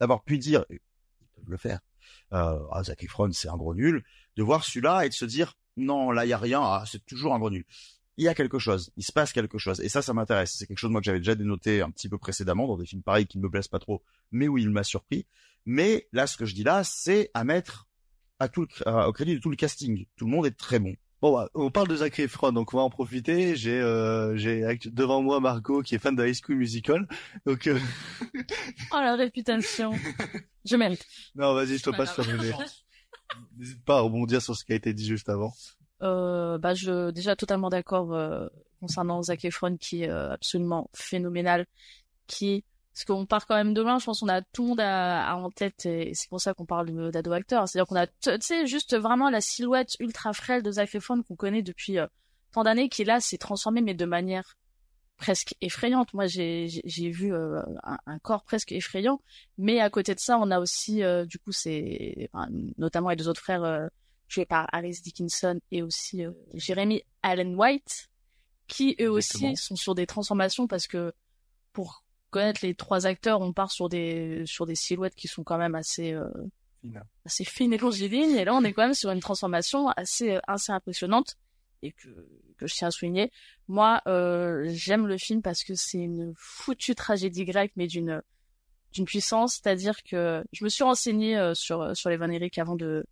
d'avoir 0.00 0.22
pu 0.22 0.38
dire, 0.38 0.64
ils 0.70 0.78
peuvent 1.36 1.50
le 1.50 1.56
faire. 1.58 1.80
Euh, 2.32 2.58
ah, 2.72 2.82
Zac 2.84 3.02
Efron, 3.02 3.30
c'est 3.32 3.48
un 3.48 3.56
gros 3.56 3.74
nul. 3.74 4.02
De 4.36 4.42
voir 4.42 4.64
celui-là 4.64 5.04
et 5.04 5.08
de 5.08 5.14
se 5.14 5.24
dire, 5.24 5.54
non, 5.76 6.10
là, 6.10 6.24
il 6.24 6.28
y 6.28 6.32
a 6.32 6.38
rien. 6.38 6.60
Ah, 6.62 6.84
c'est 6.86 7.04
toujours 7.04 7.34
un 7.34 7.38
gros 7.38 7.50
nul 7.50 7.66
il 8.18 8.24
y 8.24 8.28
a 8.28 8.34
quelque 8.34 8.58
chose, 8.58 8.90
il 8.96 9.04
se 9.04 9.12
passe 9.12 9.32
quelque 9.32 9.58
chose. 9.58 9.80
Et 9.80 9.88
ça, 9.88 10.02
ça 10.02 10.12
m'intéresse. 10.12 10.56
C'est 10.58 10.66
quelque 10.66 10.78
chose 10.78 10.90
moi 10.90 11.00
que 11.00 11.04
j'avais 11.04 11.20
déjà 11.20 11.36
dénoté 11.36 11.82
un 11.82 11.90
petit 11.90 12.08
peu 12.08 12.18
précédemment 12.18 12.66
dans 12.66 12.76
des 12.76 12.84
films 12.84 13.02
pareils 13.02 13.26
qui 13.26 13.38
ne 13.38 13.44
me 13.44 13.48
plaisent 13.48 13.68
pas 13.68 13.78
trop, 13.78 14.02
mais 14.32 14.48
où 14.48 14.58
il 14.58 14.70
m'a 14.70 14.82
surpris. 14.82 15.24
Mais 15.64 16.08
là, 16.12 16.26
ce 16.26 16.36
que 16.36 16.44
je 16.44 16.54
dis 16.54 16.64
là, 16.64 16.82
c'est 16.82 17.30
à 17.32 17.44
mettre 17.44 17.86
à 18.40 18.48
tout 18.48 18.66
le, 18.66 19.06
au 19.06 19.12
crédit 19.12 19.34
de 19.34 19.38
tout 19.38 19.50
le 19.50 19.56
casting. 19.56 20.04
Tout 20.16 20.24
le 20.24 20.32
monde 20.32 20.46
est 20.46 20.56
très 20.56 20.80
bon. 20.80 20.94
Bon, 21.22 21.32
bah, 21.32 21.48
on 21.54 21.70
parle 21.70 21.88
de 21.88 21.96
Zac 21.96 22.18
Efron, 22.18 22.52
donc 22.52 22.74
on 22.74 22.78
va 22.78 22.82
en 22.82 22.90
profiter. 22.90 23.54
J'ai 23.54 23.80
euh, 23.80 24.36
j'ai 24.36 24.64
devant 24.86 25.22
moi 25.22 25.38
Margot 25.38 25.82
qui 25.82 25.94
est 25.94 25.98
fan 25.98 26.16
de 26.16 26.26
High 26.26 26.34
School 26.34 26.56
Musical, 26.56 27.06
donc. 27.46 27.68
Euh... 27.68 27.78
oh 28.92 28.96
la 28.96 29.14
réputation, 29.14 29.92
je 30.64 30.76
mérite. 30.76 31.04
Non, 31.36 31.54
vas-y, 31.54 31.78
je 31.78 31.84
te 31.84 31.90
passe 31.90 32.14
sur 32.14 32.24
N'hésite 33.56 33.84
pas 33.84 33.98
à 33.98 34.00
rebondir 34.00 34.40
sur 34.42 34.56
ce 34.56 34.64
qui 34.64 34.72
a 34.72 34.76
été 34.76 34.92
dit 34.92 35.06
juste 35.06 35.28
avant. 35.28 35.52
Euh, 36.02 36.58
bah 36.58 36.74
je 36.74 37.10
déjà 37.10 37.34
totalement 37.34 37.70
d'accord 37.70 38.14
euh, 38.14 38.46
concernant 38.80 39.20
Zac 39.22 39.44
Efron 39.44 39.76
qui 39.76 40.04
est 40.04 40.08
euh, 40.08 40.32
absolument 40.32 40.88
phénoménal 40.94 41.66
qui 42.28 42.64
parce 42.92 43.04
qu'on 43.04 43.26
part 43.26 43.46
quand 43.46 43.56
même 43.56 43.74
de 43.74 43.82
loin. 43.82 43.98
Je 43.98 44.04
pense 44.04 44.20
qu'on 44.20 44.28
a 44.28 44.42
tout 44.42 44.62
le 44.62 44.68
monde 44.68 44.80
à, 44.80 45.36
en 45.36 45.50
tête 45.50 45.86
et 45.86 46.12
c'est 46.14 46.28
pour 46.28 46.40
ça 46.40 46.54
qu'on 46.54 46.66
parle 46.66 47.10
d'ado 47.10 47.32
acteur. 47.32 47.68
C'est 47.68 47.78
à 47.78 47.82
dire 47.82 47.86
qu'on 47.88 47.96
a 47.96 48.06
tu 48.06 48.30
sais 48.40 48.66
juste 48.66 48.96
vraiment 48.96 49.30
la 49.30 49.40
silhouette 49.40 49.96
ultra 50.00 50.32
frêle 50.32 50.62
de 50.62 50.70
Zac 50.70 50.94
Efron 50.94 51.22
qu'on 51.22 51.36
connaît 51.36 51.62
depuis 51.62 51.98
tant 52.52 52.64
d'années 52.64 52.88
qui 52.88 53.04
là 53.04 53.20
s'est 53.20 53.38
transformé 53.38 53.82
mais 53.82 53.94
de 53.94 54.04
manière 54.04 54.56
presque 55.16 55.54
effrayante. 55.60 56.12
Moi 56.14 56.26
j'ai 56.26 56.68
vu 57.10 57.34
un, 57.34 57.98
un, 58.06 58.18
corps 58.20 58.44
presque 58.44 58.72
effrayant. 58.72 59.20
Mais 59.58 59.80
à 59.80 59.90
côté 59.90 60.14
de 60.14 60.20
ça 60.20 60.38
on 60.38 60.50
a 60.50 60.60
aussi 60.60 61.02
du 61.26 61.38
coup 61.38 61.52
c'est 61.52 62.30
enfin, 62.32 62.48
notamment 62.78 63.10
les 63.10 63.16
deux 63.16 63.28
autres 63.28 63.40
frères 63.40 63.90
joué 64.28 64.44
par 64.44 64.68
Alice 64.72 65.02
Dickinson 65.02 65.58
et 65.70 65.82
aussi 65.82 66.24
euh, 66.24 66.32
Jeremy 66.54 67.02
Allen 67.22 67.54
White, 67.54 68.08
qui 68.66 68.96
eux 69.00 69.10
aussi 69.10 69.56
sont 69.56 69.76
sur 69.76 69.94
des 69.94 70.06
transformations 70.06 70.66
parce 70.66 70.86
que 70.86 71.12
pour 71.72 72.04
connaître 72.30 72.60
les 72.62 72.74
trois 72.74 73.06
acteurs, 73.06 73.40
on 73.40 73.52
part 73.52 73.70
sur 73.70 73.88
des 73.88 74.42
sur 74.46 74.66
des 74.66 74.74
silhouettes 74.74 75.14
qui 75.14 75.28
sont 75.28 75.44
quand 75.44 75.58
même 75.58 75.74
assez 75.74 76.12
euh, 76.12 76.28
assez 77.24 77.44
fines 77.44 77.72
et 77.72 77.78
longilines, 77.78 78.36
et 78.36 78.44
là 78.44 78.54
on 78.54 78.62
est 78.64 78.72
quand 78.72 78.82
même 78.82 78.94
sur 78.94 79.10
une 79.10 79.20
transformation 79.20 79.88
assez 79.88 80.32
euh, 80.32 80.40
assez 80.46 80.72
impressionnante 80.72 81.36
et 81.82 81.92
que 81.92 82.08
que 82.58 82.66
je 82.66 82.74
tiens 82.74 82.88
à 82.88 82.90
souligner. 82.90 83.30
Moi, 83.68 84.02
euh, 84.06 84.64
j'aime 84.70 85.06
le 85.06 85.16
film 85.16 85.42
parce 85.42 85.62
que 85.62 85.74
c'est 85.74 85.98
une 85.98 86.32
foutue 86.36 86.94
tragédie 86.94 87.44
grecque, 87.44 87.72
mais 87.76 87.86
d'une 87.86 88.22
d'une 88.92 89.04
puissance, 89.04 89.60
c'est-à-dire 89.62 90.02
que 90.02 90.42
je 90.52 90.64
me 90.64 90.68
suis 90.68 90.82
renseignée 90.84 91.38
euh, 91.38 91.54
sur 91.54 91.96
sur 91.96 92.10
les 92.10 92.16
Van 92.16 92.30
Eric 92.30 92.58
avant 92.58 92.76
de 92.76 93.04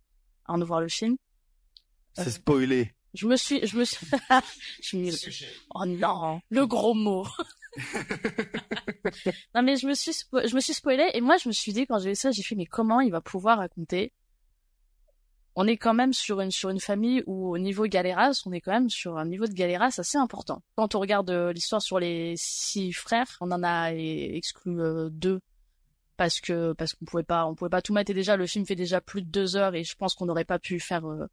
avant 0.47 0.57
de 0.57 0.65
voir 0.65 0.81
le 0.81 0.87
film. 0.87 1.17
C'est 2.13 2.31
spoilé. 2.31 2.93
Je 3.13 3.27
me 3.27 3.35
suis, 3.35 3.65
je 3.65 3.77
me 3.77 3.85
suis, 3.85 4.05
je 4.81 5.11
suis... 5.11 5.45
oh 5.73 5.85
non, 5.85 6.39
le 6.49 6.67
gros 6.67 6.93
mot. 6.93 7.25
non 9.55 9.61
mais 9.61 9.75
je 9.75 9.87
me 9.87 9.93
suis, 9.93 10.11
je 10.11 10.55
me 10.55 10.59
suis 10.59 10.73
spoilé 10.73 11.09
et 11.13 11.21
moi 11.21 11.37
je 11.37 11.47
me 11.47 11.53
suis 11.53 11.73
dit 11.73 11.85
quand 11.85 11.99
j'ai 11.99 12.09
vu 12.09 12.15
ça, 12.15 12.31
j'ai 12.31 12.43
fait 12.43 12.55
mais 12.55 12.65
comment 12.65 13.01
il 13.01 13.11
va 13.11 13.21
pouvoir 13.21 13.59
raconter? 13.59 14.13
On 15.55 15.65
est 15.65 15.77
quand 15.77 15.95
même 15.95 16.13
sur 16.13 16.41
une 16.41 16.51
sur 16.51 16.69
une 16.69 16.79
famille 16.79 17.23
où 17.25 17.49
au 17.49 17.57
niveau 17.57 17.85
galéras, 17.85 18.43
on 18.45 18.51
est 18.51 18.61
quand 18.61 18.73
même 18.73 18.89
sur 18.89 19.17
un 19.17 19.25
niveau 19.25 19.47
de 19.47 19.53
galéras 19.53 19.97
assez 19.97 20.17
important. 20.17 20.61
Quand 20.75 20.93
on 20.93 20.99
regarde 20.99 21.31
euh, 21.31 21.51
l'histoire 21.51 21.81
sur 21.81 21.99
les 21.99 22.35
six 22.37 22.93
frères, 22.93 23.37
on 23.41 23.51
en 23.51 23.63
a 23.63 23.91
exclu 23.91 24.79
euh, 24.79 25.09
deux 25.09 25.39
parce 26.17 26.41
que 26.41 26.73
parce 26.73 26.93
qu'on 26.93 27.05
pouvait 27.05 27.23
pas 27.23 27.45
on 27.45 27.55
pouvait 27.55 27.69
pas 27.69 27.81
tout 27.81 27.93
mettre 27.93 28.11
et 28.11 28.13
déjà 28.13 28.35
le 28.35 28.47
film 28.47 28.65
fait 28.65 28.75
déjà 28.75 29.01
plus 29.01 29.21
de 29.21 29.29
deux 29.29 29.55
heures 29.55 29.75
et 29.75 29.83
je 29.83 29.95
pense 29.95 30.15
qu'on 30.15 30.25
n'aurait 30.25 30.45
pas 30.45 30.59
pu 30.59 30.79
faire 30.79 31.07
euh, 31.07 31.27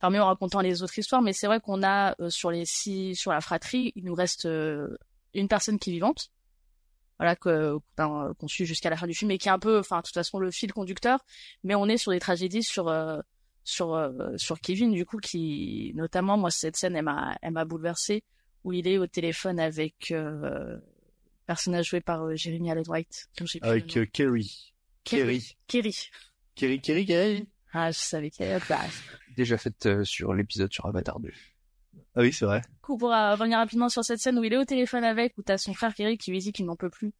faire 0.00 0.10
mieux 0.10 0.22
en 0.22 0.26
racontant 0.26 0.60
les 0.60 0.82
autres 0.82 0.98
histoires. 0.98 1.22
Mais 1.22 1.32
c'est 1.32 1.46
vrai 1.46 1.60
qu'on 1.60 1.82
a 1.82 2.14
euh, 2.20 2.30
sur 2.30 2.50
les 2.50 2.64
six 2.64 3.14
sur 3.16 3.32
la 3.32 3.40
fratrie 3.40 3.92
il 3.96 4.04
nous 4.04 4.14
reste 4.14 4.46
euh, 4.46 4.96
une 5.34 5.48
personne 5.48 5.78
qui 5.78 5.90
est 5.90 5.94
vivante. 5.94 6.30
Voilà 7.18 7.36
que 7.36 7.78
qu'on 7.96 8.48
suit 8.48 8.66
jusqu'à 8.66 8.90
la 8.90 8.96
fin 8.96 9.06
du 9.06 9.14
film 9.14 9.30
et 9.30 9.38
qui 9.38 9.48
est 9.48 9.52
un 9.52 9.58
peu 9.58 9.78
enfin 9.78 9.98
de 9.98 10.02
toute 10.02 10.14
façon 10.14 10.38
le 10.38 10.50
fil 10.50 10.72
conducteur. 10.72 11.24
Mais 11.62 11.74
on 11.74 11.86
est 11.86 11.96
sur 11.96 12.12
des 12.12 12.18
tragédies 12.20 12.62
sur 12.62 12.88
euh, 12.88 13.20
sur 13.64 13.94
euh, 13.94 14.36
sur 14.36 14.60
Kevin 14.60 14.92
du 14.92 15.06
coup 15.06 15.18
qui 15.18 15.92
notamment 15.94 16.36
moi 16.36 16.50
cette 16.50 16.76
scène 16.76 16.96
elle 16.96 17.04
m'a 17.04 17.36
elle 17.42 17.52
m'a 17.52 17.64
bouleversée 17.64 18.24
où 18.64 18.72
il 18.72 18.88
est 18.88 18.98
au 18.98 19.06
téléphone 19.06 19.60
avec 19.60 20.10
euh, 20.10 20.78
personnage 21.46 21.88
joué 21.88 22.00
par 22.00 22.24
euh, 22.24 22.36
Jeremy 22.36 22.70
Allen 22.70 22.84
White 22.88 23.28
avec 23.62 23.86
Kerry. 23.86 24.70
Kerry. 25.04 25.56
Kerry. 25.66 26.10
Kerry 26.54 26.80
Kerry 26.80 27.06
Kerry 27.06 27.48
ah 27.74 27.90
je 27.90 27.98
savais 27.98 28.30
qu'il 28.30 28.46
y 28.46 28.50
avait 28.50 28.60
déjà 29.36 29.56
faite 29.56 30.04
sur 30.04 30.34
l'épisode 30.34 30.70
sur 30.70 30.84
Avatar 30.86 31.18
2 31.20 31.30
ah 32.14 32.20
oui, 32.20 32.32
c'est 32.32 32.44
vrai. 32.44 32.62
Coup 32.82 32.98
pour 32.98 33.10
revenir 33.10 33.58
rapidement 33.58 33.88
sur 33.88 34.04
cette 34.04 34.18
scène 34.18 34.38
où 34.38 34.44
il 34.44 34.52
est 34.52 34.58
au 34.58 34.64
téléphone 34.64 35.04
avec, 35.04 35.36
où 35.38 35.42
t'as 35.42 35.56
son 35.56 35.72
frère 35.72 35.94
Kerry 35.94 36.18
qui 36.18 36.30
lui 36.30 36.38
dit 36.40 36.52
qu'il 36.52 36.66
n'en 36.66 36.76
peut 36.76 36.90
plus, 36.90 37.12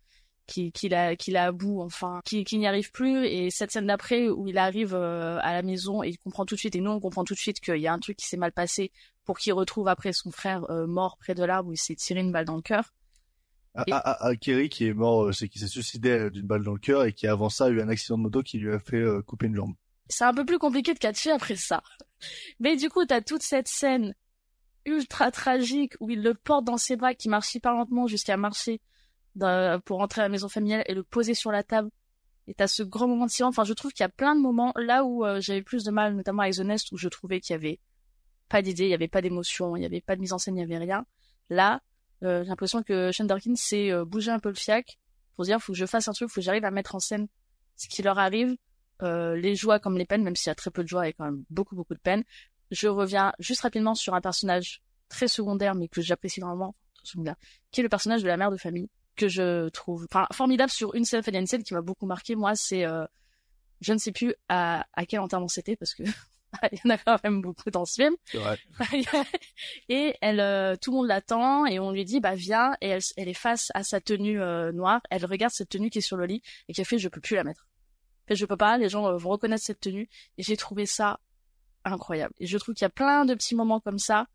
qu'il 0.47 0.70
qu'il 0.73 0.95
a 0.95 1.16
qu'il 1.16 1.37
a 1.37 1.47
à 1.47 1.53
bout, 1.53 1.81
enfin, 1.81 2.20
qu'il 2.25 2.59
n'y 2.59 2.66
arrive 2.66 2.91
plus. 2.91 3.27
Et 3.27 3.51
cette 3.51 3.70
scène 3.70 3.87
d'après 3.87 4.29
où 4.29 4.49
il 4.49 4.59
arrive 4.59 4.95
euh, 4.95 5.39
à 5.43 5.53
la 5.55 5.62
maison 5.62 6.03
et 6.03 6.09
il 6.09 6.18
comprend 6.18 6.45
tout 6.45 6.57
de 6.57 6.61
suite, 6.61 6.77
et 6.77 6.81
nous 6.81 6.91
on 6.91 7.01
comprend 7.01 7.25
tout 7.25 7.35
de 7.35 7.39
suite 7.39 7.61
qu'il 7.61 7.79
y 7.79 7.87
a 7.87 7.93
un 7.93 7.99
truc 7.99 8.18
qui 8.18 8.27
s'est 8.27 8.37
mal 8.37 8.53
passé 8.53 8.93
pour 9.25 9.39
qu'il 9.39 9.55
retrouve 9.55 9.89
après 9.89 10.12
son 10.12 10.31
frère 10.31 10.68
euh, 10.70 10.87
mort 10.87 11.16
près 11.18 11.35
de 11.35 11.45
l'arbre 11.45 11.70
où 11.70 11.73
il 11.73 11.79
s'est 11.79 11.95
tiré 11.95 12.20
une 12.20 12.33
balle 12.33 12.45
dans 12.45 12.57
le 12.57 12.62
cœur. 12.62 12.93
Ah, 13.75 13.85
ah, 13.91 14.03
ah, 14.05 14.18
ah, 14.20 14.37
Kerry 14.37 14.68
qui 14.68 14.87
est 14.87 14.93
mort, 14.93 15.25
euh, 15.25 15.33
c'est 15.33 15.49
qu'il 15.49 15.61
s'est 15.61 15.68
suicidé 15.68 16.31
d'une 16.31 16.47
balle 16.47 16.62
dans 16.62 16.75
le 16.75 16.79
cœur 16.79 17.05
et 17.05 17.12
qui 17.12 17.27
avant 17.27 17.49
ça 17.49 17.66
a 17.66 17.68
eu 17.70 17.81
un 17.81 17.89
accident 17.89 18.18
de 18.18 18.25
moto 18.25 18.43
qui 18.43 18.59
lui 18.59 18.73
a 18.73 18.79
fait 18.79 19.03
couper 19.27 19.47
une 19.47 19.57
jambe. 19.57 19.75
C'est 20.09 20.25
un 20.25 20.35
peu 20.35 20.45
plus 20.45 20.59
compliqué 20.59 20.93
de 20.93 20.99
catcher 20.99 21.31
après 21.31 21.57
ça. 21.57 21.83
Mais 22.61 22.77
du 22.77 22.91
coup, 22.91 23.05
t'as 23.07 23.23
toute 23.23 23.43
cette 23.43 23.68
scène 23.68 24.14
ultra 24.85 25.31
tragique 25.31 25.95
où 26.01 26.11
il 26.11 26.23
le 26.23 26.35
porte 26.35 26.64
dans 26.64 26.77
ses 26.77 26.97
bras, 26.97 27.14
qui 27.14 27.29
marche 27.29 27.49
super 27.49 27.73
lentement 27.73 28.07
jusqu'à 28.07 28.37
marcher 28.37 28.81
pour 29.85 29.99
rentrer 29.99 30.20
à 30.20 30.25
la 30.25 30.29
maison 30.29 30.49
familiale 30.49 30.85
et 30.87 30.95
le 30.95 31.03
poser 31.03 31.35
sur 31.35 31.51
la 31.51 31.62
table. 31.62 31.91
Et 32.49 32.55
t'as 32.55 32.66
ce 32.66 32.83
grand 32.83 33.07
moment 33.07 33.27
de 33.27 33.31
silence. 33.31 33.55
Enfin, 33.55 33.64
je 33.64 33.73
trouve 33.73 33.93
qu'il 33.93 34.03
y 34.03 34.07
a 34.07 34.11
plein 34.11 34.35
de 34.35 34.41
moments 34.41 34.73
là 34.77 35.05
où 35.05 35.25
euh, 35.25 35.41
j'avais 35.41 35.62
plus 35.62 35.85
de 35.85 35.91
mal, 35.91 36.14
notamment 36.14 36.43
avec 36.43 36.57
The 36.57 36.61
Nest, 36.61 36.91
où 36.93 36.97
je 36.97 37.09
trouvais 37.09 37.41
qu'il 37.41 37.55
y 37.55 37.57
avait 37.57 37.79
pas 38.49 38.62
d'idée, 38.62 38.85
il 38.85 38.91
y 38.91 38.95
avait 38.95 39.09
pas 39.09 39.23
d'émotion, 39.23 39.77
il 39.77 39.83
y 39.83 39.87
avait 39.87 40.01
pas 40.01 40.16
de 40.16 40.20
mise 40.20 40.33
en 40.33 40.39
scène, 40.39 40.57
il 40.57 40.61
y 40.61 40.64
avait 40.64 40.79
rien. 40.79 41.07
Là, 41.49 41.77
euh, 41.77 41.79
j'ai 42.23 42.49
l'impression 42.49 42.83
que 42.83 43.11
Sean 43.12 43.25
Dorkin 43.25 43.55
s'est 43.57 43.91
euh, 43.91 44.05
bougé 44.05 44.31
un 44.31 44.39
peu 44.39 44.49
le 44.49 44.55
fiac 44.55 44.99
pour 45.37 45.45
dire 45.45 45.61
faut 45.61 45.73
que 45.73 45.79
je 45.79 45.87
fasse 45.87 46.09
un 46.09 46.12
truc, 46.12 46.29
faut 46.29 46.41
que 46.41 46.45
j'arrive 46.45 46.64
à 46.64 46.70
mettre 46.70 46.95
en 46.95 47.01
scène 47.01 47.27
ce 47.77 47.89
qui 47.89 48.03
leur 48.03 48.18
arrive, 48.18 48.57
les 49.01 49.57
joies 49.57 49.81
comme 49.81 49.99
les 49.99 50.05
peines, 50.05 50.23
même 50.23 50.37
s'il 50.37 50.49
y 50.49 50.53
a 50.53 50.55
très 50.55 50.70
peu 50.70 50.85
de 50.85 50.89
joie 50.89 51.09
et 51.09 51.12
quand 51.12 51.25
même 51.25 51.43
beaucoup 51.51 51.75
beaucoup 51.75 51.95
de 51.95 51.99
peines, 51.99 52.23
je 52.70 52.89
reviens 52.89 53.33
juste 53.39 53.61
rapidement 53.61 53.95
sur 53.95 54.14
un 54.14 54.20
personnage 54.20 54.83
très 55.09 55.29
secondaire, 55.29 55.75
mais 55.75 55.89
que 55.89 56.01
j'apprécie 56.01 56.41
vraiment, 56.41 56.75
qui 57.70 57.81
est 57.81 57.83
le 57.83 57.89
personnage 57.89 58.23
de 58.23 58.29
la 58.29 58.37
mère 58.37 58.51
de 58.51 58.57
famille, 58.57 58.89
que 59.14 59.29
je 59.29 59.68
trouve 59.68 60.07
formidable 60.33 60.70
sur 60.70 60.95
une 60.95 61.05
scène, 61.05 61.23
une 61.33 61.47
scène 61.47 61.62
qui 61.62 61.75
m'a 61.75 61.83
beaucoup 61.83 62.07
marqué. 62.07 62.35
Moi, 62.35 62.55
c'est, 62.55 62.87
euh, 62.87 63.05
je 63.83 63.93
ne 63.93 63.99
sais 63.99 64.12
plus 64.12 64.35
à, 64.49 64.87
à 64.95 65.05
quel 65.05 65.20
enterrement 65.20 65.49
c'était, 65.49 65.77
parce 65.77 65.95
que 65.95 66.03
il 66.73 66.79
y 66.79 66.81
en 66.87 66.91
a 66.91 66.99
quand 66.99 67.23
même 67.25 67.43
beaucoup 67.43 67.71
dans 67.71 67.85
ce 67.85 68.03
film. 68.03 68.17
Et 69.89 70.17
elle, 70.21 70.41
euh, 70.41 70.77
tout 70.77 70.91
le 70.91 70.97
monde 70.99 71.07
l'attend 71.07 71.67
et 71.67 71.79
on 71.79 71.91
lui 71.91 72.05
dit 72.05 72.21
bah 72.21 72.35
viens 72.35 72.75
et 72.81 72.89
elle, 72.89 73.03
elle 73.17 73.29
est 73.29 73.35
face 73.35 73.71
à 73.75 73.83
sa 73.83 74.01
tenue 74.01 74.41
euh, 74.41 74.73
noire. 74.73 75.01
Elle 75.11 75.25
regarde 75.25 75.53
cette 75.53 75.71
tenue 75.71 75.91
qui 75.91 75.99
est 75.99 76.03
sur 76.03 76.17
le 76.17 76.27
lit 76.27 76.43
et 76.69 76.73
qui 76.73 76.81
a 76.81 76.85
fait 76.85 76.99
je 76.99 77.09
peux 77.09 77.21
plus 77.21 77.37
la 77.37 77.45
mettre. 77.45 77.67
fait, 78.27 78.37
je 78.37 78.47
peux 78.47 78.57
pas. 78.57 78.79
Les 78.79 78.89
gens 78.89 79.17
vont 79.17 79.31
reconnaître 79.31 79.65
cette 79.65 79.81
tenue 79.81 80.09
et 80.39 80.43
j'ai 80.43 80.57
trouvé 80.57 80.87
ça 80.87 81.21
incroyable. 81.85 82.35
Et 82.39 82.47
je 82.47 82.59
trouve 82.59 82.75
qu'il 82.75 82.85
y 82.85 82.87
a 82.87 82.91
plein 82.91 83.25
de 83.25 83.35
petits 83.35 83.55
moments 83.55 83.81
comme 83.81 83.99
ça, 83.99 84.27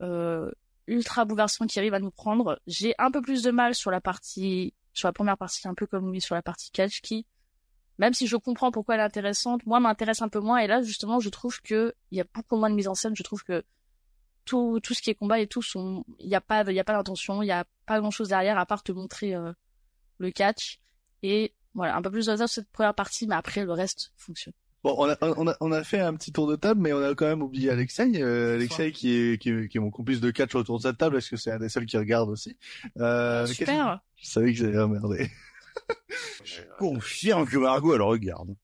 euh, 0.00 0.50
ultra 0.86 1.24
bouleversants 1.24 1.66
qui 1.66 1.78
arrivent 1.78 1.94
à 1.94 2.00
nous 2.00 2.10
prendre. 2.10 2.60
J'ai 2.66 2.94
un 2.98 3.10
peu 3.10 3.22
plus 3.22 3.42
de 3.42 3.50
mal 3.50 3.74
sur 3.74 3.90
la 3.90 4.00
partie, 4.00 4.74
sur 4.92 5.08
la 5.08 5.12
première 5.12 5.36
partie, 5.36 5.66
un 5.68 5.74
peu 5.74 5.86
comme 5.86 6.12
lui 6.12 6.20
sur 6.20 6.34
la 6.34 6.42
partie 6.42 6.70
catch 6.70 7.00
qui, 7.00 7.26
même 7.98 8.14
si 8.14 8.26
je 8.26 8.36
comprends 8.36 8.70
pourquoi 8.70 8.94
elle 8.94 9.00
est 9.00 9.04
intéressante, 9.04 9.64
moi 9.66 9.80
m'intéresse 9.80 10.22
un 10.22 10.28
peu 10.28 10.40
moins. 10.40 10.58
Et 10.58 10.66
là, 10.66 10.82
justement, 10.82 11.20
je 11.20 11.28
trouve 11.28 11.60
que 11.62 11.94
il 12.10 12.18
y 12.18 12.20
a 12.20 12.24
beaucoup 12.34 12.56
moins 12.56 12.70
de 12.70 12.74
mise 12.74 12.88
en 12.88 12.94
scène. 12.94 13.14
Je 13.16 13.22
trouve 13.22 13.44
que 13.44 13.64
tout, 14.44 14.80
tout 14.82 14.94
ce 14.94 15.02
qui 15.02 15.10
est 15.10 15.14
combat 15.14 15.40
et 15.40 15.46
tout 15.46 15.62
sont, 15.62 16.04
il 16.18 16.28
n'y 16.28 16.34
a 16.34 16.40
pas, 16.40 16.64
il 16.64 16.74
y 16.74 16.80
a 16.80 16.84
pas 16.84 16.94
d'intention, 16.94 17.42
il 17.42 17.46
n'y 17.46 17.52
a 17.52 17.64
pas 17.86 18.00
grand 18.00 18.10
chose 18.10 18.28
derrière 18.28 18.58
à 18.58 18.66
part 18.66 18.82
te 18.82 18.92
montrer 18.92 19.34
euh, 19.34 19.52
le 20.18 20.30
catch. 20.30 20.80
Et 21.22 21.54
voilà, 21.74 21.96
un 21.96 22.02
peu 22.02 22.10
plus 22.10 22.26
de 22.26 22.36
sur 22.36 22.48
cette 22.48 22.70
première 22.70 22.94
partie, 22.94 23.26
mais 23.26 23.36
après 23.36 23.64
le 23.64 23.72
reste 23.72 24.12
fonctionne. 24.16 24.54
Bon, 24.82 24.96
on 24.98 25.08
a, 25.08 25.16
on 25.20 25.46
a, 25.46 25.56
on 25.60 25.70
a 25.70 25.84
fait 25.84 26.00
un 26.00 26.14
petit 26.14 26.32
tour 26.32 26.48
de 26.48 26.56
table, 26.56 26.80
mais 26.80 26.92
on 26.92 27.00
a 27.00 27.14
quand 27.14 27.26
même 27.26 27.42
oublié 27.42 27.70
Alexei. 27.70 28.20
Euh, 28.20 28.56
Alexei 28.56 28.90
qui 28.90 29.12
est, 29.12 29.38
qui 29.40 29.50
est, 29.50 29.68
qui 29.68 29.78
est 29.78 29.80
mon 29.80 29.92
complice 29.92 30.20
de 30.20 30.32
catch 30.32 30.56
autour 30.56 30.78
de 30.78 30.82
cette 30.82 30.98
table, 30.98 31.14
parce 31.14 31.28
que 31.28 31.36
c'est 31.36 31.52
un 31.52 31.60
des 31.60 31.68
seuls 31.68 31.86
qui 31.86 31.96
regarde 31.96 32.28
aussi? 32.28 32.56
Euh, 32.96 33.46
Super. 33.46 34.00
Je 34.16 34.28
savais 34.28 34.52
que 34.52 34.58
j'allais 34.58 34.80
emmerder. 34.80 35.30
Je 36.44 36.62
confirme 36.78 37.46
que 37.46 37.56
Margot, 37.56 37.94
elle 37.94 38.02
regarde. 38.02 38.56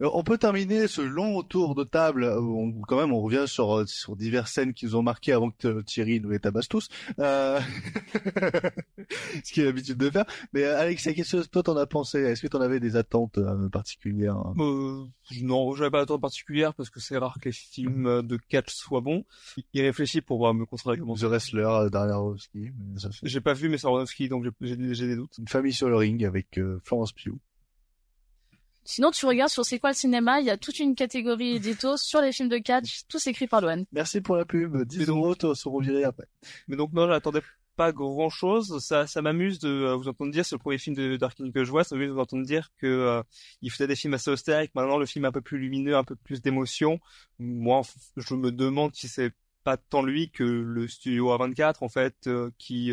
Euh, 0.00 0.10
on 0.12 0.24
peut 0.24 0.38
terminer 0.38 0.88
ce 0.88 1.00
long 1.00 1.42
tour 1.42 1.76
de 1.76 1.84
table 1.84 2.24
où 2.24 2.82
quand 2.88 2.96
même 2.96 3.12
on 3.12 3.20
revient 3.20 3.44
sur 3.46 3.78
euh, 3.78 3.86
sur 3.86 4.16
diverses 4.16 4.52
scènes 4.52 4.74
qui 4.74 4.86
nous 4.86 4.96
ont 4.96 5.02
marqué 5.02 5.32
avant 5.32 5.50
que 5.50 5.82
Thierry 5.82 6.20
nous 6.20 6.30
les 6.30 6.40
tabasse 6.40 6.68
tous, 6.68 6.88
euh... 7.20 7.60
ce 9.44 9.52
qu'il 9.52 9.62
a 9.62 9.66
l'habitude 9.66 9.96
de 9.96 10.10
faire. 10.10 10.24
Mais 10.52 10.64
euh, 10.64 10.80
Alex, 10.80 11.04
qu'est-ce 11.14 11.36
que 11.36 11.46
toi 11.46 11.62
t'en 11.62 11.76
as 11.76 11.86
pensé? 11.86 12.18
Est-ce 12.18 12.42
que 12.42 12.48
t'en 12.48 12.60
avais 12.60 12.80
des 12.80 12.96
attentes 12.96 13.38
particulières 13.70 14.42
euh, 14.58 15.04
Non, 15.42 15.74
j'avais 15.74 15.90
pas 15.90 16.00
d'attentes 16.00 16.22
particulières 16.22 16.74
parce 16.74 16.90
que 16.90 16.98
c'est 16.98 17.16
rare 17.16 17.38
que 17.40 17.50
les 17.50 17.54
films 17.54 18.22
de 18.22 18.36
catch 18.36 18.74
soient 18.74 19.00
bons. 19.00 19.24
Il 19.72 19.82
réfléchit 19.82 20.22
pour 20.22 20.52
me 20.54 20.64
construire 20.64 20.98
comment. 20.98 21.14
The 21.14 21.24
Wrestler, 21.24 21.88
Darren 21.92 22.34
J'ai 23.22 23.40
pas 23.40 23.54
vu 23.54 23.68
mais 23.68 23.78
c'est 23.78 23.86
donc 24.28 24.44
j'ai 24.60 25.06
des 25.06 25.16
doutes. 25.16 25.38
Une 25.38 25.48
famille 25.48 25.72
sur 25.72 25.88
le 25.88 25.96
ring 25.96 26.24
avec 26.24 26.58
Florence 26.82 27.12
Pugh. 27.12 27.38
Sinon, 28.84 29.10
tu 29.10 29.24
regardes 29.24 29.50
sur 29.50 29.64
C'est 29.64 29.78
quoi 29.78 29.90
le 29.90 29.96
cinéma, 29.96 30.40
il 30.40 30.46
y 30.46 30.50
a 30.50 30.58
toute 30.58 30.78
une 30.78 30.94
catégorie 30.94 31.56
édito 31.56 31.96
sur 31.96 32.20
les 32.20 32.32
films 32.32 32.50
de 32.50 32.58
catch, 32.58 33.06
tous 33.08 33.26
écrits 33.26 33.46
par 33.46 33.62
Loan. 33.62 33.84
Merci 33.92 34.20
pour 34.20 34.36
la 34.36 34.44
pub, 34.44 34.84
10 34.84 35.08
euros 35.08 35.34
seront 35.54 35.80
virés 35.80 36.04
après. 36.04 36.26
Mais 36.68 36.76
donc 36.76 36.92
non, 36.92 37.08
j'attendais 37.08 37.40
pas 37.76 37.92
grand 37.92 38.28
chose. 38.28 38.78
Ça, 38.84 39.06
ça 39.06 39.22
m'amuse 39.22 39.58
de 39.58 39.68
euh, 39.68 39.96
vous 39.96 40.08
entendre 40.08 40.30
dire, 40.30 40.44
c'est 40.44 40.54
le 40.54 40.60
premier 40.60 40.78
film 40.78 40.94
de 40.94 41.16
Darkin 41.16 41.50
que 41.50 41.64
je 41.64 41.70
vois, 41.70 41.82
ça 41.82 41.94
m'amuse 41.94 42.10
de 42.10 42.14
vous 42.14 42.20
entendre 42.20 42.44
dire 42.44 42.70
que 42.78 42.86
euh, 42.86 43.22
il 43.62 43.70
faisait 43.70 43.86
des 43.86 43.96
films 43.96 44.14
assez 44.14 44.30
austères 44.30 44.60
et 44.60 44.68
que 44.68 44.72
maintenant 44.74 44.98
le 44.98 45.06
film 45.06 45.24
est 45.24 45.28
un 45.28 45.32
peu 45.32 45.40
plus 45.40 45.58
lumineux, 45.58 45.96
un 45.96 46.04
peu 46.04 46.16
plus 46.16 46.42
d'émotion. 46.42 47.00
Moi, 47.38 47.82
je 48.16 48.34
me 48.34 48.52
demande 48.52 48.94
si 48.94 49.08
c'est 49.08 49.32
pas 49.64 49.78
tant 49.78 50.02
lui 50.02 50.30
que 50.30 50.44
le 50.44 50.86
studio 50.88 51.34
A24 51.34 51.76
en 51.80 51.88
fait, 51.88 52.26
euh, 52.26 52.50
qui 52.58 52.92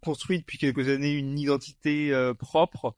construit 0.00 0.40
depuis 0.40 0.58
quelques 0.58 0.88
années 0.88 1.12
une 1.12 1.38
identité 1.38 2.12
propre 2.40 2.96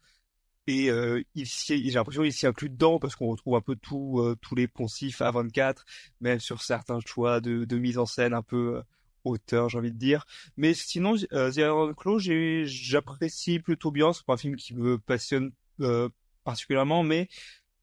et 0.66 0.90
euh, 0.90 1.22
il 1.34 1.46
j'ai 1.46 1.90
l'impression 1.90 2.22
qu'il 2.22 2.32
s'y 2.32 2.46
inclut 2.46 2.70
dedans 2.70 2.98
parce 2.98 3.16
qu'on 3.16 3.28
retrouve 3.28 3.56
un 3.56 3.60
peu 3.60 3.76
tout, 3.76 4.20
euh, 4.20 4.36
tous 4.40 4.54
les 4.54 4.68
poncifs 4.68 5.20
à 5.20 5.30
24, 5.30 5.84
même 6.20 6.40
sur 6.40 6.62
certains 6.62 7.00
choix 7.04 7.40
de, 7.40 7.64
de 7.64 7.78
mise 7.78 7.98
en 7.98 8.06
scène 8.06 8.32
un 8.32 8.42
peu 8.42 8.76
euh, 8.76 8.82
auteur, 9.24 9.68
j'ai 9.68 9.78
envie 9.78 9.92
de 9.92 9.98
dire. 9.98 10.24
Mais 10.56 10.74
sinon, 10.74 11.16
euh, 11.32 11.50
The 11.50 11.58
Iron 11.58 11.94
Claw, 11.94 12.18
j'apprécie 12.18 13.58
plutôt 13.58 13.90
bien. 13.90 14.12
C'est 14.12 14.24
pas 14.24 14.34
un 14.34 14.38
film 14.38 14.56
qui 14.56 14.74
me 14.74 14.98
passionne 14.98 15.52
euh, 15.80 16.08
particulièrement, 16.44 17.02
mais 17.02 17.28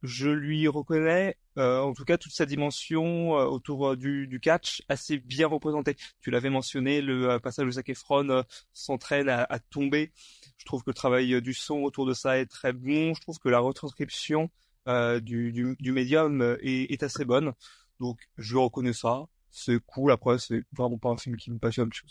je 0.01 0.29
lui 0.29 0.67
reconnais 0.67 1.37
en 1.57 1.91
tout 1.93 2.05
cas 2.05 2.17
toute 2.17 2.31
sa 2.31 2.45
dimension 2.45 3.31
autour 3.31 3.97
du, 3.97 4.27
du, 4.27 4.39
catch 4.39 4.81
assez 4.87 5.17
bien 5.17 5.45
représentée. 5.45 5.97
Tu 6.21 6.31
l'avais 6.31 6.49
mentionné, 6.49 7.01
le 7.01 7.37
passage 7.39 7.65
de 7.65 7.71
Zac 7.71 7.89
Efron 7.89 8.45
s'entraîne 8.71 9.27
à, 9.27 9.43
à 9.43 9.59
tomber 9.59 10.13
je 10.59 10.65
trouve 10.65 10.83
que 10.83 10.89
le 10.89 10.95
travail 10.95 11.33
euh, 11.33 11.41
du 11.41 11.53
son 11.53 11.83
autour 11.83 12.05
de 12.05 12.13
ça 12.13 12.37
est 12.37 12.45
très 12.45 12.73
bon. 12.73 13.13
Je 13.13 13.21
trouve 13.21 13.39
que 13.39 13.49
la 13.49 13.59
retranscription 13.59 14.49
euh, 14.87 15.19
du, 15.19 15.51
du, 15.51 15.75
du, 15.79 15.91
médium 15.91 16.41
euh, 16.41 16.57
est, 16.61 16.91
est, 16.91 17.01
assez 17.01 17.25
bonne. 17.25 17.53
Donc, 17.99 18.19
je 18.37 18.57
reconnais 18.57 18.93
ça. 18.93 19.25
C'est 19.49 19.79
cool. 19.85 20.11
Après, 20.11 20.37
c'est 20.37 20.63
vraiment 20.77 20.97
pas 20.97 21.09
un 21.09 21.17
film 21.17 21.37
qui 21.37 21.49
me 21.49 21.57
passionne. 21.57 21.89
Je 21.93 22.01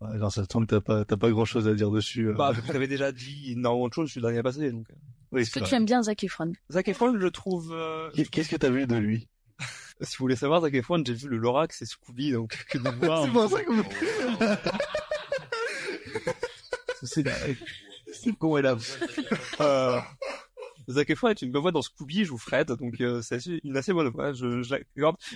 Ouais, 0.00 0.18
genre, 0.18 0.32
ça 0.32 0.44
tombe, 0.44 0.66
t'as 0.66 0.80
pas, 0.80 1.04
t'as 1.04 1.16
pas 1.16 1.30
grand 1.30 1.44
chose 1.44 1.68
à 1.68 1.74
dire 1.74 1.90
dessus. 1.90 2.28
Euh... 2.28 2.34
Bah, 2.34 2.52
avais 2.68 2.88
déjà 2.88 3.12
dit 3.12 3.52
énormément 3.52 3.88
de 3.88 3.92
choses, 3.92 4.08
je 4.08 4.12
suis 4.12 4.20
le 4.20 4.26
dernier 4.26 4.40
à 4.40 4.42
passer, 4.42 4.72
donc. 4.72 4.88
Oui, 5.34 5.42
Est-ce 5.42 5.58
que 5.58 5.64
tu 5.64 5.74
aimes 5.74 5.84
bien 5.84 6.02
Zac 6.02 6.22
Efron? 6.24 6.52
Zac 6.70 6.88
Efron, 6.88 7.18
je 7.18 7.26
trouve, 7.28 7.72
euh... 7.72 8.10
Qu'est-ce 8.30 8.48
que 8.48 8.56
t'as 8.56 8.70
vu 8.70 8.86
de 8.86 8.96
lui? 8.96 9.28
si 10.00 10.16
vous 10.16 10.24
voulez 10.24 10.36
savoir, 10.36 10.60
Zac 10.60 10.74
Efron, 10.74 11.02
j'ai 11.04 11.14
vu 11.14 11.28
le 11.28 11.36
Lorax 11.38 11.82
et 11.82 11.86
Scooby, 11.86 12.32
donc, 12.32 12.64
que 12.70 12.78
de 12.78 12.88
voir. 13.04 13.24
c'est 13.24 13.30
pour 13.30 13.48
ça 13.50 13.62
que 13.62 13.72
c'est 17.02 17.24
c'est 18.12 18.32
con 18.32 18.56
et 18.56 18.62
là. 18.62 18.76
euh, 19.60 20.00
Zac 20.88 21.10
Efron 21.10 21.28
est 21.28 21.42
une 21.42 21.50
bonne 21.50 21.62
voix 21.62 21.72
dans 21.72 21.82
Scooby, 21.82 22.24
je 22.24 22.30
vous 22.30 22.38
Fred, 22.38 22.68
donc 22.72 23.00
euh, 23.00 23.22
c'est 23.22 23.38
une 23.64 23.76
assez 23.76 23.92
bonne 23.92 24.08
voix, 24.08 24.32
je, 24.32 24.62
je 24.62 24.74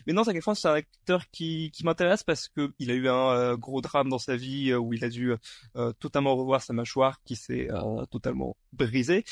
Mais 0.06 0.12
non, 0.12 0.24
Zac 0.24 0.36
Efron, 0.36 0.54
c'est 0.54 0.68
un 0.68 0.74
acteur 0.74 1.24
qui, 1.30 1.70
qui 1.72 1.84
m'intéresse 1.84 2.22
parce 2.22 2.48
que 2.48 2.70
il 2.78 2.90
a 2.90 2.94
eu 2.94 3.08
un 3.08 3.30
euh, 3.30 3.56
gros 3.56 3.80
drame 3.80 4.08
dans 4.08 4.18
sa 4.18 4.36
vie 4.36 4.74
où 4.74 4.92
il 4.92 5.04
a 5.04 5.08
dû 5.08 5.32
euh, 5.76 5.92
totalement 5.94 6.36
revoir 6.36 6.62
sa 6.62 6.72
mâchoire 6.72 7.20
qui 7.24 7.36
s'est 7.36 7.68
totalement 8.10 8.56
brisée 8.72 9.24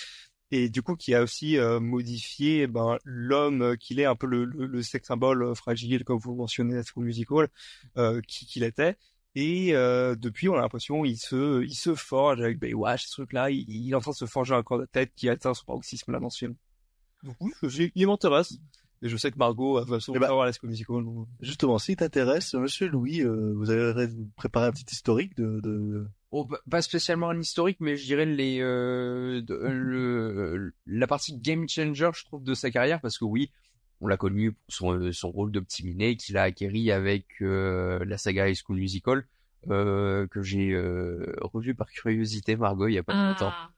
et 0.51 0.69
du 0.69 0.83
coup 0.83 0.97
qui 0.97 1.15
a 1.15 1.23
aussi 1.23 1.57
modifié 1.81 2.63
eh 2.63 2.67
ben 2.67 2.99
l'homme 3.05 3.77
qu'il 3.79 3.99
est 4.01 4.05
un 4.05 4.15
peu 4.15 4.27
le, 4.27 4.45
le, 4.45 4.67
le 4.67 4.83
sex 4.83 5.07
symbole 5.09 5.55
fragile 5.57 6.05
comme 6.05 6.19
vous 6.19 6.35
mentionnez 6.35 6.77
à 6.79 6.83
School 6.83 7.05
Musical 7.05 7.49
euh, 7.97 8.21
qui 8.29 8.47
qu'il 8.47 8.63
était 8.63 8.97
Et 9.35 9.75
euh, 9.75 10.15
depuis, 10.17 10.49
on 10.49 10.55
a 10.55 10.61
l'impression 10.63 11.05
il 11.05 11.17
se, 11.19 11.63
il 11.65 11.75
se 11.75 11.95
forge 11.95 12.41
avec 12.41 12.59
Baywatch, 12.59 13.07
ce 13.07 13.13
truc-là. 13.13 13.51
Il, 13.51 13.69
il, 13.69 13.91
est 13.91 13.95
en 13.95 14.01
train 14.01 14.13
de 14.13 14.17
se 14.17 14.25
forger 14.27 14.55
un 14.55 14.63
corps 14.63 14.79
de 14.79 14.87
tête 14.87 15.13
qui 15.15 15.29
atteint 15.29 15.53
son 15.53 15.65
paroxysme 15.67 16.13
là 16.13 16.21
dans 16.21 16.31
ce 16.31 16.39
film. 16.39 16.55
Donc 17.23 17.37
oui, 17.41 17.53
je, 17.63 17.89
il 17.95 18.07
m'intéresse. 18.07 18.55
Et 19.03 19.11
je 19.11 19.17
sais 19.19 19.31
que 19.31 19.37
Margot 19.37 19.85
va 19.85 20.01
sûrement 20.01 20.17
Eh 20.17 20.21
ben, 20.21 20.33
voir 20.33 20.47
la 20.47 20.53
musical. 20.63 21.05
donc- 21.05 21.29
Justement, 21.41 21.79
si 21.79 21.95
t'intéresse, 21.97 22.55
Monsieur 22.55 22.89
Louis, 22.89 23.21
euh, 23.21 23.53
vous 23.57 23.69
avez 23.69 24.09
préparé 24.37 24.69
un 24.69 24.73
petit 24.73 24.87
historique 24.91 25.37
de... 25.37 25.61
de... 25.63 26.07
Oh, 26.33 26.49
pas- 26.71 26.83
spécialement 26.83 27.31
un 27.31 27.41
historique, 27.41 27.79
mais 27.81 27.97
je 27.97 28.05
dirais 28.05 28.27
les 28.27 28.59
euh, 28.61 29.41
de- 29.43 29.55
le, 29.55 30.75
la 30.87 31.07
partie 31.07 31.37
game 31.39 31.69
changer, 31.69 32.11
je 32.15 32.25
trouve, 32.25 32.43
de 32.43 32.55
sa 32.55 32.71
carrière, 32.71 33.01
parce 33.01 33.17
que 33.19 33.25
oui, 33.25 33.51
on 34.01 34.09
l'a 34.09 34.17
connu 34.17 34.53
pour 34.53 34.65
son, 34.69 35.13
son 35.13 35.31
rôle 35.31 35.53
de 35.53 35.61
petit 35.61 35.85
minet 35.87 36.17
qu'il 36.17 36.37
a 36.37 36.43
acquéri 36.43 36.91
avec 36.91 37.27
euh, 37.43 38.05
la 38.05 38.19
saga 38.19 38.49
High 38.49 38.57
School 38.57 38.77
Musical, 38.79 39.27
euh, 39.71 40.27
que 40.27 40.43
j'ai 40.43 40.73
euh, 40.73 41.35
revu 41.41 41.75
par 41.75 41.89
curiosité, 41.91 42.57
Margot, 42.57 42.89
il 42.89 42.95
y 42.95 42.99
a 42.99 43.03
pas 43.03 43.15
longtemps. 43.15 43.53
Ah, 43.53 43.71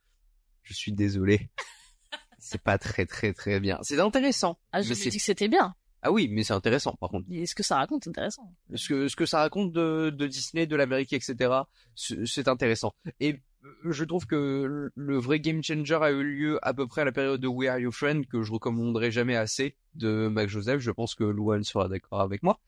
Je 0.64 0.74
suis 0.74 0.92
désolé. 0.92 1.50
c'est 2.38 2.62
pas 2.62 2.78
très 2.78 3.04
très 3.06 3.32
très 3.34 3.60
bien. 3.60 3.78
C'est 3.82 4.00
intéressant. 4.00 4.58
ah, 4.72 4.80
je 4.82 4.88
me 4.90 4.94
c'est- 4.94 5.10
dis 5.10 5.18
que 5.18 5.22
c'était 5.22 5.48
bien. 5.48 5.74
Ah 6.02 6.12
oui, 6.12 6.28
mais 6.30 6.42
c'est 6.44 6.52
intéressant 6.52 6.94
par 7.00 7.10
contre. 7.10 7.26
Et 7.30 7.46
ce 7.46 7.54
que 7.54 7.62
ça 7.62 7.76
raconte, 7.76 8.04
c'est 8.04 8.10
intéressant. 8.10 8.54
ce 8.74 8.88
que 8.88 9.08
ce 9.08 9.16
que 9.16 9.26
ça 9.26 9.40
raconte 9.40 9.72
de, 9.72 10.10
de 10.10 10.26
Disney, 10.26 10.66
de 10.66 10.76
l'Amérique, 10.76 11.12
etc. 11.12 11.50
c'est 11.94 12.46
intéressant. 12.48 12.94
Et 13.20 13.40
euh, 13.64 13.90
je 13.90 14.04
trouve 14.04 14.26
que 14.26 14.90
le 14.94 15.18
vrai 15.18 15.40
game 15.40 15.62
changer 15.62 15.98
a 16.00 16.10
eu 16.10 16.22
lieu 16.22 16.58
à 16.62 16.72
peu 16.72 16.86
près 16.86 17.00
à 17.00 17.04
la 17.04 17.12
période 17.12 17.40
de 17.40 17.48
We 17.48 17.68
Are 17.68 17.78
Your 17.80 17.92
Friend 17.92 18.24
que 18.26 18.42
je 18.42 18.52
recommanderai 18.52 19.10
jamais 19.10 19.34
assez 19.34 19.74
de 19.94 20.28
Mac 20.28 20.48
Joseph. 20.48 20.80
Je 20.80 20.90
pense 20.92 21.14
que 21.16 21.24
Louane 21.24 21.64
sera 21.64 21.88
d'accord 21.88 22.20
avec 22.20 22.42
moi. 22.44 22.60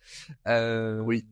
Euh, 0.49 0.99
Oui. 1.01 1.25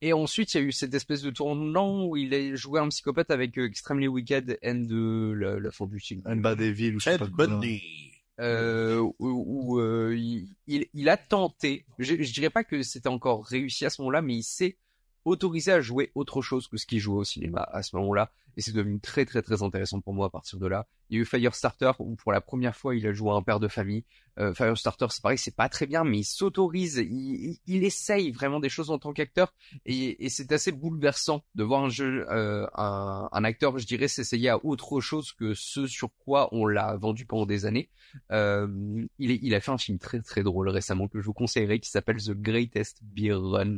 Et 0.00 0.12
ensuite, 0.12 0.54
il 0.54 0.56
y 0.58 0.60
a 0.60 0.62
eu 0.64 0.70
cette 0.70 0.94
espèce 0.94 1.22
de 1.22 1.30
tournant 1.30 2.04
où 2.06 2.16
il 2.16 2.32
a 2.32 2.54
joué 2.54 2.78
un 2.78 2.88
psychopathe 2.88 3.32
avec 3.32 3.58
euh, 3.58 3.66
Extremely 3.66 4.06
Wicked 4.06 4.56
and 4.64 4.84
de 4.86 5.32
la, 5.32 5.58
la 5.58 5.70
fin 5.72 5.86
du 5.86 5.98
film. 5.98 6.22
Un 6.24 6.36
bas 6.36 6.54
des 6.54 6.70
villes 6.70 6.94
ou 6.96 7.00
je 7.00 7.04
sais 7.06 7.18
pas 7.18 7.26
quoi. 7.26 7.48
Bundy. 7.48 8.07
Euh, 8.40 9.00
où, 9.00 9.14
où, 9.18 9.80
euh, 9.80 10.14
il, 10.16 10.48
il, 10.68 10.86
il 10.94 11.08
a 11.08 11.16
tenté, 11.16 11.84
je, 11.98 12.22
je 12.22 12.32
dirais 12.32 12.50
pas 12.50 12.62
que 12.62 12.82
c'était 12.82 13.08
encore 13.08 13.44
réussi 13.44 13.84
à 13.84 13.90
ce 13.90 14.00
moment-là, 14.02 14.22
mais 14.22 14.36
il 14.36 14.42
s'est 14.44 14.76
autorisé 15.24 15.72
à 15.72 15.80
jouer 15.80 16.12
autre 16.14 16.40
chose 16.40 16.68
que 16.68 16.76
ce 16.76 16.86
qu'il 16.86 17.00
jouait 17.00 17.18
au 17.18 17.24
cinéma 17.24 17.68
à 17.72 17.82
ce 17.82 17.96
moment-là, 17.96 18.30
et 18.58 18.60
c'est 18.60 18.72
devenu 18.72 18.98
très 18.98 19.24
très 19.24 19.40
très 19.40 19.62
intéressant 19.62 20.00
pour 20.00 20.12
moi 20.12 20.26
à 20.26 20.30
partir 20.30 20.58
de 20.58 20.66
là. 20.66 20.86
Il 21.08 21.16
y 21.16 21.18
a 21.18 21.22
eu 21.22 21.24
Firestarter 21.24 21.92
où 22.00 22.16
pour 22.16 22.32
la 22.32 22.40
première 22.40 22.76
fois 22.76 22.96
il 22.96 23.06
a 23.06 23.12
joué 23.12 23.30
un 23.30 23.40
père 23.40 23.60
de 23.60 23.68
famille. 23.68 24.04
Euh, 24.38 24.52
Firestarter 24.52 25.06
c'est 25.10 25.22
pareil, 25.22 25.38
c'est 25.38 25.54
pas 25.54 25.68
très 25.68 25.86
bien, 25.86 26.02
mais 26.02 26.18
il 26.18 26.24
s'autorise, 26.24 26.96
il, 26.96 27.06
il, 27.08 27.58
il 27.66 27.84
essaye 27.84 28.32
vraiment 28.32 28.58
des 28.58 28.68
choses 28.68 28.90
en 28.90 28.98
tant 28.98 29.12
qu'acteur, 29.12 29.54
et, 29.86 30.24
et 30.24 30.28
c'est 30.28 30.50
assez 30.52 30.72
bouleversant 30.72 31.44
de 31.54 31.64
voir 31.64 31.84
un 31.84 31.88
jeu, 31.88 32.26
euh, 32.30 32.66
un, 32.74 33.28
un 33.30 33.44
acteur, 33.44 33.78
je 33.78 33.86
dirais, 33.86 34.08
s'essayer 34.08 34.48
à 34.48 34.64
autre 34.64 35.00
chose 35.00 35.32
que 35.32 35.54
ce 35.54 35.86
sur 35.86 36.10
quoi 36.24 36.48
on 36.52 36.66
l'a 36.66 36.96
vendu 36.96 37.26
pendant 37.26 37.46
des 37.46 37.64
années. 37.64 37.90
Euh, 38.32 39.06
il, 39.18 39.30
il 39.30 39.54
a 39.54 39.60
fait 39.60 39.70
un 39.70 39.78
film 39.78 39.98
très 39.98 40.20
très 40.20 40.42
drôle 40.42 40.68
récemment 40.68 41.06
que 41.08 41.20
je 41.20 41.26
vous 41.26 41.32
conseillerais 41.32 41.78
qui 41.78 41.90
s'appelle 41.90 42.16
The 42.16 42.32
Greatest 42.32 42.98
Beer 43.02 43.34
Run. 43.34 43.76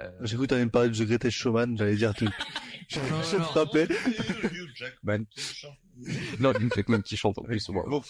Euh, 0.00 0.10
J'ai 0.22 0.36
cru 0.36 0.46
que 0.46 0.50
t'allais 0.50 0.64
me 0.64 0.70
parler 0.70 0.90
de 0.90 0.94
The 0.96 1.06
Greatest 1.06 1.36
Showman, 1.36 1.76
j'allais 1.76 1.96
dire 1.96 2.14
tout. 2.14 2.28
Je 2.88 2.98
me 2.98 3.38
non. 3.38 3.44
frappais. 3.44 3.86
Man. 5.02 5.26
non, 6.40 6.52
Hugh 6.52 6.72
Jackman 6.74 7.02
qui 7.02 7.16
chante 7.16 7.38
en 7.38 7.42
plus. 7.42 7.68
wow. 7.68 8.02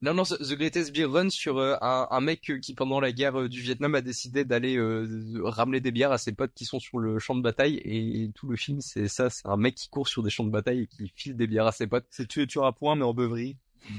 Non, 0.00 0.14
non, 0.14 0.22
The 0.24 0.54
Greatest 0.54 0.92
Beer 0.92 1.04
Run 1.04 1.28
sur 1.30 1.58
euh, 1.58 1.76
un, 1.82 2.08
un 2.10 2.20
mec 2.20 2.48
euh, 2.50 2.58
qui 2.58 2.74
pendant 2.74 3.00
la 3.00 3.12
guerre 3.12 3.38
euh, 3.38 3.48
du 3.48 3.60
Vietnam 3.60 3.94
a 3.94 4.00
décidé 4.00 4.44
d'aller 4.44 4.76
euh, 4.76 5.40
ramener 5.44 5.80
des 5.80 5.90
bières 5.90 6.10
à 6.12 6.18
ses 6.18 6.32
potes 6.32 6.52
qui 6.54 6.64
sont 6.64 6.80
sur 6.80 6.98
le 6.98 7.18
champ 7.18 7.34
de 7.36 7.42
bataille 7.42 7.80
et 7.84 8.30
tout 8.34 8.48
le 8.48 8.56
film 8.56 8.80
c'est 8.80 9.08
ça, 9.08 9.28
c'est 9.30 9.46
un 9.46 9.56
mec 9.58 9.74
qui 9.74 9.88
court 9.88 10.08
sur 10.08 10.22
des 10.22 10.30
champs 10.30 10.44
de 10.44 10.50
bataille 10.50 10.80
et 10.80 10.86
qui 10.86 11.12
file 11.14 11.36
des 11.36 11.46
bières 11.46 11.66
à 11.66 11.72
ses 11.72 11.86
potes. 11.86 12.06
C'est 12.10 12.26
tuer, 12.26 12.46
tuer 12.46 12.64
à 12.64 12.72
point, 12.72 12.96
mais 12.96 13.04
en 13.04 13.12
beuverie. 13.14 13.58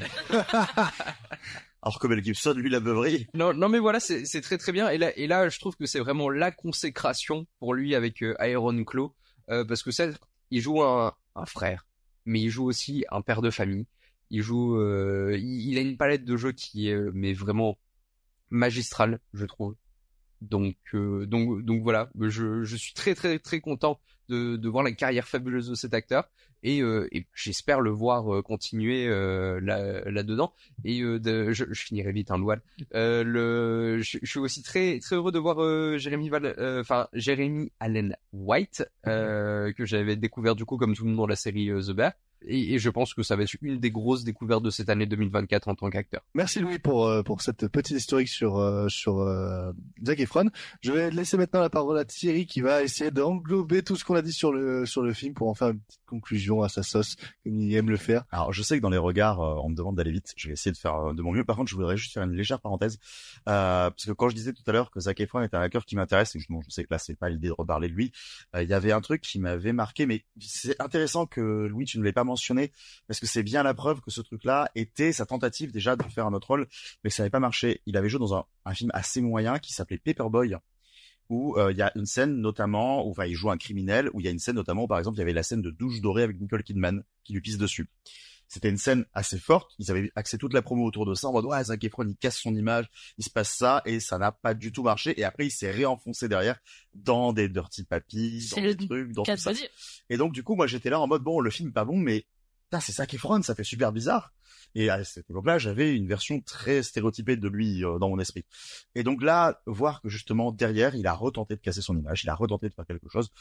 Alors 1.81 1.99
que 1.99 2.07
Mel 2.07 2.23
Gibson, 2.23 2.53
lui, 2.53 2.69
la 2.69 2.79
beuverie. 2.79 3.27
Non, 3.33 3.53
non, 3.53 3.69
mais 3.69 3.79
voilà, 3.79 3.99
c'est 3.99 4.41
très 4.41 4.57
très 4.57 4.71
bien. 4.71 4.89
Et 4.89 5.27
là, 5.27 5.49
je 5.49 5.59
trouve 5.59 5.75
que 5.75 5.85
c'est 5.85 5.99
vraiment 5.99 6.29
la 6.29 6.51
consécration 6.51 7.47
pour 7.59 7.73
lui 7.73 7.95
avec 7.95 8.21
euh, 8.21 8.35
Iron 8.41 8.83
Claw, 8.83 9.15
euh, 9.49 9.63
parce 9.63 9.83
que 9.83 9.91
ça, 9.91 10.07
il 10.51 10.61
joue 10.61 10.83
un, 10.83 11.13
frère, 11.45 11.87
mais 12.25 12.41
il 12.41 12.49
joue 12.49 12.65
aussi 12.65 13.05
un 13.11 13.21
père 13.21 13.41
de 13.41 13.49
famille. 13.49 13.87
Il 14.29 14.41
joue, 14.41 14.77
euh, 14.77 15.37
il, 15.37 15.69
il 15.69 15.77
a 15.77 15.81
une 15.81 15.95
palette 15.95 16.25
de 16.25 16.35
jeux 16.35 16.51
qui 16.51 16.89
est, 16.89 16.93
euh, 16.93 17.11
mais 17.13 17.33
vraiment 17.33 17.77
magistrale, 18.49 19.19
je 19.33 19.45
trouve. 19.45 19.75
Donc, 20.41 20.75
donc, 20.93 21.63
donc 21.63 21.83
voilà, 21.83 22.09
je, 22.19 22.63
je 22.63 22.75
suis 22.75 22.93
très 22.93 23.13
très 23.13 23.39
très 23.39 23.59
content 23.59 23.99
de, 24.29 24.55
de 24.55 24.69
voir 24.69 24.83
la 24.83 24.91
carrière 24.91 25.27
fabuleuse 25.27 25.69
de 25.69 25.75
cet 25.75 25.93
acteur 25.93 26.29
et, 26.63 26.81
euh, 26.81 27.07
et 27.11 27.25
j'espère 27.33 27.81
le 27.81 27.89
voir 27.89 28.33
euh, 28.33 28.41
continuer 28.41 29.07
euh, 29.07 29.59
là 29.61 30.09
là 30.09 30.23
dedans 30.23 30.53
et 30.83 31.01
euh, 31.01 31.19
de, 31.19 31.51
je, 31.51 31.65
je 31.69 31.81
finirai 31.81 32.11
vite 32.11 32.31
un 32.31 32.35
hein, 32.35 32.37
Louane. 32.37 32.61
Euh, 32.95 33.23
le, 33.23 34.01
je, 34.01 34.19
suis 34.23 34.39
aussi 34.39 34.61
très 34.61 34.99
très 34.99 35.15
heureux 35.15 35.31
de 35.31 35.39
voir 35.39 35.61
euh, 35.63 35.97
Jérémy 35.97 36.29
Val, 36.29 36.55
enfin 36.79 37.07
Jérémy 37.13 37.71
Allen 37.79 38.15
White 38.33 38.85
que 39.03 39.85
j'avais 39.85 40.15
découvert 40.15 40.55
du 40.55 40.65
coup 40.65 40.77
comme 40.77 40.95
tout 40.95 41.03
le 41.03 41.09
monde 41.09 41.17
dans 41.17 41.27
la 41.27 41.35
série 41.35 41.69
The 41.69 41.91
Bear. 41.91 42.13
Et, 42.45 42.75
et 42.75 42.79
je 42.79 42.89
pense 42.89 43.13
que 43.13 43.23
ça 43.23 43.35
va 43.35 43.43
être 43.43 43.55
une 43.61 43.79
des 43.79 43.91
grosses 43.91 44.23
découvertes 44.23 44.63
de 44.63 44.69
cette 44.69 44.89
année 44.89 45.05
2024 45.05 45.67
en 45.67 45.75
tant 45.75 45.89
qu'acteur. 45.89 46.21
Merci 46.33 46.59
Louis 46.59 46.79
pour 46.79 47.07
euh, 47.07 47.21
pour 47.21 47.41
cette 47.41 47.67
petite 47.67 47.97
historique 47.97 48.29
sur 48.29 48.57
euh, 48.57 48.87
sur 48.87 49.19
euh, 49.19 49.71
Zac 50.05 50.19
Efron. 50.19 50.49
Je 50.81 50.91
vais 50.91 51.11
laisser 51.11 51.37
maintenant 51.37 51.59
la 51.59 51.69
parole 51.69 51.97
à 51.97 52.05
Thierry 52.05 52.45
qui 52.45 52.61
va 52.61 52.81
essayer 52.81 53.11
d'englober 53.11 53.83
tout 53.83 53.95
ce 53.95 54.05
qu'on 54.05 54.15
a 54.15 54.18
dit 54.21 54.33
sur 54.33 54.51
le 54.51 54.85
sur 54.85 55.01
le 55.01 55.13
film 55.13 55.33
pour 55.33 55.49
en 55.49 55.53
faire 55.53 55.69
une 55.69 55.79
petite 55.79 56.01
conclusion 56.05 56.63
à 56.63 56.69
sa 56.69 56.83
sauce 56.83 57.15
comme 57.43 57.59
il 57.59 57.73
aime 57.75 57.89
le 57.89 57.97
faire. 57.97 58.23
Alors, 58.31 58.53
je 58.53 58.61
sais 58.61 58.77
que 58.77 58.81
dans 58.81 58.89
les 58.89 58.97
regards, 58.97 59.41
euh, 59.41 59.61
on 59.63 59.69
me 59.69 59.75
demande 59.75 59.95
d'aller 59.95 60.11
vite. 60.11 60.33
Je 60.35 60.47
vais 60.47 60.53
essayer 60.53 60.71
de 60.71 60.77
faire 60.77 60.95
euh, 60.95 61.13
de 61.13 61.21
mon 61.21 61.31
mieux. 61.31 61.43
Par 61.43 61.55
contre, 61.55 61.69
je 61.69 61.75
voudrais 61.75 61.97
juste 61.97 62.13
faire 62.13 62.23
une 62.23 62.33
légère 62.33 62.59
parenthèse. 62.59 62.99
Euh, 63.47 63.89
parce 63.89 64.05
que 64.05 64.11
quand 64.11 64.29
je 64.29 64.35
disais 64.35 64.53
tout 64.53 64.63
à 64.67 64.71
l'heure 64.71 64.91
que 64.91 64.99
Zac 64.99 65.19
Efron 65.19 65.41
est 65.41 65.53
un 65.53 65.61
acteur 65.61 65.85
qui 65.85 65.95
m'intéresse, 65.95 66.35
et 66.35 66.39
je 66.39 66.45
sais 66.69 66.83
que 66.83 66.93
là, 66.93 66.99
c'est 66.99 67.15
pas 67.15 67.29
l'idée 67.29 67.47
de 67.47 67.53
reparler 67.53 67.89
de 67.89 67.93
lui, 67.93 68.11
euh, 68.55 68.63
il 68.63 68.69
y 68.69 68.73
avait 68.73 68.91
un 68.91 69.01
truc 69.01 69.21
qui 69.21 69.39
m'avait 69.39 69.73
marqué, 69.73 70.05
mais 70.05 70.25
c'est 70.39 70.79
intéressant 70.81 71.25
que 71.25 71.41
Louis, 71.67 71.85
tu 71.85 71.99
ne 71.99 72.03
l'aies 72.03 72.13
pas 72.13 72.23
mentionné, 72.23 72.71
parce 73.07 73.19
que 73.19 73.27
c'est 73.27 73.43
bien 73.43 73.63
la 73.63 73.73
preuve 73.73 74.01
que 74.01 74.11
ce 74.11 74.21
truc-là 74.21 74.69
était 74.75 75.11
sa 75.11 75.25
tentative 75.25 75.71
déjà 75.71 75.95
de 75.95 76.03
faire 76.03 76.25
un 76.25 76.33
autre 76.33 76.47
rôle, 76.47 76.67
mais 77.03 77.09
ça 77.09 77.23
n'avait 77.23 77.31
pas 77.31 77.39
marché. 77.39 77.81
Il 77.85 77.97
avait 77.97 78.09
joué 78.09 78.19
dans 78.19 78.35
un, 78.35 78.45
un 78.65 78.73
film 78.73 78.91
assez 78.93 79.21
moyen 79.21 79.59
qui 79.59 79.73
s'appelait 79.73 79.97
Paperboy, 79.97 80.55
où 81.29 81.55
euh, 81.57 81.71
il 81.71 81.77
y 81.77 81.81
a 81.81 81.91
une 81.95 82.05
scène 82.05 82.41
notamment 82.41 83.05
où 83.05 83.11
enfin, 83.11 83.25
il 83.25 83.35
joue 83.35 83.51
un 83.51 83.57
criminel, 83.57 84.09
où 84.13 84.19
il 84.19 84.25
y 84.25 84.27
a 84.27 84.31
une 84.31 84.39
scène 84.39 84.55
notamment 84.55 84.83
où 84.83 84.87
par 84.87 84.99
exemple 84.99 85.17
il 85.17 85.19
y 85.19 85.23
avait 85.23 85.33
la 85.33 85.43
scène 85.43 85.61
de 85.61 85.69
douche 85.69 86.01
dorée 86.01 86.23
avec 86.23 86.39
Nicole 86.39 86.63
Kidman 86.63 87.03
qui 87.23 87.33
lui 87.33 87.41
pisse 87.41 87.57
dessus. 87.57 87.87
C'était 88.47 88.69
une 88.69 88.77
scène 88.77 89.05
assez 89.13 89.37
forte. 89.37 89.73
Ils 89.77 89.91
avaient 89.91 90.11
axé 90.15 90.39
toute 90.39 90.53
la 90.53 90.63
promo 90.63 90.83
autour 90.83 91.05
de 91.05 91.13
ça 91.13 91.27
en 91.27 91.33
mode 91.33 91.45
ouais 91.45 91.63
Zac 91.63 91.83
Efron 91.83 92.07
il 92.07 92.15
casse 92.15 92.39
son 92.39 92.55
image, 92.55 92.89
il 93.19 93.23
se 93.23 93.29
passe 93.29 93.55
ça 93.55 93.83
et 93.85 93.99
ça 93.99 94.17
n'a 94.17 94.31
pas 94.31 94.55
du 94.55 94.71
tout 94.71 94.81
marché. 94.81 95.17
Et 95.19 95.23
après 95.23 95.45
il 95.45 95.51
s'est 95.51 95.69
réenfoncé 95.69 96.27
derrière 96.27 96.59
dans 96.95 97.31
des 97.31 97.47
dirty 97.47 97.83
papis, 97.83 98.49
dans 98.55 98.61
des 98.61 98.75
trucs, 98.75 99.11
dans 99.11 99.23
tout 99.23 99.37
ça. 99.37 99.51
Et 100.09 100.17
donc 100.17 100.33
du 100.33 100.43
coup 100.43 100.55
moi 100.55 100.65
j'étais 100.65 100.89
là 100.89 100.99
en 100.99 101.07
mode 101.07 101.21
bon 101.21 101.39
le 101.39 101.51
film 101.51 101.71
pas 101.71 101.85
bon 101.85 101.97
mais 101.97 102.25
c'est 102.81 102.91
Zac 102.91 103.13
Efron 103.13 103.43
ça 103.43 103.53
fait 103.53 103.63
super 103.63 103.91
bizarre. 103.91 104.33
Et 104.75 104.89
à 104.89 105.03
cette 105.03 105.29
époque-là, 105.29 105.57
j'avais 105.57 105.95
une 105.95 106.07
version 106.07 106.41
très 106.41 106.83
stéréotypée 106.83 107.37
de 107.37 107.47
lui 107.47 107.83
euh, 107.83 107.97
dans 107.97 108.09
mon 108.09 108.19
esprit. 108.19 108.45
Et 108.95 109.03
donc 109.03 109.23
là, 109.23 109.61
voir 109.65 110.01
que 110.01 110.09
justement 110.09 110.51
derrière, 110.51 110.95
il 110.95 111.07
a 111.07 111.13
retenté 111.13 111.55
de 111.55 111.61
casser 111.61 111.81
son 111.81 111.97
image, 111.97 112.23
il 112.23 112.29
a 112.29 112.35
retenté 112.35 112.69
de 112.69 112.73
faire 112.73 112.85
quelque 112.85 113.09
chose 113.09 113.31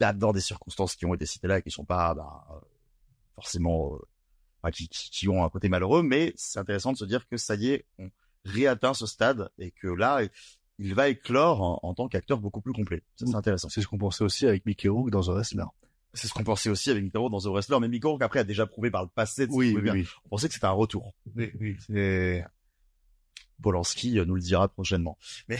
bah, 0.00 0.12
dans 0.12 0.32
des 0.32 0.40
circonstances 0.40 0.96
qui 0.96 1.06
ont 1.06 1.14
été 1.14 1.26
citées 1.26 1.48
là, 1.48 1.58
et 1.58 1.62
qui 1.62 1.70
sont 1.70 1.84
pas 1.84 2.14
bah, 2.14 2.44
forcément, 3.34 3.94
euh, 3.94 3.98
enfin, 4.62 4.70
qui, 4.72 4.88
qui, 4.88 5.28
ont 5.28 5.44
un 5.44 5.50
côté 5.50 5.68
malheureux, 5.68 6.02
mais 6.02 6.32
c'est 6.36 6.58
intéressant 6.58 6.92
de 6.92 6.98
se 6.98 7.04
dire 7.04 7.28
que 7.28 7.36
ça 7.36 7.54
y 7.54 7.68
est, 7.68 7.86
on 7.98 8.10
réatteint 8.44 8.94
ce 8.94 9.06
stade 9.06 9.50
et 9.58 9.72
que 9.72 9.88
là, 9.88 10.20
il 10.78 10.94
va 10.94 11.08
éclore 11.08 11.62
en, 11.62 11.80
en 11.82 11.94
tant 11.94 12.08
qu'acteur 12.08 12.38
beaucoup 12.38 12.60
plus 12.60 12.72
complet. 12.72 13.02
C'est 13.16 13.34
intéressant. 13.34 13.68
C'est 13.68 13.80
ce 13.80 13.88
qu'on 13.88 13.98
pensait 13.98 14.24
aussi 14.24 14.46
avec 14.46 14.66
Mickey 14.66 14.88
Rourke 14.88 15.10
dans 15.10 15.22
The 15.22 15.28
Wrestler. 15.28 15.64
C'est 16.16 16.26
ce 16.28 16.32
qu'on 16.32 16.42
pensait 16.44 16.68
aussi 16.70 16.90
avec 16.90 17.04
Rourke 17.14 17.30
dans 17.32 17.40
The 17.40 17.46
Wrestler, 17.46 17.78
mais 17.80 17.88
Mickey 17.88 18.08
Rourke 18.08 18.22
après 18.22 18.40
a 18.40 18.44
déjà 18.44 18.66
prouvé 18.66 18.90
par 18.90 19.02
le 19.02 19.08
passé. 19.08 19.46
de 19.46 19.52
ce 19.52 19.56
Oui, 19.56 19.72
oui, 19.76 19.82
bien. 19.82 19.92
oui. 19.92 20.06
On 20.24 20.28
pensait 20.30 20.48
que 20.48 20.54
c'était 20.54 20.66
un 20.66 20.70
retour. 20.70 21.14
Oui, 21.36 21.50
oui. 21.60 21.76
C'est... 21.86 22.44
Polanski 23.62 24.18
euh, 24.18 24.24
nous 24.26 24.34
le 24.34 24.40
dira 24.42 24.68
prochainement. 24.68 25.16
Mais 25.48 25.58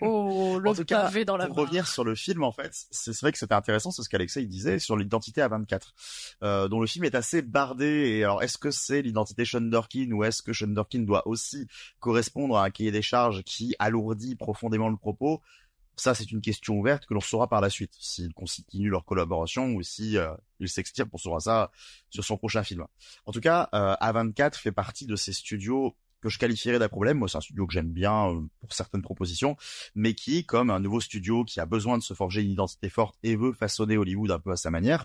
Oh, 0.00 0.54
En 0.56 0.58
le 0.58 0.74
tout 0.74 0.84
cas, 0.84 1.02
pavé 1.04 1.24
dans 1.24 1.36
la 1.36 1.46
pour 1.46 1.56
main. 1.56 1.62
revenir 1.62 1.86
sur 1.86 2.04
le 2.04 2.14
film, 2.14 2.42
en 2.42 2.52
fait, 2.52 2.70
c'est 2.90 3.18
vrai 3.20 3.32
que 3.32 3.38
c'était 3.38 3.54
intéressant, 3.54 3.90
c'est 3.92 4.02
ce 4.02 4.08
qu'Alexei 4.08 4.44
disait 4.46 4.78
sur 4.78 4.96
l'identité 4.96 5.40
à 5.40 5.48
24, 5.48 5.94
euh, 6.42 6.68
dont 6.68 6.80
le 6.80 6.86
film 6.86 7.04
est 7.04 7.14
assez 7.14 7.40
bardé. 7.40 7.86
Et 7.86 8.24
alors, 8.24 8.42
est-ce 8.42 8.58
que 8.58 8.70
c'est 8.70 9.00
l'identité 9.02 9.44
Sean 9.44 9.60
Dorkin 9.62 10.10
ou 10.12 10.24
est-ce 10.24 10.42
que 10.42 10.52
Sean 10.52 10.66
Dorkin 10.66 11.00
doit 11.00 11.26
aussi 11.28 11.66
correspondre 12.00 12.56
à 12.58 12.64
un 12.64 12.70
cahier 12.70 12.90
des 12.90 13.02
charges 13.02 13.42
qui 13.44 13.74
alourdit 13.78 14.34
profondément 14.36 14.88
le 14.90 14.96
propos? 14.96 15.40
Ça, 15.96 16.14
c'est 16.14 16.30
une 16.30 16.40
question 16.40 16.74
ouverte 16.74 17.06
que 17.06 17.14
l'on 17.14 17.20
saura 17.20 17.48
par 17.48 17.60
la 17.60 17.70
suite, 17.70 17.94
s'ils 17.98 18.34
continuent 18.34 18.90
leur 18.90 19.04
collaboration 19.04 19.74
ou 19.74 19.82
si 19.82 20.18
euh, 20.18 20.34
ils 20.60 20.68
s'extirpent. 20.68 21.12
On 21.12 21.18
saura 21.18 21.40
ça 21.40 21.70
sur 22.10 22.24
son 22.24 22.36
prochain 22.36 22.62
film. 22.62 22.84
En 23.26 23.32
tout 23.32 23.40
cas, 23.40 23.68
euh, 23.74 23.94
A24 24.00 24.56
fait 24.56 24.72
partie 24.72 25.06
de 25.06 25.16
ces 25.16 25.32
studios 25.32 25.96
que 26.24 26.30
je 26.30 26.38
qualifierais 26.38 26.78
d'un 26.78 26.88
problème. 26.88 27.18
Moi, 27.18 27.28
c'est 27.28 27.36
un 27.36 27.42
studio 27.42 27.66
que 27.66 27.74
j'aime 27.74 27.92
bien 27.92 28.30
euh, 28.30 28.40
pour 28.60 28.72
certaines 28.72 29.02
propositions, 29.02 29.56
mais 29.94 30.14
qui, 30.14 30.46
comme 30.46 30.70
un 30.70 30.80
nouveau 30.80 31.00
studio 31.00 31.44
qui 31.44 31.60
a 31.60 31.66
besoin 31.66 31.98
de 31.98 32.02
se 32.02 32.14
forger 32.14 32.42
une 32.42 32.50
identité 32.50 32.88
forte 32.88 33.16
et 33.22 33.36
veut 33.36 33.52
façonner 33.52 33.98
Hollywood 33.98 34.30
un 34.30 34.38
peu 34.38 34.50
à 34.50 34.56
sa 34.56 34.70
manière, 34.70 35.04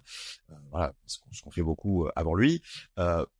euh, 0.49 0.53
voilà, 0.71 0.93
ce 1.05 1.19
qu'on 1.41 1.51
fait 1.51 1.61
beaucoup 1.61 2.05
euh, 2.05 2.11
avant 2.15 2.35
lui, 2.35 2.61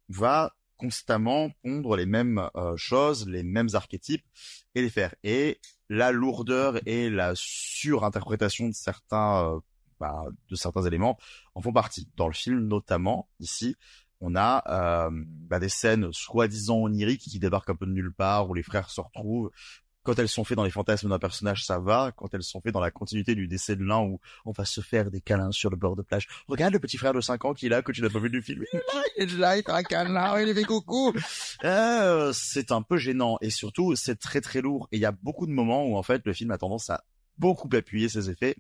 va 0.10 0.56
constamment 0.80 1.52
pondre 1.64 1.96
les 1.96 2.06
mêmes 2.06 2.50
choses, 2.78 3.28
les 3.28 3.44
mêmes 3.44 3.70
archétypes 3.74 4.26
et 4.74 4.82
les 4.82 4.90
faire. 4.90 5.14
Et 5.24 5.60
la 5.90 6.12
lourdeur 6.12 6.80
et 6.88 7.10
la 7.10 7.34
surinterprétation 7.36 8.70
de 8.70 8.74
certains 8.74 9.62
bah, 10.00 10.24
de 10.48 10.56
certains 10.56 10.84
éléments 10.84 11.18
en 11.56 11.62
font 11.62 11.74
partie. 11.74 12.08
Dans 12.16 12.28
le 12.28 12.34
film, 12.34 12.68
notamment 12.68 13.30
ici, 13.40 13.76
on 14.22 14.36
a 14.36 14.64
euh, 14.68 15.10
bah, 15.12 15.60
des 15.60 15.70
scènes 15.70 16.12
soi-disant 16.14 16.78
oniriques 16.78 17.22
qui 17.22 17.40
débarquent 17.40 17.72
un 17.72 17.76
peu 17.76 17.86
de 17.86 17.92
nulle 17.92 18.14
part, 18.14 18.50
où 18.50 18.54
les 18.54 18.64
frères 18.64 18.90
se 18.90 19.02
retrouvent. 19.02 19.52
Quand 20.10 20.18
elles 20.18 20.28
sont 20.28 20.44
faites 20.44 20.56
dans 20.56 20.64
les 20.64 20.72
fantasmes 20.72 21.08
d'un 21.08 21.20
personnage, 21.20 21.64
ça 21.64 21.78
va. 21.78 22.12
Quand 22.16 22.34
elles 22.34 22.42
sont 22.42 22.62
faites 22.62 22.74
dans 22.74 22.80
la 22.80 22.90
continuité 22.90 23.36
du 23.36 23.48
décès 23.48 23.76
de 23.76 23.84
l'un, 23.84 24.00
où 24.00 24.20
on 24.44 24.52
va 24.52 24.66
se 24.66 24.82
faire 24.82 25.12
des 25.12 25.22
câlins 25.22 25.52
sur 25.52 25.70
le 25.70 25.76
bord 25.76 25.96
de 25.96 26.02
plage. 26.02 26.28
Regarde 26.48 26.74
le 26.74 26.80
petit 26.80 26.98
frère 26.98 27.14
de 27.14 27.22
5 27.22 27.46
ans 27.46 27.54
qui 27.54 27.68
est 27.68 27.70
là, 27.70 27.84
que 27.84 27.92
tu 27.92 28.02
n'as 28.02 28.10
pas 28.10 28.18
vu 28.18 28.32
du 28.32 28.42
film. 28.42 28.64
Il 29.18 29.24
est 29.26 29.38
là, 29.38 29.56
il 29.56 29.64
il 29.68 29.72
un 29.72 29.84
câlin, 29.84 30.42
il 30.42 30.52
fait 30.56 30.64
coucou. 30.64 31.14
Euh, 31.64 32.34
c'est 32.34 32.72
un 32.72 32.82
peu 32.82 32.98
gênant. 32.98 33.38
Et 33.42 33.52
surtout, 33.52 33.96
c'est 33.96 34.16
très 34.16 34.42
très 34.42 34.62
lourd. 34.62 34.88
Et 34.92 34.98
il 34.98 35.00
y 35.00 35.06
a 35.06 35.12
beaucoup 35.12 35.46
de 35.46 35.52
moments 35.52 35.86
où, 35.86 35.96
en 35.96 36.02
fait, 36.02 36.24
le 36.26 36.34
film 36.34 36.50
a 36.50 36.58
tendance 36.58 36.90
à 36.90 37.04
beaucoup 37.38 37.70
appuyer 37.74 38.10
ses 38.10 38.32
effets. 38.32 38.56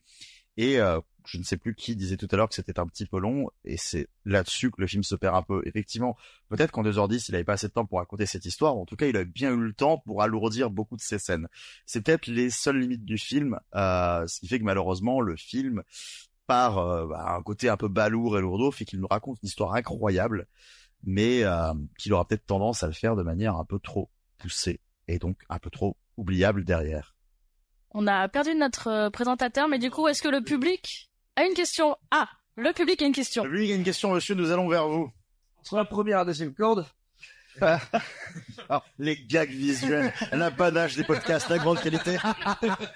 Et 0.59 0.77
euh, 0.77 0.99
je 1.25 1.37
ne 1.37 1.43
sais 1.43 1.55
plus 1.55 1.73
qui 1.73 1.95
disait 1.95 2.17
tout 2.17 2.27
à 2.31 2.35
l'heure 2.35 2.49
que 2.49 2.53
c'était 2.53 2.81
un 2.81 2.85
petit 2.85 3.05
peu 3.05 3.17
long, 3.17 3.49
et 3.63 3.77
c'est 3.77 4.09
là-dessus 4.25 4.71
que 4.71 4.81
le 4.81 4.87
film 4.87 5.03
se 5.03 5.15
perd 5.15 5.33
un 5.33 5.41
peu. 5.41 5.61
Effectivement, 5.65 6.17
peut-être 6.49 6.71
qu'en 6.71 6.83
2h10, 6.83 7.27
il 7.29 7.35
avait 7.35 7.45
pas 7.45 7.53
assez 7.53 7.69
de 7.69 7.71
temps 7.71 7.85
pour 7.85 7.99
raconter 7.99 8.25
cette 8.25 8.43
histoire, 8.43 8.75
en 8.75 8.85
tout 8.85 8.97
cas, 8.97 9.05
il 9.05 9.15
a 9.15 9.23
bien 9.23 9.53
eu 9.53 9.61
le 9.61 9.71
temps 9.71 9.99
pour 9.99 10.21
alourdir 10.21 10.69
beaucoup 10.69 10.97
de 10.97 11.01
ces 11.01 11.17
scènes. 11.17 11.47
C'est 11.85 12.01
peut-être 12.01 12.27
les 12.27 12.49
seules 12.49 12.77
limites 12.77 13.05
du 13.05 13.17
film, 13.17 13.57
euh, 13.73 14.27
ce 14.27 14.41
qui 14.41 14.49
fait 14.49 14.59
que 14.59 14.65
malheureusement, 14.65 15.21
le 15.21 15.37
film, 15.37 15.81
par 16.45 16.79
euh, 16.79 17.07
bah, 17.07 17.35
un 17.37 17.41
côté 17.41 17.69
un 17.69 17.77
peu 17.77 17.87
balourd 17.87 18.37
et 18.37 18.41
lourdeau, 18.41 18.69
fait 18.69 18.83
qu'il 18.83 18.99
nous 18.99 19.07
raconte 19.07 19.39
une 19.41 19.47
histoire 19.47 19.75
incroyable, 19.75 20.45
mais 21.03 21.43
euh, 21.43 21.73
qu'il 21.97 22.11
aura 22.11 22.27
peut-être 22.27 22.45
tendance 22.45 22.83
à 22.83 22.87
le 22.87 22.93
faire 22.93 23.15
de 23.15 23.23
manière 23.23 23.55
un 23.55 23.63
peu 23.63 23.79
trop 23.79 24.09
poussée, 24.37 24.81
et 25.07 25.19
donc 25.19 25.37
un 25.47 25.59
peu 25.59 25.69
trop 25.69 25.95
oubliable 26.17 26.65
derrière. 26.65 27.15
On 27.91 28.05
a 28.05 28.27
perdu 28.27 28.53
notre 28.55 29.09
présentateur, 29.09 29.67
mais 29.67 29.79
du 29.79 29.89
coup, 29.89 30.07
est-ce 30.07 30.21
que 30.21 30.27
le 30.27 30.41
public 30.41 31.09
a 31.35 31.45
une 31.45 31.53
question? 31.53 31.95
Ah, 32.11 32.29
le 32.55 32.71
public 32.71 33.01
a 33.01 33.05
une 33.05 33.13
question. 33.13 33.43
Le 33.43 33.49
public 33.49 33.71
a 33.71 33.75
une 33.75 33.83
question, 33.83 34.13
monsieur, 34.13 34.35
nous 34.35 34.51
allons 34.51 34.67
vers 34.67 34.87
vous. 34.87 35.11
Sur 35.63 35.77
la 35.77 35.85
première 35.85 36.21
et 36.21 36.25
deuxième 36.25 36.53
corde. 36.53 36.85
Alors, 37.61 38.85
les 38.99 39.17
gags 39.17 39.49
visuels, 39.49 40.13
l'apanage 40.31 40.95
des 40.95 41.03
podcasts, 41.03 41.49
la 41.49 41.57
grande 41.57 41.81
qualité. 41.81 42.17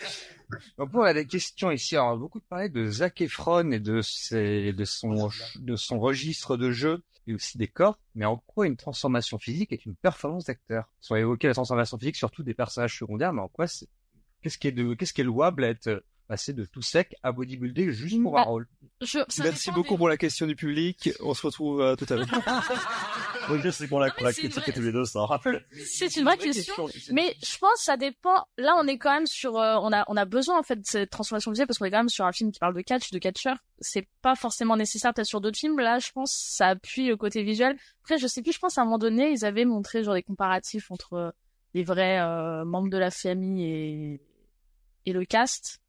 Donc, 0.77 0.89
on 0.93 1.01
a 1.01 1.13
des 1.13 1.25
questions 1.25 1.71
ici. 1.71 1.95
Alors, 1.95 2.17
beaucoup 2.17 2.39
de 2.39 2.45
parler 2.45 2.69
de 2.69 2.85
Zac 2.85 3.19
Efron 3.21 3.71
et 3.71 3.79
de, 3.79 4.01
ses, 4.01 4.73
de, 4.73 4.85
son, 4.85 5.29
de 5.55 5.75
son 5.75 5.99
registre 5.99 6.55
de 6.55 6.71
jeu 6.71 7.03
et 7.25 7.33
aussi 7.33 7.57
des 7.57 7.67
corps, 7.67 7.97
mais 8.15 8.25
en 8.25 8.37
quoi 8.37 8.67
une 8.67 8.77
transformation 8.77 9.39
physique 9.39 9.71
est 9.71 9.85
une 9.85 9.95
performance 9.95 10.45
d'acteur? 10.45 10.85
Soit 11.01 11.19
évoqué 11.19 11.47
la 11.47 11.53
transformation 11.53 11.97
physique, 11.97 12.17
surtout 12.17 12.43
des 12.43 12.53
personnages 12.53 12.97
secondaires, 12.97 13.33
mais 13.33 13.41
en 13.41 13.47
quoi 13.47 13.65
c'est, 13.67 13.87
qu'est-ce 14.43 14.57
qui 14.57 14.67
est 14.67 14.71
de, 14.71 14.93
qu'est-ce 14.93 15.13
qui 15.13 15.21
est 15.21 15.25
louable 15.25 15.63
à 15.63 15.69
être 15.69 16.03
passer 16.27 16.53
de 16.53 16.65
tout 16.65 16.81
sec 16.81 17.15
à 17.21 17.31
bodybuilder 17.31 17.91
juste 17.91 18.21
pour 18.21 18.37
un 18.37 18.43
bah, 18.43 18.49
rôle. 18.49 18.67
Merci 19.39 19.71
beaucoup 19.71 19.97
pour 19.97 20.07
la 20.07 20.17
question 20.17 20.47
du 20.47 20.55
public. 20.55 21.09
On 21.21 21.33
se 21.33 21.45
retrouve 21.45 21.81
euh, 21.81 21.95
tout 21.95 22.05
à 22.09 22.15
l'heure. 22.15 22.27
oui, 23.49 23.59
je 23.63 23.69
sais 23.69 23.87
qu'on 23.87 23.99
l'a 23.99 24.09
critiqué 24.09 24.71
tous 24.71 24.81
les 24.81 24.91
deux, 24.91 25.05
ça 25.05 25.25
rappelle. 25.25 25.65
C'est 25.85 26.15
une 26.15 26.23
vraie 26.23 26.37
question, 26.37 26.87
mais 27.11 27.35
je 27.45 27.57
pense 27.57 27.73
que 27.73 27.83
ça 27.83 27.97
dépend. 27.97 28.45
Là, 28.57 28.75
on 28.79 28.87
est 28.87 28.97
quand 28.97 29.13
même 29.13 29.27
sur, 29.27 29.57
euh, 29.57 29.77
on 29.81 29.91
a, 29.91 30.05
on 30.07 30.17
a 30.17 30.25
besoin 30.25 30.57
en 30.57 30.63
fait 30.63 30.77
de 30.77 30.85
cette 30.85 31.09
transformation 31.09 31.51
visuelle 31.51 31.67
parce 31.67 31.77
qu'on 31.77 31.85
est 31.85 31.91
quand 31.91 31.97
même 31.97 32.09
sur 32.09 32.25
un 32.25 32.31
film 32.31 32.51
qui 32.51 32.59
parle 32.59 32.75
de 32.75 32.81
catch, 32.81 33.11
de 33.11 33.19
catcheur. 33.19 33.57
C'est 33.79 34.07
pas 34.21 34.35
forcément 34.35 34.77
nécessaire 34.77 35.13
peut-être 35.13 35.27
sur 35.27 35.41
d'autres 35.41 35.59
films. 35.59 35.79
Là, 35.79 35.99
je 35.99 36.11
pense 36.11 36.31
ça 36.31 36.69
appuie 36.69 37.07
le 37.07 37.17
côté 37.17 37.43
visuel. 37.43 37.77
Après, 38.03 38.17
je 38.17 38.27
sais 38.27 38.41
plus. 38.41 38.53
Je 38.53 38.59
pense 38.59 38.77
à 38.77 38.81
un 38.81 38.85
moment 38.85 38.97
donné, 38.97 39.31
ils 39.31 39.45
avaient 39.45 39.65
montré 39.65 40.03
genre 40.03 40.13
des 40.13 40.23
comparatifs 40.23 40.89
entre 40.89 41.13
euh, 41.13 41.31
les 41.73 41.83
vrais 41.83 42.19
membres 42.65 42.89
de 42.89 42.97
la 42.97 43.09
famille 43.09 43.65
et 43.65 44.21
et 45.05 45.13
le 45.13 45.25
cast 45.25 45.81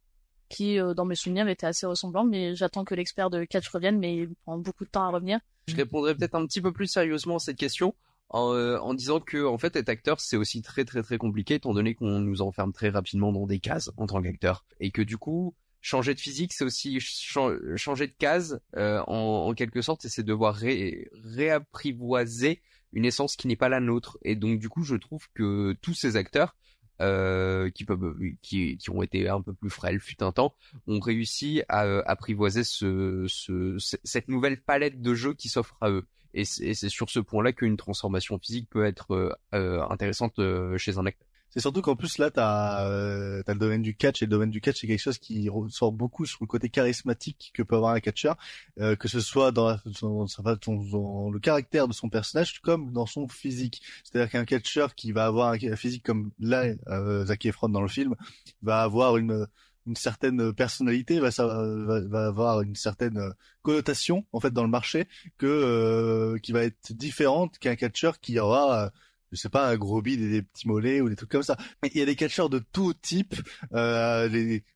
qui, 0.49 0.79
euh, 0.79 0.93
dans 0.93 1.05
mes 1.05 1.15
souvenirs, 1.15 1.47
était 1.47 1.65
assez 1.67 1.85
ressemblant, 1.85 2.23
mais 2.23 2.55
j'attends 2.55 2.85
que 2.85 2.95
l'expert 2.95 3.29
de 3.29 3.45
catch 3.45 3.67
revienne, 3.69 3.99
mais 3.99 4.15
il 4.15 4.35
prend 4.45 4.57
beaucoup 4.57 4.85
de 4.85 4.89
temps 4.89 5.03
à 5.03 5.09
revenir. 5.09 5.39
Je 5.67 5.75
répondrai 5.75 6.15
peut-être 6.15 6.35
un 6.35 6.45
petit 6.45 6.61
peu 6.61 6.71
plus 6.71 6.87
sérieusement 6.87 7.37
à 7.37 7.39
cette 7.39 7.57
question. 7.57 7.95
En, 8.29 8.53
euh, 8.53 8.77
en, 8.79 8.95
disant 8.95 9.19
que 9.19 9.45
en 9.45 9.59
fait 9.59 9.75
être 9.75 9.87
acteur 9.87 10.19
c'est 10.19 10.35
aussi 10.35 10.63
très 10.63 10.83
très 10.83 11.03
très 11.03 11.19
compliqué 11.19 11.53
étant 11.53 11.75
donné 11.75 11.93
qu'on 11.93 12.19
nous 12.19 12.41
enferme 12.41 12.73
très 12.73 12.89
rapidement 12.89 13.31
dans 13.31 13.45
des 13.45 13.59
cases 13.59 13.91
en 13.97 14.07
tant 14.07 14.19
qu'acteur 14.19 14.65
et 14.79 14.89
que 14.89 15.03
du 15.03 15.15
coup 15.15 15.53
changer 15.79 16.15
de 16.15 16.19
physique 16.19 16.51
c'est 16.51 16.63
aussi 16.63 16.99
changer 16.99 18.07
de 18.07 18.15
case 18.17 18.59
euh, 18.77 18.99
en, 19.05 19.53
quelque 19.53 19.83
sorte 19.83 20.05
et 20.05 20.09
c'est 20.09 20.23
devoir 20.23 20.55
ré 20.55 21.07
réapprivoiser 21.23 22.63
une 22.93 23.05
essence 23.05 23.35
qui 23.35 23.47
n'est 23.47 23.55
pas 23.55 23.69
la 23.69 23.79
nôtre 23.79 24.17
et 24.23 24.35
donc 24.35 24.57
du 24.57 24.69
coup 24.69 24.81
je 24.81 24.95
trouve 24.95 25.27
que 25.35 25.77
tous 25.83 25.93
ces 25.93 26.15
acteurs 26.15 26.55
euh, 27.01 27.69
qui 27.71 27.85
euh, 27.89 28.91
ont 28.91 29.01
été 29.01 29.27
un 29.27 29.41
peu 29.41 29.53
plus 29.53 29.69
frêles 29.69 29.99
fut 29.99 30.23
un 30.23 30.31
temps 30.31 30.55
ont 30.87 30.99
réussi 30.99 31.61
à 31.67 31.85
euh, 31.85 32.01
apprivoiser 32.05 32.63
ce, 32.63 33.25
ce, 33.27 33.75
cette 34.05 34.29
nouvelle 34.29 34.61
palette 34.61 35.01
de 35.01 35.13
jeux 35.13 35.33
qui 35.33 35.49
s'offre 35.49 35.75
à 35.81 35.89
eux 35.89 36.05
et 36.33 36.45
c'est 36.45 36.73
sur 36.89 37.09
ce 37.09 37.19
point-là 37.19 37.53
qu'une 37.53 37.77
transformation 37.77 38.37
physique 38.39 38.69
peut 38.69 38.85
être 38.85 39.37
intéressante 39.53 40.39
chez 40.77 40.97
un 40.97 41.05
acteur. 41.05 41.24
C'est 41.55 41.61
surtout 41.61 41.81
qu'en 41.81 41.95
plus 41.95 42.17
là, 42.17 42.29
t'as 42.29 42.85
euh, 42.89 43.41
as 43.47 43.53
le 43.53 43.59
domaine 43.59 43.81
du 43.81 43.95
catch 43.95 44.21
et 44.21 44.25
le 44.25 44.29
domaine 44.29 44.49
du 44.49 44.59
catch 44.59 44.81
c'est 44.81 44.87
quelque 44.87 44.99
chose 44.99 45.17
qui 45.17 45.47
ressort 45.47 45.93
beaucoup 45.93 46.25
sur 46.25 46.39
le 46.41 46.47
côté 46.47 46.67
charismatique 46.67 47.51
que 47.53 47.63
peut 47.63 47.77
avoir 47.77 47.93
un 47.93 48.01
catcheur, 48.01 48.35
euh, 48.81 48.97
que 48.97 49.07
ce 49.07 49.21
soit 49.21 49.53
dans, 49.53 49.77
dans, 50.01 51.29
le 51.29 51.39
caractère 51.39 51.87
de 51.87 51.93
son 51.93 52.09
personnage 52.09 52.59
comme 52.59 52.91
dans 52.91 53.05
son 53.05 53.29
physique. 53.29 53.81
C'est-à-dire 54.03 54.29
qu'un 54.29 54.43
catcheur 54.43 54.95
qui 54.95 55.13
va 55.13 55.27
avoir 55.27 55.53
un 55.53 55.75
physique 55.77 56.03
comme 56.03 56.31
là, 56.39 56.65
euh, 56.87 57.25
Zac 57.25 57.45
Efron 57.45 57.69
dans 57.69 57.81
le 57.81 57.87
film, 57.87 58.15
va 58.61 58.81
avoir 58.81 59.15
une 59.15 59.47
une 59.87 59.95
certaine 59.95 60.51
personnalité, 60.51 61.19
va, 61.19 61.29
va, 61.29 62.01
va 62.01 62.25
avoir 62.25 62.61
une 62.61 62.75
certaine 62.75 63.33
connotation 63.61 64.25
en 64.33 64.39
fait 64.39 64.51
dans 64.51 64.63
le 64.63 64.69
marché 64.69 65.07
que 65.37 65.45
euh, 65.45 66.39
qui 66.39 66.51
va 66.53 66.63
être 66.63 66.91
différente 66.91 67.59
qu'un 67.59 67.75
catcheur 67.75 68.19
qui 68.19 68.39
aura 68.39 68.91
je 69.35 69.41
sais 69.41 69.49
pas, 69.49 69.69
un 69.69 69.77
gros 69.77 70.01
bide 70.01 70.21
et 70.21 70.29
des 70.29 70.41
petits 70.41 70.67
mollets 70.67 71.01
ou 71.01 71.09
des 71.09 71.15
trucs 71.15 71.29
comme 71.29 71.43
ça. 71.43 71.57
Mais 71.83 71.91
il 71.93 71.99
y 71.99 72.01
a 72.01 72.05
des 72.05 72.15
catcheurs 72.15 72.49
de 72.49 72.59
tout 72.59 72.93
type. 72.93 73.35
Euh, 73.73 74.29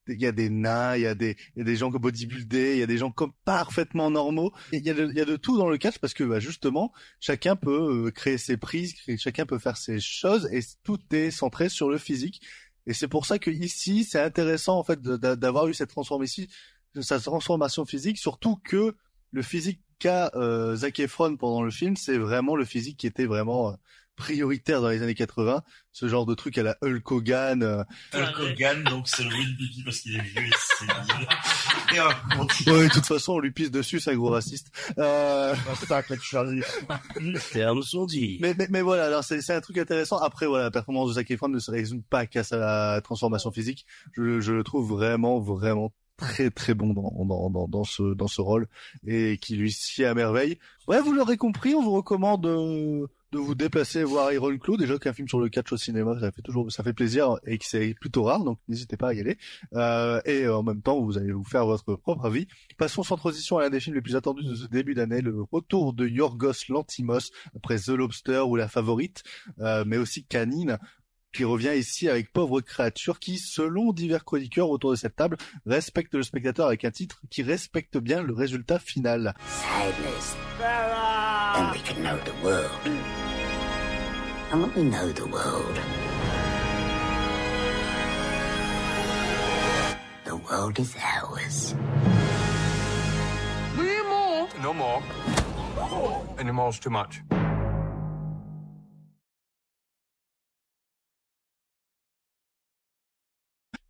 il 0.08 0.22
y 0.22 0.26
a 0.26 0.32
des 0.32 0.50
nains, 0.50 0.96
il 0.96 1.02
y 1.02 1.08
a 1.08 1.16
des, 1.16 1.38
des 1.56 1.76
gens 1.76 1.92
comme 1.92 2.02
bodybuildés, 2.02 2.74
il 2.74 2.80
y 2.80 2.84
a 2.84 2.88
des 2.88 2.98
gens 2.98 3.12
comme 3.12 3.32
parfaitement 3.46 4.12
normaux. 4.12 4.52
Il 4.72 4.86
y 4.86 4.90
a 4.90 4.94
de, 4.94 5.36
tout 5.36 5.58
dans 5.58 5.70
le 5.70 5.78
catch 5.78 6.00
parce 6.00 6.14
que 6.14 6.24
bah, 6.24 6.40
justement, 6.40 6.92
chacun 7.20 7.56
peut 7.56 8.08
euh, 8.08 8.12
créer 8.12 8.38
ses 8.38 8.58
prises, 8.58 8.96
chacun 9.18 9.46
peut 9.46 9.60
faire 9.60 9.78
ses 9.78 10.00
choses 10.00 10.50
et 10.52 10.62
tout 10.84 11.00
est 11.12 11.32
centré 11.32 11.70
sur 11.70 11.90
le 11.90 11.98
physique. 11.98 12.42
Et 12.88 12.94
c'est 12.94 13.08
pour 13.08 13.26
ça 13.26 13.40
que 13.40 13.52
ici, 13.52 14.04
c'est 14.04 14.22
intéressant 14.22 14.78
en 14.80 14.84
fait 14.84 15.02
d'avoir 15.02 15.68
eu 15.68 15.74
cette 15.74 15.90
transformation, 15.90 16.46
cette 17.00 17.24
transformation 17.24 17.86
physique, 17.86 18.18
surtout 18.18 18.58
que 18.64 18.96
le 19.32 19.42
physique 19.42 19.82
qu'a 20.00 20.32
euh, 20.36 20.76
Zac 20.76 21.00
Efron 21.00 21.36
pendant 21.36 21.62
le 21.62 21.72
film, 21.72 21.96
c'est 21.96 22.18
vraiment 22.18 22.56
le 22.56 22.66
physique 22.66 22.98
qui 22.98 23.08
était 23.08 23.26
vraiment 23.26 23.70
euh, 23.70 23.74
prioritaire 24.20 24.82
dans 24.82 24.90
les 24.90 25.02
années 25.02 25.16
80, 25.16 25.64
ce 25.94 26.08
genre 26.10 26.26
de 26.26 26.36
truc 26.36 26.58
à 26.58 26.64
la 26.64 26.78
Hulk 26.84 27.10
Hogan. 27.12 27.64
Euh... 27.64 27.84
Hulk 28.14 28.40
Hogan, 28.40 28.84
donc 28.84 29.08
c'est 29.08 29.24
le 29.24 29.30
Will 29.30 29.58
Pipi 29.58 29.84
parce 29.84 30.00
qu'il 30.00 30.16
est 30.18 30.22
vieux 30.22 30.44
et 30.44 30.52
c'est 30.78 30.86
et 32.68 32.72
ouais, 32.72 32.88
de 32.88 32.94
toute 32.94 33.06
façon, 33.06 33.34
on 33.34 33.40
lui 33.40 33.52
pisse 33.52 33.72
dessus, 33.72 34.00
c'est 34.00 34.12
un 34.12 34.16
gros 34.16 34.30
raciste. 34.30 34.68
Euh... 35.00 35.56
Les 37.20 37.40
termes 37.40 37.82
sont 37.82 38.06
dit. 38.06 38.38
Mais, 38.42 38.54
mais, 38.58 38.68
mais 38.70 38.82
voilà, 38.82 39.06
alors 39.06 39.24
c'est, 39.24 39.42
c'est 39.42 39.54
un 39.54 39.62
truc 39.62 39.78
intéressant. 39.78 40.18
Après, 40.18 40.46
voilà, 40.46 40.66
la 40.66 40.72
performance 40.72 41.10
de 41.10 41.14
Zac 41.14 41.32
Efron 41.32 41.48
ne 41.48 41.60
se 41.60 41.72
résume 41.72 42.04
pas 42.04 42.28
qu'à 42.28 42.44
sa 42.44 43.02
transformation 43.04 43.52
physique. 43.52 43.86
Je, 44.14 44.42
je 44.42 44.52
le 44.52 44.64
trouve 44.64 44.90
vraiment, 44.90 45.40
vraiment 45.40 45.94
très 46.20 46.50
très 46.50 46.74
bon 46.74 46.94
dans, 46.94 47.26
dans, 47.26 47.50
dans, 47.50 47.68
dans, 47.68 47.84
ce 47.86 48.14
dans 48.14 48.28
ce 48.28 48.42
rôle 48.42 48.68
et 49.08 49.38
qui 49.38 49.56
lui 49.56 49.72
sied 49.72 50.06
à 50.06 50.14
merveille. 50.14 50.60
Ouais, 50.88 51.02
vous 51.02 51.14
l'aurez 51.14 51.38
compris, 51.38 51.74
on 51.74 51.82
vous 51.82 51.94
recommande 51.94 52.46
euh, 52.46 53.08
de 53.32 53.38
vous 53.38 53.56
déplacer 53.56 54.04
voir 54.04 54.32
Iron 54.34 54.58
Claw. 54.58 54.78
Déjà 54.78 54.98
qu'un 54.98 55.14
film 55.14 55.28
sur 55.28 55.40
le 55.40 55.50
catch 55.50 55.72
au 55.72 55.78
cinéma, 55.78 56.20
ça 56.20 56.32
fait 56.32 56.42
toujours, 56.42 56.72
ça 56.72 56.84
fait 56.84 56.94
plaisir 56.94 57.38
et 57.46 57.58
que 57.58 57.66
c'est 57.66 57.94
plutôt 58.00 58.24
rare, 58.24 58.44
donc 58.44 58.60
n'hésitez 58.68 58.98
pas 58.98 59.10
à 59.10 59.14
y 59.14 59.20
aller. 59.20 59.38
Euh, 59.74 60.22
et 60.26 60.48
en 60.48 60.64
même 60.64 60.82
temps, 60.82 61.00
vous 61.02 61.18
allez 61.18 61.32
vous 61.32 61.44
faire 61.44 61.66
votre 61.66 61.96
propre 61.96 62.26
avis. 62.26 62.48
Passons 62.78 63.04
sans 63.04 63.18
transition 63.18 63.58
à 63.58 63.62
l'un 63.62 63.70
des 63.70 63.80
films 63.80 63.96
les 63.96 64.02
plus 64.02 64.16
attendus 64.16 64.44
de 64.44 64.56
ce 64.56 64.68
début 64.68 64.96
d'année, 64.96 65.22
le 65.22 65.44
retour 65.52 65.94
de 65.94 66.08
Yorgos 66.08 66.68
Lantimos 66.70 67.32
après 67.56 67.78
The 67.78 67.90
Lobster 67.90 68.40
ou 68.40 68.56
La 68.56 68.68
Favorite, 68.68 69.24
euh, 69.60 69.84
mais 69.86 69.98
aussi 69.98 70.26
Canine 70.26 70.78
qui 71.32 71.44
revient 71.44 71.74
ici 71.78 72.10
avec 72.10 72.34
Pauvre 72.34 72.60
créature 72.62 73.20
qui, 73.20 73.38
selon 73.38 73.94
divers 73.94 74.26
chroniqueurs 74.26 74.72
autour 74.72 74.90
de 74.92 74.96
cette 74.96 75.16
table, 75.16 75.38
respecte 75.68 76.16
le 76.16 76.24
spectateur 76.24 76.66
avec 76.66 76.86
un 76.86 76.92
titre 76.92 77.22
qui 77.30 77.44
respecte 77.44 78.00
bien 78.00 78.24
le 78.24 78.34
résultat 78.34 78.80
final. 78.80 79.36
and 81.60 83.19
let 84.58 84.76
me 84.76 84.84
know 84.84 85.12
the 85.12 85.28
world. 85.28 85.80
The 90.26 90.36
world 90.36 90.80
is 90.80 90.96
ours. 91.02 91.76
No 94.62 94.74
more. 94.74 95.02
Any 96.38 96.52
more's 96.52 96.80
too 96.80 96.90
much. 96.90 97.22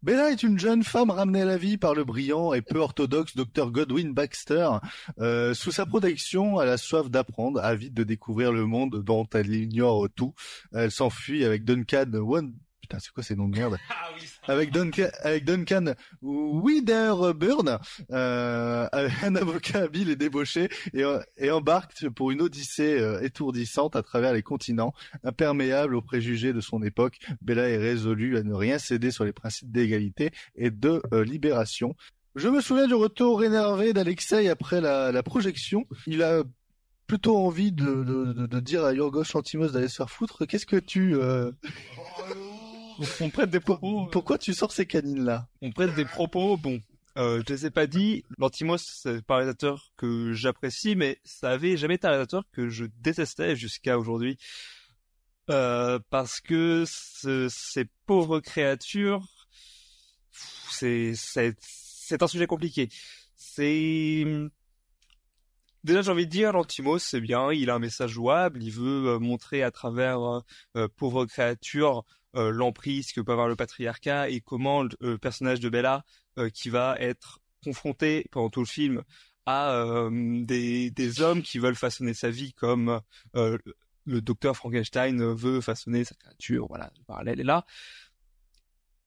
Bella 0.01 0.31
est 0.31 0.43
une 0.43 0.57
jeune 0.57 0.83
femme 0.83 1.09
ramenée 1.09 1.41
à 1.41 1.45
la 1.45 1.57
vie 1.57 1.77
par 1.77 1.93
le 1.93 2.05
brillant 2.05 2.53
et 2.53 2.61
peu 2.61 2.79
orthodoxe 2.79 3.35
Dr 3.35 3.69
Godwin 3.69 4.13
Baxter. 4.13 4.69
Euh, 5.19 5.53
sous 5.53 5.71
sa 5.71 5.85
protection, 5.85 6.61
elle 6.61 6.69
a 6.69 6.77
soif 6.77 7.09
d'apprendre, 7.09 7.59
avide 7.61 7.93
de 7.93 8.05
découvrir 8.05 8.53
le 8.53 8.65
monde 8.65 9.03
dont 9.03 9.27
elle 9.33 9.53
ignore 9.53 10.07
tout. 10.15 10.33
Elle 10.71 10.91
s'enfuit 10.91 11.43
avec 11.43 11.65
Duncan 11.65 12.05
Putain, 12.89 12.99
c'est 12.99 13.11
quoi 13.11 13.21
ces 13.21 13.35
noms 13.35 13.47
de 13.47 13.55
merde 13.55 13.77
Avec 14.47 14.71
Duncan, 14.71 15.09
avec 15.21 15.45
Duncan 15.45 15.93
Widerburn, 16.23 17.77
euh, 18.09 18.87
un 18.91 19.35
avocat 19.35 19.83
habile 19.83 20.09
et 20.09 20.15
débauché, 20.15 20.69
et, 20.95 21.03
et 21.37 21.51
embarque 21.51 22.09
pour 22.09 22.31
une 22.31 22.41
odyssée 22.41 22.99
euh, 22.99 23.21
étourdissante 23.21 23.95
à 23.95 24.01
travers 24.01 24.33
les 24.33 24.41
continents, 24.41 24.91
imperméable 25.23 25.93
aux 25.93 26.01
préjugés 26.01 26.51
de 26.51 26.61
son 26.61 26.81
époque. 26.81 27.19
Bella 27.43 27.69
est 27.69 27.77
résolue 27.77 28.37
à 28.37 28.43
ne 28.43 28.55
rien 28.55 28.79
céder 28.79 29.11
sur 29.11 29.23
les 29.23 29.33
principes 29.33 29.71
d'égalité 29.71 30.31
et 30.55 30.71
de 30.71 31.03
euh, 31.13 31.23
libération. 31.23 31.95
Je 32.33 32.49
me 32.49 32.59
souviens 32.59 32.87
du 32.87 32.95
retour 32.95 33.43
énervé 33.43 33.93
d'Alexei 33.93 34.49
après 34.49 34.81
la, 34.81 35.11
la 35.11 35.21
projection. 35.21 35.85
Il 36.07 36.23
a 36.23 36.41
plutôt 37.05 37.37
envie 37.37 37.71
de, 37.71 38.03
de, 38.03 38.47
de, 38.47 38.59
dire 38.59 38.83
à 38.83 38.93
Yorgos 38.93 39.23
Lantimos 39.33 39.69
d'aller 39.69 39.89
se 39.89 39.97
faire 39.97 40.09
foutre. 40.09 40.47
Qu'est-ce 40.47 40.65
que 40.65 40.77
tu... 40.77 41.15
Euh... 41.15 41.51
on 43.21 43.29
prête 43.29 43.49
des 43.49 43.59
propos. 43.59 44.07
Pourquoi 44.11 44.37
tu 44.37 44.53
sors 44.53 44.71
ces 44.71 44.85
canines 44.85 45.23
là 45.23 45.47
On 45.61 45.71
prête 45.71 45.95
des 45.95 46.05
propos. 46.05 46.57
Bon, 46.57 46.81
euh, 47.17 47.41
je 47.47 47.53
les 47.53 47.65
ai 47.65 47.71
pas 47.71 47.87
dit. 47.87 48.23
Lantimos, 48.37 48.77
c'est 48.77 49.17
un 49.29 49.35
réalisateur 49.35 49.91
que 49.97 50.33
j'apprécie, 50.33 50.95
mais 50.95 51.19
ça 51.23 51.51
avait 51.51 51.77
jamais 51.77 51.95
été 51.95 52.07
un 52.07 52.11
réalisateur 52.11 52.43
que 52.51 52.69
je 52.69 52.85
détestais 52.85 53.55
jusqu'à 53.55 53.97
aujourd'hui. 53.97 54.37
Euh, 55.49 55.99
parce 56.09 56.41
que 56.41 56.83
ce, 56.87 57.47
ces 57.49 57.85
pauvres 58.05 58.39
créatures, 58.39 59.25
c'est 60.69 61.15
un 62.21 62.27
sujet 62.27 62.47
compliqué. 62.47 62.89
C'est 63.35 64.25
Déjà, 65.85 66.01
j'ai 66.01 66.11
envie 66.11 66.25
de 66.25 66.31
dire, 66.31 66.51
Lantimos, 66.51 66.99
c'est 66.99 67.21
bien, 67.21 67.53
il 67.53 67.69
a 67.69 67.75
un 67.75 67.79
message 67.79 68.11
jouable, 68.11 68.61
il 68.61 68.71
veut 68.71 69.07
euh, 69.07 69.19
montrer 69.19 69.63
à 69.63 69.71
travers 69.71 70.21
euh, 70.21 70.39
euh 70.75 70.87
pauvres 70.97 71.25
créatures 71.25 71.99
euh, 71.99 72.01
l'emprise 72.33 73.11
que 73.11 73.21
peut 73.21 73.31
avoir 73.31 73.47
le 73.47 73.55
patriarcat 73.55 74.29
et 74.29 74.41
comment 74.41 74.83
le, 74.83 75.17
personnage 75.17 75.59
de 75.59 75.69
Bella, 75.69 76.05
qui 76.53 76.69
va 76.69 76.95
être 76.99 77.39
confronté 77.63 78.25
pendant 78.31 78.49
tout 78.49 78.61
le 78.61 78.65
film 78.65 79.03
à 79.45 80.09
des, 80.11 81.21
hommes 81.21 81.41
qui 81.41 81.59
veulent 81.59 81.75
façonner 81.75 82.13
sa 82.13 82.29
vie 82.29 82.53
comme 82.53 83.01
le 83.33 84.21
docteur 84.21 84.55
Frankenstein 84.55 85.33
veut 85.33 85.61
façonner 85.61 86.03
sa 86.03 86.15
créature, 86.15 86.67
voilà, 86.67 86.91
le 86.97 87.03
parallèle 87.03 87.39
est 87.39 87.43
là. 87.43 87.65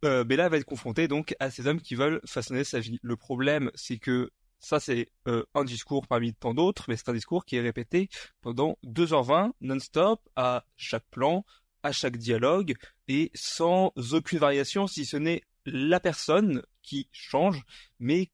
Euh, 0.04 0.24
Bella 0.24 0.48
va 0.48 0.56
être 0.56 0.64
confrontée 0.64 1.06
donc 1.06 1.34
à 1.38 1.50
ces 1.50 1.66
hommes 1.66 1.80
qui 1.80 1.94
veulent 1.94 2.20
façonner 2.26 2.64
sa 2.64 2.80
vie. 2.80 2.98
Le 3.02 3.16
problème, 3.16 3.70
c'est 3.74 3.98
que 3.98 4.30
ça, 4.58 4.80
c'est 4.80 5.10
euh, 5.28 5.44
un 5.54 5.64
discours 5.64 6.06
parmi 6.06 6.34
tant 6.34 6.54
d'autres, 6.54 6.84
mais 6.88 6.96
c'est 6.96 7.08
un 7.08 7.14
discours 7.14 7.44
qui 7.44 7.56
est 7.56 7.60
répété 7.60 8.08
pendant 8.40 8.78
2h20 8.84 9.52
non-stop 9.60 10.20
à 10.36 10.64
chaque 10.76 11.06
plan, 11.10 11.44
à 11.82 11.92
chaque 11.92 12.16
dialogue, 12.16 12.74
et 13.08 13.30
sans 13.34 13.92
aucune 14.12 14.38
variation, 14.38 14.86
si 14.86 15.04
ce 15.04 15.16
n'est 15.16 15.42
la 15.66 16.00
personne 16.00 16.62
qui 16.82 17.08
change, 17.12 17.62
mais 17.98 18.30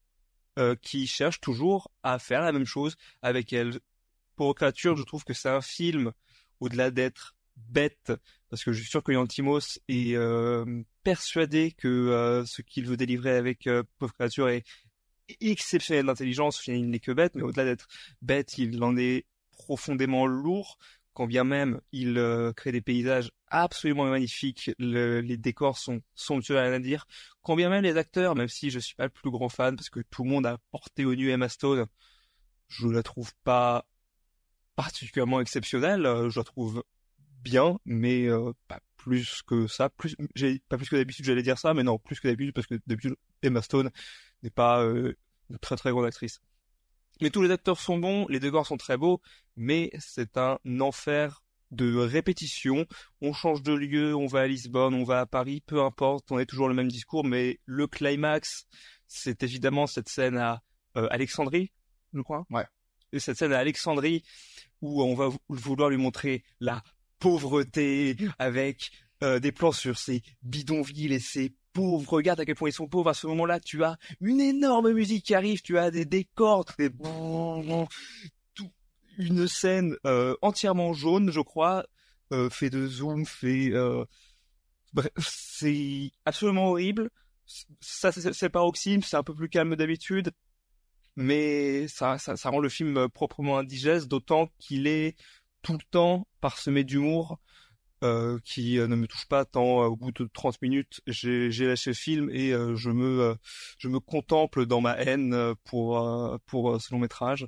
euh, 0.57 0.75
qui 0.81 1.07
cherche 1.07 1.39
toujours 1.39 1.91
à 2.03 2.19
faire 2.19 2.41
la 2.41 2.51
même 2.51 2.65
chose 2.65 2.95
avec 3.21 3.53
elle. 3.53 3.79
Pour 4.35 4.55
Créature, 4.55 4.95
je 4.95 5.03
trouve 5.03 5.23
que 5.23 5.33
c'est 5.33 5.49
un 5.49 5.61
film, 5.61 6.11
au-delà 6.59 6.91
d'être 6.91 7.35
bête, 7.55 8.11
parce 8.49 8.63
que 8.63 8.71
je 8.71 8.81
suis 8.81 8.89
sûr 8.89 9.03
que 9.03 9.11
Yantimos 9.11 9.79
est 9.87 10.15
euh, 10.15 10.81
persuadé 11.03 11.73
que 11.77 11.87
euh, 11.87 12.45
ce 12.45 12.61
qu'il 12.61 12.87
veut 12.87 12.97
délivrer 12.97 13.35
avec 13.35 13.69
Pauvre 13.97 14.13
Créature 14.13 14.49
est 14.49 14.63
exceptionnel 15.41 16.05
d'intelligence, 16.05 16.65
il 16.67 16.89
n'est 16.89 16.99
que 16.99 17.11
bête, 17.11 17.35
mais 17.35 17.43
au-delà 17.43 17.65
d'être 17.65 17.87
bête, 18.21 18.57
il 18.57 18.83
en 18.83 18.97
est 18.97 19.25
profondément 19.51 20.25
lourd, 20.25 20.77
quand 21.19 21.27
bien 21.27 21.43
même 21.43 21.81
il 21.91 22.17
euh, 22.17 22.53
crée 22.53 22.71
des 22.71 22.79
paysages 22.79 23.29
absolument 23.47 24.05
magnifiques, 24.05 24.71
les 24.79 25.35
décors 25.35 25.77
sont 25.77 25.99
somptueux 26.15 26.57
à 26.57 26.61
rien 26.61 26.79
dire, 26.79 27.07
quand 27.41 27.57
bien 27.57 27.67
même 27.67 27.83
les 27.83 27.97
acteurs, 27.97 28.35
même 28.35 28.47
si 28.47 28.69
je 28.69 28.79
suis 28.79 28.95
pas 28.95 29.03
le 29.03 29.09
plus 29.09 29.29
grand 29.29 29.49
fan, 29.49 29.75
parce 29.75 29.89
que 29.89 29.99
tout 29.99 30.23
le 30.23 30.29
monde 30.29 30.45
a 30.45 30.59
porté 30.71 31.03
au 31.03 31.13
nu 31.15 31.29
Emma 31.29 31.49
Stone, 31.49 31.87
je 32.69 32.87
la 32.87 33.03
trouve 33.03 33.33
pas 33.43 33.85
particulièrement 34.77 35.41
exceptionnelle, 35.41 36.05
euh, 36.05 36.29
je 36.29 36.39
la 36.39 36.45
trouve 36.45 36.85
bien, 37.43 37.79
mais 37.83 38.29
euh, 38.29 38.53
pas 38.69 38.79
plus 38.95 39.41
que 39.41 39.67
ça, 39.67 39.89
pas 39.89 39.97
plus 39.97 40.15
que 40.89 40.95
d'habitude 40.95 41.25
j'allais 41.25 41.43
dire 41.43 41.59
ça, 41.59 41.73
mais 41.73 41.83
non, 41.83 41.99
plus 41.99 42.21
que 42.21 42.29
d'habitude, 42.29 42.53
parce 42.53 42.67
que 42.67 42.75
d'habitude 42.87 43.17
Emma 43.41 43.61
Stone 43.61 43.91
n'est 44.41 44.51
pas 44.51 44.83
une 44.85 45.59
très 45.59 45.75
très 45.75 45.91
grande 45.91 46.05
actrice. 46.05 46.39
Mais 47.21 47.29
tous 47.29 47.41
les 47.41 47.51
acteurs 47.51 47.79
sont 47.79 47.97
bons, 47.97 48.27
les 48.27 48.39
décors 48.39 48.65
sont 48.65 48.77
très 48.77 48.97
beaux, 48.97 49.21
mais 49.55 49.91
c'est 49.99 50.37
un 50.37 50.57
enfer 50.79 51.43
de 51.71 51.95
répétition. 51.95 52.85
On 53.21 53.33
change 53.33 53.61
de 53.61 53.73
lieu, 53.73 54.15
on 54.15 54.27
va 54.27 54.41
à 54.41 54.47
Lisbonne, 54.47 54.93
on 54.93 55.03
va 55.03 55.21
à 55.21 55.25
Paris, 55.25 55.61
peu 55.65 55.81
importe, 55.81 56.31
on 56.31 56.39
est 56.39 56.45
toujours 56.45 56.67
le 56.67 56.73
même 56.73 56.89
discours, 56.89 57.23
mais 57.25 57.59
le 57.65 57.87
climax, 57.87 58.67
c'est 59.07 59.43
évidemment 59.43 59.87
cette 59.87 60.09
scène 60.09 60.37
à 60.37 60.61
euh, 60.97 61.07
Alexandrie, 61.11 61.71
je 62.13 62.21
crois. 62.21 62.45
Ouais. 62.49 62.65
Et 63.11 63.19
cette 63.19 63.37
scène 63.37 63.53
à 63.53 63.59
Alexandrie 63.59 64.23
où 64.81 65.03
on 65.03 65.15
va 65.15 65.29
vouloir 65.49 65.89
lui 65.89 65.97
montrer 65.97 66.43
la 66.59 66.83
pauvreté 67.19 68.15
avec 68.39 68.91
euh, 69.23 69.39
des 69.39 69.51
plans 69.51 69.71
sur 69.71 69.97
ces 69.97 70.23
bidonvilles 70.43 71.13
et 71.13 71.19
ces 71.19 71.53
pauvres, 71.73 72.11
regarde 72.11 72.39
à 72.39 72.45
quel 72.45 72.55
point 72.55 72.69
ils 72.69 72.73
sont 72.73 72.87
pauvres 72.87 73.09
à 73.09 73.13
ce 73.13 73.27
moment-là, 73.27 73.59
tu 73.59 73.83
as 73.83 73.97
une 74.21 74.41
énorme 74.41 74.91
musique 74.91 75.25
qui 75.25 75.35
arrive, 75.35 75.61
tu 75.61 75.77
as 75.77 75.91
des 75.91 76.05
décors, 76.05 76.65
une 79.17 79.47
scène 79.47 79.95
euh, 80.05 80.35
entièrement 80.41 80.93
jaune, 80.93 81.31
je 81.31 81.41
crois, 81.41 81.85
euh, 82.31 82.49
fait 82.49 82.69
de 82.69 82.87
zoom, 82.87 83.25
fait... 83.25 83.71
Euh... 83.71 84.05
C'est 85.19 86.11
absolument 86.25 86.69
horrible. 86.69 87.11
Ça, 87.79 88.11
c'est 88.11 88.49
paroxysme, 88.49 89.03
c'est 89.03 89.17
un 89.17 89.23
peu 89.23 89.35
plus 89.35 89.49
calme 89.49 89.75
d'habitude, 89.75 90.31
mais 91.15 91.87
ça 91.87 92.17
rend 92.45 92.59
le 92.59 92.69
film 92.69 93.07
proprement 93.09 93.59
indigeste, 93.59 94.07
d'autant 94.07 94.49
qu'il 94.57 94.87
est 94.87 95.15
tout 95.61 95.73
le 95.73 95.83
temps 95.91 96.27
parsemé 96.41 96.83
d'humour 96.83 97.39
euh, 98.03 98.39
qui 98.45 98.79
euh, 98.79 98.87
ne 98.87 98.95
me 98.95 99.07
touche 99.07 99.27
pas 99.27 99.43
tant 99.43 99.83
euh, 99.83 99.87
au 99.87 99.95
bout 99.97 100.11
de 100.11 100.29
30 100.31 100.61
minutes 100.61 101.01
j'ai 101.07 101.49
lâché 101.65 101.89
le 101.89 101.95
film 101.95 102.29
et 102.29 102.51
je 102.51 102.89
me 102.89 103.35
je 103.77 103.87
me 103.89 103.99
contemple 103.99 104.65
dans 104.65 104.79
ma 104.79 104.93
haine 104.93 105.53
pour 105.65 106.39
pour 106.45 106.81
ce 106.81 106.93
long 106.93 106.99
métrage 106.99 107.47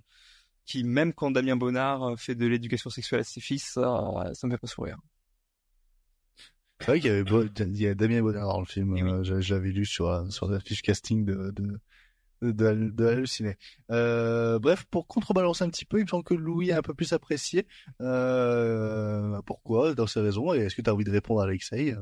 qui 0.65 0.83
même 0.83 1.13
quand 1.13 1.31
Damien 1.31 1.55
Bonnard 1.55 2.19
fait 2.19 2.35
de 2.35 2.45
l'éducation 2.45 2.89
sexuelle 2.89 3.21
à 3.21 3.23
ses 3.23 3.39
fils 3.39 3.63
ça, 3.63 4.31
ça 4.33 4.47
me 4.47 4.51
fait 4.51 4.57
pas 4.57 4.67
sourire. 4.67 4.97
C'est 6.79 6.87
vrai 6.87 6.99
qu'il 6.99 7.11
y 7.11 7.13
avait 7.13 7.23
il 7.59 7.81
y 7.81 7.87
a 7.87 7.95
Damien 7.95 8.21
Bonnard 8.21 8.47
dans 8.47 8.59
le 8.59 8.65
film 8.65 9.23
j'avais 9.23 9.71
lu 9.71 9.85
sur 9.85 10.31
sur 10.31 10.49
la 10.49 10.59
fiche 10.59 10.81
casting 10.81 11.23
de, 11.23 11.51
de 11.51 11.79
de, 12.41 13.05
halluciner. 13.05 13.57
Euh, 13.91 14.59
bref, 14.59 14.85
pour 14.89 15.07
contrebalancer 15.07 15.63
un 15.63 15.69
petit 15.69 15.85
peu, 15.85 15.99
il 15.99 16.03
me 16.03 16.07
semble 16.07 16.23
que 16.23 16.33
Louis 16.33 16.71
a 16.71 16.77
un 16.77 16.81
peu 16.81 16.93
plus 16.93 17.13
apprécié. 17.13 17.67
Euh, 18.01 19.41
pourquoi 19.45 19.93
Dans 19.93 20.07
ses 20.07 20.21
raisons 20.21 20.53
Et 20.53 20.59
est-ce 20.59 20.75
que 20.75 20.81
tu 20.81 20.89
as 20.89 20.93
envie 20.93 21.03
de 21.03 21.11
répondre 21.11 21.41
à 21.41 21.43
Alexei 21.43 21.93
euh, 21.93 21.99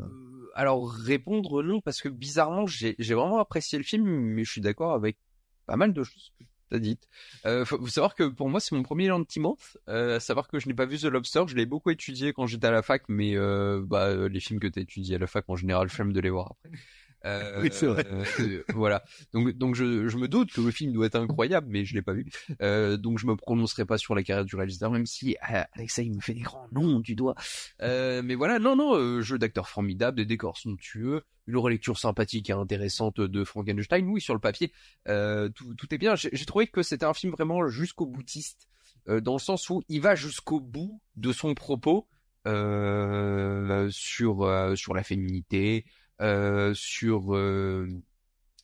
Alors 0.55 0.91
répondre 0.91 1.63
non, 1.63 1.81
parce 1.81 2.01
que 2.01 2.09
bizarrement, 2.09 2.65
j'ai 2.67 2.95
vraiment 3.13 3.39
apprécié 3.39 3.77
le 3.77 3.83
film, 3.83 4.05
mais 4.05 4.43
je 4.43 4.51
suis 4.51 4.61
d'accord 4.61 4.93
avec 4.93 5.17
pas 5.65 5.75
mal 5.75 5.93
de 5.93 6.03
choses 6.03 6.31
que 6.39 6.43
tu 6.43 6.75
as 6.75 6.79
dites. 6.79 7.07
Euh, 7.45 7.65
faut, 7.65 7.85
savoir 7.87 8.15
que 8.15 8.23
pour 8.23 8.49
moi, 8.49 8.59
c'est 8.59 8.75
mon 8.75 8.83
premier 8.83 9.07
Lantimorph. 9.07 9.77
Euh, 9.87 10.19
savoir 10.19 10.47
que 10.47 10.59
je 10.59 10.67
n'ai 10.67 10.73
pas 10.73 10.85
vu 10.85 10.97
The 10.97 11.05
Lobster, 11.05 11.43
je 11.47 11.55
l'ai 11.55 11.65
beaucoup 11.65 11.89
étudié 11.91 12.33
quand 12.33 12.47
j'étais 12.47 12.67
à 12.67 12.71
la 12.71 12.81
fac, 12.81 13.03
mais 13.07 13.35
euh, 13.35 13.81
bah, 13.85 14.27
les 14.27 14.39
films 14.39 14.59
que 14.59 14.67
tu 14.67 14.79
étudié 14.79 15.15
à 15.15 15.19
la 15.19 15.27
fac, 15.27 15.45
en 15.47 15.55
général, 15.55 15.89
flemme 15.89 16.13
de 16.13 16.19
les 16.19 16.29
voir 16.29 16.51
après. 16.51 16.77
Euh, 17.25 17.59
oui, 17.61 17.69
c'est 17.71 17.87
vrai. 17.87 18.05
Euh, 18.11 18.63
voilà. 18.73 19.03
Donc, 19.33 19.51
donc 19.51 19.75
je, 19.75 20.07
je, 20.07 20.17
me 20.17 20.27
doute 20.27 20.51
que 20.51 20.61
le 20.61 20.71
film 20.71 20.93
doit 20.93 21.05
être 21.05 21.15
incroyable, 21.15 21.67
mais 21.69 21.85
je 21.85 21.93
l'ai 21.93 22.01
pas 22.01 22.13
vu. 22.13 22.29
Euh, 22.61 22.97
donc 22.97 23.19
je 23.19 23.25
me 23.25 23.35
prononcerai 23.35 23.85
pas 23.85 23.97
sur 23.97 24.15
la 24.15 24.23
carrière 24.23 24.45
du 24.45 24.55
réalisateur, 24.55 24.91
même 24.91 25.05
si 25.05 25.35
euh, 25.51 25.63
Alexa 25.73 26.01
il 26.01 26.15
me 26.15 26.21
fait 26.21 26.33
des 26.33 26.41
grands 26.41 26.67
noms 26.71 26.99
du 26.99 27.15
doigt. 27.15 27.35
Mais 27.81 28.35
voilà, 28.35 28.59
non, 28.59 28.75
non, 28.75 29.21
jeu 29.21 29.37
d'acteur 29.37 29.69
formidable, 29.69 30.17
des 30.17 30.25
décors 30.25 30.57
somptueux, 30.57 31.23
une 31.47 31.57
relecture 31.57 31.97
sympathique 31.97 32.49
et 32.49 32.53
intéressante 32.53 33.19
de 33.19 33.43
Frankenstein. 33.43 34.07
Oui, 34.07 34.21
sur 34.21 34.33
le 34.33 34.39
papier, 34.39 34.71
tout, 35.05 35.73
tout 35.75 35.93
est 35.93 35.97
bien. 35.97 36.15
J'ai 36.15 36.45
trouvé 36.45 36.67
que 36.67 36.83
c'était 36.83 37.05
un 37.05 37.13
film 37.13 37.33
vraiment 37.33 37.67
jusqu'au 37.67 38.05
boutiste, 38.05 38.67
dans 39.07 39.33
le 39.33 39.39
sens 39.39 39.69
où 39.69 39.81
il 39.89 40.01
va 40.01 40.15
jusqu'au 40.15 40.59
bout 40.59 41.01
de 41.15 41.31
son 41.31 41.53
propos 41.55 42.07
euh, 42.47 43.89
sur 43.91 44.43
euh, 44.43 44.73
sur 44.75 44.93
la 44.93 45.03
féminité, 45.03 45.85
sur 46.19 47.35
euh, 47.35 47.87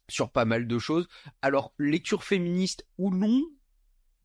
sur 0.08 0.30
pas 0.32 0.46
mal 0.46 0.68
de 0.68 0.80
choses. 0.80 1.08
Alors 1.42 1.74
lecture 1.80 2.24
féministe 2.24 2.86
ou 2.98 3.14
non, 3.14 3.42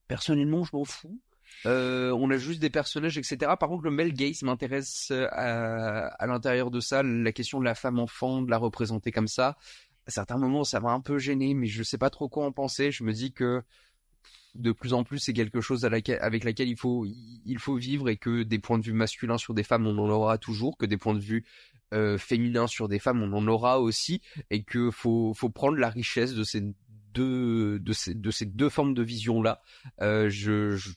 personnellement 0.09 0.64
je 0.64 0.70
m'en 0.74 0.85
fous. 0.85 1.20
Euh, 1.66 2.12
on 2.12 2.31
a 2.31 2.37
juste 2.39 2.61
des 2.61 2.70
personnages, 2.70 3.18
etc. 3.18 3.53
Par 3.59 3.68
contre, 3.68 3.85
le 3.85 3.91
male 3.91 4.12
gaze 4.12 4.43
m'intéresse 4.43 5.09
euh, 5.11 5.28
à, 5.33 6.26
l'intérieur 6.26 6.70
de 6.70 6.81
ça. 6.81 7.03
La 7.03 7.33
question 7.33 7.59
de 7.59 7.64
la 7.64 7.74
femme 7.74 7.99
enfant, 7.99 8.43
de 8.43 8.51
la 8.51 8.57
représenter 8.57 9.12
comme 9.12 9.28
ça. 9.28 9.57
À 10.07 10.11
certains 10.11 10.39
moments, 10.39 10.64
ça 10.64 10.81
m'a 10.81 10.93
un 10.93 11.01
peu 11.01 11.18
gêné, 11.18 11.55
mais 11.55 11.66
je 11.66 11.83
sais 11.83 11.99
pas 11.99 12.09
trop 12.09 12.28
quoi 12.28 12.47
en 12.47 12.53
penser. 12.53 12.91
Je 12.91 13.05
me 13.05 13.12
dis 13.12 13.33
que 13.33 13.62
de 14.55 14.72
plus 14.72 14.95
en 14.95 15.05
plus, 15.05 15.18
c'est 15.18 15.33
quelque 15.33 15.61
chose 15.61 15.85
avec 15.85 16.09
laquelle 16.09 16.68
il 16.68 16.76
faut, 16.76 17.07
il 17.07 17.59
faut 17.59 17.76
vivre 17.76 18.09
et 18.09 18.16
que 18.16 18.43
des 18.43 18.59
points 18.59 18.78
de 18.78 18.85
vue 18.85 18.93
masculins 18.93 19.39
sur 19.39 19.55
des 19.55 19.62
femmes, 19.62 19.87
on 19.87 19.99
en 19.99 20.09
aura 20.09 20.39
toujours, 20.39 20.76
que 20.76 20.87
des 20.87 20.97
points 20.97 21.14
de 21.14 21.20
vue 21.20 21.45
euh, 21.93 22.18
féminins 22.18 22.66
sur 22.66 22.88
des 22.88 22.99
femmes, 22.99 23.22
on 23.22 23.32
en 23.32 23.47
aura 23.49 23.80
aussi, 23.80 24.20
et 24.51 24.62
que 24.62 24.91
faut, 24.91 25.32
faut 25.34 25.51
prendre 25.51 25.76
la 25.76 25.91
richesse 25.91 26.34
de 26.34 26.45
ces 26.45 26.62
deux, 27.12 27.78
de 27.80 27.93
ces, 27.93 28.14
de 28.14 28.30
ces 28.30 28.47
deux 28.47 28.68
formes 28.68 28.95
de 28.95 29.03
vision 29.03 29.43
là. 29.43 29.61
Euh, 30.01 30.28
je, 30.30 30.76
je 30.76 30.91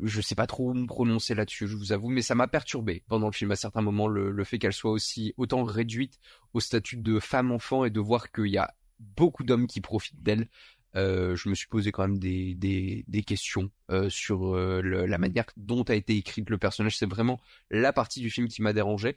je 0.00 0.20
sais 0.20 0.34
pas 0.34 0.48
trop 0.48 0.74
me 0.74 0.86
prononcer 0.86 1.34
là-dessus, 1.34 1.68
je 1.68 1.76
vous 1.76 1.92
avoue, 1.92 2.08
mais 2.08 2.22
ça 2.22 2.34
m'a 2.34 2.48
perturbé 2.48 3.04
pendant 3.06 3.26
le 3.26 3.32
film 3.32 3.52
à 3.52 3.56
certains 3.56 3.80
moments 3.80 4.08
le, 4.08 4.32
le 4.32 4.44
fait 4.44 4.58
qu'elle 4.58 4.72
soit 4.72 4.90
aussi 4.90 5.32
autant 5.36 5.62
réduite 5.62 6.18
au 6.52 6.60
statut 6.60 6.96
de 6.96 7.20
femme 7.20 7.52
enfant 7.52 7.84
et 7.84 7.90
de 7.90 8.00
voir 8.00 8.32
qu'il 8.32 8.48
y 8.48 8.58
a 8.58 8.74
beaucoup 8.98 9.44
d'hommes 9.44 9.66
qui 9.66 9.80
profitent 9.80 10.22
d'elle. 10.22 10.48
Euh, 10.96 11.34
je 11.34 11.48
me 11.48 11.54
suis 11.54 11.66
posé 11.66 11.90
quand 11.90 12.02
même 12.02 12.18
des, 12.18 12.54
des, 12.54 13.04
des 13.08 13.22
questions 13.22 13.70
euh, 13.90 14.08
sur 14.08 14.54
euh, 14.54 14.80
la 14.82 15.18
manière 15.18 15.44
dont 15.56 15.82
a 15.84 15.94
été 15.94 16.16
écrite 16.16 16.50
le 16.50 16.58
personnage. 16.58 16.96
C'est 16.96 17.08
vraiment 17.08 17.40
la 17.70 17.92
partie 17.92 18.20
du 18.20 18.30
film 18.30 18.48
qui 18.48 18.62
m'a 18.62 18.72
dérangé. 18.72 19.16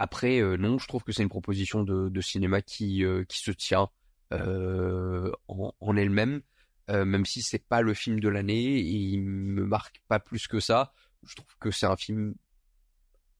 Euh, 0.00 0.04
après, 0.04 0.40
euh, 0.40 0.56
non, 0.56 0.78
je 0.78 0.86
trouve 0.86 1.04
que 1.04 1.12
c'est 1.12 1.22
une 1.22 1.28
proposition 1.28 1.82
de, 1.82 2.08
de 2.08 2.20
cinéma 2.20 2.62
qui, 2.62 3.04
euh, 3.04 3.24
qui 3.24 3.38
se 3.38 3.50
tient 3.50 3.88
en, 4.30 5.72
en 5.80 5.96
elle-même. 5.96 6.42
Euh, 6.90 7.04
même 7.04 7.24
si 7.24 7.42
c'est 7.42 7.64
pas 7.64 7.80
le 7.80 7.94
film 7.94 8.20
de 8.20 8.28
l'année, 8.28 8.78
il 8.78 9.22
me 9.22 9.64
marque 9.64 10.02
pas 10.08 10.20
plus 10.20 10.46
que 10.46 10.60
ça. 10.60 10.92
Je 11.22 11.34
trouve 11.34 11.56
que 11.58 11.70
c'est 11.70 11.86
un 11.86 11.96
film 11.96 12.34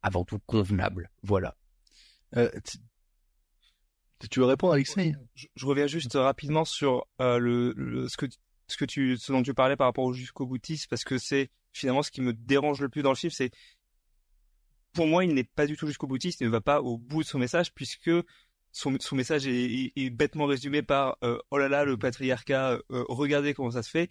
avant 0.02 0.24
tout 0.24 0.38
convenable. 0.46 1.10
Voilà. 1.22 1.56
Euh, 2.36 2.50
tu 4.30 4.40
veux 4.40 4.46
répondre, 4.46 4.72
Alexei? 4.72 5.14
Je, 5.34 5.46
je, 5.54 5.66
reviens 5.66 5.86
juste 5.86 6.14
rapidement 6.14 6.64
sur 6.64 7.06
euh, 7.20 7.38
le, 7.38 7.74
le, 7.76 8.08
ce 8.08 8.16
que 8.16 8.26
ce 8.68 8.78
que 8.78 8.86
tu 8.86 9.18
ce 9.18 9.32
dont 9.32 9.42
tu 9.42 9.52
parlais 9.52 9.76
par 9.76 9.88
rapport 9.88 10.04
au 10.04 10.14
jusqu'au 10.14 10.46
boutisme 10.46 10.86
parce 10.88 11.04
que 11.04 11.18
c'est 11.18 11.50
finalement 11.74 12.02
ce 12.02 12.10
qui 12.10 12.22
me 12.22 12.32
dérange 12.32 12.80
le 12.80 12.88
plus 12.88 13.02
dans 13.02 13.10
le 13.10 13.16
film, 13.16 13.30
c'est 13.30 13.50
pour 14.94 15.06
moi 15.06 15.24
il 15.24 15.34
n'est 15.34 15.44
pas 15.44 15.66
du 15.66 15.76
tout 15.76 15.86
jusqu'au 15.86 16.06
boutiste, 16.06 16.40
il 16.40 16.46
ne 16.46 16.52
va 16.52 16.60
pas 16.60 16.80
au 16.80 16.96
bout 16.96 17.22
de 17.22 17.28
son 17.28 17.38
message 17.38 17.72
puisque 17.74 18.10
son, 18.72 18.96
son 18.98 19.16
message 19.16 19.46
est, 19.46 19.64
est, 19.64 19.92
est, 19.96 20.10
bêtement 20.10 20.46
résumé 20.46 20.82
par 20.82 21.18
euh, 21.22 21.38
oh 21.50 21.58
là 21.58 21.68
là 21.68 21.84
le 21.84 21.96
patriarcat, 21.96 22.78
euh, 22.90 23.04
regardez 23.08 23.54
comment 23.54 23.70
ça 23.70 23.82
se 23.82 23.90
fait, 23.90 24.10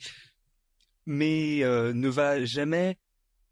mais 1.06 1.64
euh, 1.64 1.94
ne 1.94 2.08
va 2.08 2.44
jamais 2.46 2.98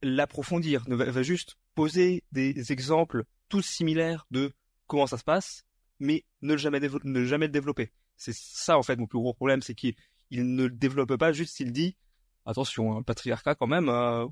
l'approfondir, 0.03 0.87
ne 0.87 0.95
va, 0.95 1.05
va, 1.05 1.23
juste 1.23 1.57
poser 1.75 2.23
des 2.31 2.71
exemples 2.71 3.25
tous 3.49 3.61
similaires 3.61 4.25
de 4.31 4.53
comment 4.87 5.07
ça 5.07 5.17
se 5.17 5.23
passe, 5.23 5.65
mais 5.99 6.25
ne 6.41 6.55
jamais 6.57 6.79
ne 6.79 7.25
jamais 7.25 7.47
le 7.47 7.51
développer. 7.51 7.91
C'est 8.17 8.35
ça 8.35 8.77
en 8.77 8.83
fait 8.83 8.97
mon 8.97 9.07
plus 9.07 9.19
gros 9.19 9.33
problème, 9.33 9.61
c'est 9.61 9.75
qu'il 9.75 9.95
ne 10.31 10.63
le 10.63 10.69
développe 10.69 11.15
pas, 11.15 11.33
juste 11.33 11.59
il 11.59 11.71
dit 11.71 11.95
attention, 12.45 12.97
un 12.97 13.03
patriarcat 13.03 13.55
quand 13.55 13.67
même. 13.67 13.89
Euh, 13.89 14.27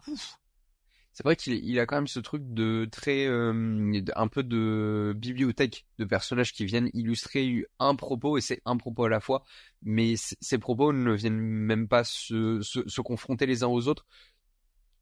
c'est 1.14 1.24
vrai 1.24 1.36
qu'il 1.36 1.54
il 1.54 1.80
a 1.80 1.86
quand 1.86 1.98
même 1.98 2.08
ce 2.08 2.20
truc 2.20 2.44
de 2.46 2.88
très 2.92 3.26
euh, 3.26 4.02
un 4.16 4.28
peu 4.28 4.44
de 4.44 5.14
bibliothèque 5.18 5.86
de 5.98 6.06
personnages 6.06 6.54
qui 6.54 6.66
viennent 6.66 6.90
illustrer 6.94 7.66
un 7.80 7.96
propos 7.96 8.38
et 8.38 8.42
c'est 8.42 8.62
un 8.66 8.78
propos 8.78 9.06
à 9.06 9.10
la 9.10 9.20
fois 9.20 9.44
mais 9.82 10.16
ces 10.18 10.58
propos 10.58 10.94
ne 10.94 11.14
viennent 11.14 11.40
même 11.40 11.88
pas 11.88 12.04
se, 12.04 13.02
confronter 13.02 13.46
les 13.46 13.64
uns 13.64 13.68
aux 13.68 13.88
autres. 13.88 14.06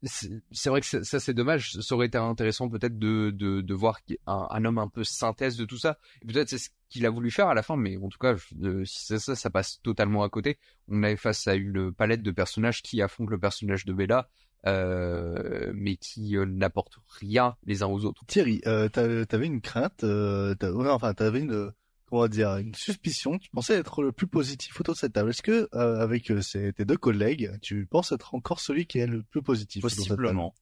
C'est 0.04 0.68
vrai 0.70 0.80
que 0.80 0.86
ça 0.86 1.18
c'est 1.18 1.34
dommage. 1.34 1.72
Ça 1.80 1.96
aurait 1.96 2.06
été 2.06 2.18
intéressant 2.18 2.68
peut-être 2.68 2.98
de, 2.98 3.74
voir 3.74 3.98
un, 4.26 4.64
homme 4.64 4.78
un 4.78 4.88
peu 4.88 5.02
synthèse 5.02 5.56
de 5.56 5.64
tout 5.64 5.78
ça. 5.78 5.98
Peut-être 6.26 6.48
c'est 6.48 6.58
ce 6.58 6.70
qu'il 6.88 7.04
a 7.04 7.10
voulu 7.10 7.30
faire 7.30 7.48
à 7.48 7.54
la 7.54 7.62
fin 7.62 7.76
mais 7.76 7.96
en 7.96 8.08
tout 8.08 8.18
cas 8.18 8.36
euh, 8.62 8.84
si 8.84 9.04
c'est 9.04 9.18
ça 9.18 9.34
ça 9.34 9.50
passe 9.50 9.80
totalement 9.82 10.22
à 10.22 10.28
côté. 10.28 10.58
On 10.88 11.02
est 11.02 11.16
face 11.16 11.48
à 11.48 11.54
une 11.54 11.92
palette 11.92 12.22
de 12.22 12.30
personnages 12.30 12.82
qui 12.82 13.02
affrontent 13.02 13.30
le 13.30 13.38
personnage 13.38 13.84
de 13.84 13.92
Bella 13.92 14.28
euh, 14.66 15.72
mais 15.74 15.96
qui 15.96 16.36
euh, 16.36 16.44
n'apportent 16.44 16.98
rien 17.20 17.56
les 17.64 17.82
uns 17.82 17.86
aux 17.86 18.04
autres. 18.04 18.24
Thierry, 18.26 18.60
euh, 18.66 18.88
t'avais 18.88 19.46
une 19.46 19.60
crainte, 19.60 20.04
euh, 20.04 20.54
ouais, 20.60 20.90
enfin 20.90 21.14
t'avais 21.14 21.40
une 21.40 21.72
comment 22.08 22.28
dire 22.28 22.56
une 22.56 22.74
suspicion. 22.74 23.38
Tu 23.38 23.50
pensais 23.50 23.74
être 23.74 24.02
le 24.02 24.12
plus 24.12 24.26
positif 24.26 24.80
autour 24.80 24.94
de 24.94 24.98
cette 24.98 25.12
table. 25.12 25.30
Est-ce 25.30 25.42
que 25.42 25.68
euh, 25.74 26.00
avec 26.00 26.30
euh, 26.30 26.40
tes 26.72 26.84
deux 26.84 26.96
collègues, 26.96 27.52
tu 27.62 27.86
penses 27.86 28.12
être 28.12 28.34
encore 28.34 28.60
celui 28.60 28.86
qui 28.86 28.98
est 28.98 29.06
le 29.06 29.22
plus 29.22 29.42
positif 29.42 29.82
Possiblement. 29.82 30.54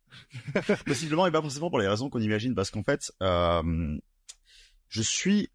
Possiblement 0.87 1.27
et 1.27 1.31
pas 1.31 1.43
forcément 1.43 1.71
pour 1.71 1.79
les 1.79 1.89
raisons 1.89 2.11
qu'on 2.11 2.21
imagine, 2.21 2.55
parce 2.55 2.71
qu'en 2.71 2.83
fait, 2.83 3.13
je 3.21 5.03
suis 5.03 5.49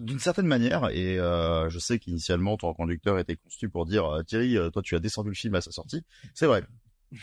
d'une 0.00 0.18
certaine 0.18 0.46
manière, 0.46 0.90
et 0.90 1.18
euh, 1.18 1.70
je 1.70 1.78
sais 1.78 2.00
qu'initialement 2.00 2.56
ton 2.56 2.74
conducteur 2.74 3.18
était 3.20 3.36
conçu 3.36 3.68
pour 3.68 3.86
dire 3.86 4.20
Thierry, 4.26 4.56
toi 4.72 4.82
tu 4.82 4.96
as 4.96 4.98
descendu 4.98 5.28
le 5.28 5.34
film 5.34 5.54
à 5.54 5.60
sa 5.60 5.70
sortie. 5.70 6.02
C'est 6.34 6.46
vrai, 6.46 6.64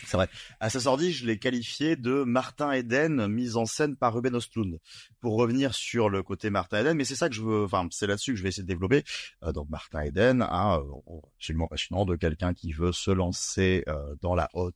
c'est 0.06 0.18
vrai. 0.18 0.30
À 0.60 0.70
sa 0.70 0.80
sortie, 0.80 1.12
je 1.12 1.26
l'ai 1.26 1.38
qualifié 1.38 1.96
de 1.96 2.24
Martin 2.24 2.72
Eden 2.72 3.28
mise 3.28 3.56
en 3.56 3.66
scène 3.66 3.96
par 3.96 4.14
Ruben 4.14 4.36
Ostlund. 4.36 4.80
Pour 5.20 5.36
revenir 5.36 5.76
sur 5.76 6.10
le 6.10 6.24
côté 6.24 6.50
Martin 6.50 6.82
Eden, 6.82 6.98
mais 6.98 7.06
c'est 7.06 7.16
ça 7.16 7.30
que 7.30 7.36
je 7.36 7.42
veux, 7.42 7.64
enfin, 7.64 7.88
c'est 7.92 8.08
là-dessus 8.08 8.32
que 8.32 8.38
je 8.38 8.44
vais 8.44 8.50
essayer 8.50 8.64
de 8.64 8.68
développer. 8.68 9.04
Euh, 9.44 9.52
donc 9.52 9.70
Martin 9.70 10.02
Eden, 10.02 10.42
hein, 10.42 10.80
euh, 10.80 11.20
absolument 11.38 11.68
passionnant 11.68 12.06
de 12.06 12.16
quelqu'un 12.16 12.54
qui 12.54 12.72
veut 12.72 12.92
se 12.92 13.12
lancer 13.12 13.84
euh, 13.88 14.16
dans 14.22 14.36
la 14.36 14.50
haute 14.54 14.76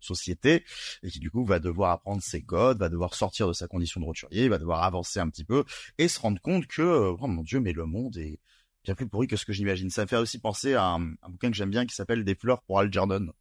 société 0.00 0.64
et 1.04 1.10
qui 1.10 1.20
du 1.20 1.30
coup 1.30 1.44
va 1.44 1.60
devoir 1.60 1.92
apprendre 1.92 2.22
ses 2.22 2.42
codes, 2.42 2.78
va 2.78 2.88
devoir 2.88 3.14
sortir 3.14 3.46
de 3.46 3.52
sa 3.52 3.68
condition 3.68 4.00
de 4.00 4.04
roturier, 4.04 4.48
va 4.48 4.58
devoir 4.58 4.82
avancer 4.82 5.20
un 5.20 5.30
petit 5.30 5.44
peu 5.44 5.64
et 5.96 6.08
se 6.08 6.18
rendre 6.18 6.40
compte 6.40 6.66
que, 6.66 6.82
oh 6.82 7.26
mon 7.26 7.42
dieu, 7.42 7.60
mais 7.60 7.72
le 7.72 7.86
monde 7.86 8.16
est 8.16 8.40
bien 8.84 8.96
plus 8.96 9.08
pourri 9.08 9.28
que 9.28 9.36
ce 9.36 9.46
que 9.46 9.52
j'imagine. 9.52 9.90
Ça 9.90 10.02
me 10.02 10.08
fait 10.08 10.16
aussi 10.16 10.40
penser 10.40 10.74
à 10.74 10.86
un, 10.86 11.12
un 11.22 11.28
bouquin 11.28 11.50
que 11.50 11.56
j'aime 11.56 11.70
bien 11.70 11.86
qui 11.86 11.94
s'appelle 11.94 12.24
Des 12.24 12.34
fleurs 12.34 12.62
pour 12.62 12.80
Algernon 12.80 13.32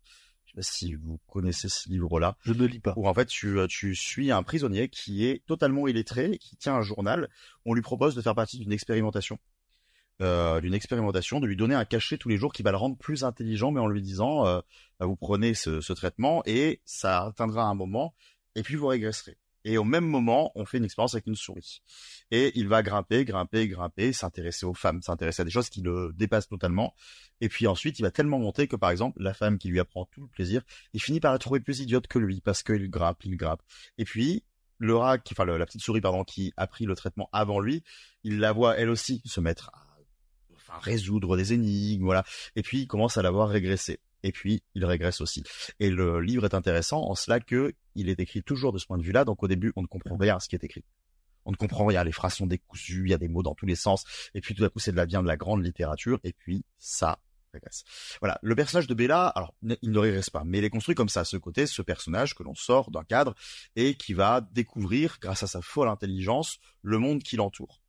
je 0.51 0.61
sais 0.61 0.67
pas 0.67 0.75
si 0.75 0.95
vous 0.95 1.19
connaissez 1.27 1.69
ce 1.69 1.87
livre-là. 1.89 2.35
Je 2.41 2.51
ne 2.51 2.65
lis 2.65 2.79
pas. 2.79 2.93
Où 2.97 3.07
en 3.07 3.13
fait 3.13 3.27
tu, 3.27 3.57
tu 3.69 3.95
suis 3.95 4.31
un 4.31 4.43
prisonnier 4.43 4.89
qui 4.89 5.25
est 5.25 5.45
totalement 5.45 5.87
illettré, 5.87 6.37
qui 6.39 6.57
tient 6.57 6.75
un 6.75 6.81
journal. 6.81 7.29
On 7.65 7.73
lui 7.73 7.81
propose 7.81 8.15
de 8.15 8.21
faire 8.21 8.35
partie 8.35 8.59
d'une 8.59 8.73
expérimentation. 8.73 9.39
Euh, 10.21 10.61
d'une 10.61 10.73
expérimentation, 10.73 11.39
de 11.39 11.47
lui 11.47 11.55
donner 11.55 11.73
un 11.73 11.85
cachet 11.85 12.17
tous 12.17 12.29
les 12.29 12.37
jours 12.37 12.53
qui 12.53 12.61
va 12.61 12.71
le 12.71 12.77
rendre 12.77 12.95
plus 12.97 13.23
intelligent, 13.23 13.71
mais 13.71 13.79
en 13.79 13.87
lui 13.87 14.01
disant 14.01 14.45
euh, 14.45 14.59
bah, 14.99 15.07
vous 15.07 15.15
prenez 15.15 15.55
ce, 15.55 15.81
ce 15.81 15.93
traitement 15.93 16.43
et 16.45 16.81
ça 16.85 17.27
atteindra 17.27 17.63
un 17.63 17.73
moment 17.73 18.13
et 18.55 18.61
puis 18.61 18.75
vous 18.75 18.87
régresserez. 18.87 19.37
Et 19.63 19.77
au 19.77 19.83
même 19.83 20.05
moment, 20.05 20.51
on 20.55 20.65
fait 20.65 20.77
une 20.77 20.85
expérience 20.85 21.13
avec 21.13 21.27
une 21.27 21.35
souris. 21.35 21.81
Et 22.31 22.51
il 22.55 22.67
va 22.67 22.81
grimper, 22.81 23.25
grimper, 23.25 23.67
grimper, 23.67 24.13
s'intéresser 24.13 24.65
aux 24.65 24.73
femmes, 24.73 25.01
s'intéresser 25.01 25.41
à 25.41 25.45
des 25.45 25.51
choses 25.51 25.69
qui 25.69 25.81
le 25.81 26.11
dépassent 26.15 26.47
totalement. 26.47 26.95
Et 27.41 27.49
puis 27.49 27.67
ensuite, 27.67 27.99
il 27.99 28.01
va 28.01 28.11
tellement 28.11 28.39
monter 28.39 28.67
que, 28.67 28.75
par 28.75 28.89
exemple, 28.89 29.21
la 29.21 29.33
femme 29.33 29.57
qui 29.57 29.67
lui 29.67 29.79
apprend 29.79 30.05
tout 30.05 30.21
le 30.21 30.27
plaisir, 30.27 30.63
il 30.93 31.01
finit 31.01 31.19
par 31.19 31.31
la 31.31 31.39
trouver 31.39 31.59
plus 31.59 31.79
idiote 31.79 32.07
que 32.07 32.19
lui, 32.19 32.41
parce 32.41 32.63
qu'il 32.63 32.89
grimpe, 32.89 33.23
il 33.23 33.37
grimpe. 33.37 33.61
Et 33.97 34.05
puis, 34.05 34.43
le 34.77 34.95
rat, 34.95 35.19
qui, 35.19 35.33
enfin, 35.35 35.45
la 35.45 35.65
petite 35.65 35.81
souris, 35.81 36.01
pardon, 36.01 36.23
qui 36.23 36.53
a 36.57 36.65
pris 36.65 36.85
le 36.85 36.95
traitement 36.95 37.29
avant 37.31 37.59
lui, 37.59 37.83
il 38.23 38.39
la 38.39 38.51
voit, 38.51 38.77
elle 38.77 38.89
aussi, 38.89 39.21
se 39.25 39.39
mettre 39.39 39.69
à 39.73 39.87
enfin, 40.55 40.79
résoudre 40.81 41.37
des 41.37 41.53
énigmes, 41.53 42.03
voilà. 42.03 42.23
Et 42.55 42.63
puis, 42.63 42.81
il 42.81 42.87
commence 42.87 43.17
à 43.17 43.21
la 43.21 43.29
voir 43.29 43.49
régresser 43.49 43.99
et 44.23 44.31
puis 44.31 44.63
il 44.75 44.85
régresse 44.85 45.21
aussi. 45.21 45.43
Et 45.79 45.89
le 45.89 46.21
livre 46.21 46.45
est 46.45 46.53
intéressant 46.53 47.01
en 47.09 47.15
cela 47.15 47.39
que 47.39 47.73
il 47.95 48.09
est 48.09 48.19
écrit 48.19 48.43
toujours 48.43 48.71
de 48.71 48.77
ce 48.77 48.85
point 48.85 48.97
de 48.97 49.03
vue-là, 49.03 49.25
donc 49.25 49.43
au 49.43 49.47
début 49.47 49.73
on 49.75 49.81
ne 49.81 49.87
comprend 49.87 50.17
rien 50.17 50.37
à 50.37 50.39
ce 50.39 50.47
qui 50.49 50.55
est 50.55 50.63
écrit. 50.63 50.83
On 51.45 51.51
ne 51.51 51.55
comprend 51.55 51.85
rien, 51.85 52.03
les 52.03 52.11
phrases 52.11 52.35
sont 52.35 52.45
décousues, 52.47 53.03
il 53.05 53.09
y 53.09 53.13
a 53.13 53.17
des 53.17 53.27
mots 53.27 53.43
dans 53.43 53.55
tous 53.55 53.65
les 53.65 53.75
sens, 53.75 54.03
et 54.33 54.41
puis 54.41 54.53
tout 54.53 54.63
à 54.63 54.69
coup 54.69 54.79
c'est 54.79 54.91
de 54.91 54.97
la 54.97 55.05
bien 55.05 55.23
de 55.23 55.27
la 55.27 55.37
grande 55.37 55.63
littérature, 55.65 56.19
et 56.23 56.33
puis 56.33 56.63
ça 56.77 57.19
régresse. 57.53 57.83
Voilà, 58.21 58.39
le 58.41 58.55
personnage 58.55 58.87
de 58.87 58.93
Bella, 58.93 59.27
alors 59.27 59.53
il 59.81 59.91
ne 59.91 59.99
régresse 59.99 60.29
pas, 60.29 60.43
mais 60.45 60.59
il 60.59 60.63
est 60.63 60.69
construit 60.69 60.95
comme 60.95 61.09
ça, 61.09 61.25
ce 61.25 61.37
côté, 61.37 61.65
ce 61.65 61.81
personnage 61.81 62.35
que 62.35 62.43
l'on 62.43 62.55
sort 62.55 62.91
d'un 62.91 63.03
cadre 63.03 63.35
et 63.75 63.95
qui 63.95 64.13
va 64.13 64.41
découvrir, 64.41 65.17
grâce 65.19 65.43
à 65.43 65.47
sa 65.47 65.61
folle 65.61 65.89
intelligence, 65.89 66.59
le 66.81 66.97
monde 66.97 67.23
qui 67.23 67.35
l'entoure. 67.35 67.80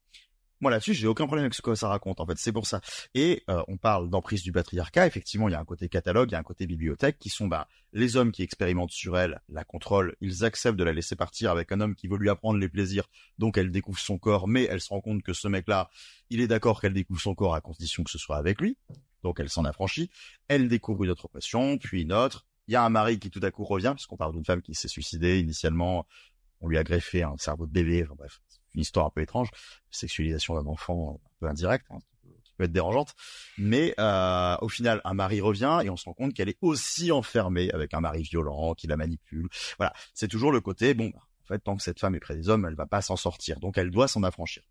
Moi 0.62 0.70
là-dessus, 0.70 0.94
j'ai 0.94 1.08
aucun 1.08 1.26
problème 1.26 1.46
avec 1.46 1.54
ce 1.54 1.60
que 1.60 1.74
ça 1.74 1.88
raconte. 1.88 2.20
En 2.20 2.26
fait, 2.26 2.38
c'est 2.38 2.52
pour 2.52 2.68
ça. 2.68 2.80
Et 3.14 3.42
euh, 3.50 3.64
on 3.66 3.76
parle 3.76 4.08
d'emprise 4.08 4.44
du 4.44 4.52
patriarcat. 4.52 5.08
Effectivement, 5.08 5.48
il 5.48 5.52
y 5.52 5.54
a 5.56 5.58
un 5.58 5.64
côté 5.64 5.88
catalogue, 5.88 6.30
il 6.30 6.34
y 6.34 6.36
a 6.36 6.38
un 6.38 6.44
côté 6.44 6.68
bibliothèque, 6.68 7.18
qui 7.18 7.30
sont 7.30 7.48
bah, 7.48 7.66
les 7.92 8.16
hommes 8.16 8.30
qui 8.30 8.44
expérimentent 8.44 8.92
sur 8.92 9.18
elle, 9.18 9.40
la 9.48 9.64
contrôlent. 9.64 10.14
Ils 10.20 10.44
acceptent 10.44 10.78
de 10.78 10.84
la 10.84 10.92
laisser 10.92 11.16
partir 11.16 11.50
avec 11.50 11.72
un 11.72 11.80
homme 11.80 11.96
qui 11.96 12.06
veut 12.06 12.16
lui 12.16 12.30
apprendre 12.30 12.60
les 12.60 12.68
plaisirs. 12.68 13.08
Donc 13.38 13.58
elle 13.58 13.72
découvre 13.72 13.98
son 13.98 14.18
corps, 14.18 14.46
mais 14.46 14.62
elle 14.70 14.80
se 14.80 14.90
rend 14.90 15.00
compte 15.00 15.24
que 15.24 15.32
ce 15.32 15.48
mec-là, 15.48 15.90
il 16.30 16.40
est 16.40 16.46
d'accord 16.46 16.80
qu'elle 16.80 16.94
découvre 16.94 17.20
son 17.20 17.34
corps 17.34 17.56
à 17.56 17.60
condition 17.60 18.04
que 18.04 18.10
ce 18.12 18.18
soit 18.18 18.36
avec 18.36 18.60
lui. 18.60 18.78
Donc 19.24 19.40
elle 19.40 19.50
s'en 19.50 19.64
affranchit. 19.64 20.10
Elle 20.46 20.68
découvre 20.68 21.02
une 21.02 21.10
autre 21.10 21.26
passion, 21.26 21.76
puis 21.76 22.02
une 22.02 22.12
autre. 22.12 22.46
Il 22.68 22.74
y 22.74 22.76
a 22.76 22.84
un 22.84 22.88
mari 22.88 23.18
qui 23.18 23.30
tout 23.30 23.40
à 23.42 23.50
coup 23.50 23.64
revient, 23.64 23.94
puisqu'on 23.96 24.16
parle 24.16 24.32
d'une 24.32 24.44
femme 24.44 24.62
qui 24.62 24.74
s'est 24.74 24.86
suicidée 24.86 25.40
initialement. 25.40 26.06
On 26.60 26.68
lui 26.68 26.78
a 26.78 26.84
greffé 26.84 27.24
un 27.24 27.36
cerveau 27.36 27.66
de 27.66 27.72
bébé. 27.72 28.04
Enfin 28.04 28.14
bref, 28.16 28.40
une 28.74 28.80
histoire 28.80 29.06
un 29.06 29.10
peu 29.10 29.20
étrange. 29.20 29.48
Sexualisation 29.90 30.54
d'un 30.54 30.66
enfant 30.66 31.20
un 31.24 31.30
peu 31.40 31.46
indirecte, 31.46 31.86
hein, 31.90 31.98
qui 32.44 32.52
peut 32.54 32.64
être 32.64 32.72
dérangeante. 32.72 33.14
Mais 33.58 33.94
euh, 33.98 34.56
au 34.60 34.68
final, 34.68 35.00
un 35.04 35.14
mari 35.14 35.40
revient 35.40 35.80
et 35.84 35.90
on 35.90 35.96
se 35.96 36.04
rend 36.04 36.14
compte 36.14 36.34
qu'elle 36.34 36.48
est 36.48 36.58
aussi 36.60 37.12
enfermée 37.12 37.70
avec 37.72 37.94
un 37.94 38.00
mari 38.00 38.22
violent 38.22 38.74
qui 38.74 38.86
la 38.86 38.96
manipule. 38.96 39.48
Voilà, 39.78 39.92
c'est 40.14 40.28
toujours 40.28 40.52
le 40.52 40.60
côté 40.60 40.94
bon. 40.94 41.10
Bah, 41.10 41.20
en 41.42 41.46
fait, 41.46 41.58
tant 41.58 41.76
que 41.76 41.82
cette 41.82 41.98
femme 41.98 42.14
est 42.14 42.20
près 42.20 42.36
des 42.36 42.48
hommes, 42.48 42.64
elle 42.66 42.76
va 42.76 42.86
pas 42.86 43.02
s'en 43.02 43.16
sortir. 43.16 43.58
Donc, 43.60 43.76
elle 43.76 43.90
doit 43.90 44.08
s'en 44.08 44.22
affranchir. 44.22 44.62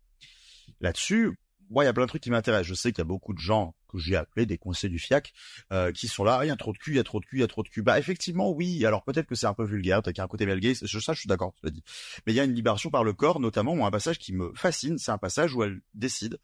Là-dessus, 0.80 1.38
moi, 1.72 1.84
il 1.84 1.86
y 1.86 1.90
a 1.90 1.92
plein 1.92 2.04
de 2.04 2.08
trucs 2.08 2.22
qui 2.22 2.30
m'intéressent. 2.30 2.68
Je 2.68 2.74
sais 2.74 2.92
qu'il 2.92 2.98
y 2.98 3.02
a 3.02 3.06
beaucoup 3.06 3.32
de 3.32 3.38
gens 3.38 3.74
que 3.88 3.98
j'ai 3.98 4.14
appelés 4.14 4.46
des 4.46 4.58
conseils 4.58 4.90
du 4.90 4.98
FIAC 4.98 5.32
euh, 5.72 5.90
qui 5.90 6.06
sont 6.06 6.22
là. 6.22 6.44
Il 6.44 6.48
y 6.48 6.50
a 6.50 6.56
trop 6.56 6.72
de 6.72 6.78
cul, 6.78 6.92
il 6.92 6.96
y 6.96 7.00
a 7.00 7.04
trop 7.04 7.18
de 7.18 7.24
cul, 7.24 7.38
il 7.38 7.40
y 7.40 7.44
a 7.44 7.48
trop 7.48 7.62
de 7.62 7.68
cul. 7.68 7.82
Bah, 7.82 7.98
effectivement, 7.98 8.50
oui. 8.50 8.84
Alors 8.84 9.02
peut-être 9.04 9.26
que 9.26 9.34
c'est 9.34 9.46
un 9.46 9.54
peu 9.54 9.64
vulgaire, 9.64 10.02
peut-être 10.02 10.20
un 10.20 10.28
côté 10.28 10.46
gay. 10.60 10.74
Je, 10.80 10.98
ça, 10.98 11.14
je 11.14 11.20
suis 11.20 11.28
d'accord, 11.28 11.54
tu 11.54 11.64
l'as 11.64 11.70
dit. 11.70 11.82
Mais 12.26 12.32
il 12.32 12.36
y 12.36 12.40
a 12.40 12.44
une 12.44 12.54
libération 12.54 12.90
par 12.90 13.04
le 13.04 13.14
corps, 13.14 13.40
notamment, 13.40 13.74
moi, 13.74 13.88
un 13.88 13.90
passage 13.90 14.18
qui 14.18 14.32
me 14.34 14.52
fascine. 14.54 14.98
C'est 14.98 15.10
un 15.10 15.18
passage 15.18 15.54
où 15.54 15.62
elle 15.62 15.80
décide 15.94 16.38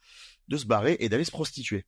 de 0.47 0.57
se 0.57 0.65
barrer 0.65 0.97
et 0.99 1.09
d'aller 1.09 1.25
se 1.25 1.31
prostituer. 1.31 1.85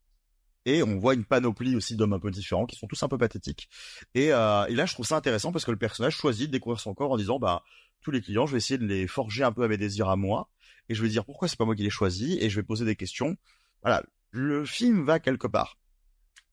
Et 0.65 0.83
on 0.83 0.97
voit 0.99 1.15
une 1.15 1.25
panoplie 1.25 1.75
aussi 1.75 1.95
d'hommes 1.95 2.13
un 2.13 2.19
peu 2.19 2.29
différents 2.29 2.65
qui 2.65 2.75
sont 2.75 2.87
tous 2.87 3.01
un 3.01 3.07
peu 3.07 3.17
pathétiques. 3.17 3.67
Et, 4.13 4.31
euh, 4.31 4.65
et 4.65 4.75
là, 4.75 4.85
je 4.85 4.93
trouve 4.93 5.05
ça 5.05 5.17
intéressant 5.17 5.51
parce 5.51 5.65
que 5.65 5.71
le 5.71 5.77
personnage 5.77 6.15
choisit 6.15 6.47
de 6.47 6.51
découvrir 6.51 6.79
son 6.79 6.93
corps 6.93 7.11
en 7.11 7.17
disant, 7.17 7.39
bah, 7.39 7.63
tous 8.01 8.11
les 8.11 8.21
clients, 8.21 8.45
je 8.45 8.51
vais 8.51 8.57
essayer 8.57 8.77
de 8.77 8.85
les 8.85 9.07
forger 9.07 9.43
un 9.43 9.51
peu 9.51 9.63
à 9.63 9.67
mes 9.67 9.77
désirs 9.77 10.09
à 10.09 10.15
moi. 10.15 10.49
Et 10.89 10.95
je 10.95 11.01
vais 11.01 11.09
dire 11.09 11.25
pourquoi 11.25 11.47
c'est 11.47 11.57
pas 11.57 11.65
moi 11.65 11.75
qui 11.75 11.83
les 11.83 11.89
choisi 11.89 12.37
et 12.41 12.49
je 12.49 12.59
vais 12.59 12.63
poser 12.63 12.85
des 12.85 12.95
questions. 12.95 13.37
Voilà, 13.81 14.03
le 14.29 14.65
film 14.65 15.05
va 15.05 15.19
quelque 15.19 15.47
part. 15.47 15.77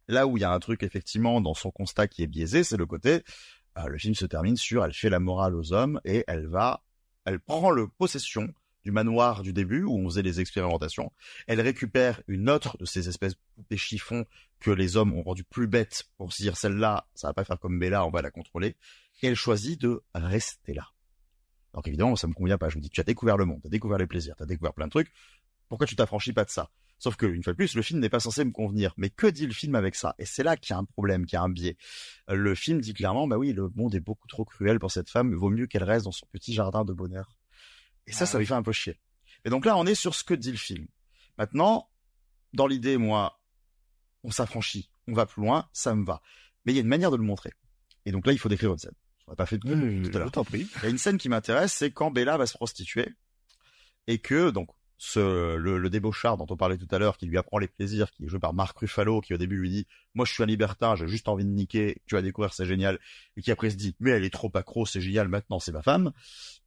Là 0.06 0.26
où 0.26 0.38
il 0.38 0.40
y 0.40 0.44
a 0.44 0.52
un 0.52 0.60
truc 0.60 0.82
effectivement 0.82 1.40
dans 1.40 1.54
son 1.54 1.70
constat 1.70 2.08
qui 2.08 2.22
est 2.22 2.26
biaisé, 2.26 2.64
c'est 2.64 2.76
le 2.76 2.86
côté 2.86 3.22
euh, 3.76 3.86
le 3.86 3.98
film 3.98 4.14
se 4.14 4.26
termine 4.26 4.56
sur 4.56 4.84
elle 4.84 4.94
fait 4.94 5.10
la 5.10 5.20
morale 5.20 5.54
aux 5.54 5.72
hommes 5.72 6.00
et 6.04 6.24
elle 6.26 6.46
va 6.46 6.82
elle 7.24 7.40
prend 7.40 7.70
le 7.70 7.88
possession 7.88 8.52
du 8.88 8.92
manoir 8.92 9.42
du 9.42 9.52
début 9.52 9.82
où 9.82 9.98
on 9.98 10.08
faisait 10.08 10.22
les 10.22 10.40
expérimentations. 10.40 11.12
Elle 11.46 11.60
récupère 11.60 12.22
une 12.26 12.48
autre 12.48 12.78
de 12.78 12.86
ces 12.86 13.10
espèces 13.10 13.34
de 13.68 13.76
chiffons 13.76 14.24
que 14.60 14.70
les 14.70 14.96
hommes 14.96 15.12
ont 15.12 15.22
rendu 15.22 15.44
plus 15.44 15.66
bêtes 15.66 16.04
pour 16.16 16.32
se 16.32 16.40
dire 16.40 16.56
celle-là, 16.56 17.06
ça 17.14 17.28
va 17.28 17.34
pas 17.34 17.44
faire 17.44 17.58
comme 17.58 17.78
Bella, 17.78 18.06
on 18.06 18.10
va 18.10 18.22
la 18.22 18.30
contrôler. 18.30 18.76
Et 19.20 19.26
elle 19.26 19.34
choisit 19.34 19.78
de 19.78 20.02
rester 20.14 20.72
là. 20.72 20.88
Donc 21.74 21.86
évidemment, 21.86 22.16
ça 22.16 22.28
me 22.28 22.32
convient 22.32 22.56
pas. 22.56 22.70
Je 22.70 22.78
me 22.78 22.80
dis, 22.80 22.88
tu 22.88 23.02
as 23.02 23.04
découvert 23.04 23.36
le 23.36 23.44
monde, 23.44 23.60
tu 23.60 23.66
as 23.66 23.70
découvert 23.70 23.98
les 23.98 24.06
plaisirs, 24.06 24.36
tu 24.36 24.42
as 24.42 24.46
découvert 24.46 24.72
plein 24.72 24.86
de 24.86 24.90
trucs. 24.90 25.12
Pourquoi 25.68 25.86
tu 25.86 25.94
t'affranchis 25.94 26.32
pas 26.32 26.46
de 26.46 26.50
ça? 26.50 26.70
Sauf 26.98 27.16
que, 27.16 27.26
une 27.26 27.42
fois 27.44 27.52
de 27.52 27.58
plus, 27.58 27.74
le 27.74 27.82
film 27.82 28.00
n'est 28.00 28.08
pas 28.08 28.20
censé 28.20 28.42
me 28.42 28.52
convenir. 28.52 28.94
Mais 28.96 29.10
que 29.10 29.26
dit 29.26 29.46
le 29.46 29.52
film 29.52 29.74
avec 29.74 29.96
ça? 29.96 30.14
Et 30.18 30.24
c'est 30.24 30.42
là 30.42 30.56
qu'il 30.56 30.72
y 30.72 30.76
a 30.76 30.78
un 30.78 30.84
problème, 30.86 31.26
qu'il 31.26 31.36
y 31.36 31.38
a 31.38 31.42
un 31.42 31.50
biais. 31.50 31.76
Le 32.26 32.54
film 32.54 32.80
dit 32.80 32.94
clairement, 32.94 33.28
bah 33.28 33.36
oui, 33.36 33.52
le 33.52 33.68
monde 33.76 33.94
est 33.94 34.00
beaucoup 34.00 34.28
trop 34.28 34.46
cruel 34.46 34.78
pour 34.78 34.90
cette 34.90 35.10
femme, 35.10 35.28
il 35.30 35.36
vaut 35.36 35.50
mieux 35.50 35.66
qu'elle 35.66 35.84
reste 35.84 36.06
dans 36.06 36.12
son 36.12 36.26
petit 36.32 36.54
jardin 36.54 36.86
de 36.86 36.94
bonheur. 36.94 37.37
Et 38.08 38.12
ça, 38.12 38.24
Ah 38.24 38.26
ça 38.26 38.38
lui 38.38 38.46
fait 38.46 38.54
un 38.54 38.62
peu 38.62 38.72
chier. 38.72 38.98
Et 39.44 39.50
donc 39.50 39.64
là, 39.64 39.76
on 39.76 39.86
est 39.86 39.94
sur 39.94 40.14
ce 40.14 40.24
que 40.24 40.34
dit 40.34 40.50
le 40.50 40.56
film. 40.56 40.86
Maintenant, 41.36 41.88
dans 42.52 42.66
l'idée, 42.66 42.96
moi, 42.96 43.40
on 44.24 44.30
s'affranchit, 44.30 44.90
on 45.06 45.12
va 45.12 45.26
plus 45.26 45.42
loin, 45.42 45.68
ça 45.72 45.94
me 45.94 46.04
va. 46.04 46.20
Mais 46.64 46.72
il 46.72 46.76
y 46.76 46.78
a 46.78 46.82
une 46.82 46.88
manière 46.88 47.10
de 47.10 47.16
le 47.16 47.22
montrer. 47.22 47.52
Et 48.04 48.12
donc 48.12 48.26
là, 48.26 48.32
il 48.32 48.38
faut 48.38 48.48
décrire 48.48 48.72
une 48.72 48.78
scène. 48.78 48.94
On 49.26 49.32
n'a 49.32 49.36
pas 49.36 49.46
fait 49.46 49.58
tout, 49.58 49.68
tout 49.68 49.74
à 49.74 50.18
l'heure. 50.18 50.30
Il 50.52 50.82
y 50.82 50.86
a 50.86 50.88
une 50.88 50.98
scène 50.98 51.18
qui 51.18 51.28
m'intéresse, 51.28 51.74
c'est 51.74 51.90
quand 51.90 52.10
Bella 52.10 52.38
va 52.38 52.46
se 52.46 52.54
prostituer 52.54 53.14
et 54.06 54.18
que 54.18 54.50
donc 54.50 54.70
ce 54.96 55.54
le, 55.56 55.78
le 55.78 55.90
débauchard 55.90 56.38
dont 56.38 56.46
on 56.48 56.56
parlait 56.56 56.78
tout 56.78 56.88
à 56.90 56.98
l'heure, 56.98 57.18
qui 57.18 57.26
lui 57.26 57.38
apprend 57.38 57.58
les 57.58 57.68
plaisirs, 57.68 58.10
qui 58.10 58.24
est 58.24 58.28
joué 58.28 58.40
par 58.40 58.54
Marc 58.54 58.76
Ruffalo, 58.78 59.20
qui 59.20 59.34
au 59.34 59.36
début 59.36 59.58
lui 59.58 59.70
dit 59.70 59.86
moi 60.14 60.24
je 60.24 60.32
suis 60.32 60.42
un 60.42 60.46
libertin, 60.46 60.96
j'ai 60.96 61.06
juste 61.06 61.28
envie 61.28 61.44
de 61.44 61.50
niquer, 61.50 62.02
tu 62.06 62.16
vas 62.16 62.22
découvrir 62.22 62.52
c'est 62.52 62.66
génial, 62.66 62.98
et 63.36 63.42
qui 63.42 63.52
après 63.52 63.70
se 63.70 63.76
dit 63.76 63.94
mais 64.00 64.10
elle 64.10 64.24
est 64.24 64.32
trop 64.32 64.50
accro, 64.54 64.86
c'est 64.86 65.00
génial, 65.00 65.28
maintenant 65.28 65.60
c'est 65.60 65.72
ma 65.72 65.82
femme. 65.82 66.12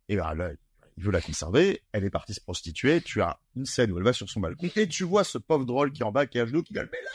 Et 0.07 0.15
ben 0.15 0.33
là 0.35 0.51
il 0.97 1.03
veut 1.03 1.11
la 1.11 1.21
conserver, 1.21 1.83
elle 1.91 2.03
est 2.03 2.09
partie 2.09 2.33
se 2.33 2.41
prostituer, 2.41 3.01
tu 3.01 3.21
as 3.21 3.39
une 3.55 3.65
scène 3.65 3.91
où 3.91 3.97
elle 3.97 4.03
va 4.03 4.13
sur 4.13 4.29
son 4.29 4.39
balcon 4.39 4.69
et 4.75 4.87
tu 4.87 5.03
vois 5.03 5.23
ce 5.23 5.37
pauvre 5.37 5.65
drôle 5.65 5.91
qui 5.91 6.01
est 6.01 6.05
en 6.05 6.11
bas 6.11 6.25
qui 6.25 6.37
est 6.37 6.41
à 6.41 6.45
genoux 6.45 6.63
qui 6.63 6.73
gueule 6.73 6.89
mais 6.91 7.01
là, 7.01 7.11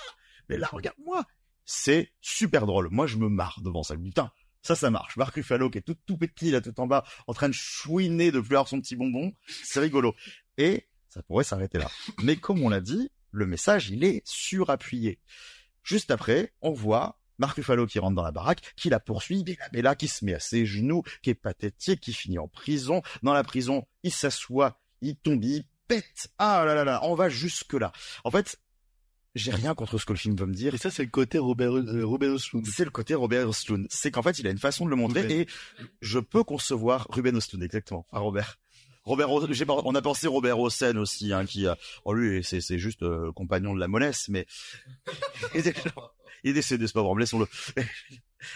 mais 0.49 0.59
là 0.59 0.68
regarde-moi, 0.72 1.24
c'est 1.64 2.12
super 2.20 2.66
drôle. 2.66 2.89
Moi 2.91 3.07
je 3.07 3.16
me 3.16 3.29
marre 3.29 3.61
devant 3.62 3.83
ça, 3.83 3.97
putain. 3.97 4.31
Ça, 4.62 4.74
ça 4.74 4.91
marche. 4.91 5.16
Marc 5.16 5.37
Ruffalo, 5.37 5.70
qui 5.70 5.79
est 5.79 5.83
tout, 5.83 5.95
tout 6.07 6.16
petit, 6.16 6.51
là, 6.51 6.61
tout 6.61 6.81
en 6.81 6.89
bas, 6.89 7.05
en 7.29 7.33
train 7.33 7.49
de 7.49 7.55
chouiner, 7.55 8.33
de 8.33 8.41
pleurer 8.41 8.66
son 8.66 8.81
petit 8.81 8.97
bonbon. 8.97 9.33
C'est 9.47 9.79
rigolo. 9.79 10.12
Et 10.59 10.89
ça 11.09 11.22
pourrait 11.22 11.45
s'arrêter 11.45 11.79
là. 11.79 11.89
Mais 12.24 12.35
comme 12.35 12.61
on 12.64 12.68
l'a 12.68 12.81
dit, 12.81 13.12
le 13.31 13.47
message, 13.47 13.91
il 13.91 14.03
est 14.03 14.22
surappuyé. 14.24 15.20
Juste 15.85 16.11
après, 16.11 16.53
on 16.62 16.72
voit 16.72 17.20
Marc 17.39 17.57
Ruffalo 17.57 17.87
qui 17.87 17.99
rentre 17.99 18.14
dans 18.16 18.22
la 18.22 18.32
baraque, 18.32 18.61
qui 18.76 18.89
la 18.89 19.01
poursuit, 19.01 19.45
Bella 19.45 19.68
Bella 19.72 19.95
qui 19.95 20.09
se 20.09 20.24
met 20.24 20.34
à 20.34 20.41
ses 20.41 20.66
genoux, 20.66 21.03
qui 21.22 21.30
est 21.30 21.34
pathétique, 21.34 22.01
qui 22.01 22.12
finit 22.12 22.39
en 22.39 22.49
prison. 22.49 23.03
Dans 23.22 23.32
la 23.34 23.45
prison, 23.45 23.87
il 24.03 24.12
s'assoit, 24.12 24.80
il 25.03 25.16
tombe, 25.16 25.45
il 25.45 25.64
pète. 25.89 26.28
Ah 26.39 26.64
là 26.64 26.74
là 26.74 26.84
là, 26.84 27.01
on 27.05 27.14
va 27.14 27.28
jusque 27.28 27.74
là. 27.74 27.93
En 28.24 28.30
fait, 28.30 28.59
j'ai 29.34 29.51
rien 29.51 29.74
contre 29.74 29.99
ce 29.99 30.07
que 30.07 30.14
le 30.14 30.18
film 30.18 30.34
veut 30.34 30.47
me 30.47 30.55
dire. 30.55 30.74
Et 30.74 30.78
ça, 30.78 30.91
c'est 30.91 31.05
le 31.05 31.11
côté 31.11 31.37
Robert, 31.39 31.76
euh, 31.76 32.05
Robert 32.07 32.32
Osloon. 32.32 32.62
C'est 32.64 32.84
le 32.84 32.91
côté 32.91 33.14
Robert 33.14 33.47
Osloon. 33.49 33.84
C'est 33.91 34.11
qu'en 34.11 34.22
fait, 34.22 34.39
il 34.39 34.47
a 34.47 34.51
une 34.51 34.59
façon 34.59 34.87
de 34.87 34.91
le 34.91 34.97
montrer 34.97 35.20
Ruben. 35.22 35.41
et 35.43 35.47
je 36.01 36.18
peux 36.18 36.43
concevoir 36.43 37.07
Ruben 37.11 37.37
Osloon, 37.37 37.61
exactement. 37.61 38.07
Enfin, 38.11 38.20
Robert. 38.20 38.59
Robert, 39.05 39.30
on 39.30 39.95
a 39.95 40.03
pensé 40.03 40.26
Robert 40.26 40.59
Hossein 40.59 40.97
aussi, 40.97 41.32
hein, 41.32 41.45
qui, 41.47 41.68
a- 41.68 41.76
oh 42.05 42.12
lui, 42.12 42.43
c'est, 42.43 42.61
c'est 42.61 42.78
juste 42.78 43.03
euh, 43.05 43.30
compagnon 43.32 43.72
de 43.72 43.78
la 43.78 43.87
monnaie, 43.87 44.11
mais 44.28 44.47
il 46.45 46.51
est, 46.51 46.55
décédé, 46.55 46.87
c'est 46.87 46.93
pas 46.93 47.03
vrai, 47.03 47.20
laissons-le. 47.20 47.47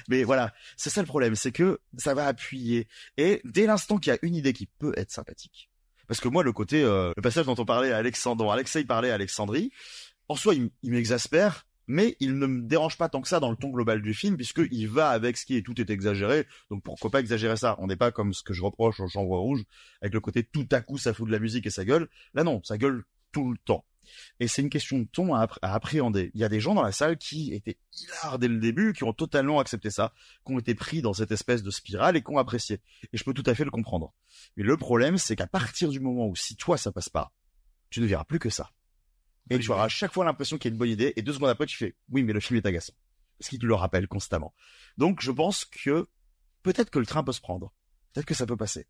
Mais 0.08 0.24
voilà, 0.24 0.52
c'est 0.76 0.90
ça 0.90 1.00
le 1.00 1.06
problème, 1.06 1.34
c'est 1.34 1.52
que 1.52 1.80
ça 1.96 2.14
va 2.14 2.26
appuyer. 2.26 2.86
Et 3.16 3.40
dès 3.44 3.66
l'instant 3.66 3.98
qu'il 3.98 4.12
y 4.12 4.16
a 4.16 4.18
une 4.22 4.34
idée 4.34 4.52
qui 4.52 4.66
peut 4.66 4.92
être 4.96 5.10
sympathique, 5.10 5.70
parce 6.10 6.20
que 6.20 6.28
moi, 6.28 6.42
le 6.42 6.52
côté, 6.52 6.82
euh, 6.82 7.12
le 7.16 7.22
passage 7.22 7.46
dont 7.46 7.54
on 7.56 7.64
parlait 7.64 7.92
à 7.92 7.98
Alexandre, 7.98 8.42
dont 8.42 8.50
Alexei 8.50 8.84
parlait 8.84 9.12
à 9.12 9.14
Alexandrie, 9.14 9.70
en 10.26 10.34
soi, 10.34 10.54
il, 10.56 10.70
m'exaspère, 10.82 11.68
mais 11.86 12.16
il 12.18 12.36
ne 12.36 12.46
me 12.48 12.62
dérange 12.62 12.98
pas 12.98 13.08
tant 13.08 13.20
que 13.20 13.28
ça 13.28 13.38
dans 13.38 13.50
le 13.50 13.56
ton 13.56 13.70
global 13.70 14.02
du 14.02 14.12
film, 14.12 14.36
puisque 14.36 14.62
il 14.72 14.88
va 14.88 15.10
avec 15.10 15.36
ce 15.36 15.46
qui 15.46 15.56
est 15.56 15.62
tout 15.62 15.80
est 15.80 15.88
exagéré. 15.88 16.48
Donc 16.68 16.82
pourquoi 16.82 17.10
pas 17.10 17.20
exagérer 17.20 17.56
ça? 17.56 17.76
On 17.78 17.86
n'est 17.86 17.96
pas 17.96 18.10
comme 18.10 18.32
ce 18.32 18.42
que 18.42 18.52
je 18.52 18.62
reproche 18.62 18.98
au 18.98 19.06
Chambre 19.06 19.38
Rouge, 19.38 19.62
avec 20.02 20.12
le 20.12 20.20
côté 20.20 20.42
tout 20.42 20.66
à 20.72 20.80
coup 20.80 20.98
ça 20.98 21.14
fout 21.14 21.28
de 21.28 21.32
la 21.32 21.38
musique 21.38 21.66
et 21.66 21.70
ça 21.70 21.84
gueule. 21.84 22.08
Là 22.34 22.42
non, 22.42 22.60
ça 22.64 22.76
gueule 22.76 23.04
tout 23.30 23.52
le 23.52 23.58
temps. 23.58 23.84
Et 24.38 24.48
c'est 24.48 24.62
une 24.62 24.70
question 24.70 24.98
de 24.98 25.04
ton 25.04 25.34
à, 25.34 25.46
appré- 25.46 25.58
à 25.62 25.74
appréhender. 25.74 26.30
Il 26.34 26.40
y 26.40 26.44
a 26.44 26.48
des 26.48 26.60
gens 26.60 26.74
dans 26.74 26.82
la 26.82 26.92
salle 26.92 27.18
qui 27.18 27.52
étaient 27.52 27.78
hilars 27.94 28.38
dès 28.38 28.48
le 28.48 28.58
début, 28.58 28.92
qui 28.92 29.04
ont 29.04 29.12
totalement 29.12 29.60
accepté 29.60 29.90
ça, 29.90 30.12
qui 30.46 30.52
ont 30.52 30.58
été 30.58 30.74
pris 30.74 31.02
dans 31.02 31.12
cette 31.12 31.30
espèce 31.30 31.62
de 31.62 31.70
spirale 31.70 32.16
et 32.16 32.22
qui 32.22 32.30
ont 32.30 32.38
apprécié. 32.38 32.80
Et 33.12 33.16
je 33.16 33.24
peux 33.24 33.34
tout 33.34 33.44
à 33.46 33.54
fait 33.54 33.64
le 33.64 33.70
comprendre. 33.70 34.14
Mais 34.56 34.62
le 34.62 34.76
problème, 34.76 35.18
c'est 35.18 35.36
qu'à 35.36 35.46
partir 35.46 35.88
du 35.90 36.00
moment 36.00 36.26
où 36.26 36.36
si 36.36 36.56
toi 36.56 36.76
ça 36.76 36.92
passe 36.92 37.08
pas, 37.08 37.32
tu 37.90 38.00
ne 38.00 38.06
verras 38.06 38.24
plus 38.24 38.38
que 38.38 38.50
ça. 38.50 38.70
Et 39.48 39.58
tu 39.58 39.70
auras 39.72 39.84
à 39.84 39.88
chaque 39.88 40.12
fois 40.12 40.24
l'impression 40.24 40.58
qu'il 40.58 40.68
y 40.68 40.70
a 40.70 40.74
une 40.74 40.78
bonne 40.78 40.90
idée, 40.90 41.12
et 41.16 41.22
deux 41.22 41.32
secondes 41.32 41.48
après, 41.50 41.66
tu 41.66 41.76
fais, 41.76 41.96
oui, 42.10 42.22
mais 42.22 42.32
le 42.32 42.38
film 42.40 42.56
est 42.58 42.66
agaçant. 42.66 42.92
Parce 43.38 43.48
qu'il 43.48 43.58
te 43.58 43.66
le 43.66 43.74
rappelle 43.74 44.06
constamment. 44.06 44.54
Donc, 44.96 45.20
je 45.22 45.32
pense 45.32 45.64
que 45.64 46.06
peut-être 46.62 46.90
que 46.90 47.00
le 47.00 47.06
train 47.06 47.24
peut 47.24 47.32
se 47.32 47.40
prendre. 47.40 47.72
Peut-être 48.12 48.26
que 48.26 48.34
ça 48.34 48.46
peut 48.46 48.56
passer. 48.56 48.86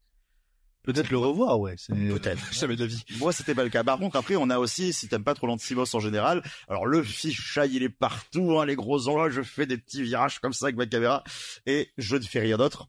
Peut-être 0.82 1.10
le 1.10 1.18
revoir, 1.18 1.60
ouais. 1.60 1.74
c'est- 1.76 1.92
Peut-être. 1.94 2.52
Jamais 2.54 2.74
de 2.76 2.80
la 2.84 2.86
vie. 2.86 3.04
Moi, 3.18 3.32
c'était 3.32 3.54
pas 3.54 3.64
le 3.64 3.70
cas. 3.70 3.84
Par 3.84 3.98
contre, 3.98 4.16
après, 4.16 4.36
on 4.36 4.48
a 4.50 4.58
aussi, 4.58 4.92
si 4.92 5.08
t'aimes 5.08 5.24
pas 5.24 5.34
trop 5.34 5.46
l'antimos 5.46 5.94
en 5.94 6.00
général, 6.00 6.42
alors 6.68 6.86
le 6.86 7.02
fichaille, 7.02 7.76
il 7.76 7.82
est 7.82 7.88
partout, 7.90 8.58
hein, 8.58 8.64
les 8.66 8.76
gros 8.76 9.06
endroits, 9.08 9.28
je 9.30 9.42
fais 9.42 9.66
des 9.66 9.76
petits 9.76 10.02
virages 10.02 10.38
comme 10.38 10.52
ça 10.54 10.66
avec 10.66 10.76
ma 10.76 10.86
caméra, 10.86 11.22
et 11.66 11.90
je 11.98 12.16
ne 12.16 12.22
fais 12.22 12.40
rien 12.40 12.56
d'autre. 12.56 12.88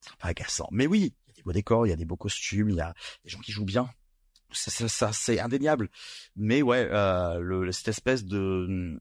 C'est 0.00 0.16
pas 0.16 0.28
agaçant. 0.28 0.66
Mais 0.72 0.86
oui, 0.86 1.14
il 1.26 1.28
y 1.28 1.30
a 1.30 1.34
des 1.36 1.42
beaux 1.42 1.52
décors, 1.52 1.86
il 1.86 1.90
y 1.90 1.92
a 1.92 1.96
des 1.96 2.04
beaux 2.04 2.16
costumes, 2.16 2.70
il 2.70 2.76
y 2.76 2.80
a 2.80 2.94
des 3.24 3.30
gens 3.30 3.40
qui 3.40 3.52
jouent 3.52 3.64
bien. 3.64 3.88
Ça, 4.52 4.72
ça, 4.72 4.88
ça, 4.88 5.12
c'est 5.12 5.38
indéniable. 5.38 5.88
Mais 6.34 6.62
ouais, 6.62 6.88
euh, 6.90 7.38
le, 7.38 7.70
cette 7.70 7.88
espèce 7.88 8.24
de 8.24 9.00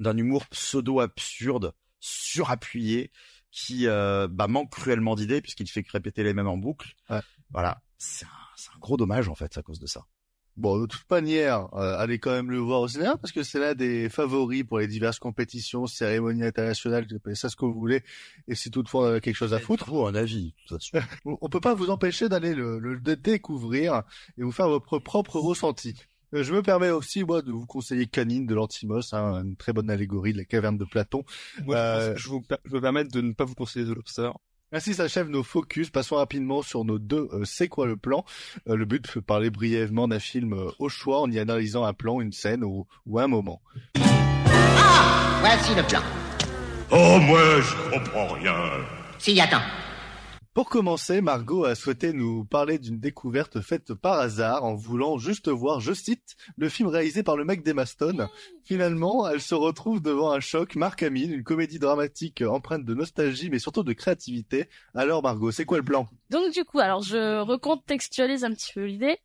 d'un 0.00 0.16
humour 0.16 0.46
pseudo 0.48 1.00
absurde, 1.00 1.72
surappuyé, 2.00 3.10
qui 3.54 3.86
euh, 3.86 4.26
bah, 4.28 4.48
manque 4.48 4.70
cruellement 4.70 5.14
d'idées 5.14 5.40
puisqu'il 5.40 5.68
fait 5.70 5.84
que 5.84 5.92
répéter 5.92 6.24
les 6.24 6.34
mêmes 6.34 6.48
en 6.48 6.56
boucle. 6.56 6.94
Voilà, 7.52 7.80
c'est 7.98 8.24
un, 8.26 8.28
c'est 8.56 8.70
un 8.74 8.78
gros 8.80 8.96
dommage 8.96 9.28
en 9.28 9.36
fait 9.36 9.56
à 9.56 9.62
cause 9.62 9.78
de 9.78 9.86
ça. 9.86 10.04
Bon, 10.56 10.78
de 10.80 10.86
toute 10.86 11.08
manière, 11.10 11.66
euh, 11.74 11.98
allez 11.98 12.18
quand 12.20 12.30
même 12.30 12.50
le 12.50 12.58
voir 12.58 12.80
au 12.80 12.88
cinéma 12.88 13.16
parce 13.16 13.32
que 13.32 13.42
c'est 13.42 13.58
l'un 13.58 13.74
des 13.74 14.08
favoris 14.08 14.62
pour 14.64 14.78
les 14.78 14.86
diverses 14.86 15.18
compétitions, 15.18 15.86
cérémonies 15.88 16.44
internationales, 16.44 17.06
appelez 17.14 17.34
ça 17.34 17.48
ce 17.48 17.56
que 17.56 17.64
vous 17.64 17.74
voulez. 17.74 18.02
Et 18.48 18.54
si 18.54 18.70
toutefois 18.70 19.08
on 19.10 19.14
a 19.14 19.20
quelque 19.20 19.34
chose 19.36 19.52
à 19.54 19.58
foutre, 19.60 19.90
vous 19.90 20.04
un 20.06 20.14
avis. 20.14 20.54
on 21.24 21.38
on 21.40 21.48
peut 21.48 21.60
pas 21.60 21.74
vous 21.74 21.90
empêcher 21.90 22.28
d'aller 22.28 22.54
le, 22.54 22.78
le 22.78 23.00
dé- 23.00 23.16
découvrir 23.16 24.02
et 24.38 24.42
vous 24.42 24.52
faire 24.52 24.68
votre 24.68 24.98
propre 24.98 25.38
ressenti. 25.40 25.94
Euh, 26.34 26.42
Je 26.42 26.52
me 26.52 26.62
permets 26.62 26.90
aussi 26.90 27.24
moi 27.24 27.42
de 27.42 27.50
vous 27.52 27.66
conseiller 27.66 28.06
Canine 28.06 28.46
de 28.46 28.54
l'Antimos, 28.54 29.14
hein, 29.14 29.42
une 29.44 29.56
très 29.56 29.72
bonne 29.72 29.90
allégorie 29.90 30.32
de 30.32 30.38
la 30.38 30.44
caverne 30.44 30.76
de 30.76 30.84
Platon. 30.84 31.24
Moi, 31.64 31.76
Euh, 31.76 32.14
je, 32.16 32.28
vous, 32.28 32.42
je 32.64 32.74
me 32.74 32.80
permettre 32.80 33.10
de 33.12 33.20
ne 33.20 33.32
pas 33.32 33.44
vous 33.44 33.54
conseiller 33.54 33.86
The 33.86 33.94
Lobster. 33.94 34.30
Ainsi 34.72 34.94
s'achèvent 34.94 35.28
nos 35.28 35.44
focus. 35.44 35.90
Passons 35.90 36.16
rapidement 36.16 36.60
sur 36.62 36.84
nos 36.84 36.98
deux 36.98 37.28
euh, 37.32 37.44
C'est 37.44 37.68
quoi 37.68 37.86
le 37.86 37.96
plan? 37.96 38.24
Euh, 38.68 38.74
Le 38.74 38.84
but, 38.84 39.06
c'est 39.12 39.22
parler 39.22 39.50
brièvement 39.50 40.08
d'un 40.08 40.18
film 40.18 40.52
euh, 40.54 40.70
au 40.80 40.88
choix 40.88 41.20
en 41.20 41.30
y 41.30 41.38
analysant 41.38 41.84
un 41.84 41.92
plan, 41.92 42.20
une 42.20 42.32
scène 42.32 42.64
ou, 42.64 42.86
ou 43.06 43.20
un 43.20 43.28
moment. 43.28 43.62
Voici 45.40 45.74
le 45.76 45.86
plan. 45.86 46.00
Oh, 46.90 47.18
moi, 47.20 47.60
je 47.60 47.90
comprends 47.92 48.28
rien. 48.34 48.54
Si, 49.18 49.40
attends. 49.40 49.62
Pour 50.54 50.68
commencer, 50.68 51.20
Margot 51.20 51.64
a 51.64 51.74
souhaité 51.74 52.12
nous 52.12 52.44
parler 52.44 52.78
d'une 52.78 53.00
découverte 53.00 53.60
faite 53.60 53.92
par 53.92 54.20
hasard 54.20 54.62
en 54.62 54.76
voulant 54.76 55.18
juste 55.18 55.48
voir, 55.48 55.80
je 55.80 55.92
cite, 55.92 56.36
le 56.56 56.68
film 56.68 56.88
réalisé 56.88 57.24
par 57.24 57.36
le 57.36 57.44
mec 57.44 57.64
d'Emma 57.64 57.86
Stone. 57.86 58.28
Finalement, 58.62 59.28
elle 59.28 59.40
se 59.40 59.56
retrouve 59.56 60.00
devant 60.00 60.30
un 60.30 60.38
choc, 60.38 60.76
Marc 60.76 61.02
Hamill, 61.02 61.34
une 61.34 61.42
comédie 61.42 61.80
dramatique 61.80 62.40
empreinte 62.40 62.84
de 62.84 62.94
nostalgie 62.94 63.50
mais 63.50 63.58
surtout 63.58 63.82
de 63.82 63.92
créativité. 63.94 64.68
Alors 64.94 65.24
Margot, 65.24 65.50
c'est 65.50 65.64
quoi 65.64 65.78
le 65.78 65.84
plan? 65.84 66.06
Donc 66.30 66.52
du 66.52 66.64
coup, 66.64 66.78
alors 66.78 67.02
je 67.02 67.40
recontextualise 67.40 68.44
un 68.44 68.52
petit 68.52 68.72
peu 68.72 68.84
l'idée. 68.84 69.18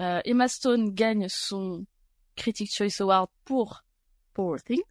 Euh, 0.00 0.20
Emma 0.24 0.48
Stone 0.48 0.92
gagne 0.92 1.28
son 1.28 1.86
Critic 2.34 2.74
Choice 2.74 3.00
Award 3.00 3.28
pour 3.44 3.84
Poor 4.34 4.60
Things. 4.60 4.82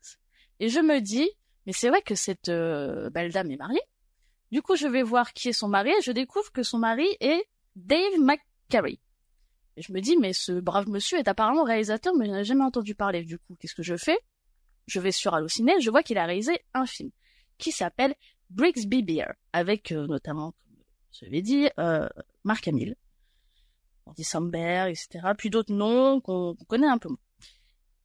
Et 0.61 0.69
je 0.69 0.79
me 0.79 1.01
dis, 1.01 1.29
mais 1.65 1.73
c'est 1.73 1.89
vrai 1.89 2.01
que 2.01 2.15
cette 2.15 2.47
euh, 2.47 3.09
belle 3.09 3.33
dame 3.33 3.51
est 3.51 3.57
mariée. 3.57 3.81
Du 4.51 4.61
coup, 4.61 4.75
je 4.75 4.87
vais 4.87 5.03
voir 5.03 5.33
qui 5.33 5.49
est 5.49 5.53
son 5.53 5.67
mari 5.67 5.91
et 5.91 6.01
je 6.01 6.11
découvre 6.11 6.51
que 6.51 6.63
son 6.63 6.77
mari 6.77 7.07
est 7.19 7.43
Dave 7.75 8.19
McCary. 8.19 8.99
Et 9.77 9.81
je 9.81 9.93
me 9.93 10.01
dis, 10.01 10.17
mais 10.17 10.33
ce 10.33 10.59
brave 10.59 10.89
monsieur 10.89 11.17
est 11.17 11.27
apparemment 11.27 11.63
réalisateur, 11.63 12.13
mais 12.15 12.25
je 12.25 12.31
n'en 12.31 12.37
ai 12.37 12.43
jamais 12.43 12.63
entendu 12.63 12.93
parler. 12.93 13.23
Du 13.23 13.39
coup, 13.39 13.55
qu'est-ce 13.59 13.75
que 13.75 13.83
je 13.83 13.95
fais? 13.95 14.19
Je 14.87 14.99
vais 14.99 15.13
sur 15.13 15.33
Allociné, 15.33 15.79
je 15.79 15.89
vois 15.89 16.03
qu'il 16.03 16.17
a 16.17 16.25
réalisé 16.25 16.59
un 16.73 16.85
film 16.85 17.11
qui 17.57 17.71
s'appelle 17.71 18.15
Brixby 18.49 19.03
Beer, 19.03 19.33
avec 19.53 19.91
euh, 19.93 20.07
notamment, 20.07 20.51
comme 20.51 20.83
je 21.11 21.25
l'ai 21.25 21.41
dit, 21.41 21.69
euh, 21.79 22.09
Mark 22.43 22.67
Hamill, 22.67 22.95
Andy 24.05 24.23
Samberg, 24.23 24.89
etc. 24.89 25.31
Puis 25.37 25.49
d'autres 25.49 25.73
noms 25.73 26.19
qu'on 26.19 26.55
connaît 26.67 26.87
un 26.87 26.97
peu 26.97 27.09
moins. 27.09 27.19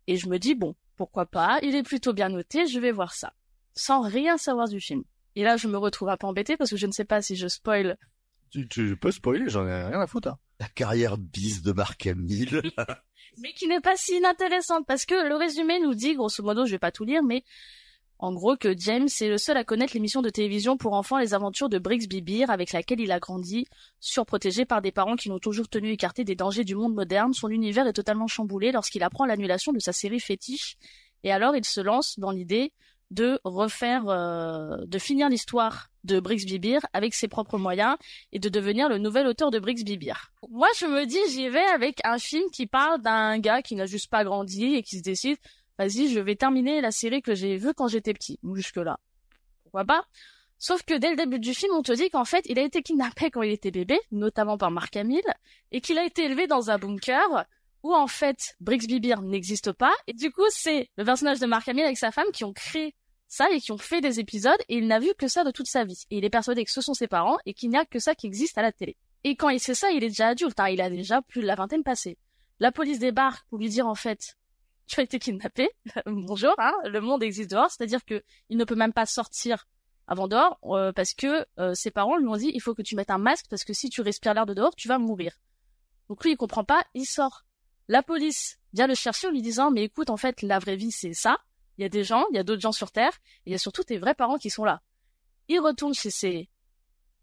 Et 0.06 0.16
je 0.16 0.28
me 0.28 0.38
dis, 0.38 0.54
bon, 0.54 0.76
pourquoi 0.94 1.26
pas, 1.26 1.58
il 1.62 1.74
est 1.74 1.82
plutôt 1.82 2.12
bien 2.12 2.28
noté, 2.28 2.66
je 2.66 2.78
vais 2.78 2.92
voir 2.92 3.12
ça. 3.14 3.32
Sans 3.74 4.02
rien 4.02 4.36
savoir 4.38 4.68
du 4.68 4.80
film. 4.80 5.02
Et 5.36 5.42
là, 5.42 5.56
je 5.56 5.68
me 5.68 5.76
retrouve 5.76 6.08
un 6.08 6.16
peu 6.16 6.26
embêtée 6.26 6.56
parce 6.56 6.70
que 6.70 6.76
je 6.76 6.86
ne 6.86 6.92
sais 6.92 7.04
pas 7.04 7.22
si 7.22 7.36
je 7.36 7.46
spoil. 7.46 7.96
Tu, 8.50 8.68
tu 8.68 8.96
peux 8.96 9.10
spoiler, 9.12 9.48
j'en 9.48 9.66
ai 9.66 9.84
rien 9.84 10.00
à 10.00 10.06
foutre. 10.06 10.28
Hein. 10.28 10.38
La 10.58 10.68
carrière 10.68 11.18
bis 11.18 11.62
de 11.62 11.72
Marc 11.72 12.06
Hamill. 12.06 12.62
mais 13.38 13.52
qui 13.52 13.68
n'est 13.68 13.80
pas 13.80 13.96
si 13.96 14.16
inintéressante 14.16 14.86
parce 14.86 15.04
que 15.04 15.28
le 15.28 15.36
résumé 15.36 15.78
nous 15.80 15.94
dit, 15.94 16.14
grosso 16.14 16.42
modo, 16.42 16.64
je 16.64 16.72
vais 16.72 16.78
pas 16.78 16.90
tout 16.90 17.04
lire, 17.04 17.22
mais 17.22 17.44
en 18.18 18.32
gros 18.32 18.56
que 18.56 18.74
James 18.78 19.08
est 19.20 19.28
le 19.28 19.36
seul 19.36 19.58
à 19.58 19.64
connaître 19.64 19.92
l'émission 19.92 20.22
de 20.22 20.30
télévision 20.30 20.78
pour 20.78 20.94
enfants 20.94 21.18
Les 21.18 21.34
Aventures 21.34 21.68
de 21.68 21.78
Brixby 21.78 22.22
Beer 22.22 22.46
avec 22.48 22.72
laquelle 22.72 23.00
il 23.00 23.12
a 23.12 23.18
grandi, 23.18 23.66
surprotégé 24.00 24.64
par 24.64 24.80
des 24.80 24.92
parents 24.92 25.16
qui 25.16 25.28
l'ont 25.28 25.38
toujours 25.38 25.68
tenu 25.68 25.90
écarté 25.90 26.24
des 26.24 26.34
dangers 26.34 26.64
du 26.64 26.74
monde 26.74 26.94
moderne. 26.94 27.34
Son 27.34 27.48
univers 27.48 27.86
est 27.86 27.92
totalement 27.92 28.26
chamboulé 28.26 28.72
lorsqu'il 28.72 29.02
apprend 29.02 29.26
l'annulation 29.26 29.72
de 29.72 29.80
sa 29.80 29.92
série 29.92 30.20
fétiche 30.20 30.78
et 31.24 31.32
alors 31.32 31.56
il 31.56 31.64
se 31.64 31.80
lance 31.80 32.18
dans 32.18 32.30
l'idée 32.30 32.72
de 33.10 33.40
refaire, 33.44 34.08
euh, 34.08 34.78
de 34.86 34.98
finir 34.98 35.28
l'histoire 35.28 35.88
de 36.04 36.20
Brixby 36.20 36.58
Beer 36.58 36.80
avec 36.92 37.14
ses 37.14 37.28
propres 37.28 37.58
moyens 37.58 37.96
et 38.32 38.38
de 38.38 38.48
devenir 38.48 38.88
le 38.88 38.98
nouvel 38.98 39.26
auteur 39.26 39.50
de 39.50 39.58
Brixby 39.58 39.96
Beer. 39.96 40.32
Moi, 40.50 40.68
je 40.78 40.86
me 40.86 41.04
dis, 41.06 41.18
j'y 41.30 41.48
vais 41.48 41.66
avec 41.66 42.00
un 42.04 42.18
film 42.18 42.50
qui 42.50 42.66
parle 42.66 43.00
d'un 43.02 43.38
gars 43.38 43.62
qui 43.62 43.76
n'a 43.76 43.86
juste 43.86 44.10
pas 44.10 44.24
grandi 44.24 44.76
et 44.76 44.82
qui 44.82 44.98
se 44.98 45.02
décide, 45.02 45.38
vas-y, 45.78 46.08
je 46.08 46.20
vais 46.20 46.36
terminer 46.36 46.80
la 46.80 46.90
série 46.90 47.22
que 47.22 47.34
j'ai 47.34 47.56
vue 47.56 47.74
quand 47.74 47.88
j'étais 47.88 48.14
petit. 48.14 48.38
Jusque-là. 48.54 48.98
Pourquoi 49.62 49.84
pas? 49.84 50.04
Sauf 50.58 50.82
que 50.84 50.94
dès 50.94 51.10
le 51.10 51.16
début 51.16 51.38
du 51.38 51.54
film, 51.54 51.72
on 51.74 51.82
te 51.82 51.92
dit 51.92 52.08
qu'en 52.08 52.24
fait, 52.24 52.44
il 52.46 52.58
a 52.58 52.62
été 52.62 52.82
kidnappé 52.82 53.30
quand 53.30 53.42
il 53.42 53.52
était 53.52 53.70
bébé, 53.70 54.00
notamment 54.10 54.56
par 54.56 54.70
Mark 54.70 54.96
Hamill, 54.96 55.24
et 55.70 55.80
qu'il 55.80 55.98
a 55.98 56.04
été 56.04 56.24
élevé 56.24 56.46
dans 56.46 56.70
un 56.70 56.78
bunker 56.78 57.44
où 57.86 57.94
en 57.94 58.08
fait 58.08 58.56
Brixby 58.60 59.00
Beer 59.00 59.22
n'existe 59.22 59.72
pas. 59.72 59.94
Et 60.06 60.12
du 60.12 60.32
coup, 60.32 60.46
c'est 60.50 60.90
le 60.96 61.04
personnage 61.04 61.38
de 61.38 61.46
Mark 61.46 61.68
Hamill 61.68 61.84
avec 61.84 61.98
sa 61.98 62.10
femme 62.10 62.30
qui 62.32 62.44
ont 62.44 62.52
créé 62.52 62.94
ça 63.28 63.48
et 63.50 63.60
qui 63.60 63.72
ont 63.72 63.78
fait 63.78 64.00
des 64.00 64.20
épisodes 64.20 64.60
et 64.68 64.76
il 64.78 64.86
n'a 64.86 64.98
vu 64.98 65.10
que 65.16 65.28
ça 65.28 65.44
de 65.44 65.50
toute 65.50 65.68
sa 65.68 65.84
vie. 65.84 66.04
Et 66.10 66.18
il 66.18 66.24
est 66.24 66.30
persuadé 66.30 66.64
que 66.64 66.70
ce 66.70 66.80
sont 66.80 66.94
ses 66.94 67.06
parents 67.06 67.38
et 67.46 67.54
qu'il 67.54 67.70
n'y 67.70 67.76
a 67.76 67.84
que 67.84 67.98
ça 67.98 68.14
qui 68.14 68.26
existe 68.26 68.58
à 68.58 68.62
la 68.62 68.72
télé. 68.72 68.96
Et 69.24 69.36
quand 69.36 69.48
il 69.48 69.60
sait 69.60 69.74
ça, 69.74 69.90
il 69.90 70.02
est 70.02 70.08
déjà 70.08 70.28
adulte, 70.28 70.58
hein, 70.58 70.68
il 70.68 70.80
a 70.80 70.90
déjà 70.90 71.22
plus 71.22 71.42
de 71.42 71.46
la 71.46 71.54
vingtaine 71.54 71.82
passée. 71.82 72.18
La 72.58 72.72
police 72.72 72.98
débarque 72.98 73.46
pour 73.48 73.58
lui 73.58 73.68
dire 73.68 73.86
en 73.86 73.94
fait, 73.94 74.36
tu 74.86 75.00
as 75.00 75.04
été 75.04 75.18
kidnappé, 75.18 75.68
bonjour, 76.06 76.54
hein, 76.58 76.72
le 76.84 77.00
monde 77.00 77.22
existe 77.22 77.50
dehors, 77.50 77.70
c'est-à-dire 77.70 78.04
que 78.04 78.22
il 78.48 78.56
ne 78.56 78.64
peut 78.64 78.76
même 78.76 78.92
pas 78.92 79.06
sortir 79.06 79.66
avant 80.08 80.28
dehors 80.28 80.58
euh, 80.64 80.92
parce 80.92 81.14
que 81.14 81.44
euh, 81.58 81.74
ses 81.74 81.90
parents 81.90 82.16
lui 82.16 82.28
ont 82.28 82.36
dit 82.36 82.50
il 82.54 82.60
faut 82.60 82.74
que 82.74 82.82
tu 82.82 82.94
mettes 82.94 83.10
un 83.10 83.18
masque 83.18 83.46
parce 83.50 83.64
que 83.64 83.72
si 83.72 83.90
tu 83.90 84.00
respires 84.00 84.34
l'air 84.34 84.46
de 84.46 84.54
dehors, 84.54 84.74
tu 84.76 84.88
vas 84.88 84.98
mourir. 84.98 85.32
Donc 86.08 86.22
lui 86.24 86.32
il 86.32 86.36
comprend 86.36 86.64
pas, 86.64 86.84
il 86.94 87.04
sort. 87.04 87.45
La 87.88 88.02
police 88.02 88.58
vient 88.72 88.86
le 88.86 88.94
chercher 88.94 89.28
en 89.28 89.30
lui 89.30 89.42
disant 89.42 89.70
mais 89.70 89.84
écoute 89.84 90.10
en 90.10 90.16
fait 90.16 90.42
la 90.42 90.58
vraie 90.58 90.76
vie 90.76 90.92
c'est 90.92 91.14
ça. 91.14 91.38
Il 91.78 91.82
y 91.82 91.84
a 91.84 91.88
des 91.88 92.04
gens, 92.04 92.24
il 92.30 92.36
y 92.36 92.38
a 92.38 92.42
d'autres 92.42 92.62
gens 92.62 92.72
sur 92.72 92.90
Terre, 92.90 93.12
et 93.44 93.50
il 93.50 93.52
y 93.52 93.54
a 93.54 93.58
surtout 93.58 93.84
tes 93.84 93.98
vrais 93.98 94.14
parents 94.14 94.38
qui 94.38 94.48
sont 94.48 94.64
là. 94.64 94.80
Il 95.48 95.60
retourne 95.60 95.94
chez 95.94 96.10
ses 96.10 96.48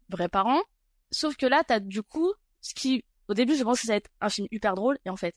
vrais 0.08 0.28
parents, 0.28 0.62
sauf 1.10 1.36
que 1.36 1.46
là 1.46 1.62
t'as 1.66 1.80
du 1.80 2.02
coup 2.02 2.32
ce 2.60 2.74
qui 2.74 3.04
au 3.28 3.34
début 3.34 3.56
je 3.56 3.64
pensais 3.64 3.82
que 3.82 3.86
ça 3.88 3.96
être 3.96 4.10
un 4.20 4.28
film 4.28 4.46
hyper 4.50 4.74
drôle 4.74 4.98
et 5.04 5.10
en 5.10 5.16
fait 5.16 5.34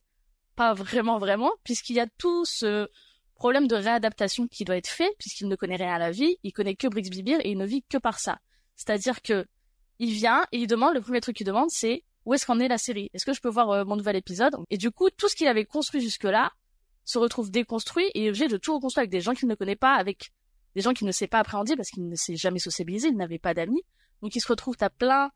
pas 0.55 0.73
vraiment 0.73 1.17
vraiment 1.19 1.51
puisqu'il 1.63 1.95
y 1.95 1.99
a 1.99 2.07
tout 2.17 2.45
ce 2.45 2.89
problème 3.35 3.67
de 3.67 3.75
réadaptation 3.75 4.47
qui 4.47 4.65
doit 4.65 4.77
être 4.77 4.87
fait 4.87 5.13
puisqu'il 5.19 5.47
ne 5.47 5.55
connaît 5.55 5.75
rien 5.75 5.93
à 5.93 5.99
la 5.99 6.11
vie, 6.11 6.37
il 6.43 6.51
connaît 6.51 6.75
que 6.75 6.87
Brixby 6.87 7.23
Beer 7.23 7.39
et 7.41 7.51
il 7.51 7.57
ne 7.57 7.65
vit 7.65 7.83
que 7.83 7.97
par 7.97 8.19
ça. 8.19 8.39
C'est-à-dire 8.75 9.21
que 9.21 9.45
il 9.99 10.11
vient 10.11 10.45
et 10.51 10.59
il 10.59 10.67
demande 10.67 10.93
le 10.93 11.01
premier 11.01 11.21
truc 11.21 11.37
qu'il 11.37 11.45
demande 11.45 11.69
c'est 11.69 12.03
où 12.27 12.33
est-ce 12.33 12.45
qu'en 12.45 12.59
est 12.59 12.67
la 12.67 12.77
série 12.77 13.09
Est-ce 13.13 13.25
que 13.25 13.31
je 13.31 13.39
peux 13.39 13.49
voir 13.49 13.69
euh, 13.71 13.85
mon 13.85 13.95
nouvel 13.95 14.17
épisode? 14.17 14.53
Et 14.69 14.77
du 14.77 14.91
coup, 14.91 15.09
tout 15.09 15.29
ce 15.29 15.35
qu'il 15.35 15.47
avait 15.47 15.63
construit 15.63 16.01
jusque-là 16.01 16.51
se 17.05 17.17
retrouve 17.17 17.49
déconstruit 17.49 18.11
et 18.15 18.27
obligé 18.27 18.49
de 18.49 18.57
tout 18.57 18.75
reconstruire 18.75 19.03
avec 19.03 19.11
des 19.11 19.21
gens 19.21 19.33
qu'il 19.33 19.47
ne 19.47 19.55
connaît 19.55 19.77
pas, 19.77 19.93
avec 19.93 20.31
des 20.75 20.81
gens 20.81 20.91
qu'il 20.93 21.07
ne 21.07 21.13
sait 21.13 21.27
pas 21.27 21.39
appréhender 21.39 21.77
parce 21.77 21.89
qu'il 21.89 22.05
ne 22.05 22.15
s'est 22.15 22.35
jamais 22.35 22.59
sociabilisé, 22.59 23.07
il 23.07 23.15
n'avait 23.15 23.39
pas 23.39 23.53
d'amis. 23.53 23.81
Donc 24.21 24.35
il 24.35 24.41
se 24.41 24.47
retrouve 24.49 24.75
à 24.81 24.89
plein 24.89 25.31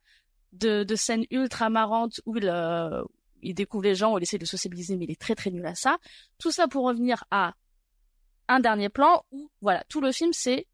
de, 0.51 0.85
scènes 0.95 1.23
ultra 1.31 1.69
marrantes 1.69 2.19
où 2.25 2.35
il, 2.35 2.49
euh, 2.49 3.01
il 3.41 3.53
découvre 3.53 3.85
les 3.85 3.95
gens, 3.95 4.13
où 4.13 4.17
il 4.17 4.23
essaie 4.23 4.37
de 4.37 4.45
sociabiliser, 4.45 4.97
mais 4.97 5.05
il 5.05 5.11
est 5.11 5.21
très 5.21 5.33
très 5.33 5.49
nul 5.49 5.65
à 5.65 5.75
ça. 5.75 5.97
Tout 6.39 6.51
ça 6.51 6.67
pour 6.67 6.83
revenir 6.83 7.23
à 7.31 7.53
un 8.49 8.59
dernier 8.59 8.89
plan 8.89 9.23
où, 9.31 9.49
voilà, 9.61 9.85
tout 9.87 10.01
le 10.01 10.11
film 10.11 10.33
c'est 10.33 10.67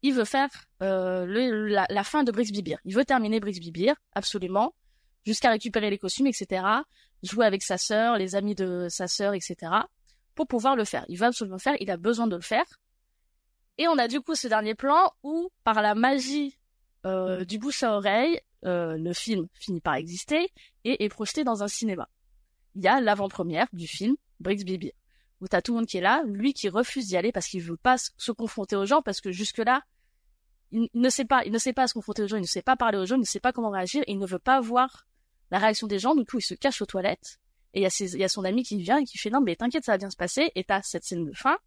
il 0.00 0.14
veut 0.14 0.24
faire 0.24 0.48
euh, 0.82 1.26
le, 1.26 1.66
la, 1.66 2.04
fin 2.04 2.24
de 2.24 2.32
Brixby 2.32 2.62
Beer. 2.62 2.78
Il 2.86 2.94
veut 2.94 3.04
terminer 3.04 3.38
Brixby 3.38 3.70
Beer, 3.70 3.92
absolument 4.14 4.72
jusqu'à 5.26 5.50
récupérer 5.50 5.90
les 5.90 5.98
costumes, 5.98 6.26
etc. 6.26 6.64
Jouer 7.22 7.46
avec 7.46 7.62
sa 7.62 7.78
sœur, 7.78 8.16
les 8.16 8.34
amis 8.34 8.54
de 8.54 8.86
sa 8.88 9.06
sœur, 9.06 9.34
etc. 9.34 9.56
Pour 10.34 10.46
pouvoir 10.46 10.76
le 10.76 10.84
faire. 10.84 11.04
Il 11.08 11.18
va 11.18 11.26
absolument 11.26 11.56
le 11.56 11.60
faire, 11.60 11.76
il 11.80 11.90
a 11.90 11.96
besoin 11.96 12.26
de 12.26 12.36
le 12.36 12.42
faire. 12.42 12.64
Et 13.76 13.86
on 13.88 13.98
a 13.98 14.08
du 14.08 14.20
coup 14.20 14.34
ce 14.34 14.48
dernier 14.48 14.74
plan 14.74 15.12
où, 15.22 15.50
par 15.64 15.82
la 15.82 15.94
magie 15.94 16.58
euh, 17.06 17.44
du 17.44 17.58
bouche 17.58 17.82
à 17.82 17.96
oreille, 17.96 18.40
euh, 18.64 18.96
le 18.96 19.12
film 19.12 19.46
finit 19.54 19.80
par 19.80 19.94
exister 19.94 20.52
et 20.84 21.04
est 21.04 21.08
projeté 21.08 21.44
dans 21.44 21.62
un 21.62 21.68
cinéma. 21.68 22.08
Il 22.74 22.82
y 22.82 22.88
a 22.88 23.00
l'avant-première 23.00 23.68
du 23.72 23.86
film 23.86 24.16
Brixby 24.40 24.78
Beer, 24.78 24.94
où 25.40 25.46
t'as 25.46 25.62
tout 25.62 25.72
le 25.72 25.78
monde 25.78 25.86
qui 25.86 25.98
est 25.98 26.02
là, 26.02 26.22
lui 26.26 26.52
qui 26.52 26.68
refuse 26.68 27.06
d'y 27.06 27.16
aller 27.16 27.32
parce 27.32 27.46
qu'il 27.46 27.62
veut 27.62 27.76
pas 27.76 27.96
se 27.98 28.32
confronter 28.32 28.76
aux 28.76 28.86
gens, 28.86 29.02
parce 29.02 29.20
que 29.20 29.30
jusque-là, 29.30 29.82
il 30.70 30.88
ne 30.94 31.08
sait 31.08 31.24
pas, 31.24 31.44
il 31.44 31.52
ne 31.52 31.58
sait 31.58 31.72
pas 31.72 31.86
se 31.86 31.94
confronter 31.94 32.22
aux 32.22 32.28
gens, 32.28 32.36
il 32.36 32.42
ne 32.42 32.46
sait 32.46 32.62
pas 32.62 32.76
parler 32.76 32.98
aux 32.98 33.06
gens, 33.06 33.16
il 33.16 33.20
ne 33.20 33.24
sait 33.24 33.40
pas 33.40 33.52
comment 33.52 33.70
réagir, 33.70 34.02
et 34.06 34.12
il 34.12 34.18
ne 34.18 34.26
veut 34.26 34.38
pas 34.38 34.60
voir 34.60 35.06
la 35.50 35.58
réaction 35.58 35.86
des 35.86 35.98
gens, 35.98 36.14
du 36.14 36.24
coup 36.24 36.38
il 36.38 36.42
se 36.42 36.54
cache 36.54 36.82
aux 36.82 36.86
toilettes, 36.86 37.38
et 37.74 37.80
il 37.80 37.82
y 37.82 37.86
a, 37.86 37.90
ses, 37.90 38.14
il 38.14 38.20
y 38.20 38.24
a 38.24 38.28
son 38.28 38.44
ami 38.44 38.62
qui 38.62 38.76
vient 38.82 38.98
et 38.98 39.04
qui 39.04 39.18
fait 39.18 39.30
non 39.30 39.40
mais 39.40 39.56
t'inquiète 39.56 39.84
ça 39.84 39.92
va 39.92 39.98
bien 39.98 40.10
se 40.10 40.16
passer, 40.16 40.50
et 40.54 40.64
t'as 40.64 40.82
cette 40.82 41.04
scène 41.04 41.24
de 41.24 41.32
fin, 41.32 41.58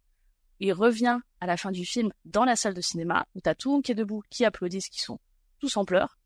il 0.60 0.72
revient 0.72 1.18
à 1.40 1.46
la 1.46 1.56
fin 1.56 1.72
du 1.72 1.84
film 1.84 2.12
dans 2.24 2.44
la 2.44 2.54
salle 2.56 2.74
de 2.74 2.80
cinéma, 2.80 3.26
où 3.34 3.40
t'as 3.40 3.54
tout 3.54 3.68
le 3.68 3.72
monde 3.74 3.82
qui 3.82 3.92
est 3.92 3.96
debout, 3.96 4.22
qui 4.30 4.44
applaudissent, 4.44 4.88
qui 4.88 5.00
sont 5.00 5.18
tous 5.58 5.76
en 5.76 5.84
pleurs, 5.84 6.18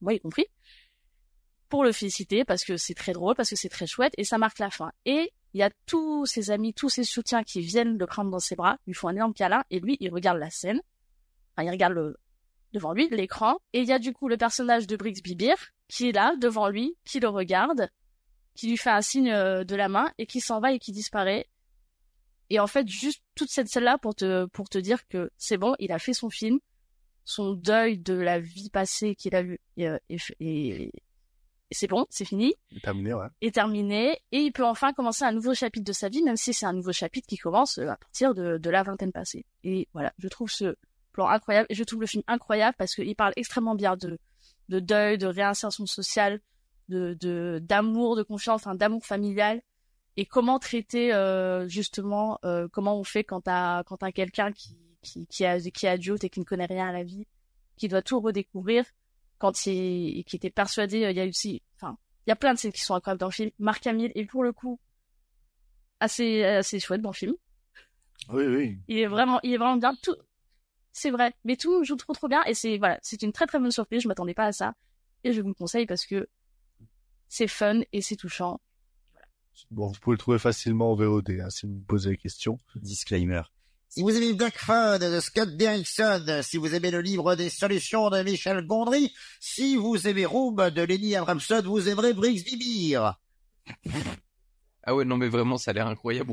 moi 0.00 0.14
y 0.14 0.20
compris, 0.20 0.46
pour 1.68 1.84
le 1.84 1.92
féliciter, 1.92 2.44
parce 2.44 2.64
que 2.64 2.76
c'est 2.76 2.94
très 2.94 3.12
drôle, 3.12 3.34
parce 3.34 3.50
que 3.50 3.56
c'est 3.56 3.68
très 3.68 3.86
chouette, 3.86 4.14
et 4.16 4.24
ça 4.24 4.38
marque 4.38 4.58
la 4.58 4.70
fin. 4.70 4.90
Et 5.04 5.32
il 5.54 5.60
y 5.60 5.62
a 5.62 5.70
tous 5.86 6.26
ses 6.26 6.50
amis, 6.50 6.74
tous 6.74 6.88
ses 6.88 7.04
soutiens 7.04 7.42
qui 7.42 7.60
viennent 7.60 7.98
le 7.98 8.06
prendre 8.06 8.30
dans 8.30 8.38
ses 8.38 8.56
bras, 8.56 8.78
lui 8.86 8.94
font 8.94 9.08
un 9.08 9.14
énorme 9.14 9.34
câlin, 9.34 9.62
et 9.70 9.80
lui, 9.80 9.96
il 10.00 10.10
regarde 10.10 10.38
la 10.38 10.50
scène, 10.50 10.80
enfin, 11.58 11.66
il 11.66 11.70
regarde 11.70 11.94
le, 11.94 12.16
devant 12.72 12.92
lui, 12.92 13.08
l'écran, 13.10 13.58
et 13.72 13.80
il 13.80 13.86
y 13.86 13.92
a 13.92 13.98
du 13.98 14.12
coup 14.12 14.28
le 14.28 14.36
personnage 14.36 14.86
de 14.86 14.96
Brixby 14.96 15.34
Beer, 15.34 15.56
qui 15.88 16.08
est 16.08 16.12
là, 16.12 16.34
devant 16.36 16.68
lui, 16.68 16.96
qui 17.04 17.20
le 17.20 17.28
regarde, 17.28 17.88
qui 18.54 18.68
lui 18.68 18.76
fait 18.76 18.90
un 18.90 19.02
signe 19.02 19.30
de 19.30 19.76
la 19.76 19.88
main, 19.88 20.12
et 20.18 20.26
qui 20.26 20.40
s'en 20.40 20.60
va 20.60 20.72
et 20.72 20.78
qui 20.78 20.92
disparaît. 20.92 21.48
Et 22.50 22.60
en 22.60 22.66
fait, 22.66 22.88
juste 22.88 23.22
toute 23.34 23.50
cette 23.50 23.68
scène-là 23.68 23.98
pour 23.98 24.14
te, 24.14 24.46
pour 24.46 24.68
te 24.68 24.78
dire 24.78 25.06
que 25.08 25.30
c'est 25.36 25.58
bon, 25.58 25.74
il 25.78 25.92
a 25.92 25.98
fait 25.98 26.14
son 26.14 26.30
film, 26.30 26.58
son 27.24 27.52
deuil 27.52 27.98
de 27.98 28.14
la 28.14 28.38
vie 28.38 28.70
passée 28.70 29.14
qu'il 29.14 29.34
a 29.34 29.42
vu, 29.42 29.58
et, 29.76 29.88
et, 30.08 30.18
et, 30.40 30.92
c'est 31.70 31.86
bon, 31.86 32.06
c'est 32.08 32.24
fini. 32.24 32.54
Est 32.74 32.82
terminé, 32.82 33.12
ouais. 33.12 33.26
Est 33.42 33.54
terminé, 33.54 34.18
et 34.32 34.38
il 34.38 34.52
peut 34.52 34.64
enfin 34.64 34.94
commencer 34.94 35.24
un 35.24 35.32
nouveau 35.32 35.52
chapitre 35.52 35.84
de 35.84 35.92
sa 35.92 36.08
vie, 36.08 36.22
même 36.22 36.36
si 36.36 36.54
c'est 36.54 36.64
un 36.64 36.72
nouveau 36.72 36.92
chapitre 36.92 37.26
qui 37.26 37.36
commence 37.36 37.76
à 37.78 37.96
partir 37.96 38.34
de, 38.34 38.56
de 38.56 38.70
la 38.70 38.82
vingtaine 38.82 39.12
passée. 39.12 39.44
Et 39.64 39.88
voilà, 39.92 40.14
je 40.18 40.28
trouve 40.28 40.50
ce 40.50 40.76
plan 41.18 41.28
incroyable, 41.28 41.66
et 41.68 41.74
je 41.74 41.82
trouve 41.82 42.00
le 42.00 42.06
film 42.06 42.22
incroyable 42.28 42.76
parce 42.78 42.94
qu'il 42.94 43.16
parle 43.16 43.32
extrêmement 43.34 43.74
bien 43.74 43.96
de, 43.96 44.20
de 44.68 44.78
deuil, 44.78 45.18
de 45.18 45.26
réinsertion 45.26 45.84
sociale, 45.84 46.40
de, 46.88 47.16
de, 47.20 47.60
d'amour, 47.60 48.14
de 48.14 48.22
confiance, 48.22 48.60
enfin, 48.62 48.76
d'amour 48.76 49.04
familial, 49.04 49.60
et 50.16 50.26
comment 50.26 50.60
traiter, 50.60 51.12
euh, 51.12 51.66
justement, 51.68 52.38
euh, 52.44 52.68
comment 52.70 52.96
on 52.96 53.04
fait 53.04 53.24
quand 53.24 53.40
t'as, 53.40 53.82
quand 53.82 53.96
t'as 53.96 54.12
quelqu'un 54.12 54.52
qui, 54.52 54.76
qui, 55.02 55.26
qui 55.26 55.44
a 55.44 55.58
qui 55.58 55.86
est 55.86 55.88
adulte 55.88 56.22
et 56.22 56.30
qui 56.30 56.38
ne 56.38 56.44
connaît 56.44 56.66
rien 56.66 56.88
à 56.88 56.92
la 56.92 57.02
vie, 57.02 57.26
qui 57.76 57.88
doit 57.88 58.02
tout 58.02 58.20
redécouvrir 58.20 58.84
quand 59.38 59.66
il 59.66 60.24
qui 60.24 60.36
était 60.36 60.50
persuadé. 60.50 60.98
Il 61.00 61.16
y 61.16 61.20
a 61.20 61.26
aussi, 61.26 61.62
enfin, 61.76 61.96
il 62.26 62.30
y 62.30 62.32
a 62.32 62.36
plein 62.36 62.54
de 62.54 62.58
scènes 62.58 62.72
qui 62.72 62.80
sont 62.80 62.94
incroyables 62.94 63.20
dans 63.20 63.26
le 63.26 63.32
film. 63.32 63.50
Marc 63.58 63.86
Hamill 63.86 64.12
est 64.14 64.24
pour 64.24 64.44
le 64.44 64.52
coup 64.52 64.78
assez 66.00 66.44
assez 66.44 66.78
chouette 66.80 67.02
dans 67.02 67.10
le 67.10 67.14
film. 67.14 67.34
Oui, 68.30 68.44
oui. 68.46 68.78
Il 68.88 68.98
est 68.98 69.06
vraiment, 69.06 69.40
il 69.42 69.52
est 69.54 69.56
vraiment 69.56 69.76
bien. 69.76 69.94
Tout, 70.02 70.16
c'est 70.98 71.10
vrai, 71.10 71.34
mais 71.44 71.56
tout 71.56 71.84
joue 71.84 71.96
trop 71.96 72.12
trop 72.12 72.28
bien 72.28 72.42
et 72.44 72.54
c'est 72.54 72.78
voilà, 72.78 72.98
c'est 73.02 73.22
une 73.22 73.32
très 73.32 73.46
très 73.46 73.58
bonne 73.58 73.70
surprise. 73.70 74.02
Je 74.02 74.08
m'attendais 74.08 74.34
pas 74.34 74.46
à 74.46 74.52
ça 74.52 74.74
et 75.24 75.32
je 75.32 75.40
vous 75.40 75.48
le 75.48 75.54
conseille 75.54 75.86
parce 75.86 76.04
que 76.06 76.28
c'est 77.28 77.48
fun 77.48 77.80
et 77.92 78.02
c'est 78.02 78.16
touchant. 78.16 78.60
Bon, 79.70 79.88
vous 79.88 79.98
pouvez 80.00 80.14
le 80.14 80.18
trouver 80.18 80.38
facilement 80.38 80.92
en 80.92 80.94
VOD 80.94 81.40
hein, 81.42 81.50
si 81.50 81.66
vous 81.66 81.72
me 81.72 81.84
posez 81.84 82.10
des 82.10 82.16
questions. 82.16 82.58
Disclaimer. 82.76 83.42
Si 83.88 84.02
vous 84.02 84.10
aimez 84.10 84.34
Black 84.34 84.58
Fun 84.58 84.98
de 84.98 85.18
Scott 85.18 85.56
Derrickson, 85.56 86.40
si 86.42 86.58
vous 86.58 86.74
aimez 86.74 86.90
le 86.90 87.00
livre 87.00 87.34
des 87.34 87.48
solutions 87.48 88.10
de 88.10 88.22
Michel 88.22 88.66
Gondry, 88.66 89.12
si 89.40 89.76
vous 89.76 90.06
aimez 90.06 90.26
Room 90.26 90.70
de 90.70 90.82
Lenny 90.82 91.16
Abramson, 91.16 91.62
vous 91.64 91.88
aimerez 91.88 92.12
Briggs 92.12 92.44
Bibir. 92.44 93.18
Ah 94.90 94.94
ouais, 94.94 95.04
non 95.04 95.18
mais 95.18 95.28
vraiment, 95.28 95.58
ça 95.58 95.72
a 95.72 95.74
l'air 95.74 95.86
incroyable. 95.86 96.32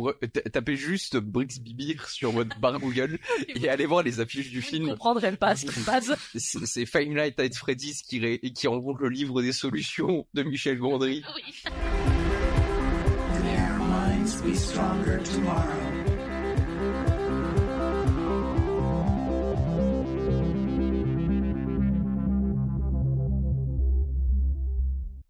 Tapez 0.53 0.77
juste 0.77 1.18
Brix 1.18 1.60
Bibir 1.60 2.07
sur 2.07 2.32
votre 2.32 2.57
barre 2.57 2.80
Google 2.80 3.19
et 3.49 3.68
allez 3.68 3.86
voir 3.86 4.02
les 4.02 4.22
affiches 4.22 4.49
du 4.49 4.61
film. 4.61 4.86
Je 4.86 4.91
comprendrais 4.91 5.36
pas 5.36 5.57
ce 5.57 5.65
qui 5.65 5.73
se 5.73 5.86
passe. 5.86 6.10
C'est 6.38 6.86
Five 6.86 7.10
Nights 7.10 7.38
at 7.38 7.49
Freddy's 7.53 8.02
qui, 8.02 8.22
ré... 8.22 8.40
qui 8.40 8.68
rencontre 8.68 9.02
le 9.02 9.10
livre 9.10 9.41
des 9.41 9.52
solutions 9.52 10.26
de 10.34 10.44
Michel 10.44 10.77
Gondry. 10.77 11.22
Oui. 11.36 11.53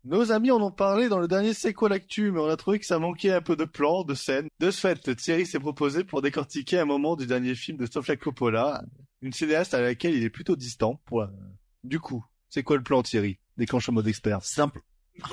Nos 0.06 0.32
amis 0.32 0.52
en 0.52 0.62
ont 0.62 0.70
parlé 0.70 1.10
dans 1.10 1.18
le 1.18 1.28
dernier 1.28 1.56
C'est 1.56 1.74
quoi 1.74 1.90
l'actu, 1.90 2.30
mais 2.30 2.40
on 2.40 2.48
a 2.48 2.56
trouvé 2.58 2.78
que 2.78 2.86
ça 2.86 3.00
manquait 3.00 3.34
un 3.34 3.42
peu 3.42 3.56
de 3.56 3.66
plans, 3.66 4.04
de 4.04 4.14
scènes. 4.14 4.48
De 4.60 4.70
ce 4.70 4.80
fait, 4.80 5.16
Thierry 5.16 5.48
s'est 5.48 5.60
proposé 5.60 6.04
pour 6.04 6.22
décortiquer 6.22 6.78
un 6.78 6.86
moment 6.86 7.16
du 7.16 7.26
dernier 7.26 7.56
film 7.56 7.80
de 7.80 7.88
Sofia 7.88 8.16
Coppola, 8.16 8.84
une 9.22 9.34
cinéaste 9.34 9.74
à 9.74 9.82
laquelle 9.82 10.14
il 10.14 10.24
est 10.24 10.30
plutôt 10.30 10.56
distant. 10.56 11.02
Pour... 11.06 11.26
Du 11.84 12.00
coup, 12.00 12.24
c'est 12.50 12.62
quoi 12.62 12.78
le 12.78 12.84
plan 12.84 13.02
Thierry? 13.02 13.40
Déclenche 13.58 13.90
en 13.90 13.94
mode 13.94 14.08
expert. 14.08 14.44
Simple. 14.44 14.82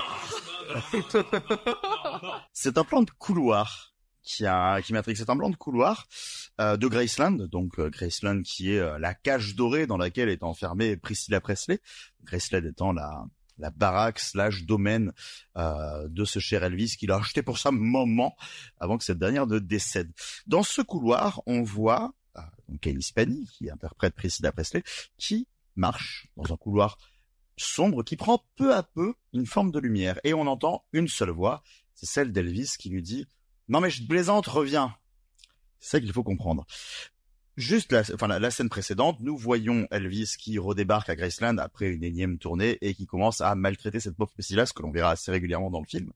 c'est 2.51 2.75
un 2.79 2.83
plan 2.83 3.03
de 3.03 3.11
couloir 3.11 3.93
qui 4.23 4.47
a 4.47 4.81
qui 4.81 4.93
matrix. 4.93 5.17
C'est 5.17 5.29
un 5.29 5.37
plan 5.37 5.51
de 5.51 5.55
couloir 5.55 6.07
euh, 6.59 6.77
de 6.77 6.87
Graceland, 6.87 7.47
donc 7.47 7.77
euh, 7.77 7.91
Graceland 7.91 8.41
qui 8.41 8.73
est 8.73 8.79
euh, 8.79 8.97
la 8.97 9.13
cage 9.13 9.53
dorée 9.53 9.85
dans 9.85 9.97
laquelle 9.97 10.29
est 10.29 10.41
enfermée 10.41 10.97
Priscilla 10.97 11.41
Presley. 11.41 11.79
Graceland 12.23 12.63
étant 12.65 12.91
la 12.91 13.25
la 13.57 13.69
baraque 13.69 14.19
slash 14.19 14.63
domaine 14.63 15.13
euh, 15.57 16.07
de 16.09 16.25
ce 16.25 16.39
cher 16.39 16.63
Elvis 16.63 16.95
qu'il 16.97 17.11
a 17.11 17.17
acheté 17.17 17.41
pour 17.41 17.57
sa 17.57 17.71
maman 17.71 18.35
avant 18.79 18.97
que 18.97 19.03
cette 19.03 19.19
dernière 19.19 19.47
ne 19.47 19.59
décède. 19.59 20.11
Dans 20.47 20.63
ce 20.63 20.81
couloir, 20.81 21.41
on 21.45 21.61
voit 21.63 22.13
euh, 22.37 22.41
donc 22.69 22.81
qui 22.81 23.69
interprète 23.69 24.15
Priscilla 24.15 24.51
Presley, 24.51 24.83
qui 25.17 25.47
marche 25.75 26.27
dans 26.37 26.53
un 26.53 26.57
couloir 26.57 26.97
sombre 27.57 28.03
qui 28.03 28.15
prend 28.15 28.43
peu 28.55 28.73
à 28.75 28.83
peu 28.83 29.13
une 29.33 29.45
forme 29.45 29.71
de 29.71 29.79
lumière. 29.79 30.19
Et 30.23 30.33
on 30.33 30.47
entend 30.47 30.85
une 30.91 31.07
seule 31.07 31.29
voix, 31.29 31.63
c'est 31.93 32.07
celle 32.07 32.31
d'Elvis 32.31 32.75
qui 32.77 32.89
lui 32.89 33.01
dit 33.01 33.27
«Non 33.69 33.79
mais 33.79 33.89
je 33.89 34.05
plaisante, 34.05 34.47
reviens!» 34.47 34.95
C'est 35.79 35.97
ça 35.97 35.99
qu'il 35.99 36.13
faut 36.13 36.23
comprendre. 36.23 36.65
Juste 37.55 37.91
la, 37.91 38.51
scène 38.51 38.69
précédente, 38.69 39.19
nous 39.19 39.37
voyons 39.37 39.87
Elvis 39.91 40.37
qui 40.39 40.57
redébarque 40.57 41.09
à 41.09 41.15
Graceland 41.15 41.59
après 41.59 41.87
une 41.87 42.03
énième 42.03 42.39
tournée 42.39 42.79
et 42.81 42.95
qui 42.95 43.05
commence 43.05 43.41
à 43.41 43.53
maltraiter 43.53 43.99
cette 43.99 44.15
pauvre 44.15 44.31
Priscilla, 44.31 44.65
ce 44.65 44.73
que 44.73 44.81
l'on 44.81 44.89
verra 44.89 45.11
assez 45.11 45.29
régulièrement 45.29 45.69
dans 45.69 45.79
le 45.79 45.85
film, 45.85 46.11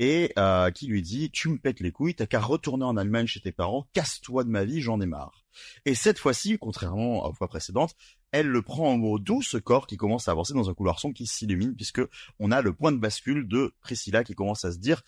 et 0.00 0.32
euh, 0.38 0.72
qui 0.72 0.88
lui 0.88 1.00
dit 1.00 1.30
«Tu 1.32 1.50
me 1.50 1.58
pètes 1.58 1.78
les 1.78 1.92
couilles, 1.92 2.16
t'as 2.16 2.26
qu'à 2.26 2.40
retourner 2.40 2.84
en 2.84 2.96
Allemagne 2.96 3.28
chez 3.28 3.38
tes 3.38 3.52
parents, 3.52 3.86
casse-toi 3.92 4.42
de 4.42 4.48
ma 4.48 4.64
vie, 4.64 4.80
j'en 4.80 5.00
ai 5.00 5.06
marre.» 5.06 5.44
Et 5.84 5.94
cette 5.94 6.18
fois-ci, 6.18 6.58
contrairement 6.58 7.28
aux 7.28 7.32
fois 7.32 7.46
précédentes, 7.46 7.94
elle 8.32 8.48
le 8.48 8.62
prend 8.62 8.90
en 8.90 8.98
mot 8.98 9.20
doux, 9.20 9.42
ce 9.42 9.58
corps 9.58 9.86
qui 9.86 9.96
commence 9.96 10.26
à 10.26 10.32
avancer 10.32 10.52
dans 10.52 10.68
un 10.68 10.74
couloir 10.74 10.98
sombre 10.98 11.14
qui 11.14 11.26
s'illumine, 11.26 11.76
puisque 11.76 12.00
on 12.40 12.50
a 12.50 12.60
le 12.60 12.72
point 12.72 12.90
de 12.90 12.96
bascule 12.96 13.46
de 13.46 13.72
Priscilla 13.82 14.24
qui 14.24 14.34
commence 14.34 14.64
à 14.64 14.72
se 14.72 14.78
dire 14.78 15.02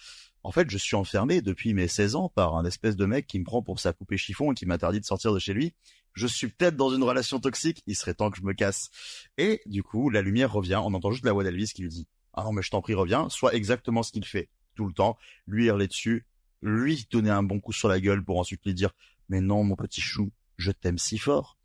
en 0.45 0.53
fait, 0.53 0.71
je 0.71 0.77
suis 0.77 0.95
enfermé 0.95 1.41
depuis 1.41 1.73
mes 1.73 1.89
16 1.89 2.17
ans 2.17 2.29
par 2.29 2.55
un 2.57 2.67
espèce 2.67 2.97
de 2.97 3.07
mec 3.07 3.27
qui 3.27 3.39
me 3.39 3.45
prend 3.45 3.63
pour 3.63 3.81
sa 3.81 3.95
poupée 3.95 4.19
chiffon 4.19 4.53
et 4.53 4.55
qui 4.55 4.67
m'interdit 4.67 5.01
de 5.01 5.05
sortir 5.07 5.33
de 5.33 5.39
chez 5.39 5.55
lui. 5.55 5.75
Je 6.13 6.27
suis 6.27 6.49
peut-être 6.49 6.77
dans 6.77 6.95
une 6.95 7.03
relation 7.03 7.41
toxique, 7.41 7.83
il 7.87 7.97
serait 7.97 8.15
temps 8.15 8.31
que 8.31 8.37
je 8.37 8.43
me 8.43 8.53
casse. 8.53 8.91
Et 9.39 9.63
du 9.65 9.83
coup, 9.83 10.11
la 10.11 10.21
lumière 10.21 10.53
revient, 10.53 10.81
on 10.85 10.93
entend 10.93 11.11
juste 11.11 11.25
la 11.25 11.33
voix 11.33 11.45
d'Elvis 11.45 11.73
qui 11.75 11.83
lui 11.83 11.89
dit 11.89 12.07
«Ah 12.35 12.45
non, 12.45 12.53
mais 12.53 12.63
je 12.63 12.71
t'en 12.71 12.83
prie, 12.83 12.95
reviens», 12.95 13.29
soit 13.31 13.55
exactement 13.55 14.03
ce 14.03 14.13
qu'il 14.13 14.25
fait 14.27 14.51
tout 14.77 14.87
le 14.87 14.93
temps, 14.93 15.17
lui 15.47 15.67
hurler 15.67 15.89
dessus, 15.89 16.27
lui 16.61 17.07
donner 17.11 17.31
un 17.31 17.43
bon 17.43 17.59
coup 17.59 17.73
sur 17.73 17.89
la 17.89 17.99
gueule 17.99 18.23
pour 18.23 18.39
ensuite 18.39 18.65
lui 18.65 18.75
dire 18.75 18.91
«Mais 19.31 19.41
non, 19.41 19.65
mon 19.65 19.77
petit 19.77 20.03
chou, 20.03 20.31
je 20.59 20.73
t'aime 20.73 20.99
si 20.99 21.17
fort». 21.17 21.57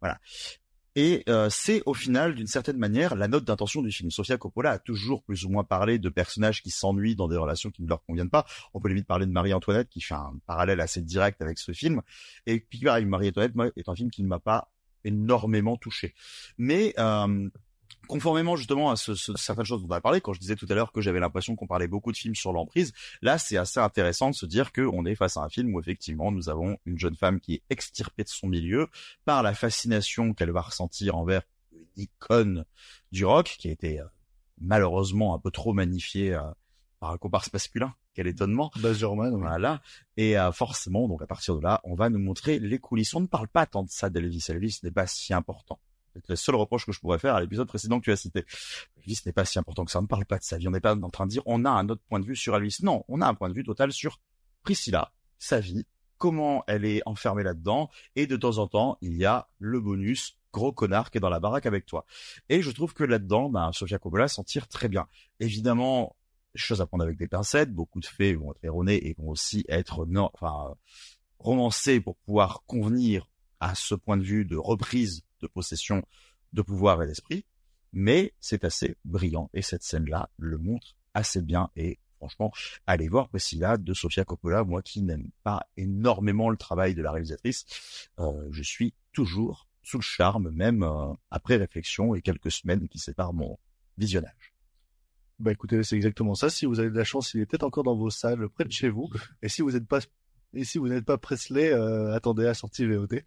Voilà. 0.00 0.20
Et 1.00 1.22
euh, 1.28 1.46
c'est 1.48 1.80
au 1.86 1.94
final, 1.94 2.34
d'une 2.34 2.48
certaine 2.48 2.76
manière, 2.76 3.14
la 3.14 3.28
note 3.28 3.44
d'intention 3.44 3.82
du 3.82 3.92
film. 3.92 4.10
Sofia 4.10 4.36
Coppola 4.36 4.72
a 4.72 4.78
toujours 4.80 5.22
plus 5.22 5.44
ou 5.44 5.48
moins 5.48 5.62
parlé 5.62 6.00
de 6.00 6.08
personnages 6.08 6.60
qui 6.60 6.70
s'ennuient 6.70 7.14
dans 7.14 7.28
des 7.28 7.36
relations 7.36 7.70
qui 7.70 7.84
ne 7.84 7.88
leur 7.88 8.02
conviennent 8.02 8.30
pas. 8.30 8.44
On 8.74 8.80
peut 8.80 8.88
limite 8.88 9.06
parler 9.06 9.24
de 9.24 9.30
Marie-Antoinette, 9.30 9.88
qui 9.88 10.00
fait 10.00 10.14
un 10.14 10.32
parallèle 10.48 10.80
assez 10.80 11.00
direct 11.00 11.40
avec 11.40 11.60
ce 11.60 11.70
film. 11.70 12.02
Et 12.46 12.58
puis 12.58 12.80
pareil, 12.80 13.04
Marie-Antoinette 13.04 13.54
est 13.76 13.88
un 13.88 13.94
film 13.94 14.10
qui 14.10 14.24
ne 14.24 14.26
m'a 14.26 14.40
pas 14.40 14.72
énormément 15.04 15.76
touché. 15.76 16.14
Mais 16.58 16.94
euh, 16.98 17.48
conformément 18.08 18.56
justement 18.56 18.90
à 18.90 18.96
ce, 18.96 19.14
ce, 19.14 19.32
certaines 19.36 19.64
choses 19.64 19.82
dont 19.82 19.88
on 19.88 19.96
a 19.96 20.00
parlé, 20.00 20.20
quand 20.20 20.32
je 20.32 20.40
disais 20.40 20.56
tout 20.56 20.66
à 20.68 20.74
l'heure 20.74 20.90
que 20.90 21.00
j'avais 21.00 21.20
l'impression 21.20 21.54
qu'on 21.54 21.68
parlait 21.68 21.86
beaucoup 21.86 22.10
de 22.10 22.16
films 22.16 22.34
sur 22.34 22.52
l'emprise, 22.52 22.92
là 23.22 23.38
c'est 23.38 23.56
assez 23.56 23.78
intéressant 23.78 24.30
de 24.30 24.34
se 24.34 24.46
dire 24.46 24.72
qu'on 24.72 25.06
est 25.06 25.14
face 25.14 25.36
à 25.36 25.42
un 25.42 25.48
film 25.48 25.74
où 25.74 25.80
effectivement 25.80 26.32
nous 26.32 26.48
avons 26.48 26.78
une 26.86 26.98
jeune 26.98 27.14
femme 27.14 27.38
qui 27.38 27.54
est 27.54 27.62
extirpée 27.70 28.24
de 28.24 28.28
son 28.28 28.48
milieu 28.48 28.88
par 29.24 29.42
la 29.44 29.54
fascination 29.54 30.34
qu'elle 30.34 30.50
va 30.50 30.62
ressentir 30.62 31.16
envers 31.16 31.42
une 31.72 31.86
icône 31.96 32.64
du 33.12 33.24
rock 33.24 33.54
qui 33.58 33.68
a 33.68 33.70
été 33.70 34.00
euh, 34.00 34.04
malheureusement 34.60 35.34
un 35.34 35.38
peu 35.38 35.50
trop 35.50 35.72
magnifiée 35.72 36.34
euh, 36.34 36.42
par 37.00 37.10
un 37.10 37.18
comparse 37.18 37.52
masculin. 37.52 37.94
Quel 38.14 38.26
étonnement. 38.26 38.72
Baz 38.80 39.00
Voilà. 39.04 39.80
Et 40.16 40.36
euh, 40.36 40.50
forcément, 40.50 41.06
donc 41.06 41.22
à 41.22 41.26
partir 41.26 41.54
de 41.54 41.62
là, 41.62 41.80
on 41.84 41.94
va 41.94 42.10
nous 42.10 42.18
montrer 42.18 42.58
les 42.58 42.78
coulisses. 42.80 43.14
On 43.14 43.20
ne 43.20 43.26
parle 43.26 43.46
pas 43.46 43.64
tant 43.64 43.84
de 43.84 43.90
ça 43.90 44.10
d'Elvis. 44.10 44.44
Elvis 44.48 44.80
n'est 44.82 44.90
pas 44.90 45.06
si 45.06 45.32
important. 45.32 45.78
Le 46.28 46.36
seul 46.36 46.54
reproche 46.54 46.86
que 46.86 46.92
je 46.92 47.00
pourrais 47.00 47.18
faire 47.18 47.34
à 47.34 47.40
l'épisode 47.40 47.68
précédent 47.68 48.00
que 48.00 48.04
tu 48.04 48.12
as 48.12 48.16
cité. 48.16 48.44
Elvis 48.98 49.20
n'est 49.26 49.32
pas 49.32 49.44
si 49.44 49.58
important 49.58 49.84
que 49.84 49.90
ça. 49.90 49.98
On 49.98 50.02
ne 50.02 50.06
parle 50.06 50.24
pas 50.24 50.38
de 50.38 50.44
sa 50.44 50.58
vie. 50.58 50.68
On 50.68 50.72
n'est 50.72 50.80
pas 50.80 50.94
en 50.94 51.10
train 51.10 51.26
de 51.26 51.30
dire 51.30 51.42
on 51.46 51.64
a 51.64 51.70
un 51.70 51.88
autre 51.88 52.02
point 52.08 52.20
de 52.20 52.26
vue 52.26 52.36
sur 52.36 52.56
Elvis. 52.56 52.78
Non, 52.82 53.04
on 53.08 53.20
a 53.20 53.26
un 53.26 53.34
point 53.34 53.48
de 53.48 53.54
vue 53.54 53.64
total 53.64 53.92
sur 53.92 54.20
Priscilla, 54.62 55.12
sa 55.38 55.60
vie, 55.60 55.86
comment 56.18 56.64
elle 56.66 56.84
est 56.84 57.02
enfermée 57.06 57.42
là-dedans. 57.42 57.90
Et 58.16 58.26
de 58.26 58.36
temps 58.36 58.58
en 58.58 58.66
temps, 58.66 58.98
il 59.00 59.16
y 59.16 59.24
a 59.24 59.48
le 59.58 59.80
bonus 59.80 60.36
gros 60.52 60.72
connard 60.72 61.10
qui 61.10 61.18
est 61.18 61.20
dans 61.20 61.30
la 61.30 61.40
baraque 61.40 61.66
avec 61.66 61.86
toi. 61.86 62.04
Et 62.48 62.62
je 62.62 62.70
trouve 62.70 62.94
que 62.94 63.04
là-dedans, 63.04 63.50
ben, 63.50 63.72
Sofia 63.72 63.98
Coppola 63.98 64.28
s'en 64.28 64.44
tire 64.44 64.68
très 64.68 64.88
bien. 64.88 65.06
Évidemment, 65.40 66.16
choses 66.54 66.80
à 66.80 66.86
prendre 66.86 67.04
avec 67.04 67.16
des 67.16 67.28
pincettes. 67.28 67.72
Beaucoup 67.72 68.00
de 68.00 68.06
faits 68.06 68.36
vont 68.36 68.52
être 68.52 68.64
erronés 68.64 69.06
et 69.06 69.14
vont 69.18 69.30
aussi 69.30 69.64
être 69.68 70.06
non, 70.06 70.30
enfin, 70.34 70.74
romancés 71.38 72.00
pour 72.00 72.16
pouvoir 72.16 72.62
convenir 72.66 73.28
à 73.60 73.74
ce 73.74 73.94
point 73.94 74.16
de 74.16 74.22
vue 74.22 74.44
de 74.44 74.56
reprise 74.56 75.22
de 75.40 75.46
possession 75.46 76.02
de 76.52 76.62
pouvoir 76.62 77.02
et 77.02 77.06
d'esprit, 77.06 77.44
mais 77.92 78.34
c'est 78.40 78.64
assez 78.64 78.96
brillant 79.04 79.50
et 79.54 79.62
cette 79.62 79.82
scène-là 79.82 80.30
le 80.38 80.58
montre 80.58 80.96
assez 81.14 81.42
bien 81.42 81.70
et 81.76 81.98
franchement, 82.16 82.52
allez 82.86 83.08
voir 83.08 83.28
Priscilla 83.28 83.76
de 83.76 83.94
Sofia 83.94 84.24
Coppola, 84.24 84.64
moi 84.64 84.82
qui 84.82 85.02
n'aime 85.02 85.30
pas 85.44 85.66
énormément 85.76 86.50
le 86.50 86.56
travail 86.56 86.94
de 86.94 87.02
la 87.02 87.12
réalisatrice, 87.12 87.64
euh, 88.18 88.48
je 88.50 88.62
suis 88.62 88.94
toujours 89.12 89.68
sous 89.82 89.98
le 89.98 90.02
charme, 90.02 90.50
même 90.50 90.82
euh, 90.82 91.12
après 91.30 91.56
réflexion 91.56 92.14
et 92.14 92.22
quelques 92.22 92.50
semaines 92.50 92.88
qui 92.88 92.98
séparent 92.98 93.32
mon 93.32 93.58
visionnage. 93.96 94.52
Bah 95.38 95.52
écoutez, 95.52 95.82
c'est 95.84 95.94
exactement 95.94 96.34
ça. 96.34 96.50
Si 96.50 96.66
vous 96.66 96.80
avez 96.80 96.90
de 96.90 96.96
la 96.96 97.04
chance, 97.04 97.32
il 97.34 97.40
est 97.40 97.46
peut-être 97.46 97.62
encore 97.62 97.84
dans 97.84 97.96
vos 97.96 98.10
salles, 98.10 98.48
près 98.48 98.64
de 98.64 98.72
chez 98.72 98.88
vous. 98.88 99.08
Et 99.40 99.48
si 99.48 99.62
vous 99.62 99.70
n'êtes 99.70 99.86
pas 99.86 100.00
et 100.54 100.64
si 100.64 100.78
vous 100.78 100.88
n'êtes 100.88 101.04
pas 101.04 101.18
Presley, 101.18 101.72
euh, 101.72 102.14
attendez 102.14 102.44
la 102.44 102.54
sortie 102.54 102.86
VOD. 102.86 103.22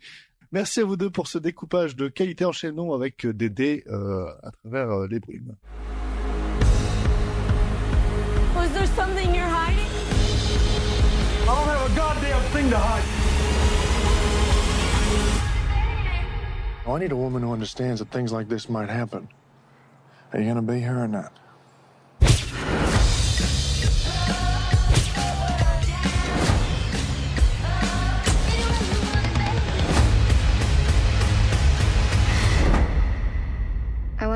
Merci 0.53 0.81
à 0.81 0.83
vous 0.83 0.97
deux 0.97 1.09
pour 1.09 1.27
ce 1.27 1.37
découpage 1.37 1.95
de 1.95 2.09
qualité 2.09 2.43
enchaînant 2.43 2.93
avec 2.93 3.25
des 3.25 3.49
dés 3.49 3.85
euh, 3.87 4.25
à 4.43 4.51
travers 4.51 4.89
euh, 4.89 5.07
les 5.07 5.21
brumes. 5.21 5.55
Was 8.53 8.67
there 8.73 8.85
something 8.87 9.33
you're 9.33 9.47
hiding? 9.47 9.87
I 11.43 11.55
don't 11.55 11.67
have 11.69 11.89
a 11.89 11.95
goddamn 11.95 12.41
thing 12.51 12.69
to 12.69 12.77
hide. 12.77 13.03
I 16.85 16.99
need 16.99 17.13
a 17.13 17.15
woman 17.15 17.41
who 17.41 17.53
understands 17.53 18.01
that 18.01 18.11
things 18.11 18.33
like 18.33 18.49
this 18.49 18.67
might 18.69 18.89
happen. 18.89 19.29
Are 20.33 20.41
you 20.41 20.47
gonna 20.47 20.61
be 20.61 20.81
here 20.81 20.99
or 20.99 21.07
not? 21.07 21.31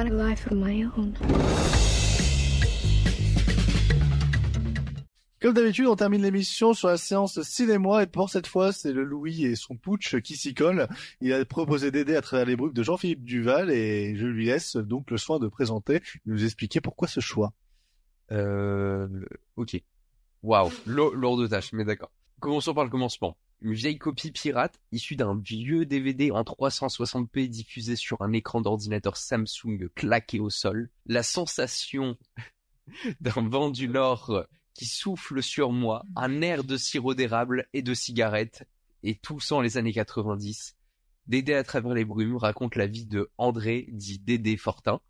A 0.05 0.09
life 0.09 0.45
of 0.47 0.57
my 0.57 0.85
own. 0.97 1.13
Comme 5.41 5.53
d'habitude, 5.53 5.85
on 5.85 5.95
termine 5.95 6.23
l'émission 6.23 6.73
sur 6.73 6.87
la 6.87 6.97
séance 6.97 7.41
cinéma 7.43 8.03
et 8.03 8.07
pour 8.07 8.29
cette 8.29 8.47
fois, 8.47 8.71
c'est 8.71 8.91
le 8.91 9.03
Louis 9.03 9.45
et 9.45 9.55
son 9.55 9.77
putsch 9.77 10.19
qui 10.21 10.35
s'y 10.35 10.53
collent. 10.55 10.87
Il 11.21 11.33
a 11.33 11.45
proposé 11.45 11.91
d'aider 11.91 12.15
à 12.15 12.21
travers 12.21 12.47
les 12.47 12.55
brumes 12.55 12.73
de 12.73 12.83
Jean-Philippe 12.83 13.23
Duval 13.23 13.69
et 13.69 14.15
je 14.15 14.25
lui 14.25 14.45
laisse 14.47 14.75
donc 14.75 15.11
le 15.11 15.17
soin 15.17 15.37
de 15.37 15.47
présenter, 15.47 16.01
nous 16.25 16.43
expliquer 16.43 16.81
pourquoi 16.81 17.07
ce 17.07 17.19
choix. 17.19 17.53
Euh, 18.31 19.07
ok. 19.55 19.79
Waouh, 20.41 20.71
lourd 20.87 21.37
de 21.37 21.47
tâche, 21.47 21.73
mais 21.73 21.85
d'accord. 21.85 22.11
Commençons 22.39 22.73
par 22.73 22.83
le 22.83 22.89
commencement. 22.89 23.37
Une 23.65 23.73
vieille 23.73 23.97
copie 23.97 24.31
pirate 24.31 24.79
issue 24.91 25.15
d'un 25.15 25.35
vieux 25.39 25.87
DVD 25.87 26.29
en 26.29 26.43
360p 26.43 27.47
diffusé 27.47 27.95
sur 27.95 28.21
un 28.21 28.31
écran 28.31 28.61
d'ordinateur 28.61 29.17
Samsung 29.17 29.89
claqué 29.95 30.39
au 30.39 30.51
sol. 30.51 30.91
La 31.07 31.23
sensation 31.23 32.15
d'un 33.21 33.49
vent 33.49 33.71
du 33.71 33.87
Nord 33.87 34.45
qui 34.75 34.85
souffle 34.85 35.41
sur 35.41 35.71
moi, 35.71 36.05
un 36.15 36.43
air 36.43 36.63
de 36.63 36.77
sirop 36.77 37.15
d'érable 37.15 37.67
et 37.73 37.81
de 37.81 37.95
cigarettes, 37.95 38.67
et 39.01 39.15
tout 39.15 39.39
sans 39.39 39.61
les 39.61 39.77
années 39.77 39.93
90. 39.93 40.75
Dédé 41.25 41.55
à 41.55 41.63
travers 41.63 41.95
les 41.95 42.05
brumes 42.05 42.37
raconte 42.37 42.75
la 42.75 42.85
vie 42.85 43.07
de 43.07 43.31
André, 43.39 43.87
dit 43.91 44.19
Dédé 44.19 44.57
Fortin, 44.57 45.01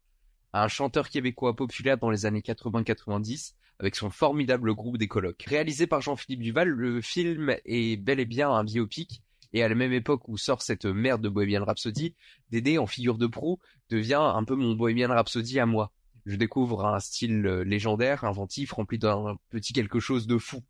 un 0.54 0.70
chanteur 0.70 1.10
québécois 1.10 1.58
populaire 1.58 1.98
dans 1.98 2.10
les 2.10 2.26
années 2.26 2.40
80-90, 2.40 3.54
avec 3.80 3.96
son 3.96 4.10
formidable 4.10 4.74
groupe 4.74 4.98
des 4.98 5.08
colocs. 5.08 5.44
Réalisé 5.48 5.88
par 5.88 6.02
Jean-Philippe 6.02 6.42
Duval, 6.42 6.70
le 6.70 7.02
film 7.02 7.56
est 7.66 7.98
bel 7.98 8.20
et 8.20 8.26
bien 8.26 8.50
un 8.50 8.64
biopic, 8.64 9.22
et 9.54 9.64
à 9.64 9.70
la 9.70 9.76
même 9.76 9.94
époque 9.94 10.28
où 10.28 10.38
sort 10.38 10.62
cette 10.62 10.86
merde 10.86 11.22
de 11.22 11.30
Bohemian 11.30 11.64
Rhapsody, 11.64 12.16
Dédé, 12.50 12.78
en 12.78 12.88
figure 12.88 13.18
de 13.18 13.28
proue, 13.28 13.60
devient 13.90 14.22
un 14.22 14.44
peu 14.44 14.56
mon 14.56 14.74
Bohemian 14.76 15.10
Rhapsody 15.10 15.60
à 15.60 15.66
moi 15.66 15.92
je 16.26 16.36
découvre 16.38 16.86
un 16.86 17.00
style 17.00 17.46
euh, 17.46 17.64
légendaire, 17.64 18.24
inventif, 18.24 18.72
rempli 18.74 18.98
d'un 18.98 19.38
petit 19.50 19.74
quelque 19.74 20.00
chose 20.00 20.28
de 20.28 20.38
fou. 20.38 20.64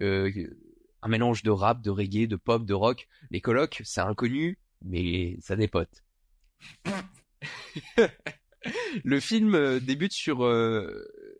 Euh, 0.00 0.30
un 1.02 1.08
mélange 1.08 1.42
de 1.42 1.50
rap, 1.50 1.82
de 1.82 1.90
reggae, 1.90 2.26
de 2.26 2.36
pop, 2.36 2.64
de 2.64 2.74
rock. 2.74 3.06
Les 3.30 3.40
colocs, 3.40 3.82
c'est 3.84 4.00
inconnu, 4.00 4.58
mais 4.82 5.36
ça 5.40 5.56
dépote. 5.56 6.02
le 9.04 9.20
film 9.20 9.54
euh, 9.54 9.78
débute 9.78 10.12
sur 10.12 10.38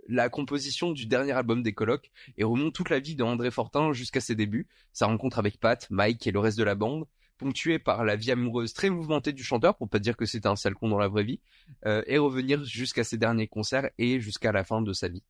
la 0.08 0.28
composition 0.28 0.92
du 0.92 1.06
dernier 1.06 1.32
album 1.32 1.62
des 1.62 1.72
colocs 1.72 2.10
et 2.36 2.44
remonte 2.44 2.74
toute 2.74 2.90
la 2.90 3.00
vie 3.00 3.16
de 3.16 3.22
André 3.22 3.50
Fortin 3.50 3.92
jusqu'à 3.92 4.20
ses 4.20 4.34
débuts, 4.34 4.66
sa 4.92 5.06
rencontre 5.06 5.38
avec 5.38 5.58
Pat, 5.58 5.86
Mike 5.90 6.26
et 6.26 6.32
le 6.32 6.38
reste 6.38 6.58
de 6.58 6.64
la 6.64 6.74
bande, 6.74 7.06
ponctué 7.38 7.78
par 7.78 8.04
la 8.04 8.16
vie 8.16 8.30
amoureuse 8.30 8.72
très 8.72 8.90
mouvementée 8.90 9.32
du 9.32 9.42
chanteur, 9.42 9.76
pour 9.76 9.88
pas 9.88 9.98
dire 9.98 10.16
que 10.16 10.26
c'était 10.26 10.48
un 10.48 10.56
sale 10.56 10.74
con 10.74 10.88
dans 10.88 10.98
la 10.98 11.08
vraie 11.08 11.24
vie, 11.24 11.40
euh, 11.86 12.02
et 12.06 12.18
revenir 12.18 12.64
jusqu'à 12.64 13.04
ses 13.04 13.18
derniers 13.18 13.48
concerts 13.48 13.90
et 13.98 14.20
jusqu'à 14.20 14.52
la 14.52 14.64
fin 14.64 14.82
de 14.82 14.92
sa 14.92 15.08
vie. 15.08 15.22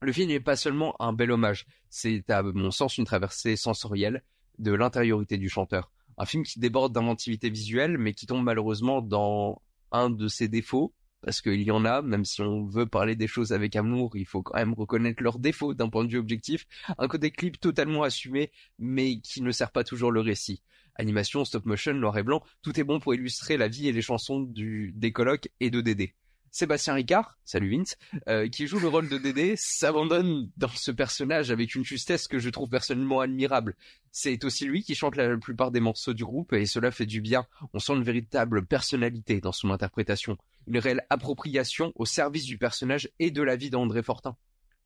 Le 0.00 0.12
film 0.12 0.28
n'est 0.28 0.40
pas 0.40 0.56
seulement 0.56 0.94
un 1.00 1.12
bel 1.12 1.30
hommage, 1.30 1.66
c'est 1.90 2.28
à 2.30 2.42
mon 2.42 2.70
sens 2.70 2.98
une 2.98 3.04
traversée 3.04 3.56
sensorielle 3.56 4.22
de 4.58 4.72
l'intériorité 4.72 5.38
du 5.38 5.48
chanteur. 5.48 5.90
Un 6.18 6.24
film 6.24 6.42
qui 6.42 6.58
déborde 6.58 6.92
d'inventivité 6.92 7.50
visuelle, 7.50 7.98
mais 7.98 8.12
qui 8.12 8.26
tombe 8.26 8.44
malheureusement 8.44 9.00
dans 9.00 9.62
un 9.92 10.10
de 10.10 10.28
ses 10.28 10.48
défauts, 10.48 10.92
parce 11.22 11.40
qu'il 11.40 11.62
y 11.62 11.70
en 11.70 11.84
a, 11.84 12.02
même 12.02 12.24
si 12.24 12.40
on 12.42 12.66
veut 12.66 12.86
parler 12.86 13.16
des 13.16 13.26
choses 13.26 13.52
avec 13.52 13.76
amour, 13.76 14.16
il 14.16 14.26
faut 14.26 14.42
quand 14.42 14.56
même 14.56 14.74
reconnaître 14.74 15.22
leurs 15.22 15.38
défauts 15.38 15.74
d'un 15.74 15.88
point 15.88 16.04
de 16.04 16.10
vue 16.10 16.18
objectif. 16.18 16.66
Un 16.98 17.08
côté 17.08 17.30
clip 17.30 17.60
totalement 17.60 18.02
assumé, 18.02 18.52
mais 18.78 19.20
qui 19.20 19.42
ne 19.42 19.50
sert 19.50 19.70
pas 19.72 19.84
toujours 19.84 20.12
le 20.12 20.20
récit 20.20 20.62
animation, 20.98 21.44
stop 21.44 21.64
motion, 21.64 21.94
noir 21.94 22.18
et 22.18 22.22
blanc, 22.22 22.42
tout 22.62 22.78
est 22.78 22.84
bon 22.84 23.00
pour 23.00 23.14
illustrer 23.14 23.56
la 23.56 23.68
vie 23.68 23.88
et 23.88 23.92
les 23.92 24.02
chansons 24.02 24.40
du, 24.40 24.92
des 24.94 25.12
colocs 25.12 25.48
et 25.60 25.70
de 25.70 25.80
Dédé. 25.80 26.14
Sébastien 26.50 26.94
Ricard, 26.94 27.38
salut 27.44 27.70
Vince, 27.70 27.96
euh, 28.28 28.48
qui 28.48 28.66
joue 28.66 28.78
le 28.78 28.88
rôle 28.88 29.08
de 29.08 29.18
Dédé, 29.18 29.54
s'abandonne 29.56 30.50
dans 30.56 30.68
ce 30.68 30.90
personnage 30.90 31.50
avec 31.50 31.74
une 31.74 31.84
justesse 31.84 32.28
que 32.28 32.38
je 32.38 32.50
trouve 32.50 32.68
personnellement 32.68 33.20
admirable. 33.20 33.76
C'est 34.10 34.44
aussi 34.44 34.64
lui 34.64 34.82
qui 34.82 34.94
chante 34.94 35.16
la 35.16 35.36
plupart 35.36 35.70
des 35.70 35.80
morceaux 35.80 36.14
du 36.14 36.24
groupe 36.24 36.52
et 36.52 36.66
cela 36.66 36.90
fait 36.90 37.06
du 37.06 37.20
bien. 37.20 37.46
On 37.72 37.78
sent 37.78 37.94
une 37.94 38.02
véritable 38.02 38.66
personnalité 38.66 39.40
dans 39.40 39.52
son 39.52 39.70
interprétation, 39.70 40.36
une 40.66 40.78
réelle 40.78 41.06
appropriation 41.10 41.92
au 41.94 42.06
service 42.06 42.44
du 42.44 42.58
personnage 42.58 43.10
et 43.18 43.30
de 43.30 43.42
la 43.42 43.56
vie 43.56 43.70
d'André 43.70 44.02
Fortin. 44.02 44.36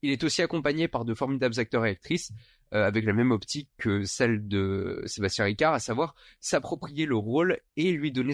Il 0.03 0.11
est 0.11 0.25
aussi 0.25 0.43
accompagné 0.43 0.89
par 0.89 1.05
de 1.05 1.15
formidables 1.15 1.59
acteurs 1.59 1.87
et 1.87 1.91
actrices, 1.91 2.33
euh, 2.75 2.85
avec 2.85 3.05
la 3.05 3.13
même 3.13 3.31
optique 3.31 3.69
que 3.79 4.05
celle 4.05 4.49
de 4.49 5.03
Sébastien 5.07 5.45
Ricard, 5.45 5.75
à 5.75 5.79
savoir 5.79 6.15
s'approprier 6.41 7.07
le 7.07 7.17
rôle 7.17 7.61
et 7.77 7.93
lui 7.93 8.11
donner 8.11 8.33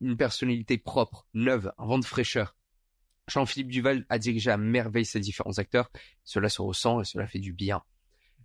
une 0.00 0.16
personnalité 0.16 0.78
propre, 0.78 1.26
neuve, 1.32 1.72
un 1.78 1.86
vent 1.86 1.98
de 1.98 2.04
fraîcheur. 2.04 2.56
Jean-Philippe 3.28 3.68
Duval 3.68 4.06
a 4.08 4.18
dirigé 4.18 4.50
à 4.50 4.56
merveille 4.56 5.04
ses 5.04 5.20
différents 5.20 5.58
acteurs, 5.58 5.90
cela 6.24 6.48
se 6.48 6.62
ressent 6.62 7.00
et 7.00 7.04
cela 7.04 7.26
fait 7.26 7.38
du 7.38 7.52
bien. 7.52 7.82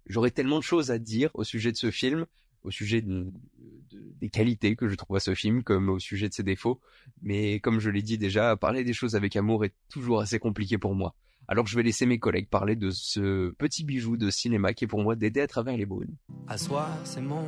J'aurais 0.05 0.31
tellement 0.31 0.57
de 0.57 0.63
choses 0.63 0.91
à 0.91 0.99
dire 0.99 1.29
au 1.33 1.43
sujet 1.43 1.71
de 1.71 1.77
ce 1.77 1.91
film, 1.91 2.25
au 2.63 2.71
sujet 2.71 3.03
des 3.03 4.29
qualités 4.29 4.75
que 4.75 4.88
je 4.88 4.95
trouve 4.95 5.17
à 5.17 5.19
ce 5.19 5.33
film, 5.33 5.63
comme 5.63 5.89
au 5.89 5.99
sujet 5.99 6.29
de 6.29 6.33
ses 6.33 6.43
défauts, 6.43 6.79
mais 7.21 7.59
comme 7.59 7.79
je 7.79 7.89
l'ai 7.89 8.01
dit 8.01 8.17
déjà, 8.17 8.55
parler 8.57 8.83
des 8.83 8.93
choses 8.93 9.15
avec 9.15 9.35
amour 9.35 9.65
est 9.65 9.73
toujours 9.89 10.21
assez 10.21 10.39
compliqué 10.39 10.77
pour 10.77 10.93
moi. 10.95 11.15
Alors 11.52 11.68
je 11.68 11.76
vais 11.76 11.84
laisser 11.84 12.06
mes 12.06 12.18
collègues 12.18 12.48
parler 12.48 12.78
de 12.78 12.91
ce 12.91 13.52
petit 13.57 13.84
bijou 13.84 14.15
de 14.15 14.30
cinéma 14.30 14.72
qui 14.72 14.86
est 14.86 14.88
pour 14.88 15.02
moi 15.03 15.18
d'aider 15.18 15.41
à 15.41 15.48
travers 15.48 15.76
les 15.76 15.86
brunes. 15.86 16.15
À 16.48 16.57
soir, 16.57 16.88
c'est 17.03 17.19
mon 17.19 17.44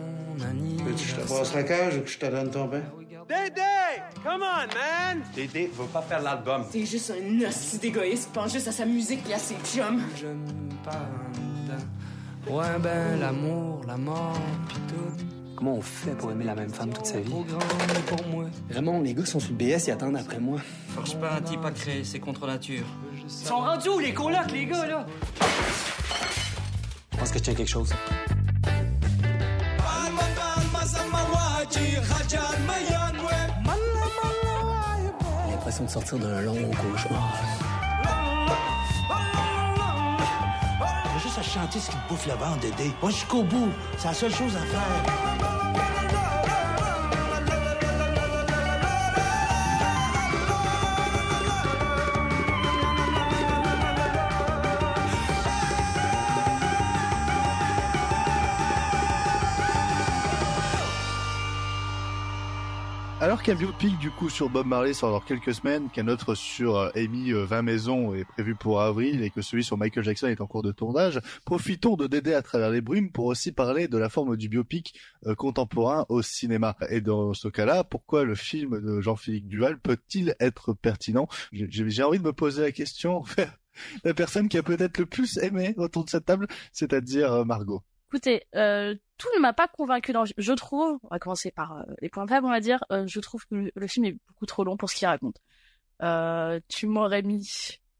anniversaire. 0.45 0.87
Veux-tu 0.87 1.05
que 1.05 1.45
je 1.45 1.51
te 1.51 1.55
la 1.55 1.63
cage 1.63 1.95
ou 1.95 2.01
que 2.01 2.09
je 2.09 2.19
te 2.19 2.25
donne 2.25 2.51
ton 2.51 2.65
bain? 2.65 2.81
Dédé! 3.29 3.61
Come 4.21 4.41
on, 4.41 4.67
man! 4.75 5.23
Dédé 5.33 5.71
veut 5.73 5.85
pas 5.85 6.01
faire 6.01 6.21
l'album. 6.21 6.65
C'est 6.69 6.85
juste 6.85 7.13
un 7.13 7.47
hostie 7.47 7.77
d'égoïste, 7.77 8.29
pense 8.33 8.51
juste 8.51 8.67
à 8.67 8.73
sa 8.73 8.85
musique 8.85 9.21
et 9.29 9.35
à 9.35 9.39
ses 9.39 9.55
chums. 9.63 10.01
Je 10.17 10.27
me 10.27 10.83
parle 10.83 11.07
Ouais, 12.53 12.77
ben, 12.81 13.17
l'amour, 13.21 13.83
la 13.87 13.95
mort, 13.95 14.37
pis 14.67 14.75
tout. 14.89 15.23
Comment 15.55 15.75
on 15.75 15.81
fait 15.81 16.11
pour 16.17 16.29
aimer 16.29 16.43
la 16.43 16.55
même 16.55 16.71
femme 16.71 16.91
toute 16.91 17.05
sa 17.05 17.21
vie? 17.21 17.31
Vraiment, 18.69 18.99
les 18.99 19.13
gars 19.13 19.23
sont 19.23 19.39
sur 19.39 19.51
le 19.51 19.57
BS, 19.57 19.87
ils 19.87 19.91
attendent 19.91 20.17
après 20.17 20.41
moi. 20.41 20.59
Force 20.89 21.13
pas 21.13 21.35
un 21.35 21.41
type 21.41 21.63
à 21.63 21.71
créer, 21.71 22.03
c'est 22.03 22.19
contre 22.19 22.45
nature. 22.45 22.83
Ils 23.25 23.31
sont 23.31 23.57
rendus 23.57 23.89
où 23.89 23.99
les 23.99 24.13
colocs, 24.13 24.51
les 24.51 24.65
gars, 24.65 24.85
là? 24.85 25.05
Je 27.11 27.17
pense 27.17 27.31
que 27.31 27.37
je 27.37 27.43
tiens 27.43 27.53
quelque 27.53 27.69
chose. 27.69 27.93
J'ai 35.45 35.51
l'impression 35.51 35.85
de 35.85 35.89
sortir 35.89 36.19
d'un 36.19 36.41
long 36.41 36.71
cauchemar. 36.71 37.33
J'ai 41.13 41.19
juste 41.23 41.37
à 41.37 41.43
chanter 41.43 41.79
ce 41.79 41.91
qui 41.91 41.95
te 41.95 42.09
bouffe 42.09 42.27
le 42.27 42.33
ventre, 42.33 42.59
Dédé. 42.59 42.91
Va 43.01 43.09
jusqu'au 43.09 43.43
bout. 43.43 43.69
C'est 43.97 44.09
la 44.09 44.13
seule 44.13 44.35
chose 44.35 44.55
à 44.57 44.59
faire. 44.59 45.92
Alors 63.33 63.41
qu'un 63.41 63.55
biopic 63.55 63.97
du 63.97 64.11
coup 64.11 64.29
sur 64.29 64.47
Bob 64.47 64.67
Marley? 64.67 64.93
Sort 64.93 65.09
dans 65.09 65.19
quelques 65.19 65.55
semaines, 65.55 65.89
qu'un 65.89 66.07
autre 66.07 66.35
sur 66.35 66.77
euh, 66.77 66.91
Amy 66.93 67.31
20 67.31 67.57
euh, 67.57 67.61
maisons 67.63 68.13
est 68.13 68.25
prévu 68.25 68.53
pour 68.53 68.79
avril 68.79 69.23
et 69.23 69.31
que 69.31 69.41
celui 69.41 69.63
sur 69.63 69.75
Michael 69.75 70.03
Jackson 70.03 70.27
est 70.27 70.39
en 70.39 70.45
cours 70.45 70.61
de 70.61 70.71
tournage, 70.71 71.19
profitons 71.43 71.95
de 71.95 72.05
Dédé 72.05 72.35
à 72.35 72.43
travers 72.43 72.69
les 72.69 72.79
brumes 72.79 73.11
pour 73.11 73.25
aussi 73.25 73.51
parler 73.51 73.87
de 73.87 73.97
la 73.97 74.09
forme 74.09 74.37
du 74.37 74.49
biopic 74.49 74.93
euh, 75.25 75.33
contemporain 75.33 76.05
au 76.09 76.21
cinéma. 76.21 76.75
Et 76.91 77.01
dans 77.01 77.33
ce 77.33 77.47
cas-là, 77.47 77.83
pourquoi 77.83 78.23
le 78.23 78.35
film 78.35 78.79
de 78.79 79.01
Jean-Philippe 79.01 79.47
Duval 79.47 79.79
peut-il 79.79 80.35
être 80.39 80.73
pertinent? 80.73 81.27
J'ai 81.51 82.03
envie 82.03 82.19
de 82.19 82.25
me 82.25 82.33
poser 82.33 82.61
la 82.61 82.71
question 82.71 83.23
la 84.03 84.13
personne 84.13 84.47
qui 84.47 84.59
a 84.59 84.63
peut-être 84.63 84.99
le 84.99 85.07
plus 85.07 85.37
aimé 85.37 85.73
autour 85.77 86.05
de 86.05 86.11
cette 86.11 86.25
table, 86.25 86.45
c'est-à-dire 86.71 87.47
Margot. 87.47 87.81
Écoutez, 88.13 88.45
euh, 88.53 88.93
tout 89.17 89.27
ne 89.35 89.41
m'a 89.41 89.53
pas 89.53 89.67
convaincu 89.67 90.11
dans 90.13 90.23
Je 90.23 90.53
trouve, 90.53 90.99
on 91.01 91.07
va 91.07 91.17
commencer 91.17 91.49
par 91.49 91.77
euh, 91.77 91.83
les 91.99 92.09
points 92.09 92.27
faibles, 92.27 92.45
on 92.45 92.51
va 92.51 92.59
dire, 92.59 92.83
euh, 92.91 93.07
je 93.07 93.19
trouve 93.19 93.43
que 93.47 93.71
le, 93.73 93.87
film 93.87 94.05
est 94.05 94.15
beaucoup 94.27 94.45
trop 94.45 94.63
long 94.63 94.77
pour 94.77 94.87
ce 94.91 94.95
qu'il 94.95 95.07
raconte. 95.07 95.37
Euh, 96.03 96.59
tu 96.67 96.85
m'aurais 96.85 97.23
mis 97.23 97.49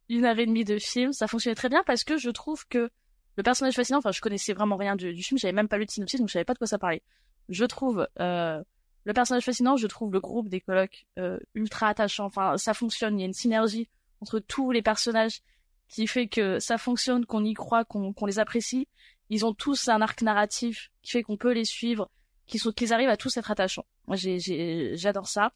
une 0.10 0.26
heure 0.26 0.38
et 0.38 0.45
demie 0.45 0.65
de 0.65 0.77
film, 0.77 1.14
ça 1.14 1.27
fonctionnait 1.27 1.56
très 1.56 1.68
bien 1.68 1.81
parce 1.88 2.03
que 2.03 2.18
je 2.18 2.30
trouve 2.30 2.64
que 2.68 2.91
le 3.38 3.44
personnage 3.44 3.73
fascinant, 3.73 3.98
enfin 3.98 4.11
je 4.11 4.22
connaissais 4.22 4.53
vraiment 4.53 4.77
rien 4.77 4.95
du, 4.95 5.15
film, 5.23 5.40
j'avais 5.40 5.52
même 5.52 5.68
pas 5.68 5.80
lu 5.80 5.88
de 5.88 5.90
synopsis, 5.90 6.19
donc 6.19 6.30
je 6.30 6.34
savais 6.34 6.45
pas 6.45 6.53
de 6.53 6.60
quoi 6.60 6.68
ça 6.68 6.77
parlait. 6.77 7.02
Je 7.49 7.65
trouve 7.65 8.07
le 8.19 9.14
personnage 9.15 9.45
fascinant, 9.45 9.77
je 9.77 9.88
trouve 9.88 10.14
le 10.14 10.19
groupe 10.19 10.48
des 10.48 10.61
colocs 10.61 11.07
ultra 11.56 11.88
attachant, 11.88 12.26
enfin 12.26 12.56
ça 12.57 12.76
fonctionne, 12.76 13.18
il 13.18 13.22
y 13.22 13.23
a 13.23 13.27
une 13.27 13.34
synergie 13.34 13.90
entre 14.22 14.38
tous 14.38 14.69
les 14.69 14.84
personnages 14.84 15.41
qui 15.88 16.06
fait 16.06 16.27
que 16.27 16.60
ça 16.60 16.77
fonctionne, 16.77 17.26
qu'on 17.26 17.44
y 17.44 17.53
croit, 17.53 17.84
qu'on 17.84 18.26
les 18.26 18.38
apprécie. 18.40 18.88
Ils 19.34 19.48
ont 19.48 19.54
tous 19.56 19.88
un 19.88 20.00
arc 20.02 20.22
narratif 20.22 20.92
qui 21.02 21.10
fait 21.10 21.24
qu'on 21.24 21.38
peut 21.38 21.54
les 21.54 21.66
suivre, 21.66 22.12
qu'ils 22.46 22.60
sont, 22.60 22.72
qu'ils 22.72 22.94
arrivent 22.94 23.10
à 23.10 23.18
tous 23.18 23.36
être 23.36 23.50
attachants. 23.50 23.88
Moi, 24.06 24.16
j'ai, 24.16 24.96
j'adore 24.96 25.28
ça. 25.28 25.54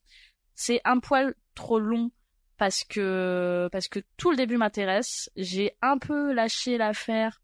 C'est 0.55 0.81
un 0.83 0.97
poil 0.97 1.35
trop 1.53 1.77
long 1.77 2.09
parce 2.57 2.83
que 2.83 3.69
parce 3.71 3.87
que 3.87 3.99
tout 4.17 4.31
le 4.31 4.35
début 4.35 4.57
m'intéresse. 4.57 5.29
J'ai 5.35 5.77
un 5.83 5.99
peu 5.99 6.33
lâché 6.33 6.79
l'affaire 6.79 7.43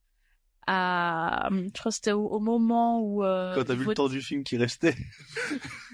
à 0.66 1.50
je 1.52 1.70
crois 1.78 1.92
que 1.92 1.96
c'était 1.96 2.14
au, 2.14 2.26
au 2.26 2.40
moment 2.40 3.00
où 3.00 3.24
euh, 3.24 3.54
Quand 3.54 3.66
t'as 3.66 3.76
vu 3.76 3.86
le 3.86 3.94
temps 3.94 4.10
du 4.10 4.20
film 4.20 4.44
qui 4.44 4.58
restait. 4.58 4.96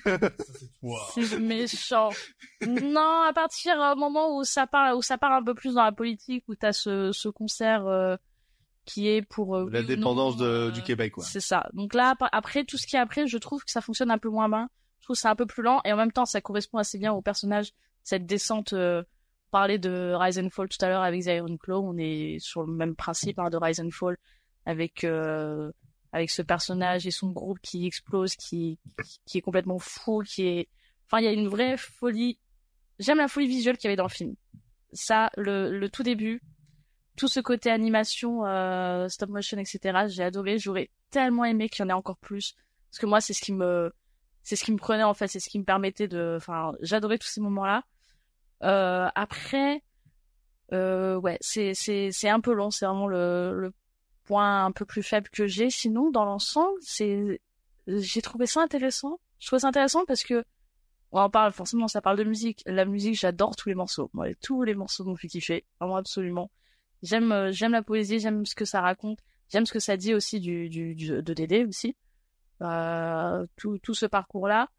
c'est 0.05 1.39
méchant. 1.39 2.11
non, 2.65 3.23
à 3.27 3.33
partir 3.35 3.73
du 3.75 3.99
moment 3.99 4.37
où 4.37 4.45
ça 4.45 4.67
part 4.67 4.95
où 4.95 5.01
ça 5.01 5.17
part 5.17 5.33
un 5.33 5.43
peu 5.43 5.53
plus 5.53 5.73
dans 5.73 5.83
la 5.83 5.91
politique 5.91 6.45
où 6.47 6.55
t'as 6.55 6.71
ce 6.71 7.11
ce 7.11 7.27
concert 7.27 7.87
euh, 7.87 8.15
qui 8.89 9.07
est 9.07 9.21
pour 9.21 9.55
euh, 9.55 9.63
oui 9.65 9.71
non, 9.71 9.79
L'indépendance 9.79 10.37
de- 10.37 10.71
du 10.73 10.81
Québec, 10.81 11.13
quoi. 11.13 11.23
C'est 11.23 11.39
ça. 11.39 11.69
Donc 11.73 11.93
là 11.93 12.09
ap- 12.19 12.29
après 12.31 12.63
tout 12.65 12.77
ce 12.77 12.87
qui 12.87 12.95
est 12.95 12.99
après, 12.99 13.27
je 13.27 13.37
trouve 13.37 13.63
que 13.63 13.71
ça 13.71 13.81
fonctionne 13.81 14.09
un 14.11 14.17
peu 14.17 14.29
moins 14.29 14.49
bien. 14.49 14.67
Je 14.99 15.05
trouve 15.05 15.15
que 15.15 15.21
c'est 15.21 15.27
un 15.27 15.35
peu 15.35 15.45
plus 15.45 15.63
lent 15.63 15.81
et 15.85 15.93
en 15.93 15.97
même 15.97 16.11
temps 16.11 16.25
ça 16.25 16.41
correspond 16.41 16.77
assez 16.79 16.97
bien 16.97 17.13
au 17.13 17.21
personnage 17.21 17.71
cette 18.03 18.25
descente 18.25 18.73
euh, 18.73 19.01
on 19.47 19.51
parlait 19.51 19.77
de 19.79 20.13
Rise 20.15 20.37
and 20.39 20.49
Fall 20.51 20.69
tout 20.69 20.77
à 20.85 20.89
l'heure 20.89 21.01
avec 21.01 21.23
The 21.23 21.27
Iron 21.27 21.57
Claw, 21.57 21.81
on 21.83 21.97
est 21.97 22.37
sur 22.39 22.63
le 22.63 22.71
même 22.73 22.95
principe 22.95 23.39
hein, 23.39 23.49
de 23.49 23.57
Rise 23.57 23.79
and 23.79 23.89
Fall 23.91 24.17
avec 24.65 25.03
euh, 25.03 25.71
avec 26.11 26.29
ce 26.31 26.41
personnage 26.41 27.05
et 27.07 27.11
son 27.11 27.29
groupe 27.31 27.59
qui 27.61 27.85
explose, 27.87 28.35
qui 28.35 28.77
qui 29.25 29.37
est 29.37 29.41
complètement 29.41 29.79
fou, 29.79 30.23
qui 30.25 30.43
est 30.47 30.69
enfin 31.07 31.19
il 31.19 31.25
y 31.25 31.27
a 31.27 31.31
une 31.31 31.47
vraie 31.47 31.77
folie. 31.77 32.37
J'aime 32.99 33.17
la 33.19 33.27
folie 33.27 33.47
visuelle 33.47 33.77
qu'il 33.77 33.87
y 33.87 33.89
avait 33.89 33.95
dans 33.97 34.03
le 34.03 34.09
film. 34.09 34.35
Ça 34.93 35.29
le 35.37 35.77
le 35.77 35.89
tout 35.89 36.03
début, 36.03 36.41
tout 37.19 37.27
ce 37.27 37.41
côté 37.41 37.69
animation, 37.69 38.45
euh, 38.45 39.09
stop 39.09 39.29
motion, 39.29 39.57
etc. 39.57 40.05
J'ai 40.07 40.23
adoré. 40.23 40.57
J'aurais 40.57 40.89
tellement 41.11 41.43
aimé 41.43 41.67
qu'il 41.67 41.83
y 41.83 41.85
en 41.85 41.89
ait 41.89 41.93
encore 41.93 42.17
plus 42.17 42.55
parce 42.89 42.99
que 42.99 43.05
moi 43.05 43.19
c'est 43.19 43.33
ce 43.33 43.41
qui 43.41 43.51
me 43.51 43.91
c'est 44.41 44.55
ce 44.55 44.63
qui 44.63 44.71
me 44.71 44.77
prenait 44.77 45.03
en 45.03 45.13
fait, 45.13 45.27
c'est 45.27 45.41
ce 45.41 45.49
qui 45.49 45.59
me 45.59 45.65
permettait 45.65 46.07
de 46.07 46.35
enfin 46.37 46.71
j'adorais 46.81 47.17
tous 47.17 47.27
ces 47.27 47.41
moments-là. 47.41 47.83
Euh, 48.63 49.09
après 49.15 49.83
euh, 50.71 51.17
ouais, 51.17 51.37
c'est 51.41 51.73
c'est 51.73 52.09
c'est 52.13 52.29
un 52.29 52.39
peu 52.39 52.53
long, 52.53 52.71
c'est 52.71 52.85
vraiment 52.85 53.07
le 53.07 53.53
le 53.53 53.73
point 54.23 54.63
un 54.65 54.71
peu 54.71 54.85
plus 54.85 55.03
faible 55.03 55.27
que 55.29 55.45
j'ai. 55.45 55.69
Sinon, 55.69 56.11
dans 56.11 56.23
l'ensemble, 56.23 56.79
c'est 56.81 57.41
j'ai 57.87 58.21
trouvé 58.21 58.45
ça 58.45 58.61
intéressant. 58.61 59.19
Je 59.39 59.47
trouve 59.47 59.59
ça 59.59 59.67
intéressant 59.67 60.05
parce 60.05 60.23
que 60.23 60.45
on 61.11 61.19
en 61.19 61.29
parle 61.29 61.51
forcément, 61.51 61.89
ça 61.89 62.01
parle 62.01 62.17
de 62.17 62.23
musique. 62.23 62.63
La 62.65 62.85
musique, 62.85 63.19
j'adore 63.19 63.57
tous 63.57 63.67
les 63.67 63.75
morceaux. 63.75 64.09
Tous 64.41 64.63
les 64.63 64.75
morceaux 64.75 65.03
m'ont 65.03 65.17
fait 65.17 65.27
kiffer, 65.27 65.65
vraiment 65.81 65.97
absolument. 65.97 66.49
J'aime 67.01 67.31
euh, 67.31 67.51
j'aime 67.51 67.71
la 67.71 67.81
poésie, 67.81 68.19
j'aime 68.19 68.45
ce 68.45 68.55
que 68.55 68.65
ça 68.65 68.81
raconte, 68.81 69.19
j'aime 69.49 69.65
ce 69.65 69.73
que 69.73 69.79
ça 69.79 69.97
dit 69.97 70.13
aussi 70.13 70.39
du 70.39 70.69
du, 70.69 70.95
du 70.95 71.21
de 71.21 71.33
Dédé 71.33 71.65
aussi. 71.65 71.95
Euh, 72.61 73.45
tout 73.55 73.77
tout 73.79 73.93
ce 73.93 74.05
parcours 74.05 74.47
là. 74.47 74.69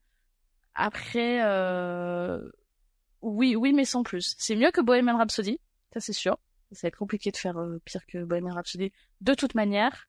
Après 0.75 1.41
euh, 1.43 2.41
oui 3.23 3.57
oui 3.57 3.73
mais 3.73 3.85
sans 3.85 4.03
plus. 4.03 4.35
C'est 4.39 4.57
mieux 4.57 4.71
que 4.71 4.81
Bohemian 4.81 5.17
Rhapsody, 5.17 5.61
ça 5.93 6.01
c'est 6.01 6.13
sûr. 6.13 6.39
Ça 6.73 6.87
va 6.87 6.89
être 6.89 6.97
compliqué 6.97 7.31
de 7.31 7.37
faire 7.37 7.59
euh, 7.59 7.81
pire 7.85 8.07
que 8.07 8.25
Bohemian 8.25 8.55
Rhapsody 8.55 8.93
de 9.21 9.35
toute 9.35 9.55
manière. 9.55 10.07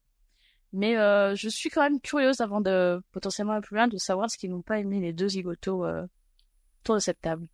Mais 0.73 0.97
euh, 0.97 1.35
je 1.35 1.49
suis 1.49 1.69
quand 1.69 1.81
même 1.81 1.99
curieuse 1.99 2.39
avant 2.39 2.61
de 2.61 3.01
potentiellement 3.11 3.53
aller 3.53 3.61
plus 3.61 3.75
loin 3.75 3.87
de 3.87 3.97
savoir 3.97 4.29
ce 4.29 4.37
qu'ils 4.37 4.51
n'ont 4.51 4.61
pas 4.61 4.79
aimé 4.79 4.99
les 4.99 5.11
deux 5.11 5.29
zigotos 5.29 5.85
euh, 5.85 6.05
autour 6.81 6.95
de 6.95 6.99
cette 6.99 7.19
table. 7.19 7.47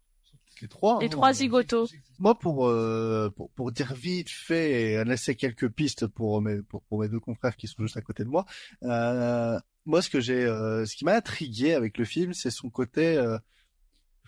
Les 0.61 0.67
trois. 0.67 0.99
Les 0.99 1.05
hein. 1.07 1.09
trois 1.09 1.33
zigotos. 1.33 1.87
Moi, 2.19 2.37
pour, 2.37 2.67
euh, 2.67 3.29
pour 3.35 3.49
pour 3.51 3.71
dire 3.71 3.93
vite 3.93 4.29
fait 4.29 4.91
et 4.93 5.03
laisser 5.03 5.35
quelques 5.35 5.69
pistes 5.69 6.07
pour 6.07 6.41
mes 6.41 6.61
pour, 6.61 6.81
pour 6.83 6.99
mes 7.01 7.09
deux 7.09 7.19
confrères 7.19 7.55
qui 7.55 7.67
sont 7.67 7.83
juste 7.83 7.97
à 7.97 8.01
côté 8.01 8.23
de 8.23 8.29
moi. 8.29 8.45
Euh, 8.83 9.59
moi, 9.85 10.01
ce 10.01 10.09
que 10.09 10.19
j'ai, 10.19 10.43
euh, 10.45 10.85
ce 10.85 10.95
qui 10.95 11.05
m'a 11.05 11.15
intrigué 11.15 11.73
avec 11.73 11.97
le 11.97 12.05
film, 12.05 12.33
c'est 12.33 12.49
son 12.51 12.69
côté 12.69 13.17
euh, 13.17 13.37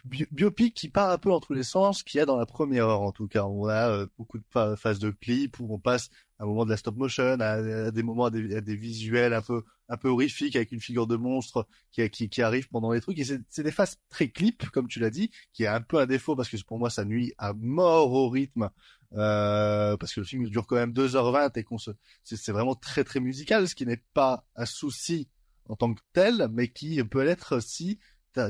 bi- 0.06 0.28
biopic 0.32 0.74
qui 0.74 0.90
part 0.90 1.10
un 1.10 1.18
peu 1.18 1.30
dans 1.30 1.40
tous 1.42 1.54
les 1.54 1.64
sens 1.64 2.04
qu'il 2.04 2.20
y 2.20 2.22
a 2.22 2.26
dans 2.26 2.38
la 2.38 2.46
première 2.46 2.88
heure 2.88 3.02
en 3.02 3.12
tout 3.12 3.28
cas. 3.28 3.44
On 3.46 3.68
a 3.68 3.90
euh, 3.90 4.08
beaucoup 4.18 4.38
de 4.38 4.46
pha- 4.50 4.76
phases 4.76 5.00
de 5.00 5.10
clips 5.10 5.60
où 5.60 5.68
on 5.74 5.80
passe 5.80 6.10
à 6.40 6.44
un 6.44 6.48
moment 6.48 6.66
de 6.66 6.70
la 6.70 6.78
stop 6.78 6.96
motion, 6.96 7.38
à, 7.40 7.92
des 7.92 8.04
moments, 8.04 8.26
à 8.26 8.32
des, 8.32 8.76
visuels 8.76 9.34
un 9.34 9.42
peu 9.42 9.64
un 9.90 9.98
peu 9.98 10.08
horrifiques 10.08 10.56
avec 10.56 10.72
une 10.72 10.80
figure 10.80 11.06
de 11.06 11.18
monstre 11.18 11.68
qui, 11.92 12.08
qui, 12.10 12.30
qui 12.30 12.42
arrive 12.42 12.70
pendant 12.70 12.92
les 12.92 13.02
trucs. 13.02 13.20
Et 13.20 13.26
c'est 13.50 13.64
des 13.64 13.72
phases 13.72 13.98
très 14.10 14.30
clips, 14.30 14.70
comme 14.70 14.88
tu 14.88 15.00
l'as 15.00 15.10
dit, 15.10 15.32
qui 15.52 15.64
est 15.64 15.68
un 15.68 15.82
peu 15.82 16.00
un 16.00 16.06
défaut 16.06 16.36
parce 16.36 16.50
que 16.50 16.58
pour 16.64 16.80
moi 16.80 16.90
ça 16.90 17.04
nuit 17.06 17.34
à 17.38 17.54
mort 17.54 18.12
au 18.12 18.30
rythme. 18.30 18.70
Euh, 19.14 19.98
parce 19.98 20.14
que 20.14 20.20
le 20.20 20.26
film 20.26 20.48
dure 20.48 20.68
quand 20.68 20.76
même 20.76 20.94
2h20 20.94 21.58
et 21.58 21.64
qu'on 21.64 21.80
se, 21.80 21.92
c'est 22.24 22.52
vraiment 22.52 22.76
très 22.76 23.04
très 23.04 23.20
musical, 23.20 23.68
ce 23.68 23.76
qui 23.76 23.86
n'est 23.86 24.04
pas 24.14 24.46
un 24.56 24.66
souci 24.66 25.28
en 25.68 25.76
tant 25.76 25.94
que 25.94 26.02
tel, 26.14 26.48
mais 26.52 26.68
qui 26.70 27.04
peut 27.04 27.24
l'être 27.24 27.60
si 27.60 28.00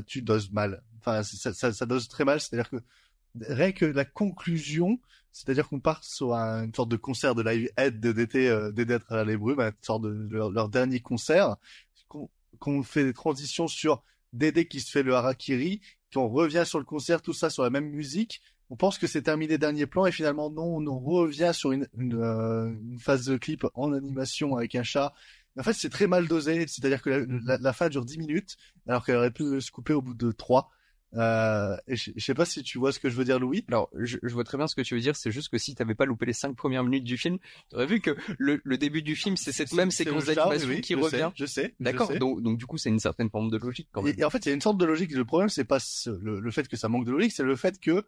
tu 0.06 0.22
doses 0.22 0.52
mal. 0.52 0.82
Enfin, 0.98 1.22
ça, 1.22 1.52
ça, 1.54 1.72
ça 1.72 1.86
dose 1.86 2.08
très 2.08 2.24
mal, 2.24 2.40
c'est-à-dire 2.40 2.70
que 2.70 2.76
rien 3.48 3.72
que 3.72 3.84
la 3.84 4.04
conclusion, 4.04 5.00
c'est-à-dire 5.32 5.68
qu'on 5.68 5.80
part 5.80 6.02
sur 6.04 6.34
un- 6.34 6.64
une 6.64 6.74
sorte 6.74 6.88
de 6.90 6.96
concert 6.96 7.34
de 7.34 7.42
live 7.42 7.70
aid 7.76 8.00
de 8.00 8.12
d'été, 8.12 8.48
euh, 8.48 8.72
à 9.08 9.24
les 9.24 9.36
brumes, 9.36 9.60
une 9.60 9.72
sorte 9.82 10.02
de 10.02 10.28
leur, 10.30 10.68
dernier 10.68 11.00
concert, 11.00 11.56
qu'on 12.08 12.28
qu'on 12.58 12.82
fait 12.82 13.04
des 13.04 13.12
transitions 13.14 13.68
sur 13.68 14.02
Dédé 14.32 14.68
qui 14.68 14.80
se 14.80 14.90
fait 14.90 15.02
le 15.02 15.14
harakiri, 15.14 15.80
qu'on 16.12 16.28
revient 16.28 16.62
sur 16.66 16.78
le 16.78 16.84
concert, 16.84 17.20
tout 17.22 17.32
ça 17.32 17.50
sur 17.50 17.62
la 17.64 17.70
même 17.70 17.88
musique. 17.90 18.42
On 18.68 18.76
pense 18.76 18.98
que 18.98 19.06
c'est 19.08 19.22
terminé 19.22 19.58
dernier 19.58 19.86
plan 19.86 20.06
et 20.06 20.12
finalement 20.12 20.50
non, 20.50 20.76
on 20.86 20.98
revient 21.00 21.50
sur 21.52 21.72
une, 21.72 21.88
une, 21.98 22.14
euh, 22.14 22.66
une 22.68 22.98
phase 23.00 23.24
de 23.24 23.36
clip 23.36 23.66
en 23.74 23.92
animation 23.92 24.56
avec 24.56 24.74
un 24.76 24.84
chat. 24.84 25.12
En 25.58 25.64
fait, 25.64 25.72
c'est 25.72 25.90
très 25.90 26.06
mal 26.06 26.28
dosé, 26.28 26.66
c'est-à-dire 26.68 27.02
que 27.02 27.10
la, 27.10 27.24
la- 27.44 27.58
la 27.58 27.72
fin 27.72 27.88
dure 27.88 28.04
10 28.04 28.18
minutes, 28.18 28.56
alors 28.86 29.04
qu'elle 29.04 29.16
aurait 29.16 29.32
pu 29.32 29.60
se 29.60 29.70
couper 29.72 29.92
au 29.94 30.02
bout 30.02 30.14
de 30.14 30.30
3. 30.30 30.70
Euh, 31.14 31.76
je, 31.88 32.12
je 32.14 32.24
sais 32.24 32.34
pas 32.34 32.44
si 32.44 32.62
tu 32.62 32.78
vois 32.78 32.92
ce 32.92 33.00
que 33.00 33.10
je 33.10 33.16
veux 33.16 33.24
dire, 33.24 33.40
Louis. 33.40 33.64
Alors, 33.68 33.90
je, 33.98 34.18
je 34.22 34.32
vois 34.32 34.44
très 34.44 34.56
bien 34.56 34.66
ce 34.68 34.74
que 34.76 34.82
tu 34.82 34.94
veux 34.94 35.00
dire. 35.00 35.16
C'est 35.16 35.32
juste 35.32 35.48
que 35.48 35.58
si 35.58 35.74
t'avais 35.74 35.94
pas 35.96 36.04
loupé 36.04 36.24
les 36.26 36.32
cinq 36.32 36.54
premières 36.54 36.84
minutes 36.84 37.04
du 37.04 37.16
film, 37.18 37.38
t'aurais 37.68 37.86
vu 37.86 38.00
que 38.00 38.16
le, 38.38 38.60
le 38.62 38.78
début 38.78 39.02
du 39.02 39.16
film, 39.16 39.36
c'est 39.36 39.52
cette 39.52 39.72
même 39.72 39.90
séquence 39.90 40.26
d'animation 40.26 40.68
oui, 40.68 40.80
qui 40.82 40.94
je 40.94 40.98
revient. 41.00 41.30
sais, 41.36 41.44
je 41.44 41.46
sais, 41.46 41.74
D'accord. 41.80 42.12
Donc, 42.16 42.42
donc 42.42 42.58
du 42.58 42.66
coup, 42.66 42.78
c'est 42.78 42.90
une 42.90 43.00
certaine 43.00 43.28
forme 43.30 43.50
de 43.50 43.56
logique 43.58 43.88
quand 43.92 44.02
même. 44.02 44.14
Et, 44.16 44.20
et 44.20 44.24
en 44.24 44.30
fait, 44.30 44.44
il 44.46 44.48
y 44.50 44.52
a 44.52 44.54
une 44.54 44.60
sorte 44.60 44.78
de 44.78 44.84
logique. 44.84 45.10
Le 45.12 45.24
problème, 45.24 45.48
c'est 45.48 45.64
pas 45.64 45.80
ce- 45.80 46.10
le, 46.10 46.38
le 46.40 46.50
fait 46.50 46.68
que 46.68 46.76
ça 46.76 46.88
manque 46.88 47.06
de 47.06 47.10
logique, 47.12 47.32
c'est 47.32 47.42
le 47.42 47.56
fait 47.56 47.80
que 47.80 48.04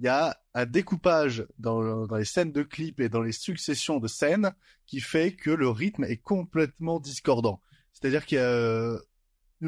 il 0.00 0.06
y 0.06 0.08
a 0.08 0.36
un 0.54 0.66
découpage 0.66 1.46
dans, 1.58 2.06
dans 2.06 2.16
les 2.16 2.24
scènes 2.24 2.50
de 2.50 2.62
clips 2.64 2.98
et 3.00 3.08
dans 3.08 3.22
les 3.22 3.30
successions 3.32 4.00
de 4.00 4.08
scènes 4.08 4.52
qui 4.86 5.00
fait 5.00 5.34
que 5.36 5.50
le 5.50 5.68
rythme 5.68 6.02
est 6.04 6.16
complètement 6.16 6.98
discordant. 6.98 7.60
C'est-à-dire 7.92 8.26
qu'il 8.26 8.38
y 8.38 8.40
a, 8.40 8.44
euh, 8.44 8.98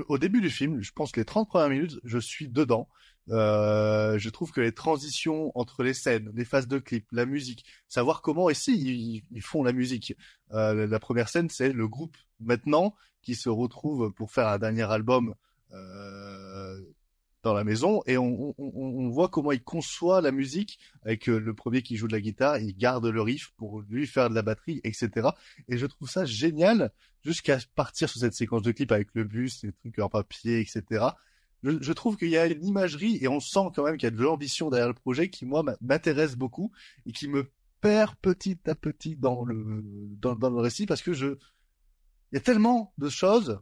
au 0.09 0.19
début 0.19 0.41
du 0.41 0.51
film, 0.51 0.81
je 0.81 0.93
pense 0.93 1.13
que 1.13 1.21
les 1.21 1.25
30 1.25 1.49
premières 1.49 1.69
minutes, 1.69 1.99
je 2.05 2.19
suis 2.19 2.49
dedans. 2.49 2.89
Euh, 3.29 4.19
je 4.19 4.31
trouve 4.31 4.53
que 4.53 4.61
les 4.61 4.73
transitions 4.73 5.51
entre 5.57 5.83
les 5.83 5.95
scènes, 5.95 6.31
les 6.35 6.45
phases 6.45 6.69
de 6.69 6.79
clips, 6.79 7.09
la 7.11 7.27
musique, 7.27 7.65
savoir 7.89 8.23
comment 8.23 8.49
et 8.49 8.55
si 8.55 8.77
ils, 8.77 9.25
ils 9.33 9.43
font 9.43 9.63
la 9.65 9.73
musique. 9.73 10.15
Euh, 10.53 10.87
la 10.87 10.99
première 11.01 11.29
scène, 11.29 11.51
c'est 11.51 11.73
le 11.73 11.89
groupe 11.89 12.17
maintenant 12.41 12.95
qui 13.23 13.35
se 13.35 13.49
retrouve 13.49 14.13
pour 14.13 14.31
faire 14.31 14.47
un 14.47 14.59
dernier 14.59 14.91
album 14.91 15.35
euh, 15.73 16.81
dans 17.47 17.55
la 17.55 17.65
maison 17.65 18.03
et 18.07 18.19
on, 18.19 18.55
voit 19.09 19.29
comment 19.29 19.53
il 19.53 19.63
conçoit 19.63 20.21
la 20.21 20.33
musique 20.33 20.81
avec 21.05 21.29
euh, 21.29 21.39
le 21.39 21.55
premier 21.55 21.81
qui 21.81 21.97
joue 21.97 22.09
de 22.09 22.13
la 22.13 22.21
guitare, 22.21 22.59
il 22.59 22.77
garde 22.77 23.07
le 23.07 23.23
riff 23.23 23.53
pour 23.57 23.83
lui 23.83 24.07
faire 24.09 24.29
de 24.29 24.35
la 24.35 24.43
batterie, 24.43 24.81
etc. 24.83 25.29
Et 25.69 25.79
je 25.79 25.87
trouve 25.87 26.11
ça 26.11 26.25
génial 26.25 26.91
jusqu'à 27.25 27.59
partir 27.77 28.09
sur 28.09 28.21
cette 28.21 28.35
séquence 28.35 28.63
de 28.63 28.73
clip 28.73 28.91
avec 28.91 29.09
le 29.15 29.23
bus, 29.23 29.63
les 29.63 29.73
trucs 29.73 29.99
en 30.01 30.09
papier, 30.09 30.59
etc. 30.61 31.05
Je, 31.63 31.93
trouve 31.93 32.17
qu'il 32.17 32.29
y 32.29 32.37
a 32.37 32.47
une 32.47 32.65
imagerie 32.65 33.19
et 33.21 33.29
on 33.29 33.41
sent 33.41 33.71
quand 33.75 33.85
même 33.85 33.97
qu'il 33.97 34.07
y 34.07 34.13
a 34.13 34.17
de 34.17 34.23
l'ambition 34.23 34.69
derrière 34.69 34.89
le 34.89 34.95
projet 34.95 35.31
qui 35.31 35.47
moi 35.47 35.65
m'intéresse 35.81 36.37
beaucoup 36.37 36.73
et 37.07 37.13
qui 37.13 37.29
me 37.29 37.51
perd 37.81 38.15
petit 38.17 38.59
à 38.67 38.75
petit 38.75 39.17
dans 39.17 39.45
le 39.45 39.83
dans, 40.21 40.35
dans 40.35 40.51
le 40.51 40.61
récit 40.61 40.87
parce 40.87 41.03
que 41.03 41.13
je 41.13 41.39
il 42.33 42.35
y 42.35 42.39
a 42.39 42.41
tellement 42.41 42.93
de 42.99 43.09
choses 43.09 43.61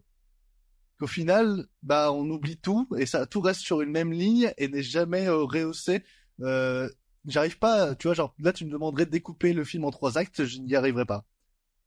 qu'au 1.05 1.07
final, 1.07 1.67
bah, 1.83 2.11
on 2.13 2.31
oublie 2.31 2.57
tout 2.57 2.89
et 2.97 3.05
ça, 3.05 3.27
tout 3.27 3.43
reste 3.43 3.61
sur 3.61 3.83
une 3.83 3.91
même 3.91 4.11
ligne 4.11 4.55
et 4.57 4.69
n'est 4.69 4.83
jamais 4.83 5.27
euh, 5.27 5.45
rehaussé. 5.45 6.03
Euh, 6.41 6.89
j'arrive 7.27 7.59
pas, 7.59 7.95
tu 7.95 8.09
vois, 8.09 8.15
genre 8.15 8.35
là, 8.39 8.55
tu 8.55 8.65
me 8.65 8.71
demanderais 8.71 9.05
de 9.05 9.11
découper 9.11 9.53
le 9.53 9.65
film 9.65 9.85
en 9.85 9.91
trois 9.91 10.17
actes, 10.17 10.47
je 10.47 10.59
n'y 10.61 10.75
arriverais 10.75 11.05
pas. 11.05 11.27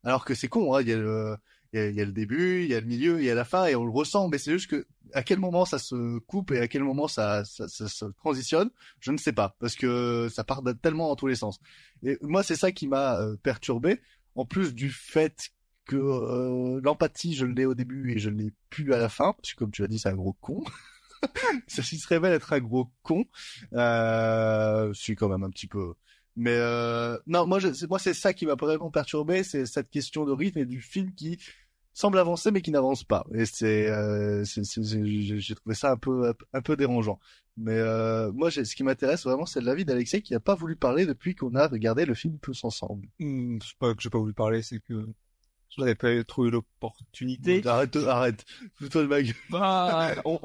Alors 0.04 0.24
que 0.24 0.36
c'est 0.36 0.48
con, 0.48 0.76
hein, 0.76 0.82
il 0.82 0.90
y 0.90 0.94
a 0.94 0.98
le, 0.98 1.36
il 1.74 1.96
y 1.96 2.00
a, 2.00 2.06
le 2.06 2.12
début, 2.12 2.64
il 2.64 2.70
y 2.70 2.76
a 2.76 2.80
le 2.80 2.86
milieu, 2.86 3.20
il 3.20 3.26
y 3.26 3.32
a 3.32 3.34
la 3.34 3.44
fin 3.44 3.66
et 3.66 3.76
on 3.76 3.86
le 3.86 3.92
ressent, 3.92 4.28
mais 4.28 4.38
c'est 4.38 4.52
juste 4.52 4.70
que 4.70 4.86
à 5.14 5.24
quel 5.24 5.40
moment 5.40 5.66
ça 5.66 5.80
se 5.80 6.20
coupe 6.20 6.52
et 6.52 6.60
à 6.60 6.68
quel 6.68 6.84
moment 6.84 7.08
ça, 7.08 7.44
ça, 7.44 7.68
ça, 7.68 7.88
se 7.88 8.06
transitionne, 8.06 8.70
je 9.00 9.12
ne 9.12 9.18
sais 9.18 9.34
pas, 9.34 9.56
parce 9.60 9.76
que 9.76 10.30
ça 10.32 10.44
part 10.44 10.62
tellement 10.84 11.08
dans 11.08 11.16
tous 11.16 11.28
les 11.28 11.36
sens. 11.36 11.58
Et 12.04 12.20
moi, 12.22 12.44
c'est 12.44 12.56
ça 12.56 12.72
qui 12.72 12.88
m'a 12.88 13.20
euh, 13.20 13.36
perturbé, 13.42 14.00
en 14.36 14.46
plus 14.46 14.76
du 14.76 14.92
fait 14.92 15.50
que 15.88 15.96
euh, 15.96 16.80
l'empathie, 16.84 17.34
je 17.34 17.46
l'ai 17.46 17.66
au 17.66 17.74
début 17.74 18.14
et 18.14 18.20
je 18.20 18.30
l'ai 18.30 18.52
plus 18.70 18.94
à 18.94 18.98
la 18.98 19.10
fin, 19.10 19.34
parce 19.34 19.54
que 19.54 19.60
comme 19.60 19.72
tu 19.72 19.82
l'as 19.82 19.88
dit, 19.88 20.00
c'est 20.00 20.10
un 20.10 20.16
gros 20.16 20.34
con. 20.42 20.64
ça 21.68 21.82
s'il 21.82 22.00
se 22.00 22.08
révèle 22.08 22.34
être 22.34 22.54
un 22.54 22.60
gros 22.60 22.92
con. 23.02 23.26
Euh, 23.74 24.94
je 24.94 25.00
suis 25.00 25.16
quand 25.16 25.30
même 25.30 25.44
un 25.44 25.50
petit 25.50 25.68
peu. 25.68 25.94
Mais 26.36 26.56
euh, 26.56 27.18
non, 27.26 27.48
moi, 27.48 27.60
je, 27.60 27.70
moi, 27.88 27.98
c'est 27.98 28.14
ça 28.14 28.34
qui 28.34 28.46
m'a 28.46 28.56
vraiment 28.56 28.92
perturbé, 28.92 29.44
c'est 29.44 29.66
cette 29.66 29.90
question 29.90 30.24
de 30.24 30.32
rythme 30.32 30.60
et 30.60 30.66
du 30.66 30.82
film 30.82 31.14
qui 31.16 31.40
semble 31.94 32.20
avancer 32.20 32.52
mais 32.52 32.62
qui 32.62 32.70
n'avance 32.70 33.04
pas. 33.04 33.26
Et 33.34 33.46
c'est, 33.46 33.90
euh, 33.90 34.44
j'ai 34.46 35.56
trouvé 35.56 35.74
ça 35.74 35.92
un 35.92 35.98
peu 35.98 36.32
un 36.54 36.62
peu 36.62 36.78
dérangeant. 36.78 37.20
Mais 37.58 37.74
euh, 37.74 38.32
moi, 38.34 38.52
ce 38.52 38.62
qui 38.62 38.84
m'intéresse 38.84 39.24
vraiment, 39.24 39.48
c'est 39.48 39.62
l'avis 39.62 39.84
d'Alexei 39.84 40.22
qui 40.22 40.34
n'a 40.34 40.40
pas 40.40 40.54
voulu 40.54 40.76
parler 40.76 41.08
depuis 41.08 41.34
qu'on 41.34 41.56
a 41.56 41.68
regardé 41.68 42.06
le 42.06 42.14
film 42.14 42.38
tous 42.40 42.64
ensemble. 42.64 43.08
Hmm, 43.20 43.58
c'est 43.64 43.78
pas 43.80 43.96
que 43.96 44.02
j'ai 44.02 44.12
pas 44.12 44.20
voulu 44.20 44.34
parler, 44.34 44.62
c'est 44.62 44.80
que 44.80 45.08
je 45.76 45.82
n'avais 45.82 45.96
pas 45.96 46.24
trouvé 46.24 46.52
l'opportunité. 46.52 47.62
Arrête, 47.66 47.96
arrête, 47.96 48.46
fous-toi 48.76 49.04
de 49.04 49.08
ma 49.08 49.22
gueule. 49.22 49.36
Bah, 49.50 50.16
on, 50.26 50.40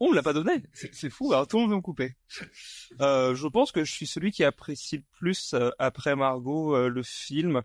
on 0.00 0.12
l'a 0.12 0.22
pas 0.22 0.32
donné. 0.32 0.62
C'est 0.72 1.10
fou. 1.10 1.32
Alors 1.32 1.48
tout 1.48 1.56
le 1.56 1.62
monde 1.62 1.70
veut 1.70 1.76
me 1.76 1.82
couper. 1.82 2.14
Euh, 3.00 3.34
je 3.34 3.46
pense 3.48 3.72
que 3.72 3.84
je 3.84 3.92
suis 3.92 4.06
celui 4.06 4.30
qui 4.30 4.44
apprécie 4.44 4.98
le 4.98 5.04
plus 5.18 5.54
euh, 5.54 5.70
après 5.78 6.14
Margot 6.16 6.76
euh, 6.76 6.88
le 6.88 7.02
film. 7.02 7.62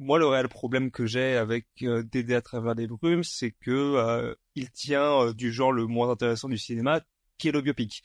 Moi, 0.00 0.20
le 0.20 0.26
réel 0.26 0.48
problème 0.48 0.92
que 0.92 1.06
j'ai 1.06 1.34
avec 1.34 1.66
euh, 1.82 2.04
Dédé 2.04 2.36
à 2.36 2.40
travers 2.40 2.76
les 2.76 2.86
brumes, 2.86 3.24
c'est 3.24 3.50
que 3.50 3.70
euh, 3.72 4.32
il 4.54 4.70
tient 4.70 5.22
euh, 5.22 5.32
du 5.32 5.52
genre 5.52 5.72
le 5.72 5.86
moins 5.86 6.08
intéressant 6.08 6.48
du 6.48 6.56
cinéma, 6.56 7.00
qui 7.36 7.48
est 7.48 7.52
le 7.52 7.60
biopic. 7.62 8.04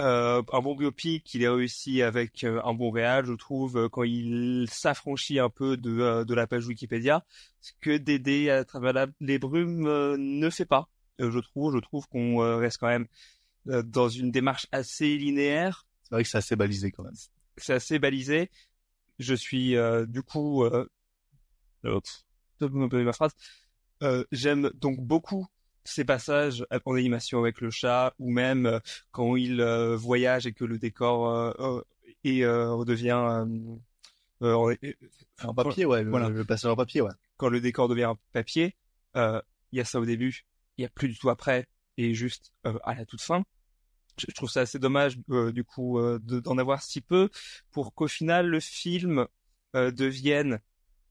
Euh, 0.00 0.42
un 0.52 0.60
bon 0.60 0.74
biopic, 0.74 1.32
il 1.34 1.42
est 1.44 1.48
réussi 1.48 2.02
avec 2.02 2.42
euh, 2.42 2.60
un 2.64 2.74
bon 2.74 2.90
réal, 2.90 3.26
je 3.26 3.32
trouve, 3.32 3.76
euh, 3.76 3.88
quand 3.88 4.02
il 4.02 4.66
s'affranchit 4.68 5.38
un 5.38 5.50
peu 5.50 5.76
de, 5.76 6.00
euh, 6.00 6.24
de 6.24 6.34
la 6.34 6.48
page 6.48 6.66
Wikipédia, 6.66 7.24
ce 7.60 7.70
que 7.80 7.96
Dédé 7.96 8.50
à 8.50 8.64
travers 8.64 8.92
la- 8.92 9.06
les 9.20 9.38
brumes 9.38 9.86
euh, 9.86 10.16
ne 10.18 10.50
fait 10.50 10.64
pas. 10.64 10.88
Euh, 11.20 11.30
je 11.30 11.38
trouve, 11.38 11.74
je 11.74 11.78
trouve 11.78 12.08
qu'on 12.08 12.42
euh, 12.42 12.56
reste 12.56 12.78
quand 12.78 12.88
même 12.88 13.06
euh, 13.68 13.82
dans 13.84 14.08
une 14.08 14.32
démarche 14.32 14.66
assez 14.72 15.16
linéaire. 15.16 15.86
C'est 16.02 16.14
vrai 16.16 16.24
que 16.24 16.28
c'est 16.28 16.38
assez 16.38 16.56
balisé 16.56 16.90
quand 16.90 17.04
même. 17.04 17.14
C'est 17.56 17.74
assez 17.74 18.00
balisé. 18.00 18.50
Je 19.20 19.34
suis 19.34 19.76
euh, 19.76 20.06
du 20.06 20.22
coup, 20.22 20.64
ma 21.82 23.12
phrase. 23.12 23.32
Euh, 24.02 24.24
J'aime 24.32 24.70
donc 24.74 25.00
beaucoup 25.00 25.46
ces 25.84 26.04
passages 26.04 26.66
en 26.84 26.94
animation 26.94 27.38
avec 27.40 27.60
le 27.60 27.70
chat, 27.70 28.14
ou 28.18 28.30
même 28.30 28.66
euh, 28.66 28.78
quand 29.12 29.36
il 29.36 29.60
euh, 29.60 29.96
voyage 29.96 30.46
et 30.46 30.52
que 30.52 30.64
le 30.64 30.78
décor 30.78 31.28
euh, 31.28 31.80
et 32.24 32.44
euh, 32.44 32.72
redevient 32.72 33.12
en- 33.12 33.78
En 35.42 35.54
papier, 35.54 35.84
ouais, 35.84 36.02
le, 36.02 36.10
voilà. 36.10 36.28
le 36.28 36.44
passage 36.44 36.70
en 36.70 36.76
papier, 36.76 37.00
ouais. 37.00 37.10
quand 37.36 37.48
le 37.48 37.60
décor 37.60 37.88
devient 37.88 38.04
un 38.04 38.18
papier, 38.32 38.76
euh, 39.16 39.40
il 39.72 39.78
y 39.78 39.80
a 39.80 39.84
ça 39.84 40.00
au 40.00 40.04
début, 40.04 40.44
il 40.76 40.82
y 40.82 40.84
a 40.84 40.88
plus 40.88 41.08
du 41.08 41.18
tout 41.18 41.30
après, 41.30 41.66
et 41.96 42.14
juste 42.14 42.52
euh, 42.66 42.78
à 42.84 42.94
la 42.94 43.04
toute 43.04 43.22
fin. 43.22 43.44
Je, 44.16 44.26
trouve 44.32 44.48
ça 44.50 44.60
assez 44.60 44.78
dommage 44.78 45.18
euh, 45.30 45.50
du 45.50 45.64
coup 45.64 45.98
euh, 45.98 46.20
de- 46.22 46.38
d'en 46.38 46.56
avoir 46.56 46.82
si 46.82 47.00
peu 47.00 47.30
pour 47.72 47.94
qu'au 47.94 48.06
final 48.06 48.46
le 48.46 48.60
film 48.60 49.26
euh, 49.74 49.90
devienne 49.90 50.60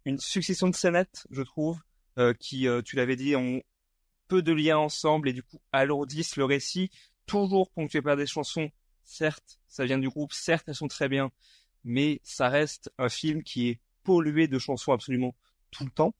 une 0.05 0.19
succession 0.19 0.69
de 0.69 0.75
scénettes, 0.75 1.27
je 1.29 1.41
trouve, 1.41 1.79
euh, 2.17 2.33
qui, 2.33 2.65
euh, 2.67 2.81
tu 2.81 2.95
l'avais 2.95 3.15
dit, 3.17 3.35
ont 3.35 3.61
peu 4.27 4.41
de 4.41 4.51
liens 4.51 4.77
ensemble 4.77 5.29
et 5.29 5.33
du 5.33 5.43
coup 5.43 5.59
alourdissent 5.71 6.37
le 6.37 6.45
récit, 6.45 6.89
toujours 7.25 7.69
ponctué 7.71 8.01
par 8.01 8.17
des 8.17 8.27
chansons. 8.27 8.69
Certes, 9.03 9.59
ça 9.67 9.85
vient 9.85 9.97
du 9.97 10.09
groupe, 10.09 10.33
certes, 10.33 10.65
elles 10.67 10.75
sont 10.75 10.87
très 10.87 11.09
bien, 11.09 11.31
mais 11.83 12.21
ça 12.23 12.49
reste 12.49 12.91
un 12.97 13.09
film 13.09 13.43
qui 13.43 13.69
est 13.69 13.79
pollué 14.03 14.47
de 14.47 14.59
chansons 14.59 14.93
absolument 14.93 15.35
tout 15.71 15.83
le 15.83 15.91
temps. 15.91 16.15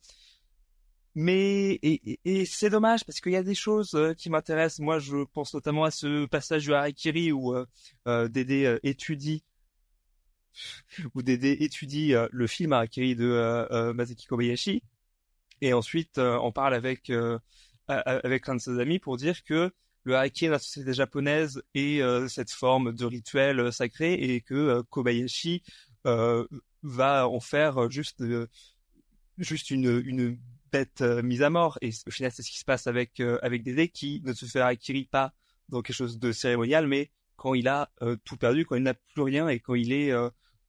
Mais 1.16 1.80
et, 1.84 2.46
c'est 2.46 2.72
dommage 2.72 3.06
parce 3.06 3.22
qu'il 3.22 3.34
y 3.34 3.36
a 3.36 3.44
des 3.44 3.54
choses 3.54 3.94
euh, 3.94 4.14
qui 4.16 4.32
m'intéressent. 4.32 4.80
Moi, 4.80 4.98
je 4.98 5.26
pense 5.26 5.54
notamment 5.54 5.84
à 5.84 5.92
ce 5.92 6.26
passage 6.26 6.64
du 6.64 6.74
Harakiri 6.74 7.32
où 7.32 7.54
euh, 7.54 7.68
euh, 8.08 8.28
Dédé 8.28 8.66
euh, 8.66 8.80
étudie 8.82 9.44
où 11.14 11.22
Dédé 11.22 11.52
étudie 11.60 12.14
le 12.32 12.48
film 12.48 12.74
Harakiri 12.74 13.16
de 13.16 13.92
Masaki 13.94 14.26
Kobayashi 14.26 14.84
et 15.62 15.74
ensuite 15.74 16.18
on 16.20 16.52
parle 16.52 16.74
avec 16.76 17.12
avec 17.88 18.48
l'un 18.48 18.56
de 18.56 18.62
ses 18.62 18.80
amis 18.80 19.00
pour 19.00 19.18
dire 19.18 19.44
que 19.44 19.72
le 20.04 20.14
dans 20.14 20.52
la 20.52 20.60
société 20.60 20.94
japonaise 20.94 21.64
est 21.74 22.02
euh, 22.02 22.28
cette 22.28 22.52
forme 22.52 22.94
de 22.94 23.06
rituel 23.06 23.60
euh, 23.60 23.72
sacré 23.72 24.14
et 24.14 24.42
que 24.42 24.54
euh, 24.54 24.84
Kobayashi 24.90 25.64
euh, 26.06 26.46
va 26.82 27.28
en 27.28 27.40
faire 27.40 27.90
juste 27.90 28.22
euh, 28.22 28.48
juste 29.38 29.72
une 29.72 30.02
une 30.06 30.38
bête 30.72 31.02
mise 31.02 31.42
à 31.42 31.50
mort. 31.50 31.78
Et 31.82 31.92
au 32.08 32.12
final 32.12 32.32
c'est 32.32 32.44
ce 32.44 32.52
qui 32.52 32.60
se 32.60 32.66
passe 32.66 32.88
avec 32.88 33.20
avec 33.20 33.64
Dédé 33.64 33.88
qui 33.90 34.22
ne 34.26 34.34
se 34.34 34.46
fait 34.46 34.60
harakiri 34.60 35.06
pas 35.06 35.34
dans 35.70 35.82
quelque 35.82 35.96
chose 35.96 36.20
de 36.20 36.32
cérémonial 36.32 36.88
mais 36.88 37.12
quand 37.36 37.54
il 37.54 37.68
a 37.68 37.92
tout 38.26 38.38
perdu 38.38 38.66
quand 38.66 38.76
il 38.76 38.84
n'a 38.84 38.94
plus 38.94 39.22
rien 39.22 39.48
et 39.48 39.60
quand 39.60 39.76
il 39.76 39.92
est 39.94 40.12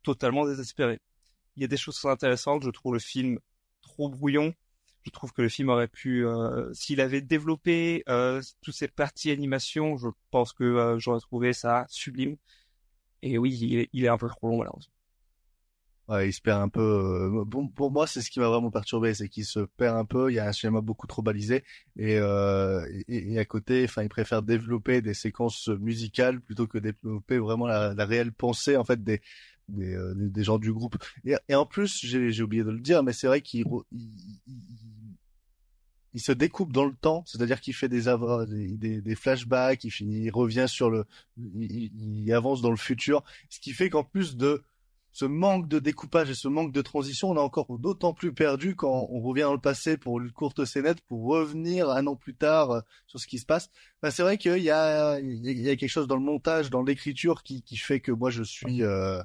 totalement 0.03 0.47
désespéré. 0.47 1.01
Il 1.57 1.63
y 1.63 1.65
a 1.65 1.69
des 1.69 1.77
choses 1.77 2.05
intéressantes. 2.05 2.65
Je 2.65 2.71
trouve 2.71 2.95
le 2.95 2.99
film 2.99 3.39
trop 3.81 4.09
brouillon 4.09 4.55
je 5.05 5.11
trouve 5.11 5.33
que 5.33 5.43
le 5.43 5.49
film 5.49 5.69
aurait 5.69 5.89
pu 5.89 6.27
euh, 6.27 6.73
s'il 6.75 7.01
avait 7.01 7.21
développé 7.21 8.03
euh, 8.09 8.43
toutes 8.63 8.75
ces 8.75 8.89
parties 8.89 9.31
animation 9.31 9.97
je 9.97 10.09
pense 10.31 10.53
que 10.53 10.65
euh, 10.65 10.99
j'aurais 10.99 11.21
trouvé 11.21 11.53
ça 11.53 11.87
sublime 11.89 12.37
et 13.23 13.39
oui 13.39 13.89
il 13.93 14.05
est, 14.05 14.09
un 14.09 14.19
peu 14.19 14.29
trop 14.29 14.49
long 14.49 14.59
malheureusement 14.59 14.93
Ouais, 16.07 16.29
il 16.29 16.33
se 16.35 16.43
perd 16.43 16.61
un 16.61 16.69
peu. 16.69 16.83
euh, 16.83 17.45
Bon, 17.47 17.67
pour 17.67 17.91
moi, 17.91 18.07
c'est 18.07 18.21
ce 18.21 18.31
qui 18.31 18.39
m'a 18.39 18.49
vraiment 18.49 18.71
perturbé, 18.71 19.15
c'est 19.15 19.29
qu'il 19.31 19.47
se 19.47 19.61
perd 19.61 19.97
un 19.97 20.05
peu. 20.05 20.31
Il 20.31 20.35
y 20.35 20.39
a 20.39 20.47
un 20.47 20.53
schéma 20.53 20.83
beaucoup 20.83 21.07
trop 21.07 21.23
balisé 21.23 21.65
et 21.97 22.19
à 22.19 23.45
côté, 23.47 23.85
enfin, 23.85 24.03
il 24.03 24.11
préfère 24.11 24.43
développer 24.43 25.01
des 25.01 25.15
séquences 25.15 25.69
musicales 25.69 26.41
plutôt 26.43 26.67
que 26.67 26.77
développer 26.77 27.39
vraiment 27.39 27.67
la, 27.67 27.95
la 27.95 28.05
réelle 28.05 28.33
pensée 28.33 28.77
en 28.77 28.85
fait 28.85 29.03
des 29.03 29.23
des, 29.69 29.95
euh, 29.95 30.15
des, 30.15 30.45
gens 30.45 30.59
du 30.59 30.73
groupe. 30.73 30.97
Et, 31.25 31.55
en 31.55 31.67
plus, 31.67 32.05
j'ai 32.05 32.43
oublié 32.43 32.65
de 32.65 32.71
le 32.71 32.81
dire, 32.81 33.03
mais 33.03 33.13
c'est 33.13 33.27
vrai 33.27 33.41
qu'il 33.41 33.65
il, 33.93 34.11
il- 36.13 36.21
se 36.21 36.33
découpe 36.33 36.73
dans 36.73 36.85
le 36.85 36.95
temps, 36.95 37.25
c'est-à-dire 37.27 37.61
qu'il 37.61 37.75
fait 37.75 37.89
des, 37.89 38.05
des, 38.47 39.01
des, 39.01 39.15
flashbacks, 39.17 39.83
il, 39.83 39.91
finit, 39.91 40.23
il 40.25 40.31
revient 40.31 40.67
sur 40.69 40.89
le, 40.89 41.07
il, 41.37 42.33
avance 42.33 42.63
dans 42.63 42.71
le 42.71 42.77
futur, 42.77 43.25
ce 43.51 43.59
qui 43.59 43.73
fait 43.73 43.91
qu'en 43.91 44.05
plus 44.05 44.37
de 44.37 44.63
ce 45.15 45.25
manque 45.25 45.69
de 45.69 45.79
découpage 45.79 46.29
et 46.29 46.35
ce 46.35 46.49
manque 46.49 46.73
de 46.73 46.83
transition, 46.83 47.31
on 47.31 47.37
est 47.37 47.41
encore 47.41 47.79
d'autant 47.79 48.13
plus 48.13 48.33
perdu 48.33 48.75
quand 48.75 49.07
on 49.11 49.21
revient 49.21 49.43
dans 49.43 49.55
le 49.55 49.61
passé 49.61 49.97
pour 49.97 50.21
une 50.21 50.33
courte 50.33 50.65
scénette 50.65 51.01
pour 51.03 51.25
revenir 51.27 51.89
un 51.89 52.07
an 52.09 52.17
plus 52.17 52.35
tard 52.35 52.71
euh, 52.73 52.81
sur 53.07 53.21
ce 53.21 53.29
qui 53.29 53.39
se 53.39 53.47
passe. 53.47 53.71
Enfin, 54.03 54.11
c'est 54.11 54.23
vrai 54.23 54.39
qu'il 54.39 54.59
y 54.59 54.71
a, 54.71 55.21
il 55.21 55.61
y 55.61 55.71
a 55.71 55.77
quelque 55.77 55.89
chose 55.89 56.09
dans 56.09 56.17
le 56.17 56.23
montage, 56.23 56.69
dans 56.69 56.83
l'écriture 56.83 57.45
qui, 57.45 57.63
qui 57.63 57.77
fait 57.77 58.01
que 58.01 58.11
moi 58.11 58.31
je 58.31 58.43
suis 58.43 58.83
euh, 58.83 59.23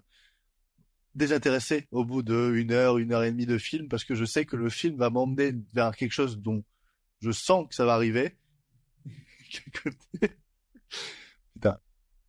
désintéressé 1.15 1.87
au 1.91 2.05
bout 2.05 2.21
de 2.21 2.53
une 2.55 2.71
heure, 2.71 2.97
une 2.97 3.13
heure 3.13 3.23
et 3.23 3.31
demie 3.31 3.45
de 3.45 3.57
film 3.57 3.87
parce 3.87 4.03
que 4.03 4.15
je 4.15 4.25
sais 4.25 4.45
que 4.45 4.55
le 4.55 4.69
film 4.69 4.97
va 4.97 5.09
m'emmener 5.09 5.53
vers 5.73 5.95
quelque 5.95 6.11
chose 6.11 6.39
dont 6.39 6.63
je 7.21 7.31
sens 7.31 7.67
que 7.67 7.75
ça 7.75 7.85
va 7.85 7.93
arriver. 7.93 8.35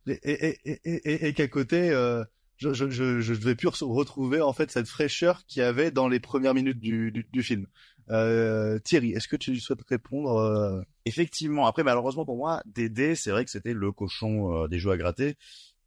Et, 0.07 1.33
qu'à 1.33 1.47
côté, 1.47 1.91
euh, 1.91 2.23
je, 2.57 2.73
je, 2.73 2.89
je, 2.89 3.21
je 3.21 3.33
devais 3.33 3.55
plus 3.55 3.67
re- 3.67 3.85
retrouver 3.85 4.41
en 4.41 4.53
fait 4.53 4.71
cette 4.71 4.87
fraîcheur 4.87 5.45
qu'il 5.45 5.61
y 5.61 5.63
avait 5.63 5.91
dans 5.91 6.07
les 6.07 6.19
premières 6.19 6.53
minutes 6.53 6.79
du, 6.79 7.11
du, 7.11 7.27
du 7.31 7.43
film. 7.43 7.67
Euh, 8.09 8.79
Thierry, 8.79 9.11
est-ce 9.13 9.27
que 9.27 9.35
tu 9.35 9.59
souhaites 9.59 9.81
répondre 9.87 10.37
euh, 10.37 10.81
Effectivement. 11.05 11.65
Après, 11.67 11.83
malheureusement 11.83 12.25
pour 12.25 12.37
moi, 12.37 12.61
Dédé, 12.65 13.15
c'est 13.15 13.31
vrai 13.31 13.45
que 13.45 13.51
c'était 13.51 13.73
le 13.73 13.91
cochon 13.91 14.63
euh, 14.63 14.67
des 14.67 14.79
jeux 14.79 14.91
à 14.91 14.97
gratter, 14.97 15.35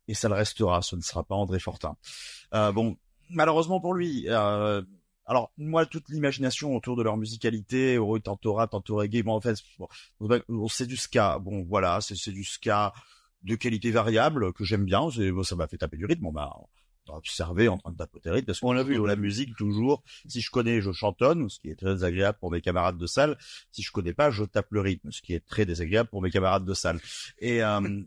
et 0.09 0.15
ça 0.15 0.29
le 0.29 0.35
restera. 0.35 0.83
Ce 0.83 0.97
ne 0.97 1.01
sera 1.01 1.25
pas 1.25 1.35
André 1.35 1.59
Fortin. 1.59 1.97
Euh, 2.53 2.73
bon, 2.73 2.97
malheureusement 3.31 3.81
pour 3.81 3.95
lui. 3.95 4.25
Euh, 4.29 4.83
alors 5.27 5.53
moi, 5.57 5.87
toute 5.87 6.09
l'imagination 6.11 6.77
autour 6.77 6.97
de 6.97 7.03
leur 7.03 7.17
musicalité, 7.17 7.99
oh, 7.99 8.19
tantôt 8.19 8.55
rap, 8.55 8.71
tantôt 8.71 8.97
reggae, 8.97 9.23
bon 9.23 9.33
en 9.33 9.41
fait, 9.41 9.57
bon, 9.79 10.69
c'est 10.69 10.87
du 10.87 10.97
ska. 10.97 11.39
Bon 11.39 11.65
voilà, 11.65 12.01
c'est 12.01 12.31
du 12.31 12.45
ska 12.45 12.93
de 13.43 13.55
qualité 13.57 13.91
variable 13.91 14.53
que 14.53 14.65
j'aime 14.65 14.85
bien. 14.85 15.11
C'est- 15.11 15.31
bon, 15.31 15.43
ça 15.43 15.57
m'a 15.57 15.67
fait 15.67 15.79
taper 15.79 15.97
du 15.97 16.05
rythme. 16.07 16.31
Bah, 16.33 16.55
on 17.07 17.13
a 17.15 17.17
observé 17.17 17.69
en 17.69 17.77
train 17.79 17.93
de 17.93 17.97
tapoter 17.97 18.31
rythme 18.31 18.47
parce 18.47 18.61
qu'on 18.61 18.73
l'a 18.73 18.83
vu 18.83 19.05
la 19.07 19.17
musique 19.17 19.55
toujours. 19.57 20.03
Si 20.27 20.41
je 20.41 20.51
connais, 20.51 20.81
je 20.81 20.93
chantonne, 20.93 21.49
ce 21.51 21.59
qui 21.59 21.69
est 21.69 21.75
très 21.77 21.93
désagréable 21.93 22.39
pour 22.39 22.51
mes 22.51 22.61
camarades 22.63 22.97
de 22.97 23.07
salle. 23.07 23.37
Si 23.73 23.83
je 23.83 23.93
connais 23.93 24.15
pas, 24.15 24.31
je 24.31 24.45
tape 24.45 24.69
le 24.71 24.81
rythme, 24.81 25.11
ce 25.11 25.21
qui 25.21 25.35
est 25.35 25.45
très 25.45 25.67
désagréable 25.67 26.09
pour 26.09 26.23
mes 26.23 26.31
camarades 26.31 26.65
de 26.65 26.75
salle. 26.75 27.01
Et 27.39 27.63
euh, 27.63 28.03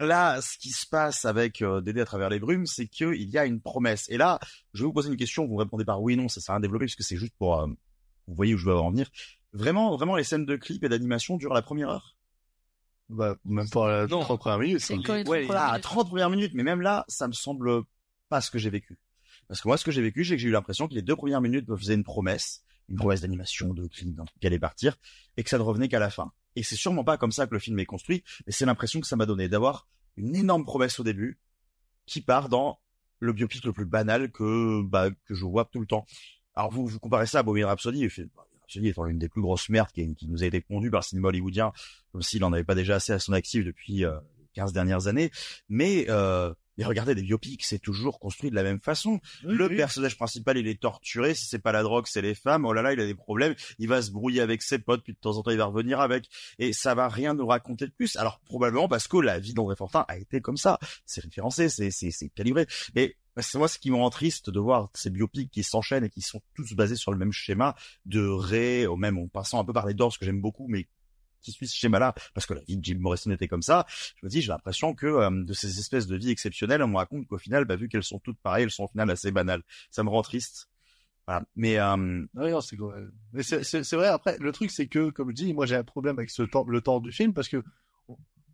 là, 0.00 0.40
ce 0.40 0.58
qui 0.58 0.70
se 0.70 0.86
passe 0.86 1.24
avec 1.24 1.62
euh, 1.62 1.80
Dédé 1.80 2.00
à 2.00 2.04
travers 2.04 2.28
les 2.28 2.38
brumes, 2.38 2.66
c'est 2.66 2.86
qu'il 2.86 3.28
y 3.28 3.38
a 3.38 3.46
une 3.46 3.60
promesse. 3.60 4.08
Et 4.10 4.16
là, 4.16 4.38
je 4.74 4.82
vais 4.82 4.86
vous 4.86 4.92
poser 4.92 5.10
une 5.10 5.16
question, 5.16 5.46
vous 5.46 5.56
répondez 5.56 5.84
par 5.84 6.02
oui, 6.02 6.16
non, 6.16 6.28
ça 6.28 6.40
sert 6.40 6.52
à 6.52 6.56
rien 6.56 6.60
de 6.60 6.66
développer, 6.66 6.86
puisque 6.86 7.02
c'est 7.02 7.16
juste 7.16 7.34
pour... 7.38 7.60
euh, 7.60 7.66
vous 8.26 8.34
voyez 8.34 8.54
où 8.54 8.58
je 8.58 8.66
veux 8.66 8.76
en 8.76 8.90
venir. 8.90 9.10
Vraiment, 9.52 9.96
vraiment, 9.96 10.16
les 10.16 10.24
scènes 10.24 10.44
de 10.44 10.56
clips 10.56 10.84
et 10.84 10.88
d'animation 10.88 11.36
durent 11.36 11.54
la 11.54 11.62
première 11.62 11.88
heure? 11.88 12.16
Bah, 13.08 13.36
même 13.44 13.68
pas 13.70 14.02
la 14.02 14.06
30 14.06 14.38
premières 14.38 14.58
minutes. 14.58 14.80
C'est 14.80 14.96
quoi. 14.96 15.04
quand 15.04 15.14
les 15.14 15.24
Ouais, 15.24 15.44
30 15.44 15.46
premières 15.46 15.62
ah, 15.62 15.70
minutes. 15.72 15.82
30 15.82 16.08
premières 16.08 16.30
minutes, 16.30 16.52
mais 16.54 16.62
même 16.62 16.82
là, 16.82 17.04
ça 17.08 17.26
me 17.26 17.32
semble 17.32 17.82
pas 18.28 18.40
ce 18.40 18.50
que 18.50 18.58
j'ai 18.58 18.70
vécu. 18.70 18.98
Parce 19.48 19.62
que 19.62 19.68
moi, 19.68 19.78
ce 19.78 19.84
que 19.84 19.90
j'ai 19.90 20.02
vécu, 20.02 20.24
c'est 20.26 20.36
que 20.36 20.42
j'ai 20.42 20.48
eu 20.48 20.52
l'impression 20.52 20.88
que 20.88 20.94
les 20.94 21.00
deux 21.00 21.16
premières 21.16 21.40
minutes 21.40 21.66
me 21.68 21.76
faisaient 21.76 21.94
une 21.94 22.04
promesse, 22.04 22.62
une 22.88 22.96
promesse 22.96 23.20
d'animation, 23.20 23.74
de 23.74 23.86
clip, 23.86 24.20
qui 24.40 24.46
allait 24.46 24.58
partir, 24.58 24.96
et 25.36 25.42
que 25.42 25.50
ça 25.50 25.58
ne 25.58 25.62
revenait 25.62 25.88
qu'à 25.88 25.98
la 25.98 26.10
fin. 26.10 26.32
Et 26.56 26.62
c'est 26.62 26.76
sûrement 26.76 27.04
pas 27.04 27.16
comme 27.16 27.32
ça 27.32 27.46
que 27.46 27.54
le 27.54 27.60
film 27.60 27.78
est 27.78 27.86
construit, 27.86 28.24
mais 28.46 28.52
c'est 28.52 28.66
l'impression 28.66 29.00
que 29.00 29.06
ça 29.06 29.16
m'a 29.16 29.26
donné 29.26 29.48
d'avoir 29.48 29.86
une 30.16 30.34
énorme 30.34 30.64
promesse 30.64 30.98
au 30.98 31.04
début, 31.04 31.38
qui 32.06 32.20
part 32.20 32.48
dans 32.48 32.80
le 33.20 33.32
biopic 33.32 33.64
le 33.64 33.72
plus 33.72 33.84
banal 33.84 34.30
que, 34.30 34.82
bah, 34.82 35.10
que 35.10 35.34
je 35.34 35.44
vois 35.44 35.64
tout 35.64 35.80
le 35.80 35.86
temps. 35.86 36.06
Alors 36.54 36.70
vous, 36.70 36.86
vous 36.86 36.98
comparez 36.98 37.26
ça 37.26 37.40
à 37.40 37.42
Bohemian 37.42 37.68
Rhapsody, 37.68 38.08
dis, 38.76 38.88
étant 38.88 39.04
l'une 39.04 39.18
des 39.18 39.28
plus 39.28 39.40
grosses 39.40 39.68
merdes 39.68 39.90
qui, 39.92 40.14
qui 40.14 40.28
nous 40.28 40.42
a 40.42 40.46
été 40.46 40.60
pondue 40.60 40.90
par 40.90 41.00
le 41.00 41.04
cinéma 41.04 41.28
hollywoodien, 41.28 41.72
comme 42.12 42.22
s'il 42.22 42.44
en 42.44 42.52
avait 42.52 42.64
pas 42.64 42.74
déjà 42.74 42.96
assez 42.96 43.12
à 43.12 43.18
son 43.18 43.32
actif 43.32 43.64
depuis 43.64 44.04
euh, 44.04 44.18
15 44.54 44.72
dernières 44.72 45.06
années. 45.06 45.30
Mais 45.68 46.06
euh, 46.08 46.52
mais 46.78 46.84
regardez, 46.84 47.14
des 47.14 47.22
biopics, 47.22 47.64
c'est 47.64 47.80
toujours 47.80 48.20
construit 48.20 48.50
de 48.50 48.54
la 48.54 48.62
même 48.62 48.80
façon. 48.80 49.20
le 49.42 49.68
personnage 49.68 50.16
principal, 50.16 50.56
il 50.56 50.68
est 50.68 50.80
torturé. 50.80 51.34
Si 51.34 51.46
c'est 51.46 51.58
pas 51.58 51.72
la 51.72 51.82
drogue, 51.82 52.06
c'est 52.06 52.22
les 52.22 52.36
femmes. 52.36 52.64
Oh 52.64 52.72
là 52.72 52.82
là, 52.82 52.92
il 52.92 53.00
a 53.00 53.06
des 53.06 53.16
problèmes. 53.16 53.54
Il 53.78 53.88
va 53.88 54.00
se 54.00 54.12
brouiller 54.12 54.40
avec 54.40 54.62
ses 54.62 54.78
potes, 54.78 55.02
puis 55.02 55.12
de 55.12 55.18
temps 55.18 55.36
en 55.36 55.42
temps, 55.42 55.50
il 55.50 55.58
va 55.58 55.66
revenir 55.66 56.00
avec. 56.00 56.28
Et 56.58 56.72
ça 56.72 56.94
va 56.94 57.08
rien 57.08 57.34
nous 57.34 57.46
raconter 57.46 57.86
de 57.86 57.92
plus. 57.92 58.16
Alors, 58.16 58.40
probablement 58.40 58.88
parce 58.88 59.08
que 59.08 59.16
la 59.16 59.40
vie 59.40 59.54
d'André 59.54 59.74
Fortin 59.74 60.04
a 60.08 60.16
été 60.16 60.40
comme 60.40 60.56
ça. 60.56 60.78
C'est 61.04 61.22
référencé, 61.22 61.68
c'est, 61.68 61.90
c'est, 61.90 62.12
c'est 62.12 62.28
calibré. 62.28 62.66
Mais 62.94 63.16
c'est 63.40 63.58
moi 63.58 63.68
ce 63.68 63.78
qui 63.78 63.90
me 63.90 63.96
rend 63.96 64.10
triste 64.10 64.50
de 64.50 64.60
voir 64.60 64.90
ces 64.94 65.10
biopics 65.10 65.50
qui 65.50 65.62
s'enchaînent 65.62 66.04
et 66.04 66.10
qui 66.10 66.22
sont 66.22 66.40
tous 66.54 66.74
basés 66.74 66.96
sur 66.96 67.12
le 67.12 67.18
même 67.18 67.32
schéma 67.32 67.74
de 68.06 68.26
Ray, 68.26 68.86
au 68.86 68.96
même 68.96 69.18
en 69.18 69.28
passant 69.28 69.60
un 69.60 69.64
peu 69.64 69.72
par 69.72 69.86
les 69.86 69.94
Doors 69.94 70.18
que 70.18 70.24
j'aime 70.24 70.40
beaucoup, 70.40 70.66
mais 70.68 70.88
qui 71.40 71.52
suit 71.52 71.68
ce 71.68 71.76
schéma-là, 71.76 72.14
parce 72.34 72.46
que 72.46 72.54
la 72.54 72.62
vie 72.62 72.76
de 72.76 72.84
Jim 72.84 72.98
Morrison 72.98 73.30
était 73.30 73.48
comme 73.48 73.62
ça, 73.62 73.86
je 74.16 74.26
me 74.26 74.30
dis, 74.30 74.40
j'ai 74.40 74.48
l'impression 74.48 74.94
que 74.94 75.06
euh, 75.06 75.30
de 75.30 75.52
ces 75.52 75.78
espèces 75.78 76.06
de 76.06 76.16
vies 76.16 76.30
exceptionnelles, 76.30 76.82
on 76.82 76.88
me 76.88 76.96
raconte 76.96 77.26
qu'au 77.26 77.38
final, 77.38 77.64
bah, 77.64 77.76
vu 77.76 77.88
qu'elles 77.88 78.04
sont 78.04 78.18
toutes 78.18 78.38
pareilles, 78.38 78.64
elles 78.64 78.70
sont 78.70 78.84
au 78.84 78.88
final 78.88 79.10
assez 79.10 79.30
banales. 79.30 79.62
Ça 79.90 80.02
me 80.02 80.08
rend 80.08 80.22
triste. 80.22 80.68
Voilà. 81.26 81.44
Mais 81.56 81.78
euh... 81.78 82.24
oui, 82.34 82.52
c'est, 83.42 83.62
c'est, 83.62 83.84
c'est 83.84 83.96
vrai. 83.96 84.08
Après, 84.08 84.38
le 84.40 84.50
truc, 84.50 84.70
c'est 84.70 84.86
que, 84.86 85.10
comme 85.10 85.30
je 85.30 85.34
dis, 85.34 85.52
moi, 85.52 85.66
j'ai 85.66 85.76
un 85.76 85.84
problème 85.84 86.18
avec 86.18 86.30
ce 86.30 86.42
temps, 86.42 86.64
le 86.66 86.80
temps 86.80 87.00
du 87.00 87.12
film, 87.12 87.34
parce 87.34 87.48
que 87.48 87.62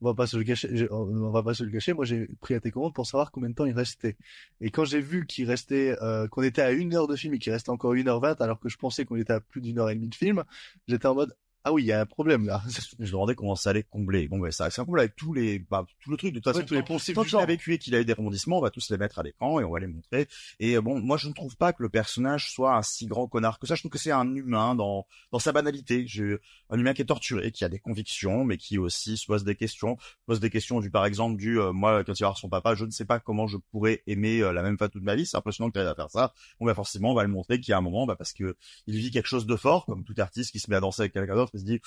on 0.00 0.08
va 0.08 0.14
pas 0.14 0.26
se 0.26 0.36
le 0.36 0.44
cacher, 0.44 0.86
on 0.90 1.30
va 1.30 1.42
pas 1.42 1.54
se 1.54 1.64
le 1.64 1.70
cacher. 1.70 1.94
Moi, 1.94 2.04
j'ai 2.04 2.28
pris 2.40 2.54
à 2.54 2.60
tes 2.60 2.70
commandes 2.70 2.92
pour 2.92 3.06
savoir 3.06 3.30
combien 3.30 3.48
de 3.48 3.54
temps 3.54 3.64
il 3.64 3.72
restait. 3.72 4.16
Et 4.60 4.70
quand 4.70 4.84
j'ai 4.84 5.00
vu 5.00 5.24
qu'il 5.24 5.48
restait, 5.48 5.96
euh, 6.02 6.28
qu'on 6.28 6.42
était 6.42 6.60
à 6.60 6.72
une 6.72 6.94
heure 6.94 7.06
de 7.06 7.16
film 7.16 7.32
et 7.32 7.38
qu'il 7.38 7.52
restait 7.52 7.70
encore 7.70 7.94
une 7.94 8.08
heure 8.08 8.20
vingt, 8.20 8.38
alors 8.42 8.60
que 8.60 8.68
je 8.68 8.76
pensais 8.76 9.06
qu'on 9.06 9.16
était 9.16 9.32
à 9.32 9.40
plus 9.40 9.62
d'une 9.62 9.78
heure 9.78 9.88
et 9.88 9.94
demie 9.94 10.08
de 10.08 10.14
film, 10.14 10.44
j'étais 10.88 11.06
en 11.06 11.14
mode, 11.14 11.34
ah 11.66 11.72
oui, 11.72 11.84
il 11.84 11.86
y 11.86 11.92
a 11.92 12.00
un 12.00 12.06
problème 12.06 12.44
là. 12.44 12.62
je 12.68 13.02
me 13.02 13.10
demandais 13.10 13.34
comment 13.34 13.56
ça 13.56 13.70
allait 13.70 13.84
combler. 13.84 14.28
Bon, 14.28 14.38
ben 14.38 14.50
ça, 14.50 14.68
c'est 14.68 14.82
un 14.82 14.84
comble 14.84 15.00
avec 15.00 15.16
tous 15.16 15.32
les, 15.32 15.58
bah, 15.58 15.86
tout 16.00 16.10
le 16.10 16.18
truc 16.18 16.34
de 16.34 16.38
toute 16.38 16.44
façon. 16.44 16.58
Ouais, 16.58 16.66
tous 16.66 16.74
les 16.74 16.82
poncifs 16.82 17.14
tant 17.14 17.24
qu'il 17.24 17.38
a 17.38 17.46
vécu 17.46 17.72
et 17.72 17.78
qu'il 17.78 17.94
a 17.94 18.00
eu 18.00 18.04
des 18.04 18.12
rebondissements, 18.12 18.58
on 18.58 18.60
va 18.60 18.68
tous 18.68 18.90
les 18.90 18.98
mettre 18.98 19.18
à 19.18 19.22
l'écran 19.22 19.60
et 19.60 19.64
on 19.64 19.70
va 19.70 19.80
les 19.80 19.86
montrer. 19.86 20.28
Et 20.60 20.76
euh, 20.76 20.82
bon, 20.82 21.00
moi 21.00 21.16
je 21.16 21.26
ne 21.26 21.32
trouve 21.32 21.56
pas 21.56 21.72
que 21.72 21.82
le 21.82 21.88
personnage 21.88 22.52
soit 22.52 22.76
un 22.76 22.82
si 22.82 23.06
grand 23.06 23.28
connard 23.28 23.58
que 23.58 23.66
ça. 23.66 23.76
Je 23.76 23.80
trouve 23.80 23.90
que 23.90 23.98
c'est 23.98 24.10
un 24.10 24.34
humain 24.34 24.74
dans 24.74 25.06
dans 25.32 25.38
sa 25.38 25.52
banalité. 25.52 26.04
J'ai 26.06 26.36
un 26.68 26.78
humain 26.78 26.92
qui 26.92 27.00
est 27.00 27.06
torturé, 27.06 27.50
qui 27.50 27.64
a 27.64 27.70
des 27.70 27.78
convictions, 27.78 28.44
mais 28.44 28.58
qui 28.58 28.76
aussi 28.76 29.16
se 29.16 29.24
pose 29.24 29.42
des 29.42 29.54
questions. 29.54 29.96
Pose 30.26 30.40
des 30.40 30.50
questions 30.50 30.80
du 30.80 30.90
par 30.90 31.06
exemple 31.06 31.38
du 31.38 31.58
euh, 31.58 31.72
moi 31.72 32.04
quand 32.04 32.12
il 32.12 32.22
va 32.24 32.28
voir 32.28 32.38
son 32.38 32.50
papa, 32.50 32.74
je 32.74 32.84
ne 32.84 32.90
sais 32.90 33.06
pas 33.06 33.20
comment 33.20 33.46
je 33.46 33.56
pourrais 33.70 34.02
aimer 34.06 34.40
euh, 34.40 34.52
la 34.52 34.62
même 34.62 34.76
femme 34.76 34.90
toute 34.90 35.02
ma 35.02 35.14
vie. 35.14 35.24
C'est 35.24 35.38
impressionnant 35.38 35.70
que 35.70 35.78
tu 35.78 35.84
à 35.84 35.94
faire 35.94 36.10
ça. 36.10 36.34
Bon, 36.60 36.66
bah 36.66 36.74
forcément, 36.74 37.12
on 37.12 37.14
va 37.14 37.22
le 37.22 37.30
montrer 37.30 37.58
qu'il 37.58 37.70
y 37.70 37.74
a 37.74 37.78
un 37.78 37.80
moment, 37.80 38.06
bah, 38.06 38.16
parce 38.16 38.34
que 38.34 38.54
il 38.86 38.96
vit 38.98 39.10
quelque 39.10 39.28
chose 39.28 39.46
de 39.46 39.56
fort, 39.56 39.86
comme 39.86 40.04
tout 40.04 40.14
artiste 40.18 40.50
qui 40.50 40.58
se 40.58 40.68
met 40.68 40.76
à 40.76 40.80
danser 40.80 41.02
avec 41.02 41.12
quelqu'un 41.14 41.34
d'autre 41.34 41.53
et 41.54 41.58
se 41.58 41.64
dit 41.64 41.80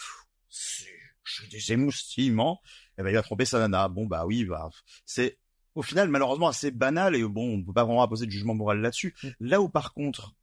j'ai 0.50 1.48
des 1.50 1.74
émoustillements, 1.74 2.62
eh 2.98 3.04
ben, 3.04 3.10
il 3.10 3.16
va 3.16 3.22
tromper 3.22 3.46
sa 3.46 3.60
nana. 3.60 3.90
Bon, 3.90 4.06
bah 4.06 4.26
oui, 4.26 4.46
bah, 4.46 4.70
c'est, 5.06 5.38
au 5.76 5.82
final, 5.82 6.10
malheureusement, 6.10 6.48
assez 6.48 6.72
banal 6.72 7.16
et 7.16 7.24
bon, 7.24 7.58
on 7.58 7.64
peut 7.64 7.74
pas 7.74 7.84
vraiment 7.84 8.02
apposer 8.02 8.26
de 8.26 8.32
jugement 8.32 8.56
moral 8.56 8.80
là-dessus. 8.80 9.14
Là 9.40 9.62
où, 9.62 9.70
par 9.70 9.94
contre, 9.94 10.34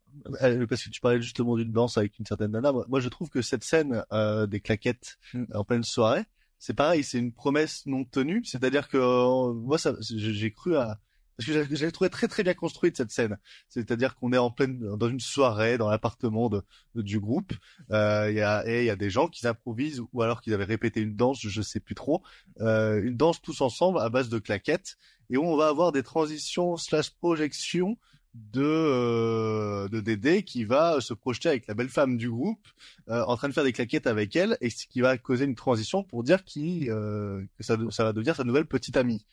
Euh, 0.43 0.65
parce 0.69 0.85
que 0.85 0.91
tu 0.91 1.01
parlais 1.01 1.21
justement 1.21 1.57
d'une 1.57 1.73
danse 1.73 1.99
avec 1.99 2.17
une 2.21 2.25
certaine 2.25 2.53
nana. 2.53 2.71
Moi, 2.87 3.01
je 3.01 3.09
trouve 3.09 3.31
que 3.31 3.43
cette 3.43 3.65
scène 3.65 4.05
euh, 4.13 4.47
des 4.47 4.61
claquettes 4.61 5.19
en 5.53 5.65
pleine 5.65 5.83
soirée, 5.83 6.23
c'est 6.61 6.73
pareil, 6.73 7.03
c'est 7.03 7.19
une 7.19 7.33
promesse 7.33 7.85
non 7.87 8.05
tenue. 8.05 8.45
C'est-à-dire 8.45 8.89
que 8.89 8.97
euh, 8.97 9.53
moi, 9.55 9.77
ça, 9.77 9.97
j'ai 10.01 10.53
cru 10.53 10.77
à 10.77 11.01
parce 11.37 11.69
que 11.69 11.77
j'ai 11.77 11.93
trouvé 11.93 12.11
très 12.11 12.29
très 12.29 12.43
bien 12.43 12.55
construite 12.55 12.97
cette 12.97 13.11
scène. 13.11 13.39
C'est-à-dire 13.69 14.17
qu'on 14.17 14.33
est 14.33 14.39
en 14.39 14.51
pleine 14.51 14.79
dans 14.97 15.09
une 15.09 15.21
soirée 15.21 15.79
dans 15.79 15.91
l'appartement 15.91 16.49
de, 16.49 16.63
du 16.95 17.21
groupe. 17.21 17.53
Euh, 17.91 18.31
y 18.33 18.41
a 18.41 18.67
et 18.67 18.83
il 18.83 18.87
y 18.87 18.91
a 18.91 18.97
des 18.97 19.11
gens 19.11 19.29
qui 19.29 19.47
improvisent 19.47 20.03
ou 20.13 20.23
alors 20.23 20.41
qu'ils 20.41 20.55
avaient 20.55 20.65
répété 20.65 21.01
une 21.01 21.17
danse, 21.17 21.41
je 21.41 21.63
sais 21.63 21.81
plus 21.81 21.95
trop, 21.95 22.23
euh, 22.61 23.03
une 23.03 23.17
danse 23.17 23.41
tous 23.43 23.61
ensemble 23.61 23.99
à 23.99 24.09
base 24.09 24.29
de 24.29 24.39
claquettes 24.39 24.97
et 25.31 25.37
où 25.37 25.45
on 25.45 25.57
va 25.57 25.69
avoir 25.69 25.93
des 25.93 26.03
transitions 26.03 26.77
slash 26.77 27.11
projections 27.11 27.97
de 28.35 28.63
euh, 28.63 29.89
de 29.89 30.01
Dédé 30.01 30.43
qui 30.43 30.65
va 30.65 31.01
se 31.01 31.15
projeter 31.15 31.49
avec 31.49 31.67
la 31.67 31.75
belle 31.75 31.89
femme 31.89 32.17
du 32.17 32.31
groupe 32.31 32.67
euh, 33.09 33.23
en 33.27 33.37
train 33.37 33.49
de 33.49 33.53
faire 33.53 33.65
des 33.65 33.73
claquettes 33.73 34.07
avec 34.07 34.35
elle 34.35 34.59
et 34.61 34.71
ce 34.71 34.87
qui 34.87 35.01
va 35.01 35.17
causer 35.19 35.45
une 35.45 35.55
transition 35.55 36.03
pour 36.03 36.25
dire 36.25 36.45
qu'il 36.45 36.91
euh, 36.91 37.43
que 37.57 37.63
ça 37.63 37.77
va 37.77 38.13
devenir 38.13 38.35
sa 38.35 38.45
nouvelle 38.45 38.67
petite 38.67 38.97
amie. 38.97 39.25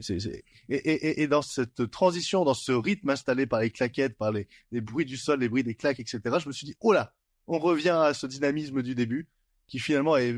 C'est- 0.00 0.20
c'est- 0.20 0.44
Et, 0.68 0.76
et, 0.76 1.22
et- 1.22 1.26
dans 1.28 1.42
cette 1.42 1.90
transition, 1.90 2.44
dans 2.44 2.54
ce 2.54 2.70
rythme 2.72 3.10
installé 3.10 3.46
par 3.46 3.60
les 3.60 3.70
claquettes, 3.70 4.16
par 4.16 4.30
les, 4.32 4.46
les 4.70 4.80
bruits 4.80 5.04
du 5.04 5.16
sol, 5.16 5.40
les 5.40 5.48
bruits 5.48 5.64
des 5.64 5.74
claques, 5.74 5.98
etc., 6.00 6.20
je 6.40 6.46
me 6.48 6.52
suis 6.52 6.66
dit, 6.66 6.76
oh 6.80 6.92
là, 6.92 7.12
on 7.48 7.58
revient 7.58 7.88
à 8.00 8.14
ce 8.14 8.26
dynamisme 8.28 8.82
du 8.82 8.94
début, 8.94 9.28
qui 9.66 9.78
finalement 9.80 10.16
est 10.16 10.36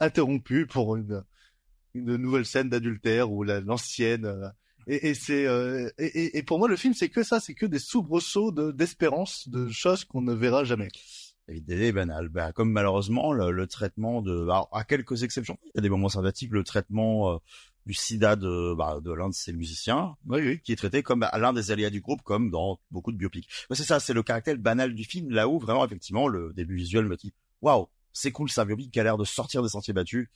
interrompu 0.00 0.66
pour 0.66 0.96
une, 0.96 1.24
une 1.94 2.16
nouvelle 2.16 2.46
scène 2.46 2.68
d'adultère 2.68 3.30
ou 3.32 3.42
la- 3.42 3.60
l'ancienne. 3.60 4.24
euh, 4.26 4.48
et, 4.86 5.08
et 5.08 5.14
c'est 5.14 5.46
euh, 5.46 5.88
et, 5.98 6.42
pour 6.42 6.58
moi 6.58 6.68
le 6.68 6.76
film 6.76 6.92
c'est 6.92 7.08
que 7.08 7.22
ça, 7.22 7.40
c'est 7.40 7.54
que 7.54 7.64
des 7.64 7.78
soubresauts 7.78 8.52
de 8.52 8.70
d'espérance, 8.70 9.48
de 9.48 9.68
choses 9.70 10.04
qu'on 10.04 10.20
ne 10.20 10.34
verra 10.34 10.64
jamais. 10.64 10.88
Est 11.48 11.92
banal. 11.92 12.28
Bah, 12.28 12.52
comme 12.52 12.70
malheureusement 12.72 13.32
le, 13.32 13.50
le 13.50 13.66
traitement 13.66 14.22
de, 14.22 14.42
alors, 14.42 14.68
à 14.72 14.84
quelques 14.84 15.22
exceptions, 15.22 15.58
il 15.66 15.70
y 15.74 15.78
a 15.78 15.82
des 15.82 15.88
moments 15.90 16.08
sympathiques, 16.08 16.52
le 16.52 16.64
traitement 16.64 17.34
euh, 17.34 17.36
du 17.86 17.94
sida 17.94 18.36
de, 18.36 18.74
bah, 18.74 19.00
de 19.02 19.12
l'un 19.12 19.28
de 19.28 19.34
ses 19.34 19.52
musiciens, 19.52 20.16
qui 20.64 20.72
est 20.72 20.76
traité 20.76 21.02
comme 21.02 21.26
l'un 21.32 21.52
des 21.52 21.70
aléas 21.70 21.90
du 21.90 22.00
groupe, 22.00 22.22
comme 22.22 22.50
dans 22.50 22.80
beaucoup 22.90 23.12
de 23.12 23.16
biopics. 23.16 23.48
C'est 23.70 23.84
ça, 23.84 24.00
c'est 24.00 24.14
le 24.14 24.22
caractère 24.22 24.56
banal 24.56 24.94
du 24.94 25.04
film, 25.04 25.30
là 25.30 25.48
où 25.48 25.58
vraiment 25.58 25.84
effectivement 25.84 26.28
le 26.28 26.52
début 26.54 26.76
visuel 26.76 27.06
me 27.06 27.16
dit, 27.16 27.34
waouh, 27.60 27.88
c'est 28.12 28.32
cool, 28.32 28.48
un 28.56 28.64
biopic 28.64 28.90
qui 28.90 29.00
a 29.00 29.04
l'air 29.04 29.18
de 29.18 29.24
sortir 29.24 29.62
des 29.62 29.68
sentiers 29.68 29.92
battus 29.92 30.28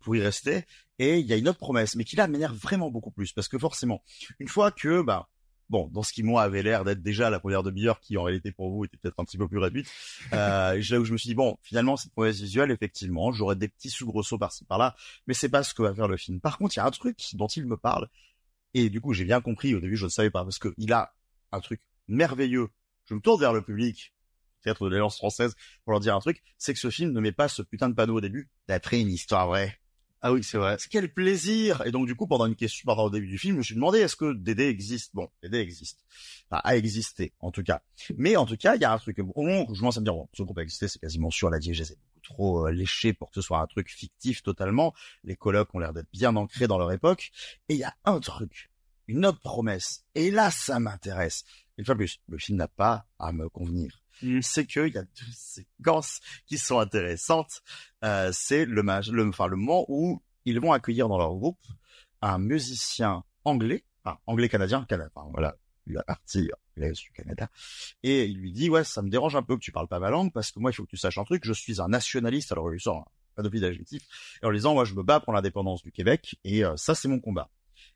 pour 0.00 0.16
y 0.16 0.20
rester. 0.20 0.64
Et 0.98 1.18
il 1.18 1.26
y 1.26 1.32
a 1.32 1.36
une 1.36 1.48
autre 1.48 1.58
promesse, 1.58 1.94
mais 1.96 2.04
qui 2.04 2.16
là 2.16 2.26
m'énerve 2.26 2.56
vraiment 2.56 2.90
beaucoup 2.90 3.10
plus, 3.10 3.32
parce 3.32 3.48
que 3.48 3.58
forcément, 3.58 4.02
une 4.38 4.48
fois 4.48 4.70
que, 4.70 5.02
bah, 5.02 5.28
bon, 5.70 5.88
dans 5.92 6.02
ce 6.02 6.12
qui 6.12 6.22
moi 6.22 6.42
avait 6.42 6.62
l'air 6.62 6.84
d'être 6.84 7.00
déjà 7.00 7.30
la 7.30 7.40
première 7.40 7.62
demi-heure, 7.62 8.00
qui 8.00 8.18
en 8.18 8.24
réalité 8.24 8.52
pour 8.52 8.70
vous 8.70 8.84
était 8.84 8.98
peut-être 8.98 9.18
un 9.18 9.24
petit 9.24 9.38
peu 9.38 9.48
plus 9.48 9.58
réduite, 9.58 9.90
euh, 10.32 10.82
là 10.90 11.00
où 11.00 11.04
je 11.04 11.12
me 11.12 11.16
suis 11.16 11.28
dit 11.28 11.34
bon, 11.34 11.56
finalement 11.62 11.96
cette 11.96 12.12
promesse 12.12 12.40
visuelle, 12.40 12.70
effectivement, 12.70 13.32
j'aurais 13.32 13.56
des 13.56 13.68
petits 13.68 13.88
soubresauts 13.88 14.38
par-ci 14.38 14.64
par-là, 14.64 14.94
mais 15.26 15.34
c'est 15.34 15.48
pas 15.48 15.62
ce 15.62 15.72
que 15.72 15.82
va 15.82 15.94
faire 15.94 16.08
le 16.08 16.16
film. 16.16 16.40
Par 16.40 16.58
contre, 16.58 16.76
il 16.76 16.80
y 16.80 16.82
a 16.82 16.86
un 16.86 16.90
truc 16.90 17.16
dont 17.34 17.46
il 17.46 17.66
me 17.66 17.76
parle, 17.76 18.08
et 18.74 18.90
du 18.90 19.00
coup 19.00 19.14
j'ai 19.14 19.24
bien 19.24 19.40
compris 19.40 19.74
au 19.74 19.80
début, 19.80 19.96
je 19.96 20.04
ne 20.04 20.10
savais 20.10 20.30
pas, 20.30 20.44
parce 20.44 20.58
que 20.58 20.74
il 20.76 20.92
a 20.92 21.14
un 21.52 21.60
truc 21.60 21.80
merveilleux. 22.08 22.68
Je 23.06 23.14
me 23.14 23.20
tourne 23.20 23.40
vers 23.40 23.52
le 23.52 23.62
public, 23.62 24.12
théâtre 24.62 24.84
de 24.84 24.90
l'Alliance 24.90 25.16
française, 25.16 25.54
pour 25.84 25.92
leur 25.92 26.00
dire 26.00 26.14
un 26.14 26.20
truc, 26.20 26.42
c'est 26.58 26.74
que 26.74 26.78
ce 26.80 26.90
film 26.90 27.12
ne 27.12 27.20
met 27.20 27.32
pas 27.32 27.48
ce 27.48 27.62
putain 27.62 27.88
de 27.88 27.94
panneau 27.94 28.16
au 28.16 28.20
début, 28.20 28.50
d'après 28.68 29.00
une 29.00 29.10
histoire 29.10 29.46
vraie. 29.46 29.79
Ah 30.22 30.32
oui, 30.32 30.44
c'est 30.44 30.58
vrai. 30.58 30.76
Quel 30.90 31.12
plaisir 31.12 31.82
Et 31.86 31.92
donc 31.92 32.06
du 32.06 32.14
coup, 32.14 32.26
pendant 32.26 32.44
une 32.44 32.54
question, 32.54 32.84
pendant 32.84 33.06
le 33.06 33.10
début 33.10 33.26
du 33.26 33.38
film, 33.38 33.54
je 33.54 33.58
me 33.58 33.62
suis 33.62 33.74
demandé 33.74 34.00
est-ce 34.00 34.16
que 34.16 34.34
Dédé 34.34 34.64
existe? 34.64 35.14
Bon, 35.14 35.30
Dédé 35.42 35.58
existe, 35.58 36.04
enfin, 36.50 36.60
a 36.62 36.76
existé 36.76 37.32
en 37.40 37.50
tout 37.50 37.62
cas. 37.62 37.80
Mais 38.18 38.36
en 38.36 38.44
tout 38.44 38.58
cas, 38.58 38.76
il 38.76 38.82
y 38.82 38.84
a 38.84 38.92
un 38.92 38.98
truc. 38.98 39.18
Au 39.18 39.42
moment 39.42 39.64
où 39.66 39.74
je 39.74 39.80
commence 39.80 39.96
à 39.96 40.00
me 40.00 40.04
dire 40.04 40.12
bon, 40.12 40.28
ce 40.34 40.42
groupe 40.42 40.58
a 40.58 40.62
existé, 40.62 40.88
c'est 40.88 40.98
quasiment 40.98 41.30
sûr. 41.30 41.48
La 41.48 41.58
diégèse 41.58 41.92
est 41.92 41.96
beaucoup 41.96 42.20
trop 42.34 42.66
euh, 42.66 42.70
léchée 42.70 43.14
pour 43.14 43.30
que 43.30 43.36
ce 43.36 43.40
soit 43.40 43.60
un 43.60 43.66
truc 43.66 43.88
fictif 43.90 44.42
totalement. 44.42 44.92
Les 45.24 45.36
colloques 45.36 45.74
ont 45.74 45.78
l'air 45.78 45.94
d'être 45.94 46.10
bien 46.12 46.36
ancrés 46.36 46.66
dans 46.66 46.76
leur 46.76 46.92
époque. 46.92 47.30
Et 47.70 47.74
il 47.74 47.80
y 47.80 47.84
a 47.84 47.94
un 48.04 48.20
truc, 48.20 48.70
une 49.06 49.24
autre 49.24 49.40
promesse. 49.40 50.04
Et 50.14 50.30
là, 50.30 50.50
ça 50.50 50.80
m'intéresse. 50.80 51.44
Une 51.78 51.86
fois 51.86 51.94
plus, 51.94 52.20
le 52.28 52.36
film 52.36 52.58
n'a 52.58 52.68
pas 52.68 53.06
à 53.18 53.32
me 53.32 53.48
convenir. 53.48 54.02
C'est 54.42 54.66
qu'il 54.66 54.92
y 54.92 54.98
a 54.98 55.02
deux 55.02 55.32
séquences 55.34 56.20
qui 56.46 56.58
sont 56.58 56.78
intéressantes. 56.78 57.62
Euh, 58.04 58.30
c'est 58.32 58.64
le, 58.64 58.82
le, 58.82 59.28
enfin, 59.28 59.46
le 59.46 59.56
moment 59.56 59.84
où 59.88 60.22
ils 60.44 60.60
vont 60.60 60.72
accueillir 60.72 61.08
dans 61.08 61.18
leur 61.18 61.34
groupe 61.34 61.58
un 62.22 62.38
musicien 62.38 63.24
anglais, 63.44 63.84
enfin, 64.04 64.18
anglais-canadien, 64.26 64.84
Canada, 64.88 65.10
enfin, 65.14 65.28
voilà, 65.32 65.56
partir, 66.06 66.54
il 66.76 66.84
est 66.84 66.92
du 66.92 67.10
Canada, 67.12 67.48
et 68.02 68.24
il 68.26 68.38
lui 68.38 68.52
dit, 68.52 68.70
ouais, 68.70 68.84
ça 68.84 69.02
me 69.02 69.10
dérange 69.10 69.36
un 69.36 69.42
peu 69.42 69.56
que 69.56 69.60
tu 69.60 69.72
parles 69.72 69.88
pas 69.88 69.98
ma 69.98 70.10
langue, 70.10 70.32
parce 70.32 70.50
que 70.50 70.60
moi, 70.60 70.70
il 70.70 70.74
faut 70.74 70.84
que 70.84 70.90
tu 70.90 70.96
saches 70.96 71.18
un 71.18 71.24
truc, 71.24 71.44
je 71.44 71.52
suis 71.52 71.80
un 71.80 71.88
nationaliste, 71.88 72.52
alors 72.52 72.72
il 72.72 72.80
sort 72.80 72.98
un 72.98 73.04
panoplie 73.36 73.60
d'adjectifs, 73.60 74.38
en 74.42 74.50
lui 74.50 74.58
disant, 74.58 74.74
moi, 74.74 74.84
je 74.84 74.94
me 74.94 75.02
bats 75.02 75.20
pour 75.20 75.32
l'indépendance 75.32 75.82
du 75.82 75.92
Québec, 75.92 76.36
et 76.44 76.64
euh, 76.64 76.76
ça, 76.76 76.94
c'est 76.94 77.08
mon 77.08 77.20
combat. 77.20 77.50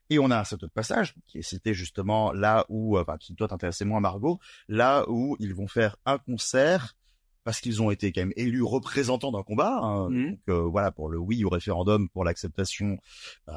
Et 0.09 0.19
on 0.19 0.29
a 0.31 0.43
cet 0.43 0.63
autre 0.63 0.73
passage 0.73 1.15
qui 1.27 1.39
est 1.39 1.41
cité 1.41 1.73
justement 1.73 2.31
là 2.31 2.65
où, 2.69 2.97
euh, 2.97 3.01
enfin, 3.01 3.17
qui 3.17 3.33
doit 3.33 3.51
intéresser 3.53 3.85
moins 3.85 3.99
Margot, 3.99 4.39
là 4.67 5.05
où 5.07 5.35
ils 5.39 5.53
vont 5.55 5.67
faire 5.67 5.97
un 6.05 6.17
concert 6.19 6.95
parce 7.43 7.59
qu'ils 7.61 7.81
ont 7.81 7.91
été 7.91 8.11
quand 8.11 8.21
même 8.21 8.33
élus 8.35 8.63
représentants 8.63 9.31
d'un 9.31 9.43
combat. 9.43 9.79
hein. 9.81 10.09
Donc 10.31 10.39
euh, 10.49 10.61
voilà 10.61 10.91
pour 10.91 11.09
le 11.09 11.17
oui 11.19 11.43
au 11.43 11.49
référendum 11.49 12.09
pour 12.09 12.23
l'acceptation 12.23 12.97
euh, 13.49 13.53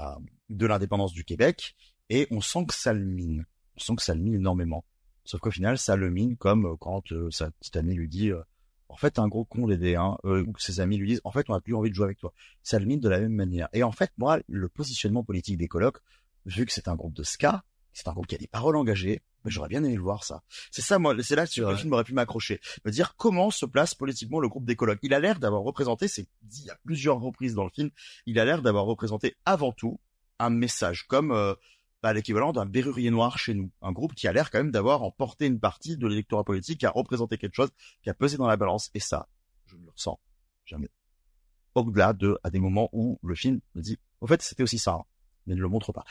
de 0.51 0.67
l'indépendance 0.67 1.13
du 1.13 1.25
Québec. 1.25 1.75
Et 2.11 2.27
on 2.31 2.41
sent 2.41 2.65
que 2.67 2.75
ça 2.75 2.93
le 2.93 3.05
mine. 3.05 3.45
On 3.77 3.81
sent 3.81 3.97
que 3.97 4.03
ça 4.03 4.15
le 4.15 4.21
mine 4.21 4.35
énormément. 4.35 4.85
Sauf 5.25 5.41
qu'au 5.41 5.51
final, 5.51 5.77
ça 5.79 5.97
le 5.97 6.11
mine 6.11 6.37
comme 6.37 6.65
euh, 6.67 6.77
quand 6.81 7.13
euh, 7.13 7.31
sa 7.31 7.51
petite 7.51 7.77
amie 7.77 7.95
lui 7.95 8.09
dit. 8.09 8.31
euh, 8.31 8.41
en 8.91 8.97
fait, 8.97 9.11
t'es 9.13 9.21
un 9.21 9.29
gros 9.29 9.45
con 9.45 9.67
d'aider, 9.67 9.97
hein, 9.97 10.17
euh, 10.25 10.43
ou 10.47 10.53
que 10.53 10.63
ses 10.63 10.81
amis 10.81 10.97
lui 10.97 11.09
disent, 11.09 11.21
en 11.25 11.31
fait, 11.31 11.45
on 11.51 11.55
a 11.55 11.61
plus 11.61 11.75
envie 11.75 11.91
de 11.91 11.95
jouer 11.95 12.07
avec 12.07 12.19
toi. 12.19 12.33
Ça 12.63 12.79
le 12.79 12.87
mine 12.87 13.01
de 13.01 13.09
la 13.11 13.21
même 13.21 13.35
manière. 13.35 13.69
Et 13.75 13.83
en 13.83 13.93
fait, 13.93 14.11
moi, 14.17 14.39
le 14.49 14.67
positionnement 14.71 15.23
politique 15.23 15.59
des 15.59 15.69
colocs, 15.69 15.99
vu 16.47 16.67
que 16.67 16.73
c'est 16.73 16.89
un 16.89 16.95
groupe 16.95 17.15
de 17.15 17.23
ska, 17.23 17.65
c'est 17.93 18.09
un 18.09 18.13
groupe 18.13 18.27
qui 18.27 18.35
a 18.35 18.39
des 18.39 18.47
paroles 18.47 18.77
engagées. 18.77 19.23
Mais 19.45 19.51
j'aurais 19.53 19.69
bien 19.69 19.85
aimé 19.85 19.95
le 19.95 20.03
voir 20.03 20.25
ça. 20.25 20.43
C'est 20.73 20.83
ça, 20.83 20.99
moi, 20.99 21.15
c'est 21.23 21.37
là 21.37 21.47
que 21.47 21.61
le 21.61 21.77
film 21.77 21.93
aurait 21.93 22.05
pu 22.05 22.13
m'accrocher. 22.13 22.61
Me 22.85 22.91
dire 22.91 23.15
comment 23.17 23.51
se 23.51 23.67
place 23.67 23.95
politiquement 23.95 24.41
le 24.41 24.49
groupe 24.49 24.65
des 24.65 24.75
colocs. 24.75 24.99
Il 25.03 25.15
a 25.15 25.21
l'air 25.21 25.39
d'avoir 25.39 25.63
représenté, 25.63 26.09
c'est 26.09 26.27
dit 26.43 26.69
à 26.71 26.77
plusieurs 26.85 27.21
reprises 27.21 27.55
dans 27.55 27.65
le 27.65 27.71
film, 27.71 27.91
il 28.27 28.39
a 28.41 28.45
l'air 28.45 28.63
d'avoir 28.63 28.85
représenté 28.85 29.37
avant 29.45 29.73
tout 29.73 30.01
un 30.41 30.51
message, 30.51 31.07
comme 31.07 31.31
euh, 31.31 31.55
bah, 32.03 32.13
l'équivalent 32.13 32.53
d'un 32.53 32.67
berrurier 32.67 33.11
noir 33.11 33.39
chez 33.39 33.55
nous. 33.55 33.71
Un 33.81 33.93
groupe 33.93 34.15
qui 34.15 34.27
a 34.29 34.33
l'air 34.33 34.51
quand 34.51 34.59
même 34.59 34.71
d'avoir 34.71 35.03
emporté 35.03 35.47
une 35.47 35.61
partie 35.61 35.97
de 35.97 36.07
l'électorat 36.07 36.45
politique, 36.45 36.81
qui 36.81 36.87
a 36.87 36.91
représenté 36.91 37.39
quelque 37.39 37.55
chose, 37.55 37.71
qui 38.03 38.11
a 38.11 38.15
pesé 38.15 38.37
dans 38.37 38.47
la 38.47 38.57
balance. 38.57 38.91
Et 38.95 39.01
ça, 39.01 39.29
je 39.67 39.77
ne 39.77 39.85
le 39.85 39.91
ressens 39.91 40.19
jamais. 40.65 40.91
Au-delà 41.75 42.13
de, 42.13 42.39
à 42.43 42.51
des 42.51 42.59
moments 42.59 42.89
où 42.93 43.19
le 43.23 43.35
film 43.35 43.61
me 43.75 43.83
dit, 43.83 43.99
au 44.21 44.27
fait, 44.27 44.43
c'était 44.43 44.63
aussi 44.63 44.79
ça, 44.79 44.95
hein, 44.95 45.05
mais 45.49 45.55
ne 45.55 45.61
le 45.61 45.69
montre 45.69 45.93
pas. 45.93 46.05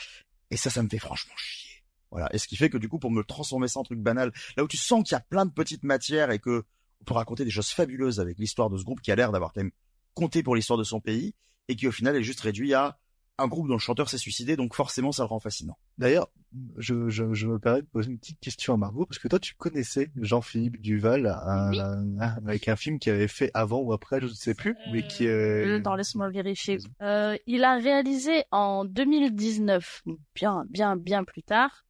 Et 0.51 0.57
ça, 0.57 0.69
ça 0.69 0.84
me 0.84 0.89
fait 0.89 0.99
franchement 0.99 1.34
chier. 1.38 1.84
Voilà. 2.11 2.34
Et 2.34 2.38
ce 2.38 2.47
qui 2.47 2.55
fait 2.55 2.69
que 2.69 2.77
du 2.77 2.89
coup, 2.89 2.99
pour 2.99 3.11
me 3.11 3.23
transformer 3.23 3.68
ça 3.68 3.80
en 3.80 3.84
truc 3.84 3.99
banal, 3.99 4.31
là 4.55 4.64
où 4.64 4.68
tu 4.68 4.77
sens 4.77 5.03
qu'il 5.03 5.15
y 5.15 5.18
a 5.18 5.22
plein 5.22 5.45
de 5.45 5.51
petites 5.51 5.84
matières 5.84 6.31
et 6.31 6.39
que 6.39 6.65
on 7.01 7.03
peut 7.05 7.14
raconter 7.14 7.45
des 7.45 7.51
choses 7.51 7.69
fabuleuses 7.69 8.19
avec 8.19 8.38
l'histoire 8.39 8.69
de 8.69 8.77
ce 8.77 8.84
groupe 8.84 9.01
qui 9.01 9.11
a 9.11 9.15
l'air 9.15 9.31
d'avoir 9.31 9.53
quand 9.53 9.61
même 9.61 9.72
compté 10.14 10.41
pour 10.41 10.55
l'histoire 10.55 10.80
de 10.80 10.84
son 10.84 10.99
pays 10.99 11.35
et 11.68 11.76
qui 11.76 11.88
au 11.88 11.91
final 11.91 12.15
est 12.15 12.23
juste 12.23 12.39
réduit 12.41 12.73
à 12.73 12.97
un 13.39 13.47
groupe 13.47 13.68
dont 13.68 13.76
le 13.76 13.80
chanteur 13.80 14.09
s'est 14.09 14.18
suicidé, 14.18 14.55
donc 14.55 14.73
forcément 14.73 15.11
ça 15.11 15.23
le 15.23 15.27
rend 15.27 15.39
fascinant. 15.39 15.77
D'ailleurs, 15.97 16.30
je, 16.77 17.07
je, 17.09 17.34
je 17.34 17.47
me 17.47 17.59
permets 17.59 17.81
de 17.81 17.88
poser 17.88 18.11
une 18.11 18.18
petite 18.18 18.39
question 18.39 18.73
à 18.73 18.77
Margot, 18.77 19.05
parce 19.05 19.19
que 19.19 19.27
toi 19.27 19.39
tu 19.39 19.53
connaissais 19.55 20.11
Jean-Philippe 20.15 20.81
Duval 20.81 21.27
un, 21.27 22.18
avec 22.19 22.68
un 22.68 22.76
film 22.76 22.99
qu'il 22.99 23.14
avait 23.14 23.27
fait 23.27 23.51
avant 23.53 23.80
ou 23.80 23.93
après, 23.93 24.19
je 24.19 24.26
ne 24.26 24.34
sais 24.34 24.55
plus, 24.55 24.76
mais 24.91 25.05
qui... 25.05 25.27
Euh... 25.27 25.80
Dans 25.80 25.95
laisse-moi 25.95 26.30
vérifier. 26.30 26.80
Euh, 27.01 27.38
il 27.45 27.64
a 27.64 27.76
réalisé 27.76 28.43
en 28.51 28.85
2019, 28.85 30.03
bien, 30.34 30.65
bien, 30.69 30.95
bien 30.95 31.23
plus 31.23 31.43
tard, 31.43 31.85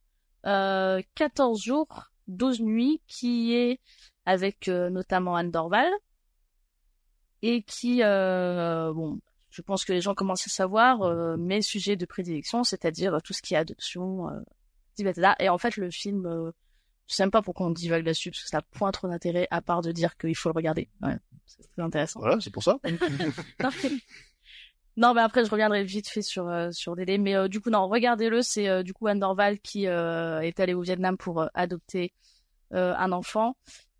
euh, 0.46 1.00
14 1.14 1.62
jours, 1.62 2.10
12 2.28 2.60
nuits, 2.60 3.00
qui 3.06 3.54
est 3.54 3.80
avec 4.26 4.68
euh, 4.68 4.90
notamment 4.90 5.34
Anne 5.36 5.50
Dorval, 5.50 5.90
et 7.42 7.62
qui, 7.62 8.02
euh, 8.02 8.92
bon, 8.92 9.18
je 9.58 9.62
pense 9.62 9.84
que 9.84 9.92
les 9.92 10.00
gens 10.00 10.14
commencent 10.14 10.46
à 10.46 10.50
savoir 10.50 11.02
euh, 11.02 11.36
mes 11.36 11.62
sujets 11.62 11.96
de 11.96 12.06
prédilection, 12.06 12.62
c'est-à-dire 12.62 13.20
tout 13.24 13.32
ce 13.32 13.42
qui 13.42 13.54
est 13.54 13.56
adoption, 13.56 14.28
euh. 14.28 14.40
Et 15.40 15.48
en 15.48 15.58
fait, 15.58 15.76
le 15.76 15.90
film, 15.90 16.26
euh, 16.26 16.50
je 17.08 17.14
sais 17.14 17.22
même 17.24 17.30
pas 17.30 17.42
pourquoi 17.42 17.66
on 17.66 17.70
divague 17.70 18.04
là-dessus, 18.04 18.30
parce 18.30 18.42
que 18.42 18.48
ça 18.48 18.58
n'a 18.58 18.62
point 18.62 18.92
trop 18.92 19.08
d'intérêt, 19.08 19.48
à 19.50 19.60
part 19.60 19.82
de 19.82 19.90
dire 19.92 20.16
qu'il 20.16 20.36
faut 20.36 20.48
le 20.48 20.54
regarder. 20.54 20.88
Ouais, 21.02 21.16
c'est 21.46 21.68
très 21.72 21.82
intéressant. 21.82 22.20
Voilà, 22.20 22.40
c'est 22.40 22.50
pour 22.50 22.62
ça. 22.62 22.78
non, 22.84 23.70
mais... 23.82 23.90
non, 24.96 25.14
mais 25.14 25.20
après, 25.20 25.44
je 25.44 25.50
reviendrai 25.50 25.84
vite 25.84 26.08
fait 26.08 26.22
sur 26.22 26.48
euh, 26.48 26.70
sur 26.70 26.96
Dédé. 26.96 27.18
Mais 27.18 27.34
euh, 27.34 27.48
du 27.48 27.60
coup, 27.60 27.70
non, 27.70 27.88
regardez-le. 27.88 28.42
C'est 28.42 28.68
euh, 28.68 28.82
du 28.82 28.92
coup 28.92 29.06
Anne 29.06 29.20
Dorval 29.20 29.58
qui 29.60 29.86
euh, 29.86 30.40
est 30.40 30.60
allée 30.60 30.74
au 30.74 30.82
Vietnam 30.82 31.16
pour 31.16 31.42
euh, 31.42 31.46
adopter 31.54 32.12
euh, 32.74 32.94
un 32.96 33.12
enfant 33.12 33.56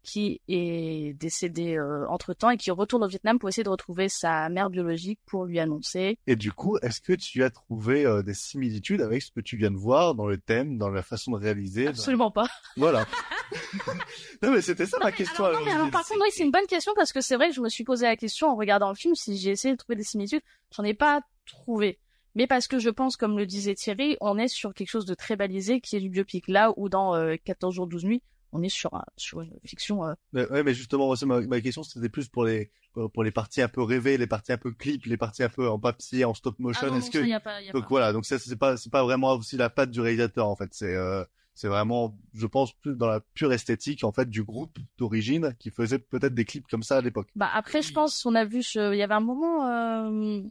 qui 0.08 0.40
est 0.48 1.12
décédé 1.18 1.76
euh, 1.76 2.08
entre 2.08 2.32
temps 2.32 2.48
et 2.48 2.56
qui 2.56 2.70
retourne 2.70 3.04
au 3.04 3.08
Vietnam 3.08 3.38
pour 3.38 3.50
essayer 3.50 3.62
de 3.62 3.68
retrouver 3.68 4.08
sa 4.08 4.48
mère 4.48 4.70
biologique 4.70 5.20
pour 5.26 5.44
lui 5.44 5.60
annoncer. 5.60 6.18
Et 6.26 6.34
du 6.34 6.50
coup, 6.50 6.78
est-ce 6.78 7.02
que 7.02 7.12
tu 7.12 7.44
as 7.44 7.50
trouvé 7.50 8.06
euh, 8.06 8.22
des 8.22 8.32
similitudes 8.32 9.02
avec 9.02 9.22
ce 9.22 9.30
que 9.30 9.40
tu 9.40 9.58
viens 9.58 9.70
de 9.70 9.76
voir 9.76 10.14
dans 10.14 10.26
le 10.26 10.38
thème, 10.38 10.78
dans 10.78 10.88
la 10.88 11.02
façon 11.02 11.32
de 11.32 11.36
réaliser 11.36 11.88
Absolument 11.88 12.26
dans... 12.26 12.30
pas. 12.30 12.48
Voilà. 12.76 13.06
non 14.42 14.50
mais 14.50 14.62
c'était 14.62 14.86
ça 14.86 14.98
non, 14.98 15.04
ma 15.04 15.12
question. 15.12 15.44
Alors, 15.44 15.60
non, 15.60 15.66
mais 15.66 15.72
alors, 15.72 15.90
par 15.90 16.06
contre, 16.06 16.20
oui, 16.22 16.28
c'est 16.32 16.44
une 16.44 16.50
bonne 16.50 16.66
question 16.66 16.92
parce 16.96 17.12
que 17.12 17.20
c'est 17.20 17.36
vrai 17.36 17.50
que 17.50 17.54
je 17.54 17.60
me 17.60 17.68
suis 17.68 17.84
posé 17.84 18.06
la 18.06 18.16
question 18.16 18.48
en 18.48 18.56
regardant 18.56 18.88
le 18.88 18.94
film 18.94 19.14
si 19.14 19.36
j'ai 19.36 19.50
essayé 19.50 19.74
de 19.74 19.78
trouver 19.78 19.96
des 19.96 20.04
similitudes. 20.04 20.42
J'en 20.74 20.84
ai 20.84 20.94
pas 20.94 21.20
trouvé. 21.46 21.98
Mais 22.34 22.46
parce 22.46 22.66
que 22.66 22.78
je 22.78 22.88
pense, 22.88 23.16
comme 23.16 23.36
le 23.36 23.46
disait 23.46 23.74
Thierry, 23.74 24.16
on 24.20 24.38
est 24.38 24.48
sur 24.48 24.72
quelque 24.72 24.90
chose 24.90 25.06
de 25.06 25.14
très 25.14 25.36
balisé 25.36 25.80
qui 25.80 25.96
est 25.96 26.00
du 26.00 26.08
biopic. 26.08 26.48
Là 26.48 26.72
où 26.76 26.88
dans 26.88 27.14
euh, 27.14 27.36
14 27.44 27.74
jours 27.74 27.86
12 27.86 28.04
nuits, 28.04 28.22
on 28.52 28.62
est 28.62 28.68
sur, 28.68 28.94
un, 28.94 29.04
sur 29.16 29.40
une 29.40 29.52
fiction. 29.64 30.04
Euh... 30.04 30.14
Mais, 30.32 30.48
ouais, 30.50 30.62
mais 30.62 30.74
justement, 30.74 31.12
ma, 31.22 31.40
ma 31.42 31.60
question 31.60 31.82
c'était 31.82 32.08
plus 32.08 32.28
pour 32.28 32.44
les 32.44 32.70
pour, 32.92 33.10
pour, 33.10 33.24
les 33.24 33.30
parties 33.30 33.62
un 33.62 33.68
peu 33.68 33.82
rêvées, 33.82 34.16
les 34.16 34.26
parties 34.26 34.52
un 34.52 34.58
peu 34.58 34.72
clips, 34.72 35.06
les 35.06 35.16
parties 35.16 35.42
un 35.42 35.48
peu 35.48 35.68
en 35.68 35.78
papier, 35.78 36.24
en 36.24 36.34
stop 36.34 36.58
motion. 36.58 36.86
Ah 36.86 36.90
non, 36.90 36.98
Est-ce 36.98 37.16
non, 37.18 37.24
que 37.24 37.28
y 37.28 37.32
a 37.32 37.40
pas, 37.40 37.60
y 37.60 37.68
a 37.68 37.72
donc 37.72 37.82
pas. 37.82 37.88
voilà, 37.88 38.12
donc 38.12 38.24
ça 38.24 38.38
c'est 38.38 38.56
pas 38.56 38.76
c'est 38.76 38.90
pas 38.90 39.02
vraiment 39.02 39.32
aussi 39.34 39.56
la 39.56 39.70
patte 39.70 39.90
du 39.90 40.00
réalisateur 40.00 40.48
en 40.48 40.56
fait. 40.56 40.70
C'est 40.72 40.94
euh, 40.94 41.24
c'est 41.54 41.68
vraiment, 41.68 42.16
je 42.34 42.46
pense, 42.46 42.72
plus 42.72 42.94
dans 42.94 43.08
la 43.08 43.20
pure 43.34 43.52
esthétique 43.52 44.04
en 44.04 44.12
fait 44.12 44.30
du 44.30 44.44
groupe 44.44 44.78
d'origine 44.96 45.56
qui 45.58 45.70
faisait 45.70 45.98
peut-être 45.98 46.34
des 46.34 46.44
clips 46.44 46.68
comme 46.68 46.84
ça 46.84 46.98
à 46.98 47.00
l'époque. 47.00 47.28
Bah 47.34 47.50
après, 47.52 47.82
je 47.82 47.92
pense, 47.92 48.24
on 48.24 48.36
a 48.36 48.44
vu, 48.44 48.60
il 48.60 48.94
y 48.94 49.02
avait 49.02 49.14
un 49.14 49.20
moment. 49.20 49.66
Euh... 49.66 50.42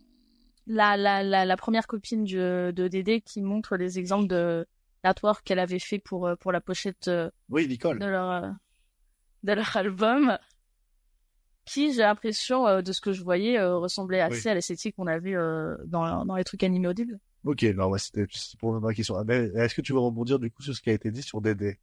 La, 0.69 0.97
la, 0.97 1.23
la, 1.23 1.45
la 1.45 1.55
première 1.55 1.87
copine 1.87 2.25
de, 2.25 2.73
de 2.75 2.89
Dédé 2.89 3.21
qui 3.21 3.41
montre 3.41 3.77
des 3.77 3.99
exemples 3.99 4.27
de 4.27 4.67
qu'elle 5.43 5.59
avait 5.59 5.79
fait 5.79 5.99
pour, 5.99 6.29
pour 6.39 6.51
la 6.51 6.61
pochette 6.61 7.09
oui, 7.49 7.67
Nicole. 7.67 7.99
de 7.99 8.05
leur, 8.05 8.53
de 9.43 9.53
leur 9.53 9.77
album, 9.77 10.37
qui, 11.67 11.93
j'ai 11.93 12.01
l'impression, 12.01 12.65
euh, 12.65 12.81
de 12.81 12.91
ce 12.91 13.01
que 13.01 13.11
je 13.11 13.21
voyais, 13.23 13.59
euh, 13.59 13.77
ressemblait 13.77 14.21
assez 14.21 14.45
oui. 14.45 14.51
à 14.51 14.53
l'esthétique 14.55 14.95
qu'on 14.95 15.07
a 15.07 15.19
vu 15.19 15.37
euh, 15.37 15.75
dans, 15.85 16.25
dans 16.25 16.35
les 16.35 16.45
trucs 16.45 16.63
animés 16.63 16.87
au 16.87 16.93
début. 16.93 17.17
Ok, 17.43 17.63
non, 17.63 17.87
ouais, 17.87 17.99
c'était 17.99 18.25
pour 18.57 18.79
ma 18.79 18.93
question. 18.93 19.21
Mais 19.25 19.49
est-ce 19.55 19.75
que 19.75 19.81
tu 19.81 19.93
veux 19.93 19.99
rebondir 19.99 20.39
du 20.39 20.49
coup 20.49 20.63
sur 20.63 20.73
ce 20.73 20.81
qui 20.81 20.89
a 20.89 20.93
été 20.93 21.11
dit 21.11 21.21
sur 21.21 21.41
Dédé? 21.41 21.77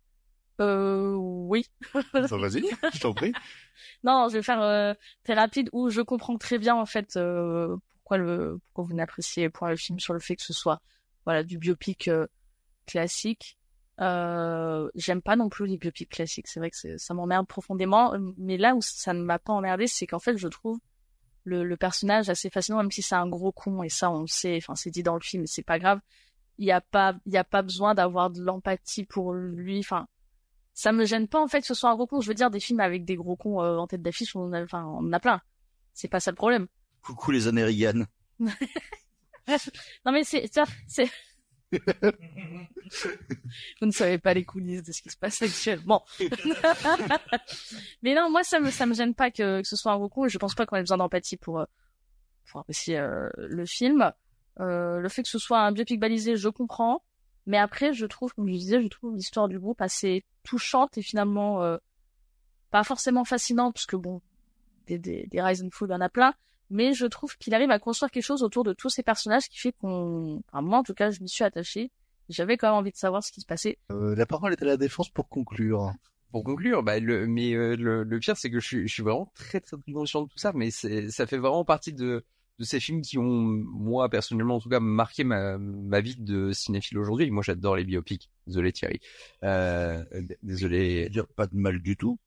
Euh, 0.60 1.14
oui. 1.14 1.66
Vas-y, 2.12 2.64
je 2.92 3.00
t'en 3.00 3.12
prie. 3.12 3.32
non, 4.04 4.28
je 4.28 4.34
vais 4.36 4.42
faire 4.42 4.62
euh, 4.62 4.94
très 5.22 5.34
rapide 5.34 5.68
où 5.72 5.90
je 5.90 6.00
comprends 6.00 6.36
très 6.38 6.58
bien 6.58 6.74
en 6.74 6.86
fait 6.86 7.16
euh, 7.16 7.76
pourquoi 7.96 8.18
le 8.18 8.60
pourquoi 8.66 8.84
vous 8.84 8.94
n'appréciez 8.94 9.48
point 9.48 9.70
le 9.70 9.76
film 9.76 9.98
sur 9.98 10.14
le 10.14 10.20
fait 10.20 10.36
que 10.36 10.44
ce 10.44 10.52
soit 10.52 10.80
voilà 11.24 11.42
du 11.42 11.58
biopic 11.58 12.06
euh, 12.06 12.26
classique. 12.86 13.58
Euh, 14.00 14.88
j'aime 14.94 15.22
pas 15.22 15.36
non 15.36 15.48
plus 15.48 15.66
les 15.66 15.78
biopics 15.78 16.10
classiques. 16.10 16.48
C'est 16.48 16.60
vrai 16.60 16.70
que 16.70 16.96
ça 16.96 17.14
m'emmerde 17.14 17.46
profondément. 17.46 18.14
Mais 18.36 18.56
là 18.56 18.74
où 18.74 18.82
ça 18.82 19.12
ne 19.12 19.22
m'a 19.22 19.38
pas 19.38 19.52
emmerdé, 19.52 19.86
c'est 19.86 20.06
qu'en 20.06 20.18
fait, 20.18 20.36
je 20.36 20.48
trouve 20.48 20.78
le, 21.44 21.64
le, 21.64 21.76
personnage 21.76 22.28
assez 22.28 22.50
fascinant, 22.50 22.78
même 22.78 22.90
si 22.90 23.02
c'est 23.02 23.14
un 23.14 23.28
gros 23.28 23.52
con 23.52 23.82
et 23.82 23.88
ça, 23.88 24.10
on 24.10 24.22
le 24.22 24.26
sait. 24.26 24.56
Enfin, 24.56 24.74
c'est 24.74 24.90
dit 24.90 25.02
dans 25.02 25.14
le 25.14 25.20
film, 25.20 25.46
c'est 25.46 25.62
pas 25.62 25.78
grave. 25.78 26.00
Il 26.58 26.66
y 26.66 26.72
a 26.72 26.80
pas, 26.80 27.14
il 27.26 27.32
y 27.32 27.36
a 27.36 27.44
pas 27.44 27.62
besoin 27.62 27.94
d'avoir 27.94 28.30
de 28.30 28.42
l'empathie 28.42 29.04
pour 29.04 29.32
lui. 29.34 29.78
Enfin, 29.80 30.06
ça 30.72 30.92
me 30.92 31.04
gêne 31.04 31.28
pas 31.28 31.40
en 31.40 31.48
fait 31.48 31.60
que 31.60 31.66
ce 31.66 31.74
soit 31.74 31.90
un 31.90 31.94
gros 31.94 32.06
con. 32.06 32.20
Je 32.20 32.28
veux 32.28 32.34
dire, 32.34 32.50
des 32.50 32.60
films 32.60 32.80
avec 32.80 33.04
des 33.04 33.16
gros 33.16 33.36
cons 33.36 33.62
euh, 33.62 33.76
en 33.76 33.86
tête 33.86 34.02
d'affiche, 34.02 34.34
on, 34.34 34.52
a, 34.52 34.62
enfin, 34.62 34.84
on 34.84 35.06
en 35.06 35.12
a 35.12 35.20
plein. 35.20 35.40
C'est 35.92 36.08
pas 36.08 36.20
ça 36.20 36.30
le 36.30 36.36
problème. 36.36 36.66
Coucou 37.02 37.30
les 37.30 37.46
années 37.46 37.64
Reagan. 37.64 38.04
non 38.40 40.12
mais 40.12 40.24
c'est. 40.24 40.50
Vous 43.80 43.86
ne 43.86 43.92
savez 43.92 44.18
pas 44.18 44.34
les 44.34 44.44
coulisses 44.44 44.82
de 44.82 44.92
ce 44.92 45.02
qui 45.02 45.10
se 45.10 45.16
passe 45.16 45.42
actuellement. 45.42 46.04
mais 48.02 48.14
non, 48.14 48.30
moi 48.30 48.42
ça 48.42 48.60
me 48.60 48.70
ça 48.70 48.86
me 48.86 48.94
gêne 48.94 49.14
pas 49.14 49.30
que, 49.30 49.62
ce 49.64 49.76
soit 49.76 49.92
un. 49.92 50.26
Et 50.26 50.28
je 50.28 50.38
pense 50.38 50.54
pas 50.54 50.66
qu'on 50.66 50.76
ait 50.76 50.80
besoin 50.80 50.98
d'empathie 50.98 51.36
pour 51.36 51.60
euh, 51.60 51.64
pour 52.46 52.60
apprécier 52.60 52.98
euh, 52.98 53.28
le 53.36 53.66
film. 53.66 54.12
Euh, 54.60 55.00
le 55.00 55.08
fait 55.08 55.22
que 55.22 55.28
ce 55.28 55.38
soit 55.38 55.60
un 55.60 55.72
biopic 55.72 55.98
balisé, 55.98 56.36
je 56.36 56.48
comprends. 56.48 57.02
Mais 57.46 57.58
après, 57.58 57.92
je 57.92 58.06
trouve, 58.06 58.32
comme 58.34 58.48
je 58.48 58.52
disais, 58.52 58.82
je 58.82 58.88
trouve 58.88 59.16
l'histoire 59.16 59.48
du 59.48 59.58
groupe 59.58 59.82
assez 59.82 60.24
touchante 60.44 60.96
et 60.96 61.02
finalement 61.02 61.78
pas 62.70 62.84
forcément 62.84 63.24
fascinante, 63.24 63.74
parce 63.74 63.84
que 63.84 63.96
bon, 63.96 64.22
des, 64.86 64.98
des, 64.98 65.26
des 65.26 65.42
Rise 65.42 65.62
and 65.62 65.68
Fall, 65.70 65.88
il 65.90 65.92
y 65.92 65.94
en 65.94 66.00
a 66.00 66.08
plein. 66.08 66.32
Mais 66.70 66.92
je 66.94 67.06
trouve 67.06 67.36
qu'il 67.36 67.54
arrive 67.54 67.70
à 67.70 67.78
construire 67.78 68.10
quelque 68.10 68.24
chose 68.24 68.42
autour 68.42 68.64
de 68.64 68.72
tous 68.72 68.88
ces 68.88 69.02
personnages 69.02 69.48
qui 69.48 69.58
fait 69.58 69.72
qu'on, 69.72 70.42
enfin 70.48 70.62
moi 70.62 70.78
en 70.78 70.82
tout 70.82 70.94
cas, 70.94 71.10
je 71.10 71.20
m'y 71.20 71.28
suis 71.28 71.44
attachée. 71.44 71.90
J'avais 72.28 72.56
quand 72.56 72.68
même 72.68 72.76
envie 72.76 72.90
de 72.90 72.96
savoir 72.96 73.22
ce 73.22 73.30
qui 73.30 73.40
se 73.40 73.46
passait. 73.46 73.78
Euh, 73.92 74.14
la 74.16 74.24
parole 74.26 74.52
est 74.52 74.62
à 74.62 74.66
la 74.66 74.76
défense 74.76 75.10
pour 75.10 75.28
conclure. 75.28 75.92
Pour 76.32 76.42
conclure, 76.42 76.82
bah 76.82 76.98
le, 76.98 77.26
mais 77.26 77.52
euh, 77.52 77.76
le, 77.76 78.02
le, 78.02 78.18
pire 78.18 78.36
c'est 78.36 78.50
que 78.50 78.58
je 78.58 78.66
suis, 78.66 78.88
je 78.88 78.92
suis 78.92 79.02
vraiment 79.02 79.30
très 79.34 79.60
très 79.60 79.76
conscient 79.92 80.22
de 80.22 80.28
tout 80.28 80.38
ça, 80.38 80.52
mais 80.54 80.70
c'est, 80.70 81.10
ça 81.10 81.26
fait 81.26 81.38
vraiment 81.38 81.64
partie 81.64 81.92
de 81.92 82.24
de 82.58 82.64
ces 82.64 82.80
films 82.80 83.02
qui 83.02 83.18
ont, 83.18 83.24
moi 83.24 84.08
personnellement 84.08 84.56
en 84.56 84.60
tout 84.60 84.68
cas, 84.68 84.80
marqué 84.80 85.24
ma, 85.24 85.58
ma 85.58 86.00
vie 86.00 86.16
de 86.16 86.52
cinéphile 86.52 86.98
aujourd'hui. 86.98 87.30
Moi 87.30 87.42
j'adore 87.42 87.76
les 87.76 87.84
biopics. 87.84 88.30
Désolé 88.46 88.72
Thierry. 88.72 89.00
Euh, 89.42 90.04
désolé. 90.42 91.08
Dire 91.08 91.26
pas 91.26 91.46
de 91.46 91.56
mal 91.56 91.80
du 91.80 91.96
tout. 91.96 92.18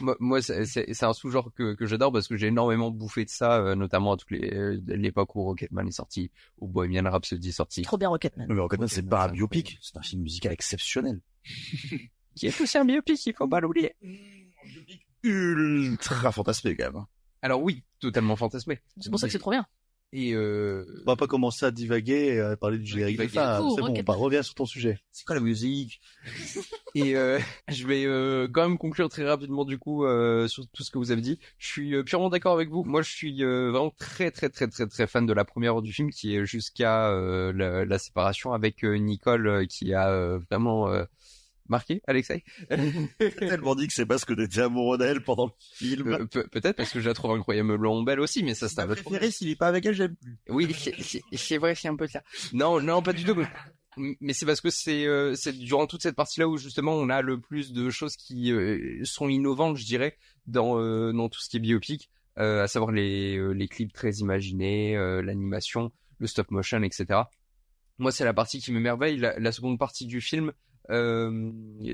Moi, 0.00 0.16
moi 0.20 0.42
c'est 0.42 1.02
un 1.02 1.12
sous-genre 1.12 1.52
que, 1.54 1.74
que 1.74 1.86
j'adore 1.86 2.12
parce 2.12 2.28
que 2.28 2.36
j'ai 2.36 2.48
énormément 2.48 2.90
bouffé 2.90 3.24
de 3.24 3.30
ça, 3.30 3.58
euh, 3.58 3.74
notamment 3.74 4.12
à 4.12 4.16
toutes 4.16 4.30
les 4.30 4.76
l'époque 4.86 5.34
où 5.36 5.44
Rocketman 5.44 5.86
est 5.86 5.92
sorti, 5.92 6.30
où 6.58 6.68
Bohemian 6.68 7.10
Rhapsody 7.10 7.48
est 7.48 7.52
sorti. 7.52 7.82
Trop 7.82 7.98
bien 7.98 8.08
Rocketman. 8.08 8.46
Mais 8.48 8.60
Rocketman, 8.60 8.88
c'est 8.88 9.08
pas 9.08 9.24
un 9.24 9.28
biopic, 9.28 9.78
c'est 9.80 9.96
un 9.96 10.02
film 10.02 10.22
musical 10.22 10.52
exceptionnel. 10.52 11.20
qui 12.34 12.46
est 12.46 12.60
aussi 12.60 12.78
un 12.78 12.84
biopic, 12.84 13.24
il 13.26 13.34
faut 13.34 13.48
pas 13.48 13.60
l'oublier. 13.60 13.94
Ultra 15.22 16.32
fantasmé 16.32 16.76
quand 16.76 16.92
même. 16.92 17.04
Alors 17.42 17.62
oui, 17.62 17.82
totalement 18.00 18.36
fantasmé. 18.36 18.80
C'est 19.00 19.10
pour 19.10 19.20
ça 19.20 19.26
que 19.26 19.32
c'est 19.32 19.38
trop 19.38 19.50
bien. 19.50 19.66
Et 20.16 20.32
euh... 20.32 20.84
On 21.06 21.10
va 21.10 21.16
pas 21.16 21.26
commencer 21.26 21.66
à 21.66 21.72
divaguer 21.72 22.34
et 22.34 22.40
à 22.40 22.56
parler 22.56 22.78
du 22.78 22.86
générique 22.86 23.18
de 23.18 23.26
fin. 23.26 23.68
C'est 23.74 23.82
bon, 23.82 23.92
on 24.06 24.18
revient 24.18 24.44
sur 24.44 24.54
ton 24.54 24.64
sujet. 24.64 25.00
C'est 25.10 25.26
quoi 25.26 25.34
la 25.34 25.40
musique? 25.40 26.00
Et 26.94 27.16
euh, 27.16 27.40
je 27.66 27.84
vais 27.88 28.04
euh, 28.06 28.46
quand 28.46 28.68
même 28.68 28.78
conclure 28.78 29.08
très 29.08 29.24
rapidement 29.24 29.64
du 29.64 29.76
coup 29.76 30.04
euh, 30.04 30.46
sur 30.46 30.68
tout 30.68 30.84
ce 30.84 30.92
que 30.92 30.98
vous 30.98 31.10
avez 31.10 31.20
dit. 31.20 31.40
Je 31.58 31.66
suis 31.66 31.96
euh, 31.96 32.04
purement 32.04 32.28
d'accord 32.28 32.54
avec 32.54 32.68
vous. 32.68 32.84
Moi, 32.84 33.02
je 33.02 33.10
suis 33.10 33.42
euh, 33.42 33.72
vraiment 33.72 33.92
très 33.98 34.30
très 34.30 34.48
très 34.48 34.68
très 34.68 34.86
très 34.86 35.08
fan 35.08 35.26
de 35.26 35.32
la 35.32 35.44
première 35.44 35.74
heure 35.74 35.82
du 35.82 35.92
film 35.92 36.10
qui 36.10 36.36
est 36.36 36.46
jusqu'à 36.46 37.08
euh, 37.10 37.52
la, 37.52 37.84
la, 37.84 37.98
séparation 37.98 38.52
avec 38.52 38.84
Nicole 38.84 39.66
qui 39.66 39.94
a 39.94 40.38
vraiment 40.48 40.88
marqué, 41.68 42.02
Alexei? 42.06 42.44
Tellement 43.38 43.74
dit 43.74 43.86
que 43.86 43.92
c'est 43.92 44.06
parce 44.06 44.24
que 44.24 44.34
t'étais 44.34 44.60
amoureux 44.60 44.98
d'elle 44.98 45.22
pendant 45.22 45.46
le 45.46 45.52
film. 45.58 46.12
Euh, 46.12 46.26
Pe 46.26 46.48
Peut-être 46.48 46.76
parce 46.76 46.90
que 46.90 47.00
je 47.00 47.08
la 47.08 47.14
trouve 47.14 47.32
incroyablement 47.32 48.02
belle 48.02 48.20
aussi, 48.20 48.42
mais 48.42 48.54
ça 48.54 48.68
c'est 48.68 48.80
un 48.80 48.90
autre 48.90 49.02
préféré 49.02 49.30
s'il 49.30 49.48
est 49.48 49.56
pas 49.56 49.68
avec 49.68 49.86
elle, 49.86 49.94
j'aime 49.94 50.16
plus. 50.16 50.36
Oui, 50.48 50.74
c'est 51.32 51.58
vrai, 51.58 51.74
c'est 51.74 51.88
un 51.88 51.96
peu 51.96 52.06
ça. 52.06 52.22
Non, 52.52 52.80
non, 52.80 53.02
pas 53.02 53.12
du 53.12 53.24
tout. 53.24 53.36
Mais 53.96 54.32
c'est 54.32 54.46
parce 54.46 54.60
que 54.60 54.70
c'est 54.70 55.06
euh, 55.06 55.34
c'est 55.34 55.52
durant 55.52 55.86
toute 55.86 56.02
cette 56.02 56.16
partie-là 56.16 56.48
où 56.48 56.56
justement 56.56 56.94
on 56.94 57.08
a 57.10 57.22
le 57.22 57.40
plus 57.40 57.72
de 57.72 57.90
choses 57.90 58.16
qui 58.16 58.52
euh, 58.52 59.00
sont 59.04 59.28
innovantes, 59.28 59.76
je 59.76 59.84
dirais, 59.84 60.16
dans 60.46 60.80
euh, 60.80 61.12
dans 61.12 61.28
tout 61.28 61.40
ce 61.40 61.48
qui 61.48 61.58
est 61.58 61.60
biopic, 61.60 62.10
à 62.36 62.66
savoir 62.66 62.90
les 62.90 63.54
les 63.54 63.68
clips 63.68 63.92
très 63.92 64.10
imaginés, 64.14 64.96
l'animation, 65.22 65.92
le 66.18 66.26
stop 66.26 66.50
motion, 66.50 66.82
etc. 66.82 67.20
Moi, 67.98 68.10
c'est 68.10 68.24
la 68.24 68.34
partie 68.34 68.58
qui 68.60 68.72
m'émerveille. 68.72 69.16
La, 69.18 69.38
la 69.38 69.52
seconde 69.52 69.78
partie 69.78 70.06
du 70.06 70.20
film, 70.20 70.52
qui 70.88 71.88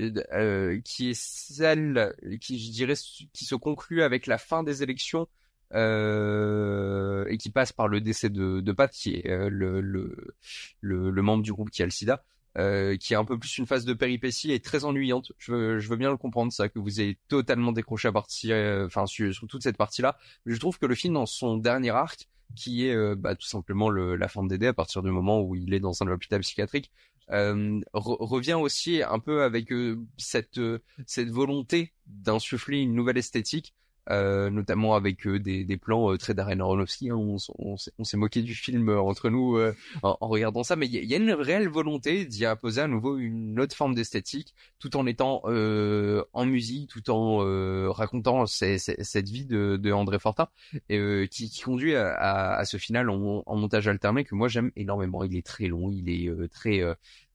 est 1.09 1.13
celle 1.13 2.15
qui, 2.41 2.59
je 2.59 2.71
dirais, 2.71 2.95
qui 3.33 3.45
se 3.45 3.55
conclut 3.55 4.03
avec 4.03 4.27
la 4.27 4.37
fin 4.37 4.63
des 4.63 4.83
élections 4.83 5.27
euh, 5.73 7.25
et 7.29 7.37
qui 7.37 7.49
passe 7.49 7.71
par 7.71 7.87
le 7.87 8.01
décès 8.01 8.29
de, 8.29 8.59
de 8.59 8.71
Pat, 8.71 8.91
qui 8.91 9.15
est 9.15 9.29
euh, 9.29 9.49
le, 9.49 9.81
le, 9.81 10.35
le, 10.81 11.21
membre 11.21 11.43
du 11.43 11.53
groupe 11.53 11.69
qui 11.69 11.81
a 11.81 11.85
le 11.85 11.91
SIDA. 11.91 12.23
Euh, 12.57 12.97
qui 12.97 13.13
est 13.13 13.15
un 13.15 13.23
peu 13.23 13.39
plus 13.39 13.59
une 13.59 13.65
phase 13.65 13.85
de 13.85 13.93
péripétie 13.93 14.51
et 14.51 14.59
très 14.59 14.83
ennuyante. 14.83 15.31
Je 15.37 15.53
veux, 15.53 15.79
je 15.79 15.87
veux 15.87 15.95
bien 15.95 16.11
le 16.11 16.17
comprendre 16.17 16.51
ça, 16.51 16.67
que 16.67 16.79
vous 16.79 16.99
ayez 16.99 17.17
totalement 17.29 17.71
décroché 17.71 18.09
à 18.09 18.11
partir, 18.11 18.53
enfin 18.85 19.05
sur, 19.05 19.33
toute 19.47 19.63
cette 19.63 19.77
partie-là. 19.77 20.17
Je 20.45 20.57
trouve 20.57 20.77
que 20.77 20.85
le 20.85 20.93
film 20.93 21.13
dans 21.13 21.25
son 21.25 21.55
dernier 21.55 21.91
arc, 21.91 22.27
qui 22.55 22.87
est 22.87 22.95
euh, 22.95 23.15
bah, 23.17 23.35
tout 23.35 23.47
simplement 23.47 23.89
le, 23.89 24.15
la 24.15 24.27
fin 24.27 24.43
de 24.43 24.49
Dédé 24.49 24.67
à 24.67 24.73
partir 24.73 25.01
du 25.01 25.11
moment 25.11 25.41
où 25.41 25.55
il 25.55 25.73
est 25.73 25.79
dans 25.79 26.01
un 26.03 26.07
hôpital 26.07 26.41
psychiatrique, 26.41 26.91
euh, 27.29 27.79
re 27.93 28.17
revient 28.19 28.53
aussi 28.55 29.03
un 29.03 29.19
peu 29.19 29.43
avec 29.43 29.71
euh, 29.71 29.99
cette 30.17 30.59
cette 31.05 31.29
volonté 31.29 31.93
d'insuffler 32.07 32.79
une 32.79 32.93
nouvelle 32.93 33.17
esthétique 33.17 33.73
euh, 34.09 34.49
notamment 34.49 34.95
avec 34.95 35.27
euh, 35.27 35.39
des, 35.39 35.63
des, 35.63 35.77
plans 35.77 36.11
euh, 36.11 36.17
très 36.17 36.33
Darren 36.33 36.59
Aronofsky. 36.59 37.11
Hein, 37.11 37.15
on, 37.17 37.37
on, 37.59 38.03
s'est 38.03 38.17
moqué 38.17 38.41
du 38.41 38.55
film 38.55 38.89
entre 38.89 39.29
nous 39.29 39.59
en, 40.01 40.17
en, 40.19 40.27
regardant 40.27 40.63
ça, 40.63 40.75
mais 40.75 40.87
il 40.87 40.95
y, 40.95 41.05
y, 41.05 41.13
a 41.13 41.17
une 41.17 41.31
réelle 41.31 41.69
volonté 41.69 42.25
d'y 42.25 42.45
apposer 42.47 42.81
à 42.81 42.87
nouveau 42.87 43.17
une 43.17 43.59
autre 43.59 43.75
forme 43.75 43.93
d'esthétique, 43.93 44.55
tout 44.79 44.97
en 44.97 45.05
étant 45.05 45.43
en 45.45 46.45
musique, 46.45 46.89
tout 46.89 47.11
en 47.11 47.91
racontant 47.91 48.47
cette 48.47 49.29
vie 49.29 49.45
de, 49.45 49.77
de 49.77 49.91
André 49.91 50.17
Fortin, 50.17 50.47
qui, 50.89 51.27
qui, 51.29 51.61
conduit 51.61 51.95
à, 51.95 52.11
à, 52.11 52.55
à, 52.55 52.65
ce 52.65 52.77
final 52.77 53.09
en, 53.11 53.43
en, 53.45 53.55
montage 53.55 53.87
alterné 53.87 54.23
que 54.23 54.33
moi 54.33 54.47
j'aime 54.47 54.71
énormément. 54.75 55.23
Il 55.23 55.35
est 55.35 55.45
très 55.45 55.67
long, 55.67 55.91
il 55.91 56.09
est 56.09 56.47
très 56.49 56.81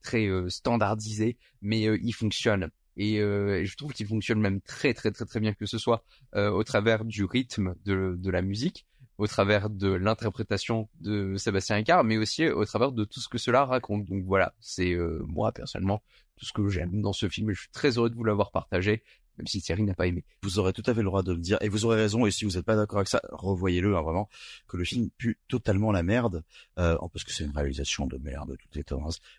très 0.01 0.29
standardisé, 0.49 1.37
mais 1.61 1.83
il 1.83 2.13
fonctionne 2.13 2.69
et 2.97 3.19
euh, 3.21 3.63
je 3.63 3.77
trouve 3.77 3.93
qu'il 3.93 4.07
fonctionne 4.07 4.41
même 4.41 4.59
très 4.61 4.93
très 4.93 5.11
très 5.11 5.25
très 5.25 5.39
bien 5.39 5.53
que 5.53 5.65
ce 5.65 5.77
soit 5.77 6.03
euh, 6.35 6.49
au 6.49 6.63
travers 6.63 7.05
du 7.05 7.23
rythme 7.23 7.75
de, 7.85 8.15
de 8.17 8.31
la 8.31 8.41
musique, 8.41 8.85
au 9.17 9.27
travers 9.27 9.69
de 9.69 9.89
l'interprétation 9.93 10.89
de 10.99 11.35
Sébastien 11.37 11.77
Icard, 11.77 12.03
mais 12.03 12.17
aussi 12.17 12.47
au 12.47 12.65
travers 12.65 12.91
de 12.91 13.05
tout 13.05 13.19
ce 13.19 13.29
que 13.29 13.37
cela 13.37 13.65
raconte. 13.65 14.05
Donc 14.05 14.23
voilà, 14.25 14.53
c'est 14.59 14.93
euh, 14.93 15.23
moi 15.27 15.51
personnellement 15.51 16.01
tout 16.37 16.45
ce 16.45 16.53
que 16.53 16.67
j'aime 16.69 17.01
dans 17.01 17.13
ce 17.13 17.29
film 17.29 17.49
et 17.49 17.53
je 17.53 17.61
suis 17.61 17.69
très 17.71 17.97
heureux 17.97 18.09
de 18.09 18.15
vous 18.15 18.23
l'avoir 18.23 18.51
partagé. 18.51 19.03
Même 19.37 19.45
si 19.45 19.61
Thierry 19.61 19.83
n'a 19.83 19.93
pas 19.93 20.07
aimé. 20.07 20.25
Vous 20.41 20.57
aurez 20.57 20.73
tout 20.73 20.81
à 20.87 20.95
fait 20.95 21.01
le 21.01 21.05
droit 21.05 21.21
de 21.21 21.31
le 21.31 21.37
dire, 21.37 21.59
et 21.61 21.69
vous 21.69 21.85
aurez 21.85 21.97
raison, 21.97 22.25
et 22.25 22.31
si 22.31 22.43
vous 22.43 22.53
n'êtes 22.53 22.65
pas 22.65 22.75
d'accord 22.75 22.97
avec 22.97 23.07
ça, 23.07 23.21
revoyez-le, 23.29 23.95
hein, 23.95 24.01
vraiment, 24.01 24.27
que 24.67 24.77
le 24.77 24.83
film 24.83 25.11
pue 25.15 25.37
totalement 25.47 25.91
la 25.91 26.01
merde, 26.01 26.43
euh, 26.79 26.97
parce 27.13 27.23
que 27.23 27.31
c'est 27.31 27.43
une 27.43 27.55
réalisation 27.55 28.07
de 28.07 28.17
merde, 28.17 28.57
tout 28.57 28.79
est 28.79 28.91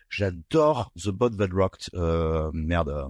J'adore 0.09 0.93
The 0.97 1.09
Bot 1.09 1.31
That 1.31 1.49
Rocked, 1.51 1.89
euh, 1.95 2.49
merde, 2.53 3.09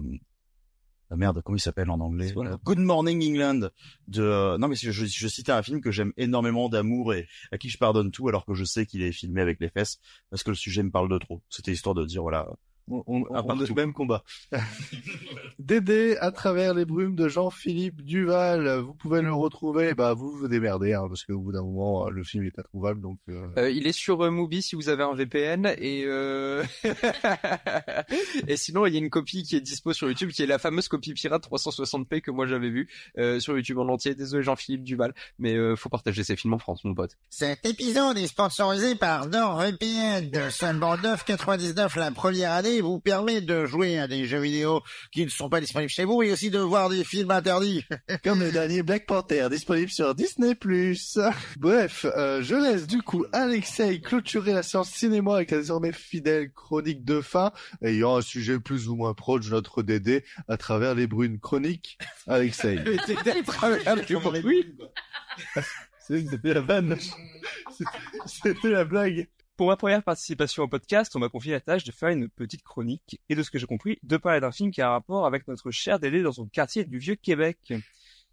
euh, 1.10 1.14
ah, 1.14 1.16
merde, 1.16 1.42
comment 1.44 1.56
il 1.56 1.60
s'appelle 1.60 1.90
en 1.90 2.00
anglais 2.00 2.32
voilà. 2.32 2.58
Good 2.64 2.78
Morning 2.78 3.22
England. 3.22 3.70
De 4.08 4.22
euh, 4.22 4.58
non 4.58 4.68
mais 4.68 4.76
je, 4.76 4.90
je, 4.90 5.06
je 5.06 5.28
citais 5.28 5.52
un 5.52 5.62
film 5.62 5.80
que 5.80 5.90
j'aime 5.90 6.12
énormément 6.16 6.68
d'amour 6.68 7.14
et 7.14 7.26
à 7.50 7.58
qui 7.58 7.68
je 7.68 7.78
pardonne 7.78 8.10
tout 8.10 8.28
alors 8.28 8.44
que 8.44 8.54
je 8.54 8.64
sais 8.64 8.86
qu'il 8.86 9.02
est 9.02 9.12
filmé 9.12 9.40
avec 9.40 9.58
les 9.60 9.68
fesses 9.68 9.98
parce 10.30 10.42
que 10.42 10.50
le 10.50 10.56
sujet 10.56 10.82
me 10.82 10.90
parle 10.90 11.08
de 11.08 11.18
trop. 11.18 11.42
C'était 11.48 11.72
histoire 11.72 11.94
de 11.94 12.04
dire 12.04 12.22
voilà 12.22 12.48
on, 12.90 13.04
on, 13.06 13.24
on 13.30 13.54
le 13.54 13.74
même 13.74 13.92
combat. 13.92 14.24
Dédé 15.58 16.16
à 16.20 16.32
travers 16.32 16.74
les 16.74 16.84
brumes 16.84 17.14
de 17.14 17.28
Jean-Philippe 17.28 18.02
Duval. 18.02 18.78
Vous 18.80 18.94
pouvez 18.94 19.22
le 19.22 19.32
retrouver. 19.32 19.94
Bah 19.94 20.14
vous 20.14 20.30
vous 20.30 20.48
démerdez 20.48 20.94
hein, 20.94 21.04
parce 21.08 21.24
qu'au 21.24 21.38
bout 21.38 21.52
d'un 21.52 21.62
moment 21.62 22.08
le 22.10 22.24
film 22.24 22.44
est 22.44 22.58
introuvable 22.58 23.00
donc. 23.00 23.18
Euh... 23.28 23.46
Euh, 23.58 23.70
il 23.70 23.86
est 23.86 23.92
sur 23.92 24.22
euh, 24.22 24.30
Mubi 24.30 24.62
si 24.62 24.76
vous 24.76 24.88
avez 24.88 25.02
un 25.02 25.14
VPN 25.14 25.66
et 25.78 26.04
euh, 26.06 26.64
et 28.48 28.56
sinon 28.56 28.86
il 28.86 28.94
y 28.94 28.96
a 28.96 28.98
une 28.98 29.10
copie 29.10 29.42
qui 29.42 29.56
est 29.56 29.60
dispo 29.60 29.92
sur 29.92 30.08
YouTube 30.08 30.30
qui 30.30 30.42
est 30.42 30.46
la 30.46 30.58
fameuse 30.58 30.88
copie 30.88 31.14
pirate 31.14 31.46
360p 31.48 32.20
que 32.20 32.30
moi 32.30 32.46
j'avais 32.46 32.70
vue 32.70 32.88
euh, 33.18 33.40
sur 33.40 33.56
YouTube 33.56 33.78
en 33.78 33.88
entier. 33.88 34.14
Désolé 34.14 34.42
Jean-Philippe 34.42 34.84
Duval 34.84 35.14
mais 35.38 35.56
faut 35.76 35.88
partager 35.88 36.24
ses 36.24 36.36
films 36.36 36.54
en 36.54 36.58
France 36.58 36.84
mon 36.84 36.94
pote. 36.94 37.16
Cet 37.28 37.64
épisode 37.66 38.18
est 38.18 38.26
sponsorisé 38.26 38.94
par 38.94 39.26
NordVPN 39.26 40.30
de 40.30 40.50
seulement 40.50 40.96
9,99 40.96 41.98
la 41.98 42.10
première 42.10 42.52
année 42.52 42.79
vous 42.80 43.00
permet 43.00 43.40
de 43.40 43.66
jouer 43.66 43.98
à 43.98 44.08
des 44.08 44.26
jeux 44.26 44.40
vidéo 44.40 44.82
qui 45.12 45.24
ne 45.24 45.30
sont 45.30 45.48
pas 45.48 45.60
disponibles 45.60 45.90
chez 45.90 46.04
vous 46.04 46.22
et 46.22 46.32
aussi 46.32 46.50
de 46.50 46.58
voir 46.58 46.88
des 46.88 47.04
films 47.04 47.30
interdits. 47.30 47.84
Comme 48.24 48.40
le 48.40 48.50
dernier 48.50 48.82
Black 48.82 49.06
Panther 49.06 49.48
disponible 49.50 49.90
sur 49.90 50.14
Disney+. 50.14 50.54
Bref, 51.58 52.06
euh, 52.16 52.42
je 52.42 52.54
laisse 52.54 52.86
du 52.86 53.02
coup 53.02 53.24
Alexei 53.32 54.00
clôturer 54.00 54.52
la 54.52 54.62
séance 54.62 54.90
cinéma 54.90 55.36
avec 55.36 55.50
la 55.50 55.58
désormais 55.58 55.92
fidèle 55.92 56.50
chronique 56.52 57.04
de 57.04 57.20
fin, 57.20 57.52
ayant 57.82 58.16
un 58.16 58.22
sujet 58.22 58.58
plus 58.58 58.88
ou 58.88 58.96
moins 58.96 59.14
proche 59.14 59.46
de 59.46 59.50
notre 59.50 59.82
Dédé 59.82 60.24
à 60.48 60.56
travers 60.56 60.94
les 60.94 61.06
brunes 61.06 61.38
chroniques. 61.38 61.98
Alexei. 62.26 62.78
oui. 64.44 64.74
C'était 66.08 66.54
la 66.54 66.60
vanne. 66.60 66.96
C'était 68.26 68.68
la 68.68 68.84
blague. 68.84 69.28
Pour 69.60 69.68
ma 69.68 69.76
première 69.76 70.02
participation 70.02 70.62
au 70.62 70.68
podcast, 70.68 71.14
on 71.14 71.18
m'a 71.18 71.28
confié 71.28 71.52
la 71.52 71.60
tâche 71.60 71.84
de 71.84 71.92
faire 71.92 72.08
une 72.08 72.30
petite 72.30 72.62
chronique 72.62 73.20
et 73.28 73.34
de 73.34 73.42
ce 73.42 73.50
que 73.50 73.58
j'ai 73.58 73.66
compris, 73.66 73.98
de 74.02 74.16
parler 74.16 74.40
d'un 74.40 74.52
film 74.52 74.70
qui 74.70 74.80
a 74.80 74.88
un 74.88 74.92
rapport 74.92 75.26
avec 75.26 75.46
notre 75.48 75.70
cher 75.70 76.00
Dédé 76.00 76.22
dans 76.22 76.32
son 76.32 76.46
quartier 76.46 76.86
du 76.86 76.96
Vieux-Québec. 76.96 77.74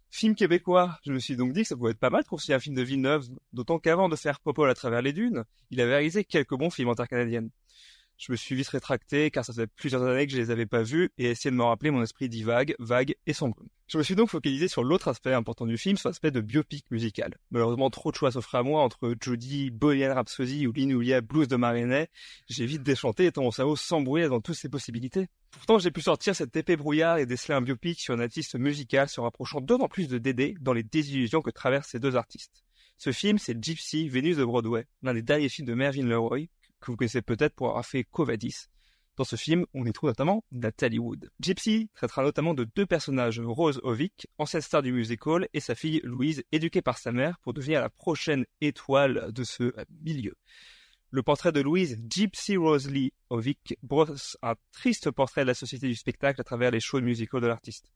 Film 0.08 0.34
québécois, 0.34 0.98
je 1.04 1.12
me 1.12 1.18
suis 1.18 1.36
donc 1.36 1.52
dit 1.52 1.64
que 1.64 1.68
ça 1.68 1.76
pouvait 1.76 1.90
être 1.90 1.98
pas 1.98 2.08
mal 2.08 2.22
de 2.22 2.28
confier 2.28 2.54
un 2.54 2.58
film 2.58 2.74
de 2.74 2.80
Villeneuve, 2.80 3.26
d'autant 3.52 3.78
qu'avant 3.78 4.08
de 4.08 4.16
faire 4.16 4.40
Popol 4.40 4.70
à 4.70 4.74
travers 4.74 5.02
les 5.02 5.12
dunes, 5.12 5.44
il 5.70 5.82
avait 5.82 5.96
réalisé 5.96 6.24
quelques 6.24 6.54
bons 6.54 6.70
films 6.70 6.88
intercanadiennes. 6.88 7.50
Je 8.18 8.32
me 8.32 8.36
suis 8.36 8.56
vite 8.56 8.68
rétracté 8.68 9.30
car 9.30 9.44
ça 9.44 9.52
fait 9.52 9.68
plusieurs 9.68 10.02
années 10.02 10.26
que 10.26 10.32
je 10.32 10.38
les 10.38 10.50
avais 10.50 10.66
pas 10.66 10.82
vus 10.82 11.10
et 11.18 11.30
essayé 11.30 11.52
de 11.52 11.56
me 11.56 11.62
rappeler 11.62 11.92
mon 11.92 12.02
esprit 12.02 12.28
divague, 12.28 12.74
vague 12.80 13.14
et 13.26 13.32
sombre. 13.32 13.56
Je 13.86 13.96
me 13.96 14.02
suis 14.02 14.16
donc 14.16 14.28
focalisé 14.28 14.66
sur 14.66 14.82
l'autre 14.82 15.06
aspect 15.06 15.32
important 15.32 15.66
du 15.66 15.78
film, 15.78 15.96
sur 15.96 16.08
l'aspect 16.08 16.32
de 16.32 16.40
biopic 16.40 16.90
musical. 16.90 17.38
Malheureusement, 17.52 17.90
trop 17.90 18.10
de 18.10 18.16
choix 18.16 18.32
s'offraient 18.32 18.58
à 18.58 18.62
moi 18.64 18.82
entre 18.82 19.14
Judy, 19.20 19.70
Bohemian 19.70 20.14
Rhapsody 20.14 20.66
ou 20.66 20.72
l'Inoulia 20.72 21.20
Blues 21.20 21.46
de 21.46 21.54
Marinet. 21.54 22.08
J'ai 22.48 22.66
vite 22.66 22.82
déchanté 22.82 23.26
étant 23.26 23.44
mon 23.44 23.52
cerveau 23.52 23.76
s'embrouillait 23.76 24.28
dans 24.28 24.40
toutes 24.40 24.56
ces 24.56 24.68
possibilités. 24.68 25.28
Pourtant, 25.52 25.78
j'ai 25.78 25.92
pu 25.92 26.00
sortir 26.00 26.34
cette 26.34 26.56
épée 26.56 26.76
brouillard 26.76 27.18
et 27.18 27.24
déceler 27.24 27.54
un 27.54 27.62
biopic 27.62 28.00
sur 28.00 28.14
un 28.14 28.20
artiste 28.20 28.56
musical 28.56 29.08
se 29.08 29.20
rapprochant 29.20 29.60
d'autant 29.60 29.88
plus 29.88 30.08
de 30.08 30.18
Dédé 30.18 30.56
dans 30.60 30.72
les 30.72 30.82
désillusions 30.82 31.40
que 31.40 31.50
traversent 31.50 31.90
ces 31.90 32.00
deux 32.00 32.16
artistes. 32.16 32.64
Ce 32.98 33.12
film, 33.12 33.38
c'est 33.38 33.62
Gypsy, 33.62 34.08
Vénus 34.08 34.36
de 34.36 34.44
Broadway, 34.44 34.86
l'un 35.02 35.14
des 35.14 35.22
derniers 35.22 35.48
films 35.48 35.68
de 35.68 35.74
Mervyn 35.74 36.04
LeRoy, 36.04 36.50
que 36.80 36.90
vous 36.90 36.96
connaissez 36.96 37.22
peut-être 37.22 37.54
pour 37.54 37.68
avoir 37.68 37.86
fait 37.86 38.04
Covadis. 38.04 38.68
Dans 39.16 39.24
ce 39.24 39.34
film, 39.34 39.66
on 39.74 39.84
y 39.84 39.92
trouve 39.92 40.10
notamment 40.10 40.44
Natalie 40.52 41.00
Wood. 41.00 41.28
Gypsy 41.40 41.90
traitera 41.94 42.22
notamment 42.22 42.54
de 42.54 42.62
deux 42.76 42.86
personnages, 42.86 43.40
Rose 43.40 43.80
Ovick, 43.82 44.28
ancienne 44.38 44.62
star 44.62 44.80
du 44.80 44.92
musical, 44.92 45.48
et 45.52 45.58
sa 45.58 45.74
fille 45.74 46.00
Louise, 46.04 46.44
éduquée 46.52 46.82
par 46.82 46.98
sa 46.98 47.10
mère 47.10 47.36
pour 47.40 47.52
devenir 47.52 47.80
la 47.80 47.90
prochaine 47.90 48.46
étoile 48.60 49.32
de 49.32 49.42
ce 49.42 49.74
milieu. 50.02 50.36
Le 51.10 51.24
portrait 51.24 51.50
de 51.50 51.60
Louise, 51.60 51.98
Gypsy 52.08 52.56
Rose 52.56 52.88
Lee 52.88 53.12
Ovick, 53.28 53.76
brosse 53.82 54.36
un 54.40 54.54
triste 54.70 55.10
portrait 55.10 55.40
de 55.40 55.48
la 55.48 55.54
société 55.54 55.88
du 55.88 55.96
spectacle 55.96 56.40
à 56.40 56.44
travers 56.44 56.70
les 56.70 56.80
shows 56.80 57.00
musicaux 57.00 57.40
de 57.40 57.48
l'artiste. 57.48 57.90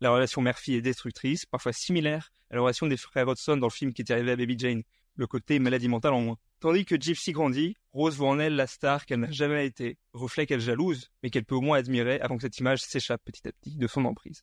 La 0.00 0.10
relation 0.10 0.42
mère-fille 0.42 0.76
est 0.76 0.82
destructrice, 0.82 1.46
parfois 1.46 1.72
similaire 1.72 2.30
à 2.50 2.56
la 2.56 2.62
relation 2.62 2.86
des 2.88 2.96
frères 2.96 3.28
Hodgson 3.28 3.58
dans 3.58 3.66
le 3.66 3.72
film 3.72 3.92
qui 3.92 4.02
est 4.02 4.10
arrivé 4.10 4.32
à 4.32 4.36
Baby 4.36 4.58
Jane, 4.58 4.82
le 5.18 5.26
côté 5.26 5.58
maladie 5.58 5.88
mentale 5.88 6.14
en 6.14 6.20
moins. 6.22 6.36
Tandis 6.60 6.84
que 6.84 6.98
Gypsy 6.98 7.32
grandit, 7.32 7.76
Rose 7.92 8.16
voit 8.16 8.28
en 8.30 8.38
elle 8.38 8.56
la 8.56 8.66
star 8.66 9.04
qu'elle 9.04 9.20
n'a 9.20 9.30
jamais 9.30 9.66
été, 9.66 9.98
reflet 10.12 10.46
qu'elle 10.46 10.60
jalouse, 10.60 11.10
mais 11.22 11.30
qu'elle 11.30 11.44
peut 11.44 11.54
au 11.54 11.60
moins 11.60 11.78
admirer 11.78 12.20
avant 12.20 12.36
que 12.36 12.42
cette 12.42 12.58
image 12.58 12.80
s'échappe 12.80 13.20
petit 13.24 13.46
à 13.46 13.52
petit 13.52 13.76
de 13.76 13.86
son 13.86 14.04
emprise. 14.06 14.42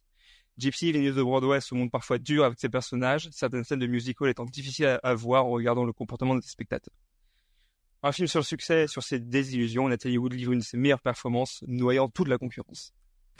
Gypsy, 0.57 0.91
les 0.91 1.01
news 1.01 1.13
de 1.15 1.21
Broadway 1.23 1.59
se 1.59 1.75
montrent 1.75 1.91
parfois 1.91 2.17
durs 2.17 2.45
avec 2.45 2.59
ses 2.59 2.69
personnages, 2.69 3.27
certaines 3.31 3.63
scènes 3.63 3.79
de 3.79 3.87
musical 3.87 4.29
étant 4.29 4.45
difficiles 4.45 4.85
à, 4.85 4.95
à 5.03 5.13
voir 5.13 5.45
en 5.45 5.49
regardant 5.49 5.83
le 5.83 5.91
comportement 5.91 6.35
des 6.35 6.41
spectateurs. 6.47 6.93
Un 8.03 8.11
film 8.11 8.27
sur 8.27 8.39
le 8.39 8.45
succès 8.45 8.83
et 8.83 8.87
sur 8.87 9.01
ses 9.03 9.19
désillusions, 9.19 9.89
Nathalie 9.89 10.17
Wood 10.17 10.33
livre 10.33 10.51
une 10.53 10.59
de 10.59 10.63
ses 10.63 10.77
meilleures 10.77 11.01
performances, 11.01 11.63
noyant 11.67 12.07
toute 12.07 12.27
la 12.27 12.37
concurrence. 12.37 12.93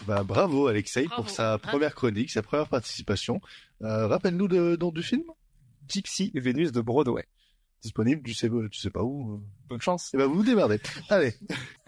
Bah, 0.07 0.23
bravo 0.23 0.67
Alexei 0.67 1.05
Bravo. 1.05 1.21
pour 1.23 1.29
sa 1.31 1.57
Bravo. 1.57 1.77
première 1.77 1.95
chronique, 1.95 2.31
sa 2.31 2.41
première 2.41 2.67
participation. 2.67 3.39
Euh, 3.81 4.07
Rappelle-nous 4.07 4.47
le 4.47 4.75
nom 4.75 4.91
du 4.91 5.03
film. 5.03 5.23
Gypsy, 5.87 6.31
Vénus 6.35 6.71
de 6.71 6.81
Broadway. 6.81 7.25
Disponible, 7.81 8.23
tu 8.23 8.33
sais, 8.33 8.49
tu 8.71 8.79
sais 8.79 8.89
pas 8.89 9.03
où. 9.03 9.35
euh. 9.35 9.39
Bonne 9.69 9.81
chance. 9.81 10.09
Eh 10.13 10.17
ben, 10.17 10.25
vous 10.25 10.35
vous 10.35 10.43
démerdez. 10.43 10.79
Allez. 11.09 11.35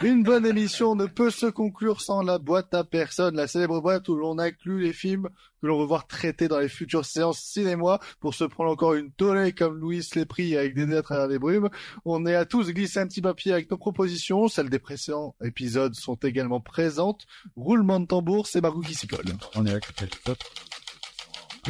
Une 0.03 0.21
bonne 0.21 0.45
émission 0.45 0.93
ne 0.93 1.07
peut 1.07 1.31
se 1.31 1.47
conclure 1.47 2.01
sans 2.01 2.21
la 2.21 2.37
boîte 2.37 2.71
à 2.75 2.83
personnes, 2.83 3.35
la 3.35 3.47
célèbre 3.47 3.81
boîte 3.81 4.07
où 4.09 4.15
l'on 4.15 4.37
inclut 4.37 4.79
les 4.79 4.93
films 4.93 5.29
que 5.59 5.65
l'on 5.65 5.79
veut 5.79 5.87
voir 5.87 6.05
traités 6.05 6.47
dans 6.47 6.59
les 6.59 6.69
futures 6.69 7.03
séances 7.03 7.39
cinéma 7.39 7.99
pour 8.19 8.35
se 8.35 8.43
prendre 8.43 8.69
encore 8.69 8.93
une 8.93 9.11
tollée 9.11 9.53
comme 9.53 9.79
Louis 9.79 10.07
les 10.13 10.25
pris 10.25 10.55
avec 10.55 10.75
Dédé 10.75 10.97
à 10.97 11.01
travers 11.01 11.27
les 11.27 11.39
brumes. 11.39 11.69
On 12.05 12.27
est 12.27 12.35
à 12.35 12.45
tous 12.45 12.69
glisser 12.69 12.99
un 12.99 13.07
petit 13.07 13.21
papier 13.21 13.53
avec 13.53 13.71
nos 13.71 13.77
propositions. 13.77 14.47
Celles 14.49 14.69
des 14.69 14.77
précédents 14.77 15.35
épisodes 15.43 15.95
sont 15.95 16.15
également 16.15 16.61
présentes. 16.61 17.25
Roulement 17.55 17.99
de 17.99 18.05
tambour, 18.05 18.45
c'est 18.45 18.61
Margot 18.61 18.81
qui 18.81 18.93
s'y 18.93 19.07
colle. 19.07 19.25
On 19.55 19.65
est 19.65 19.71
avec 19.71 19.85
Et 20.03 20.05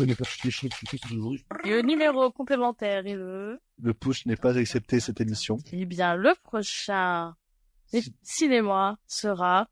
le 0.06 1.82
numéro 1.82 2.32
complémentaire 2.32 3.06
est 3.08 3.16
le... 3.16 3.60
Le 3.82 3.94
push 3.94 4.26
n'est 4.26 4.36
pas 4.36 4.58
accepté 4.58 5.00
cette 5.00 5.22
émission. 5.22 5.58
Eh 5.72 5.86
bien, 5.86 6.16
le 6.16 6.34
prochain 6.44 7.36
cinéma 8.24 8.98
sera 9.08 9.68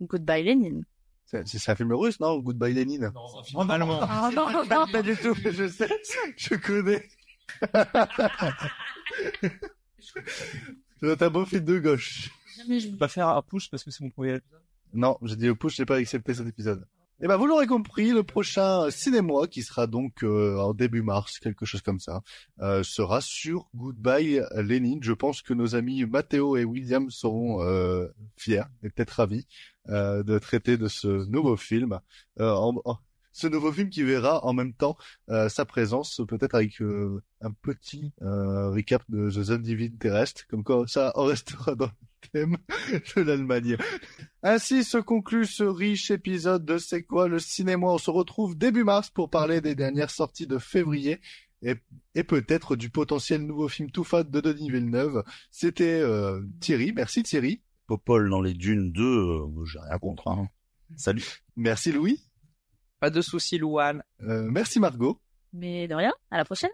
Goodbye 0.00 0.44
Lénine. 0.44 0.84
C'est 1.24 1.46
c'est 1.48 1.70
un 1.72 1.74
film 1.74 1.92
russe, 1.92 2.20
non 2.20 2.38
Goodbye 2.38 2.72
Lenin. 2.74 3.12
En 3.54 3.68
allemand. 3.68 3.98
Ah 4.02 4.30
non, 4.34 4.48
non, 4.52 4.64
non. 4.64 4.86
Pas 4.86 5.02
du 5.02 5.16
tout, 5.16 5.34
mais 5.44 5.50
je 5.52 5.66
sais, 5.68 5.88
je 6.36 6.54
connais. 6.54 7.08
C'est 11.00 11.22
un 11.22 11.30
beau 11.30 11.44
film 11.44 11.64
de 11.64 11.78
gauche. 11.78 12.30
Jamais 12.56 12.80
je- 12.80 12.86
Je 12.86 12.92
vais 12.92 12.96
pas 12.98 13.08
faire 13.08 13.28
un 13.28 13.42
push 13.42 13.68
parce 13.70 13.84
que 13.84 13.90
c'est 13.90 14.02
mon 14.02 14.10
premier 14.10 14.36
épisode. 14.36 14.60
Non, 14.94 15.18
j'ai 15.22 15.36
dit 15.36 15.46
le 15.46 15.54
push, 15.54 15.76
j'ai 15.76 15.84
pas 15.84 15.96
accepté 15.96 16.32
cet 16.34 16.46
épisode. 16.46 16.86
Et 17.22 17.28
ben 17.28 17.36
vous 17.38 17.46
l'aurez 17.46 17.66
compris, 17.66 18.10
le 18.10 18.22
prochain 18.22 18.90
cinéma 18.90 19.46
qui 19.50 19.62
sera 19.62 19.86
donc 19.86 20.22
euh, 20.22 20.58
en 20.58 20.74
début 20.74 21.00
mars, 21.00 21.38
quelque 21.38 21.64
chose 21.64 21.80
comme 21.80 21.98
ça, 21.98 22.20
euh, 22.60 22.82
sera 22.82 23.22
sur 23.22 23.70
Goodbye 23.74 24.42
Lenin. 24.54 24.98
Je 25.00 25.14
pense 25.14 25.40
que 25.40 25.54
nos 25.54 25.74
amis 25.74 26.04
Matteo 26.04 26.58
et 26.58 26.64
William 26.64 27.08
seront 27.10 27.62
euh, 27.62 28.06
fiers 28.36 28.64
et 28.82 28.90
peut-être 28.90 29.12
ravis 29.12 29.46
euh, 29.88 30.22
de 30.24 30.38
traiter 30.38 30.76
de 30.76 30.88
ce 30.88 31.26
nouveau 31.30 31.56
film. 31.56 32.00
Euh, 32.38 32.52
en- 32.52 32.98
ce 33.32 33.46
nouveau 33.46 33.70
film 33.72 33.88
qui 33.90 34.02
verra 34.02 34.44
en 34.44 34.52
même 34.54 34.72
temps 34.74 34.96
euh, 35.30 35.48
sa 35.50 35.64
présence, 35.66 36.20
peut-être 36.28 36.54
avec 36.54 36.80
un 37.42 37.50
petit 37.62 38.12
recap 38.20 39.02
de 39.10 39.28
The 39.30 39.42
Zone 39.42 39.62
Divine 39.62 39.96
terrestre, 39.98 40.46
comme 40.48 40.64
quoi 40.64 40.86
ça 40.86 41.12
en 41.16 41.24
restera 41.24 41.74
dans 41.74 41.90
thème 42.32 42.56
de 43.16 43.22
l'Allemagne. 43.22 43.76
Ainsi 44.42 44.84
se 44.84 44.98
conclut 44.98 45.46
ce 45.46 45.64
riche 45.64 46.10
épisode 46.10 46.64
de 46.64 46.78
C'est 46.78 47.02
quoi 47.02 47.28
le 47.28 47.38
cinéma? 47.38 47.86
On 47.86 47.98
se 47.98 48.10
retrouve 48.10 48.56
début 48.56 48.84
mars 48.84 49.10
pour 49.10 49.30
parler 49.30 49.60
des 49.60 49.74
dernières 49.74 50.10
sorties 50.10 50.46
de 50.46 50.58
février 50.58 51.20
et, 51.62 51.74
et 52.14 52.24
peut-être 52.24 52.76
du 52.76 52.90
potentiel 52.90 53.42
nouveau 53.42 53.68
film 53.68 53.90
tout 53.90 54.04
fat 54.04 54.24
de 54.24 54.40
Denis 54.40 54.70
Villeneuve. 54.70 55.24
C'était 55.50 56.00
euh, 56.00 56.42
Thierry, 56.60 56.92
merci 56.92 57.22
Thierry. 57.22 57.62
Popol 57.86 58.28
dans 58.30 58.42
les 58.42 58.54
dunes 58.54 58.92
2, 58.92 59.02
euh, 59.02 59.64
j'ai 59.64 59.78
rien 59.78 59.98
contre. 59.98 60.28
Hein. 60.28 60.48
Salut. 60.96 61.24
Merci 61.56 61.92
Louis. 61.92 62.20
Pas 63.00 63.10
de 63.10 63.20
soucis, 63.20 63.58
Louane. 63.58 64.02
Euh, 64.22 64.48
merci 64.50 64.80
Margot. 64.80 65.20
Mais 65.52 65.86
de 65.86 65.94
rien, 65.94 66.12
à 66.30 66.36
la 66.36 66.44
prochaine. 66.44 66.70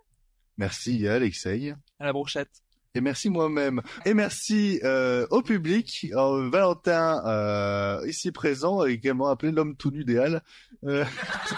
Merci 0.57 1.07
Alexei. 1.07 1.75
À 1.99 2.07
la 2.07 2.13
brochette. 2.13 2.63
Et 2.95 3.01
merci 3.01 3.31
moi-même. 3.31 3.81
Et 4.05 4.13
merci 4.13 4.79
euh, 4.85 5.27
au 5.31 5.41
public. 5.41 6.09
Euh, 6.13 6.51
Valentin, 6.51 7.23
euh, 7.25 8.07
ici 8.07 8.33
présent, 8.33 8.85
également 8.85 9.29
appelé 9.29 9.51
l'homme 9.51 9.77
tout 9.77 9.91
nu 9.91 10.05
des 10.05 10.19
Halles. 10.19 10.43
Euh... 10.85 11.03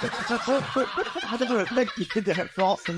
le 1.40 1.74
mec 1.74 1.88
qui 1.96 2.04
fait 2.04 2.20
des 2.20 2.32
références. 2.32 2.84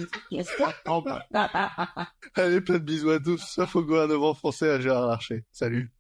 Allez, 2.35 2.61
plein 2.61 2.75
de 2.75 2.79
bisous 2.81 3.11
à 3.11 3.21
tous, 3.21 3.39
sauf 3.39 3.75
au 3.75 3.83
gouvernement 3.83 4.35
français 4.35 4.69
à 4.69 4.81
Gérard 4.81 5.07
Larcher. 5.07 5.45
Salut. 5.51 5.91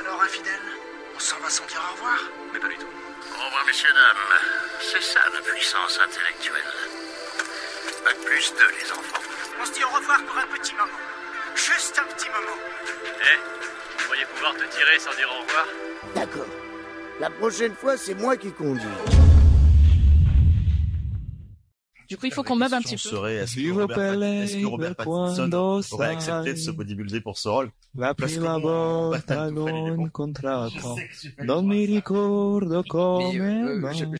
Alors, 0.00 0.22
infidèle, 0.22 0.52
on 1.16 1.18
s'en 1.18 1.40
va 1.40 1.48
sans 1.48 1.66
dire 1.66 1.80
au 1.80 1.94
revoir 1.94 2.18
Mais 2.52 2.60
pas 2.60 2.68
du 2.68 2.76
tout. 2.76 2.84
Au 2.84 3.44
revoir, 3.46 3.64
messieurs, 3.66 3.88
dames. 3.88 4.38
C'est 4.82 5.02
ça 5.02 5.20
la 5.32 5.40
puissance 5.40 5.98
intellectuelle. 5.98 7.03
Pas 8.04 8.12
de 8.12 8.24
plus 8.24 8.52
de 8.52 8.66
les 8.78 8.90
enfants. 8.92 9.22
On 9.60 9.64
se 9.66 9.72
dit 9.72 9.84
au 9.84 9.96
revoir 9.96 10.18
pour 10.26 10.36
un 10.38 10.46
petit 10.58 10.72
moment. 10.74 11.00
Juste 11.56 11.98
un 12.02 12.14
petit 12.14 12.28
moment. 12.28 12.58
Eh, 13.22 13.38
vous 13.96 14.04
pourriez 14.06 14.24
pouvoir 14.34 14.52
te 14.54 14.64
tirer 14.76 14.98
sans 14.98 15.14
dire 15.16 15.28
au 15.30 15.40
revoir? 15.42 15.66
D'accord. 16.14 16.46
La 17.20 17.30
prochaine 17.30 17.72
fois, 17.74 17.96
c'est 17.96 18.14
moi 18.14 18.36
qui 18.36 18.50
conduis. 18.52 18.84
Du 22.06 22.18
coup, 22.18 22.26
il 22.26 22.32
faut 22.34 22.42
qu'on 22.42 22.56
meuble 22.56 22.74
un 22.74 22.82
petit 22.82 22.96
peu. 22.96 23.08
serait, 23.08 23.36
est-ce 23.36 23.56
que 23.56 23.72
Robert, 23.72 23.96
Pat- 23.96 24.22
est-ce 24.22 24.56
que 24.58 24.66
Robert 24.66 24.94
Pattinson 24.94 25.50
aurait 25.92 26.08
accepté 26.08 26.52
de 26.52 26.58
se 26.58 26.70
bodybuilder 26.70 27.20
pour 27.22 27.38
ce 27.38 27.48
rôle? 27.48 27.70
La 27.96 28.12
Parce 28.14 28.32
que 28.32 28.38
prima 28.40 28.58
volta 28.58 29.50
bon. 29.50 30.04
incontrato, 30.04 30.96
non 31.44 31.62
mi 31.62 31.86
ricordo 31.86 32.82
come 32.84 34.18